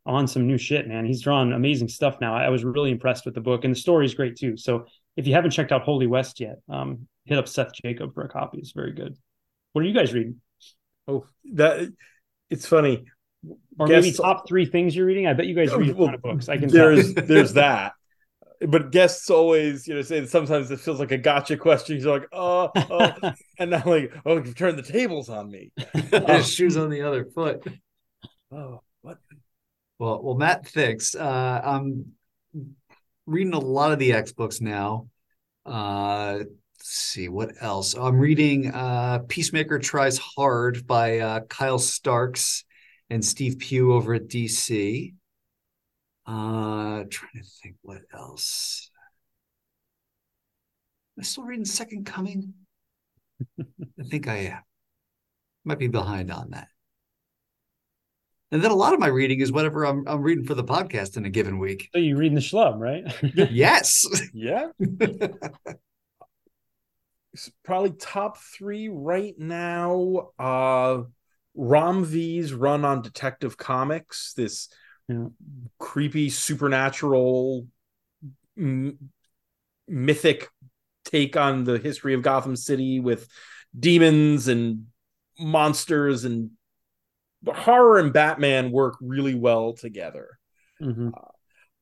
on 0.05 0.28
some 0.28 0.47
new 0.47 0.57
shit, 0.57 0.88
man. 0.88 1.05
He's 1.05 1.21
drawn 1.21 1.53
amazing 1.53 1.89
stuff 1.89 2.17
now. 2.21 2.36
I 2.36 2.49
was 2.49 2.63
really 2.63 2.91
impressed 2.91 3.25
with 3.25 3.36
the 3.36 3.41
book, 3.41 3.63
and 3.63 3.75
the 3.75 3.80
story 3.80 4.05
is 4.05 4.13
great 4.13 4.36
too. 4.36 4.57
So 4.57 4.86
if 5.15 5.28
you 5.28 5.34
haven't 5.34 5.51
checked 5.51 5.71
out 5.71 5.84
Holy 5.84 6.07
West 6.07 6.39
yet, 6.39 6.59
um, 6.69 7.07
hit 7.25 7.38
up 7.38 7.47
Seth 7.47 7.73
Jacob 7.73 8.13
for 8.13 8.23
a 8.23 8.30
copy. 8.30 8.59
It's 8.59 8.71
very 8.71 8.93
good. 8.93 9.17
What 9.73 9.84
are 9.84 9.88
you 9.88 9.93
guys 9.93 10.13
reading? 10.13 10.41
Oh, 11.07 11.25
that 11.53 11.93
it's 12.49 12.65
funny. 12.65 13.05
Or 13.80 13.88
maybe 13.88 14.11
top 14.11 14.47
three 14.47 14.65
things 14.65 14.95
you're 14.95 15.05
reading. 15.05 15.28
I 15.28 15.34
bet 15.34 15.45
you 15.45 15.53
guys 15.53 15.73
read 15.73 15.95
well, 15.95 16.03
a 16.03 16.05
ton 16.07 16.15
of 16.15 16.21
books. 16.21 16.49
I 16.49 16.57
can. 16.57 16.69
There's 16.69 17.13
there's 17.13 17.53
that. 17.53 17.93
But 18.59 18.91
guests 18.91 19.30
always, 19.30 19.88
you 19.88 19.93
know, 19.93 20.01
say 20.01 20.25
sometimes 20.25 20.71
it 20.71 20.80
feels 20.80 20.99
like 20.99 21.11
a 21.11 21.17
gotcha 21.17 21.57
question. 21.57 21.99
You're 21.99 22.19
like, 22.19 22.28
oh, 22.32 22.71
oh. 22.75 23.34
and 23.59 23.69
now 23.69 23.84
like, 23.86 24.11
oh, 24.25 24.38
you've 24.38 24.55
turned 24.55 24.80
the 24.80 24.84
tables 24.84 25.30
on 25.30 25.51
me. 25.51 25.71
His 25.93 26.51
shoes 26.51 26.75
on 26.75 26.89
the 26.89 27.03
other 27.03 27.25
foot. 27.25 27.63
Oh, 28.51 28.82
what? 29.01 29.19
Well, 30.00 30.22
well, 30.22 30.36
Matt 30.36 30.68
thinks 30.68 31.16
uh, 31.16 31.62
I'm 31.64 32.14
reading 33.26 33.54
a 33.54 33.60
lot 33.60 33.91
of 33.91 34.00
the 34.00 34.14
X 34.14 34.32
books 34.32 34.62
now. 34.62 35.10
Uh, 35.66 36.38
let's 36.39 36.50
see 36.80 37.30
what 37.30 37.52
else. 37.62 37.95
I'm 37.95 38.20
reading 38.20 38.72
uh, 38.72 39.20
Peacemaker 39.28 39.80
Tries 39.80 40.18
Hard 40.20 40.86
by 40.86 41.20
uh, 41.20 41.39
Kyle 41.41 41.80
Starks 41.80 42.64
and 43.10 43.24
Steve 43.24 43.58
Pugh 43.60 43.93
over 43.93 44.14
at 44.14 44.28
DC. 44.28 45.14
Uh, 46.28 47.03
trying 47.10 47.32
to 47.36 47.44
think 47.64 47.76
what 47.82 48.02
else. 48.14 48.91
Am 51.18 51.22
I 51.22 51.24
still 51.24 51.45
reading 51.45 51.65
Second 51.65 52.06
Coming? 52.06 52.53
I 53.60 54.03
think 54.03 54.28
I 54.28 54.38
am. 54.38 54.61
Might 55.65 55.80
be 55.80 55.88
behind 55.88 56.32
on 56.32 56.52
that. 56.52 56.68
And 58.52 58.61
then 58.64 58.72
a 58.72 58.76
lot 58.76 58.94
of 58.94 58.99
my 58.99 59.07
reading 59.07 59.41
is 59.41 59.52
whatever 59.52 59.86
I'm, 59.86 60.07
I'm 60.07 60.22
reading 60.22 60.45
for 60.45 60.53
the 60.53 60.64
podcast 60.64 61.18
in 61.18 61.26
a 61.26 61.30
given 61.30 61.60
week. 61.60 61.90
So 61.94 61.99
you're 61.99 62.18
reading 62.18 62.36
the 62.36 62.41
Schlub, 62.41 62.80
right? 62.80 63.03
yes. 63.52 64.06
Yeah. 64.34 64.69
Probably 67.64 67.91
top 67.91 68.38
three 68.38 68.88
right 68.90 69.36
now. 69.38 70.30
Uh 70.40 71.03
Ram 71.57 72.06
V's 72.06 72.53
run 72.53 72.86
on 72.86 73.02
Detective 73.02 73.57
Comics, 73.57 74.34
this 74.34 74.69
yeah. 75.10 75.26
creepy 75.80 76.30
supernatural 76.30 77.68
m- 78.56 79.10
mythic 79.88 80.49
take 81.03 81.36
on 81.36 81.64
the 81.64 81.80
history 81.80 82.14
of 82.14 82.22
Gotham 82.22 82.56
City 82.56 82.99
with 82.99 83.28
demons 83.78 84.48
and 84.48 84.86
monsters 85.40 86.26
and 86.26 86.52
horror 87.53 87.99
and 87.99 88.14
Batman 88.14 88.72
work 88.72 88.95
really 89.02 89.36
well 89.36 89.74
together. 89.74 90.38
Mm-hmm. 90.82 91.10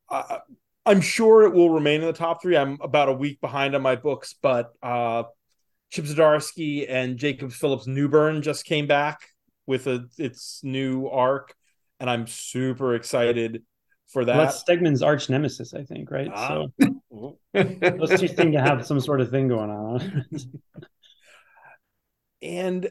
Uh, 0.10 0.38
I, 0.86 0.92
am 0.92 1.02
sure 1.02 1.44
it 1.44 1.54
will 1.54 1.70
remain 1.70 2.02
in 2.02 2.08
the 2.08 2.14
top 2.14 2.42
three. 2.42 2.58
I'm 2.58 2.78
about 2.82 3.10
a 3.10 3.14
week 3.14 3.42
behind 3.42 3.76
on 3.76 3.82
my 3.82 3.96
books, 3.96 4.36
but 4.42 4.74
uh, 4.84 5.24
Chip 5.92 6.06
Zdarsky 6.06 6.86
and 6.90 7.18
Jacob 7.18 7.52
Phillips 7.52 7.88
Newburn 7.88 8.42
just 8.42 8.66
came 8.66 8.88
back 8.88 9.22
with 9.66 9.88
a 9.88 10.08
its 10.18 10.62
new 10.64 11.08
arc, 11.08 11.54
and 12.00 12.10
I'm 12.10 12.28
super 12.28 12.96
excited 12.96 13.64
for 14.08 14.26
that. 14.26 14.36
Well, 14.36 14.46
that's 14.46 14.64
Stegman's 14.64 15.02
arch 15.02 15.30
nemesis, 15.30 15.74
I 15.74 15.84
think, 15.84 16.12
right? 16.12 16.30
Ah. 16.34 16.66
So 16.80 17.38
those 17.54 18.20
two 18.20 18.28
seem 18.28 18.52
to 18.52 18.62
have 18.62 18.86
some 18.86 19.00
sort 19.00 19.22
of 19.22 19.30
thing 19.30 19.48
going 19.48 19.70
on. 19.70 20.26
and 22.42 22.90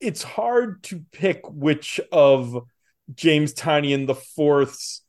it's 0.00 0.22
hard 0.22 0.82
to 0.84 1.02
pick 1.12 1.40
which 1.48 2.00
of 2.12 2.64
James 3.14 3.54
Tynion 3.54 4.06
the 4.06 4.14
Fourth's 4.14 5.02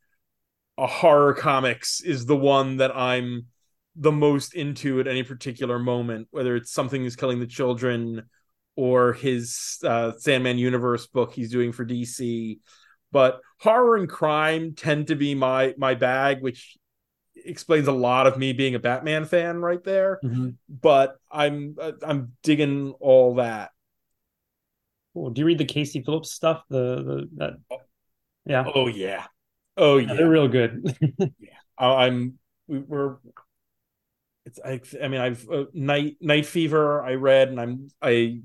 uh, 0.78 0.88
horror 0.88 1.34
comics 1.34 2.02
is 2.02 2.26
the 2.26 2.38
one 2.38 2.78
that 2.78 2.96
I'm 2.96 3.48
the 3.96 4.12
most 4.12 4.54
into 4.54 5.00
at 5.00 5.08
any 5.08 5.24
particular 5.24 5.80
moment, 5.80 6.28
whether 6.32 6.56
it's 6.56 6.72
something 6.72 7.04
is 7.04 7.16
killing 7.16 7.40
the 7.40 7.48
children 7.48 8.30
or 8.76 9.14
his 9.14 9.80
uh, 9.84 10.12
Sandman 10.18 10.60
Universe 10.60 11.08
book 11.08 11.34
he's 11.34 11.52
doing 11.52 11.72
for 11.72 11.84
DC. 11.84 12.60
But 13.12 13.42
horror 13.60 13.96
and 13.96 14.08
crime 14.08 14.76
tend 14.76 15.08
to 15.08 15.16
be 15.16 15.34
my 15.34 15.74
my 15.78 15.96
bag, 15.96 16.42
which 16.42 16.78
explains 17.36 17.88
a 17.88 17.94
lot 17.94 18.28
of 18.28 18.38
me 18.38 18.54
being 18.54 18.76
a 18.76 18.80
Batman 18.80 19.26
fan 19.26 19.60
right 19.60 19.84
there. 19.84 20.20
Mm-hmm. 20.24 20.50
But 20.70 21.16
I'm 21.32 21.76
I'm 22.04 22.34
digging 22.44 22.94
all 23.00 23.36
that. 23.36 23.72
Cool. 25.18 25.32
Do 25.32 25.40
you 25.40 25.48
read 25.48 25.58
the 25.58 25.66
Casey 25.66 26.04
Phillips 26.04 26.32
stuff? 26.32 26.62
The 26.70 27.04
the 27.04 27.30
that 27.38 27.54
yeah. 28.46 28.66
Oh 28.72 28.86
yeah. 28.86 29.26
Oh 29.76 29.98
yeah. 29.98 30.10
yeah 30.10 30.14
they're 30.14 30.30
real 30.30 30.48
good. 30.48 30.96
yeah. 31.18 31.50
I'm 31.80 32.38
we, 32.68 32.84
are 32.92 33.20
it's 34.46 34.60
I 34.64 34.80
I 35.04 35.08
mean 35.08 35.20
I've 35.20 35.50
uh, 35.50 35.66
night 35.74 36.18
night 36.22 36.46
fever 36.46 37.04
I 37.04 37.16
read 37.16 37.50
and 37.50 37.60
I'm 37.60 37.88
I 38.00 38.42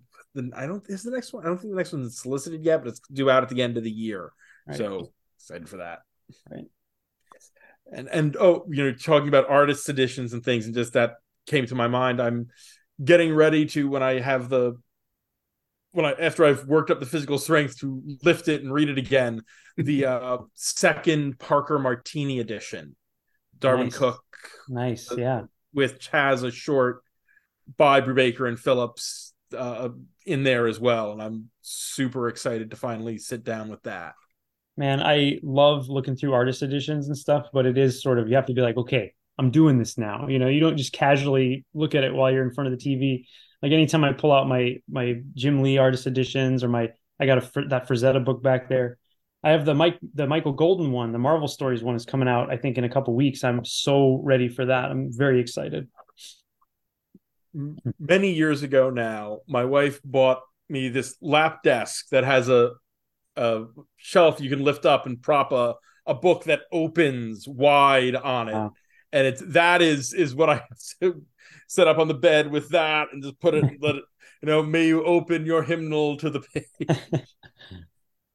I 0.56 0.66
don't 0.66 0.82
is 0.88 1.02
the 1.02 1.10
next 1.10 1.34
one 1.34 1.44
I 1.44 1.48
don't 1.48 1.58
think 1.58 1.72
the 1.72 1.76
next 1.76 1.92
one's 1.92 2.18
solicited 2.18 2.64
yet 2.64 2.82
but 2.82 2.88
it's 2.88 3.00
due 3.12 3.28
out 3.28 3.42
at 3.42 3.50
the 3.50 3.60
end 3.60 3.76
of 3.76 3.84
the 3.84 3.90
year 3.90 4.32
right. 4.66 4.78
so 4.78 5.12
excited 5.36 5.68
for 5.68 5.76
that 5.76 5.98
right 6.50 6.64
and 7.92 8.08
and 8.08 8.36
oh 8.40 8.64
you 8.70 8.82
know 8.82 8.92
talking 8.92 9.28
about 9.28 9.50
artist 9.50 9.86
editions 9.90 10.32
and 10.32 10.42
things 10.42 10.64
and 10.64 10.74
just 10.74 10.94
that 10.94 11.16
came 11.46 11.66
to 11.66 11.74
my 11.74 11.86
mind 11.86 12.20
i'm 12.20 12.48
getting 13.04 13.34
ready 13.34 13.66
to 13.66 13.88
when 13.88 14.02
i 14.02 14.18
have 14.18 14.48
the 14.48 14.74
when 15.92 16.04
i 16.04 16.12
after 16.12 16.44
i've 16.44 16.64
worked 16.66 16.90
up 16.90 17.00
the 17.00 17.06
physical 17.06 17.38
strength 17.38 17.78
to 17.78 18.02
lift 18.22 18.48
it 18.48 18.62
and 18.62 18.72
read 18.72 18.88
it 18.88 18.98
again 18.98 19.42
the 19.76 20.04
uh 20.06 20.38
second 20.54 21.38
parker 21.38 21.78
martini 21.78 22.40
edition 22.40 22.96
Darwyn 23.58 23.84
nice. 23.84 23.96
cooke 23.96 24.24
nice 24.68 25.08
yeah 25.16 25.42
with 25.72 26.06
has 26.12 26.42
a 26.42 26.50
short 26.50 27.02
by 27.76 28.00
brubaker 28.00 28.48
and 28.48 28.58
phillips 28.58 29.32
uh 29.56 29.88
in 30.26 30.42
there 30.42 30.66
as 30.66 30.80
well 30.80 31.12
and 31.12 31.22
i'm 31.22 31.50
super 31.60 32.28
excited 32.28 32.70
to 32.70 32.76
finally 32.76 33.18
sit 33.18 33.44
down 33.44 33.68
with 33.68 33.82
that 33.82 34.14
man, 34.76 35.02
I 35.02 35.38
love 35.42 35.88
looking 35.88 36.16
through 36.16 36.32
artist 36.32 36.62
editions 36.62 37.08
and 37.08 37.16
stuff, 37.16 37.46
but 37.52 37.66
it 37.66 37.76
is 37.78 38.02
sort 38.02 38.18
of 38.18 38.28
you 38.28 38.36
have 38.36 38.46
to 38.46 38.54
be 38.54 38.60
like, 38.60 38.76
okay, 38.76 39.12
I'm 39.38 39.50
doing 39.50 39.78
this 39.78 39.98
now. 39.98 40.28
You 40.28 40.38
know, 40.38 40.48
you 40.48 40.60
don't 40.60 40.76
just 40.76 40.92
casually 40.92 41.64
look 41.74 41.94
at 41.94 42.04
it 42.04 42.14
while 42.14 42.30
you're 42.30 42.44
in 42.44 42.52
front 42.52 42.72
of 42.72 42.78
the 42.78 42.84
TV. 42.84 43.24
Like 43.62 43.72
anytime 43.72 44.04
I 44.04 44.12
pull 44.12 44.32
out 44.32 44.48
my 44.48 44.78
my 44.90 45.20
Jim 45.34 45.62
Lee 45.62 45.78
artist 45.78 46.06
editions 46.06 46.64
or 46.64 46.68
my 46.68 46.90
I 47.20 47.26
got 47.26 47.38
a 47.38 47.68
that 47.68 47.88
Frazetta 47.88 48.24
book 48.24 48.42
back 48.42 48.68
there. 48.68 48.98
I 49.44 49.50
have 49.50 49.64
the 49.64 49.74
Mike 49.74 49.98
the 50.14 50.26
Michael 50.26 50.52
Golden 50.52 50.92
one, 50.92 51.12
the 51.12 51.18
Marvel 51.18 51.48
Stories 51.48 51.82
one 51.82 51.94
is 51.94 52.04
coming 52.04 52.28
out 52.28 52.50
I 52.50 52.56
think 52.56 52.78
in 52.78 52.84
a 52.84 52.88
couple 52.88 53.14
weeks. 53.14 53.44
I'm 53.44 53.64
so 53.64 54.20
ready 54.22 54.48
for 54.48 54.66
that. 54.66 54.90
I'm 54.90 55.10
very 55.12 55.40
excited. 55.40 55.88
Many 57.98 58.32
years 58.32 58.62
ago 58.62 58.90
now, 58.90 59.40
my 59.46 59.64
wife 59.64 60.00
bought 60.04 60.40
me 60.68 60.88
this 60.88 61.16
lap 61.20 61.62
desk 61.62 62.08
that 62.10 62.24
has 62.24 62.48
a 62.48 62.72
a 63.36 63.64
shelf 63.96 64.40
you 64.40 64.50
can 64.50 64.64
lift 64.64 64.84
up 64.84 65.06
and 65.06 65.22
prop 65.22 65.52
a, 65.52 65.74
a 66.06 66.14
book 66.14 66.44
that 66.44 66.62
opens 66.70 67.46
wide 67.46 68.16
on 68.16 68.48
it. 68.48 68.54
Wow. 68.54 68.72
And 69.12 69.26
it's 69.26 69.42
that 69.48 69.82
is 69.82 70.12
is 70.12 70.34
what 70.34 70.50
I 70.50 70.62
set 71.68 71.88
up 71.88 71.98
on 71.98 72.08
the 72.08 72.14
bed 72.14 72.50
with 72.50 72.70
that 72.70 73.08
and 73.12 73.22
just 73.22 73.38
put 73.40 73.54
it 73.54 73.64
let 73.80 73.96
it 73.96 74.04
you 74.42 74.46
know 74.46 74.62
may 74.62 74.86
you 74.86 75.04
open 75.04 75.46
your 75.46 75.62
hymnal 75.62 76.16
to 76.18 76.30
the 76.30 76.40
page. 76.40 76.66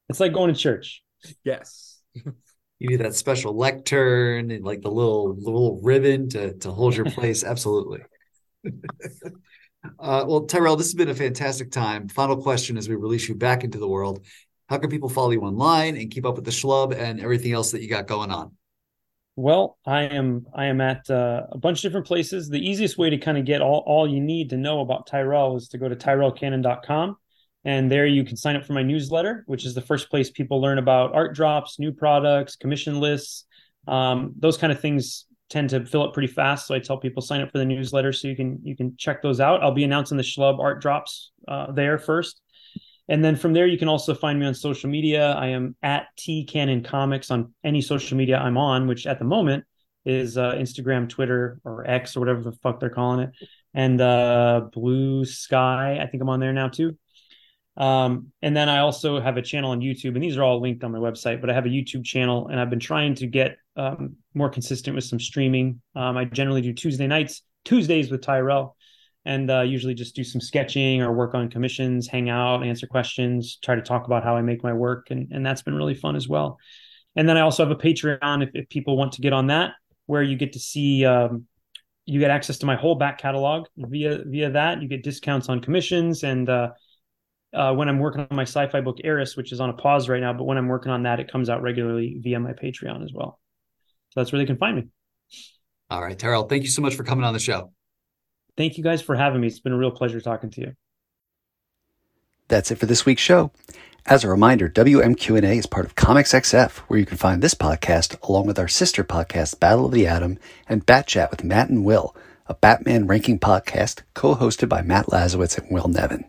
it's 0.09 0.19
like 0.19 0.33
going 0.33 0.53
to 0.53 0.59
church. 0.59 1.03
Yes. 1.43 1.99
You 2.79 2.89
need 2.89 2.97
that 2.97 3.15
special 3.15 3.57
lectern 3.57 4.51
and 4.51 4.63
like 4.63 4.81
the 4.81 4.91
little 4.91 5.35
little 5.35 5.79
ribbon 5.81 6.29
to 6.29 6.53
to 6.59 6.71
hold 6.71 6.95
your 6.95 7.05
place. 7.05 7.43
Absolutely. 7.43 8.01
Uh, 9.99 10.25
well, 10.27 10.45
Tyrell, 10.45 10.75
this 10.75 10.87
has 10.87 10.93
been 10.93 11.09
a 11.09 11.15
fantastic 11.15 11.71
time. 11.71 12.07
Final 12.09 12.41
question 12.41 12.77
as 12.77 12.89
we 12.89 12.95
release 12.95 13.29
you 13.29 13.35
back 13.35 13.63
into 13.63 13.79
the 13.79 13.87
world 13.87 14.25
how 14.69 14.77
can 14.77 14.89
people 14.89 15.09
follow 15.09 15.31
you 15.31 15.41
online 15.41 15.95
and 15.97 16.11
keep 16.11 16.25
up 16.25 16.35
with 16.35 16.45
the 16.45 16.51
Schlub 16.51 16.93
and 16.93 17.19
everything 17.19 17.53
else 17.53 17.71
that 17.71 17.81
you 17.81 17.89
got 17.89 18.07
going 18.07 18.31
on? 18.31 18.51
Well, 19.37 19.77
I 19.85 20.01
am 20.01 20.47
I 20.55 20.65
am 20.65 20.81
at 20.81 21.07
uh, 21.11 21.43
a 21.51 21.59
bunch 21.59 21.77
of 21.77 21.83
different 21.83 22.07
places. 22.07 22.49
The 22.49 22.59
easiest 22.59 22.97
way 22.97 23.11
to 23.11 23.19
kind 23.19 23.37
of 23.37 23.45
get 23.45 23.61
all, 23.61 23.83
all 23.85 24.07
you 24.07 24.19
need 24.19 24.49
to 24.49 24.57
know 24.57 24.81
about 24.81 25.05
Tyrell 25.05 25.55
is 25.55 25.67
to 25.69 25.77
go 25.77 25.87
to 25.87 25.95
tyrellcannon.com. 25.95 27.17
And 27.63 27.91
there 27.91 28.07
you 28.07 28.23
can 28.23 28.35
sign 28.35 28.55
up 28.55 28.65
for 28.65 28.73
my 28.73 28.81
newsletter, 28.81 29.43
which 29.45 29.63
is 29.63 29.75
the 29.75 29.81
first 29.81 30.09
place 30.09 30.31
people 30.31 30.59
learn 30.59 30.79
about 30.79 31.13
art 31.13 31.35
drops, 31.35 31.77
new 31.77 31.91
products, 31.91 32.55
commission 32.55 32.99
lists. 32.99 33.45
Um, 33.87 34.33
those 34.39 34.57
kind 34.57 34.73
of 34.73 34.79
things 34.79 35.27
tend 35.51 35.69
to 35.69 35.85
fill 35.85 36.01
up 36.01 36.13
pretty 36.13 36.33
fast. 36.33 36.65
So 36.65 36.73
I 36.73 36.79
tell 36.79 36.97
people 36.97 37.21
sign 37.21 37.41
up 37.41 37.51
for 37.51 37.59
the 37.59 37.65
newsletter 37.65 38.13
so 38.13 38.27
you 38.27 38.35
can 38.35 38.59
you 38.63 38.75
can 38.75 38.97
check 38.97 39.21
those 39.21 39.39
out. 39.39 39.61
I'll 39.61 39.71
be 39.71 39.83
announcing 39.83 40.17
the 40.17 40.23
Schlub 40.23 40.57
art 40.59 40.81
drops 40.81 41.31
uh, 41.47 41.71
there 41.71 41.99
first. 41.99 42.41
And 43.09 43.23
then 43.23 43.35
from 43.35 43.53
there, 43.53 43.67
you 43.67 43.77
can 43.77 43.87
also 43.87 44.13
find 44.13 44.39
me 44.39 44.45
on 44.45 44.53
social 44.53 44.89
media. 44.89 45.31
I 45.31 45.47
am 45.47 45.75
at 45.81 46.07
T 46.17 46.43
Cannon 46.45 46.83
Comics 46.83 47.31
on 47.31 47.53
any 47.63 47.81
social 47.81 48.17
media 48.17 48.37
I'm 48.37 48.57
on, 48.57 48.87
which 48.87 49.07
at 49.07 49.19
the 49.19 49.25
moment 49.25 49.63
is 50.05 50.37
uh, 50.37 50.53
Instagram, 50.53 51.09
Twitter, 51.09 51.59
or 51.63 51.89
X, 51.89 52.15
or 52.15 52.21
whatever 52.21 52.41
the 52.41 52.53
fuck 52.53 52.79
they're 52.79 52.89
calling 52.89 53.27
it, 53.27 53.31
and 53.73 53.99
uh, 53.99 54.61
Blue 54.71 55.25
Sky. 55.25 55.99
I 56.01 56.07
think 56.07 56.23
I'm 56.23 56.29
on 56.29 56.39
there 56.39 56.53
now 56.53 56.69
too. 56.69 56.97
Um, 57.75 58.31
and 58.41 58.57
then 58.57 58.69
I 58.69 58.79
also 58.79 59.19
have 59.19 59.37
a 59.37 59.41
channel 59.41 59.71
on 59.71 59.81
YouTube, 59.81 60.15
and 60.15 60.23
these 60.23 60.37
are 60.37 60.43
all 60.43 60.61
linked 60.61 60.83
on 60.83 60.93
my 60.93 60.97
website. 60.97 61.41
But 61.41 61.49
I 61.49 61.53
have 61.53 61.65
a 61.65 61.69
YouTube 61.69 62.05
channel, 62.05 62.47
and 62.47 62.59
I've 62.59 62.69
been 62.69 62.79
trying 62.79 63.15
to 63.15 63.27
get 63.27 63.57
um, 63.75 64.15
more 64.33 64.49
consistent 64.49 64.95
with 64.95 65.03
some 65.03 65.19
streaming. 65.19 65.81
Um, 65.93 66.17
I 66.17 66.23
generally 66.23 66.61
do 66.61 66.73
Tuesday 66.73 67.05
nights, 67.05 67.41
Tuesdays 67.65 68.09
with 68.09 68.21
Tyrell 68.21 68.76
and 69.27 69.51
uh, 69.51 69.61
usually 69.61 69.93
just 69.93 70.15
do 70.15 70.23
some 70.23 70.39
sketching 70.39 71.01
or 71.01 71.11
work 71.11 71.35
on 71.35 71.49
commissions, 71.49 72.07
hang 72.07 72.29
out, 72.29 72.65
answer 72.65 72.87
questions, 72.87 73.59
try 73.61 73.75
to 73.75 73.81
talk 73.81 74.05
about 74.05 74.23
how 74.23 74.37
I 74.37 74.41
make 74.41 74.63
my 74.63 74.71
work, 74.71 75.07
and 75.11 75.29
and 75.31 75.45
that's 75.45 75.61
been 75.61 75.75
really 75.75 75.93
fun 75.93 76.15
as 76.15 76.27
well. 76.29 76.57
And 77.15 77.27
then 77.27 77.37
I 77.37 77.41
also 77.41 77.63
have 77.63 77.71
a 77.71 77.79
Patreon 77.79 78.41
if, 78.41 78.49
if 78.53 78.69
people 78.69 78.95
want 78.95 79.11
to 79.13 79.21
get 79.21 79.33
on 79.33 79.47
that, 79.47 79.73
where 80.05 80.23
you 80.23 80.37
get 80.37 80.53
to 80.53 80.59
see 80.59 81.05
um, 81.05 81.45
you 82.05 82.19
get 82.19 82.31
access 82.31 82.57
to 82.59 82.65
my 82.65 82.77
whole 82.77 82.95
back 82.95 83.17
catalog 83.17 83.67
via 83.75 84.23
via 84.25 84.49
that. 84.51 84.81
You 84.81 84.87
get 84.87 85.03
discounts 85.03 85.49
on 85.49 85.61
commissions 85.61 86.23
and. 86.23 86.49
Uh, 86.49 86.69
uh, 87.53 87.73
when 87.73 87.87
I'm 87.87 87.97
working 87.97 88.27
on 88.29 88.35
my 88.35 88.43
sci-fi 88.43 88.81
book 88.81 88.97
Eris, 89.05 89.37
which 89.37 89.53
is 89.53 89.61
on 89.61 89.69
a 89.69 89.73
pause 89.73 90.09
right 90.09 90.19
now, 90.19 90.33
but 90.33 90.43
when 90.43 90.57
I'm 90.57 90.67
working 90.67 90.91
on 90.91 91.03
that, 91.03 91.21
it 91.21 91.31
comes 91.31 91.49
out 91.49 91.61
regularly 91.61 92.17
via 92.19 92.39
my 92.41 92.51
Patreon 92.51 93.03
as 93.03 93.13
well. 93.13 93.39
So 94.09 94.19
that's 94.19 94.33
where 94.33 94.39
they 94.39 94.45
can 94.45 94.57
find 94.57 94.75
me. 94.75 94.83
All 95.89 96.03
right, 96.03 96.19
Tyrell, 96.19 96.43
thank 96.43 96.63
you 96.63 96.69
so 96.69 96.81
much 96.81 96.95
for 96.95 97.05
coming 97.05 97.23
on 97.23 97.33
the 97.33 97.39
show. 97.39 97.71
Thank 98.57 98.77
you 98.77 98.83
guys 98.83 99.01
for 99.01 99.15
having 99.15 99.39
me. 99.39 99.47
It's 99.47 99.59
been 99.59 99.71
a 99.71 99.77
real 99.77 99.91
pleasure 99.91 100.19
talking 100.19 100.49
to 100.49 100.61
you. 100.61 100.73
That's 102.47 102.71
it 102.71 102.79
for 102.79 102.87
this 102.87 103.05
week's 103.05 103.21
show. 103.21 103.51
As 104.05 104.23
a 104.23 104.29
reminder, 104.29 104.69
WMQ&A 104.69 105.57
is 105.57 105.65
part 105.65 105.85
of 105.85 105.95
Comics 105.95 106.33
XF, 106.33 106.77
where 106.87 106.97
you 106.97 107.05
can 107.05 107.17
find 107.17 107.41
this 107.41 107.53
podcast 107.53 108.19
along 108.27 108.47
with 108.47 108.57
our 108.57 108.67
sister 108.67 109.03
podcast, 109.03 109.59
Battle 109.59 109.85
of 109.85 109.91
the 109.91 110.07
Atom, 110.07 110.39
and 110.67 110.85
Bat 110.85 111.07
Chat 111.07 111.29
with 111.29 111.43
Matt 111.43 111.69
and 111.69 111.83
Will, 111.83 112.15
a 112.47 112.55
Batman 112.55 113.05
ranking 113.05 113.37
podcast 113.37 114.01
co-hosted 114.13 114.69
by 114.69 114.81
Matt 114.81 115.07
Lazorwitz 115.07 115.57
and 115.57 115.69
Will 115.69 115.89
Nevin. 115.89 116.25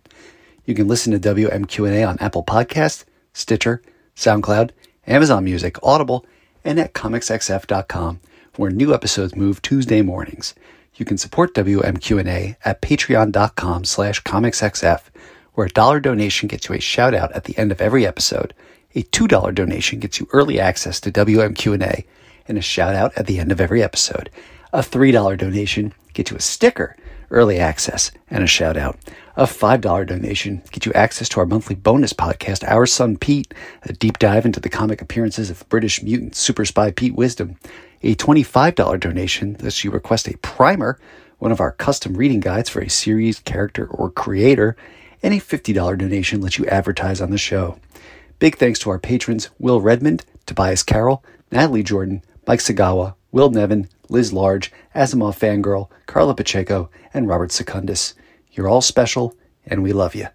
You 0.65 0.75
can 0.75 0.89
listen 0.89 1.19
to 1.19 1.35
WMQ&A 1.35 2.03
on 2.03 2.19
Apple 2.19 2.45
Podcast, 2.45 3.05
Stitcher, 3.33 3.81
SoundCloud, 4.17 4.73
Amazon 5.07 5.45
Music, 5.45 5.79
Audible, 5.83 6.27
and 6.65 6.81
at 6.81 6.93
comicsxf.com, 6.93 8.21
where 8.57 8.71
new 8.71 8.93
episodes 8.93 9.37
move 9.37 9.63
Tuesday 9.63 10.03
mornings. 10.03 10.55
You 10.99 11.05
can 11.05 11.17
support 11.17 11.55
WMQ&A 11.55 12.57
at 12.65 12.83
patreon.com 12.83 13.85
slash 13.85 14.21
comicsxf, 14.25 15.01
where 15.55 15.69
a 15.69 15.71
dollar 15.71 16.01
donation 16.01 16.49
gets 16.49 16.69
you 16.69 16.75
a 16.75 16.81
shout 16.81 17.15
out 17.15 17.31
at 17.33 17.45
the 17.45 17.57
end 17.57 17.71
of 17.71 17.81
every 17.81 18.05
episode. 18.05 18.53
A 18.97 19.05
$2 19.05 19.55
donation 19.55 20.01
gets 20.01 20.19
you 20.19 20.29
early 20.33 20.59
access 20.59 20.99
to 21.01 21.13
WMQ&A 21.13 22.05
and 22.49 22.59
a 22.59 22.63
shout 22.63 22.97
out 22.97 23.17
at 23.17 23.29
the 23.29 23.39
end 23.39 23.53
of 23.53 23.61
every 23.61 23.81
episode. 23.81 24.29
A 24.73 24.81
$3 24.81 25.39
donation 25.39 25.95
gets 26.15 26.33
you 26.33 26.37
a 26.37 26.41
sticker, 26.41 26.97
early 27.31 27.61
access, 27.61 28.11
and 28.29 28.43
a 28.43 28.49
shout 28.49 28.77
out. 28.77 28.99
A 29.37 29.45
$5 29.45 30.05
donation 30.05 30.63
gets 30.73 30.85
you 30.85 30.93
access 30.95 31.29
to 31.29 31.39
our 31.39 31.47
monthly 31.47 31.77
bonus 31.77 32.13
podcast, 32.13 32.69
Our 32.69 32.87
Son 32.87 33.17
Pete, 33.17 33.55
a 33.85 33.93
deep 33.93 34.19
dive 34.19 34.45
into 34.45 34.59
the 34.59 34.69
comic 34.69 35.01
appearances 35.01 35.49
of 35.49 35.69
British 35.69 36.03
mutant 36.03 36.35
super 36.35 36.65
spy 36.65 36.91
Pete 36.91 37.15
Wisdom 37.15 37.57
a 38.03 38.15
$25 38.15 39.01
donation 39.01 39.57
lets 39.61 39.83
you 39.85 39.91
request 39.91 40.29
a 40.29 40.37
primer, 40.39 40.99
one 41.39 41.53
of 41.53 41.61
our 41.61 41.73
custom 41.73 42.15
reading 42.15 42.41
guides 42.41 42.69
for 42.69 42.81
a 42.81 42.91
series, 42.91 43.41
character, 43.41 43.87
or 43.87 44.11
creator, 44.11 44.77
and 45.23 45.35
a 45.35 45.39
$50 45.39 45.99
donation 45.99 46.41
lets 46.41 46.59
you 46.59 46.67
advertise 46.67 47.21
on 47.21 47.31
the 47.31 47.39
show. 47.39 47.79
Big 48.39 48.57
thanks 48.57 48.79
to 48.81 48.91
our 48.91 48.99
patrons 48.99 49.51
Will 49.59 49.81
Redmond, 49.81 50.25
Tobias 50.47 50.83
Carroll, 50.83 51.25
Natalie 51.51 51.83
Jordan, 51.83 52.23
Mike 52.47 52.61
Sagawa, 52.61 53.15
Will 53.33 53.51
Nevin, 53.51 53.89
Liz 54.09 54.33
Large, 54.33 54.73
Asimov 54.95 55.39
Fangirl, 55.39 55.89
Carla 56.07 56.35
Pacheco, 56.35 56.91
and 57.13 57.29
Robert 57.29 57.53
Secundus. 57.53 58.15
You're 58.53 58.69
all 58.69 58.81
special, 58.81 59.35
and 59.67 59.83
we 59.83 59.93
love 59.93 60.15
you. 60.15 60.29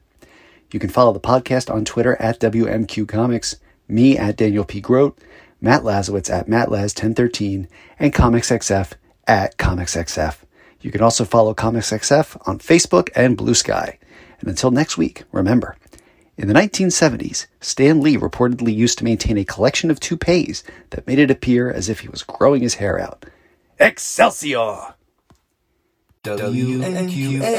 You 0.71 0.79
can 0.79 0.89
follow 0.89 1.13
the 1.13 1.19
podcast 1.19 1.73
on 1.73 1.85
Twitter 1.85 2.15
at 2.21 2.39
WMQ 2.39 3.07
Comics, 3.07 3.57
me 3.87 4.17
at 4.17 4.37
Daniel 4.37 4.65
P. 4.65 4.81
Grote, 4.81 5.17
Matt 5.63 5.83
Lazorwitz 5.83 6.29
at 6.29 6.47
MattLaz1013, 6.47 7.67
and 7.97 8.13
ComicsXF 8.13 8.91
at 9.25 9.57
ComicsXF. 9.57 10.35
You 10.81 10.91
can 10.91 11.01
also 11.01 11.23
follow 11.23 11.53
ComicsXF 11.53 12.45
on 12.45 12.59
Facebook 12.59 13.09
and 13.15 13.37
Blue 13.37 13.53
Sky. 13.53 13.97
And 14.41 14.49
until 14.49 14.71
next 14.71 14.97
week, 14.97 15.23
remember, 15.31 15.77
in 16.35 16.49
the 16.49 16.53
1970s, 16.53 17.45
Stan 17.61 18.01
Lee 18.01 18.17
reportedly 18.17 18.75
used 18.75 18.97
to 18.97 19.05
maintain 19.05 19.37
a 19.37 19.45
collection 19.45 19.89
of 19.89 20.01
toupees 20.01 20.65
that 20.89 21.07
made 21.07 21.19
it 21.19 21.31
appear 21.31 21.71
as 21.71 21.87
if 21.87 22.01
he 22.01 22.09
was 22.09 22.23
growing 22.23 22.61
his 22.61 22.75
hair 22.75 22.99
out. 22.99 23.25
Excelsior! 23.79 24.95
WMQ&A. 26.25 27.53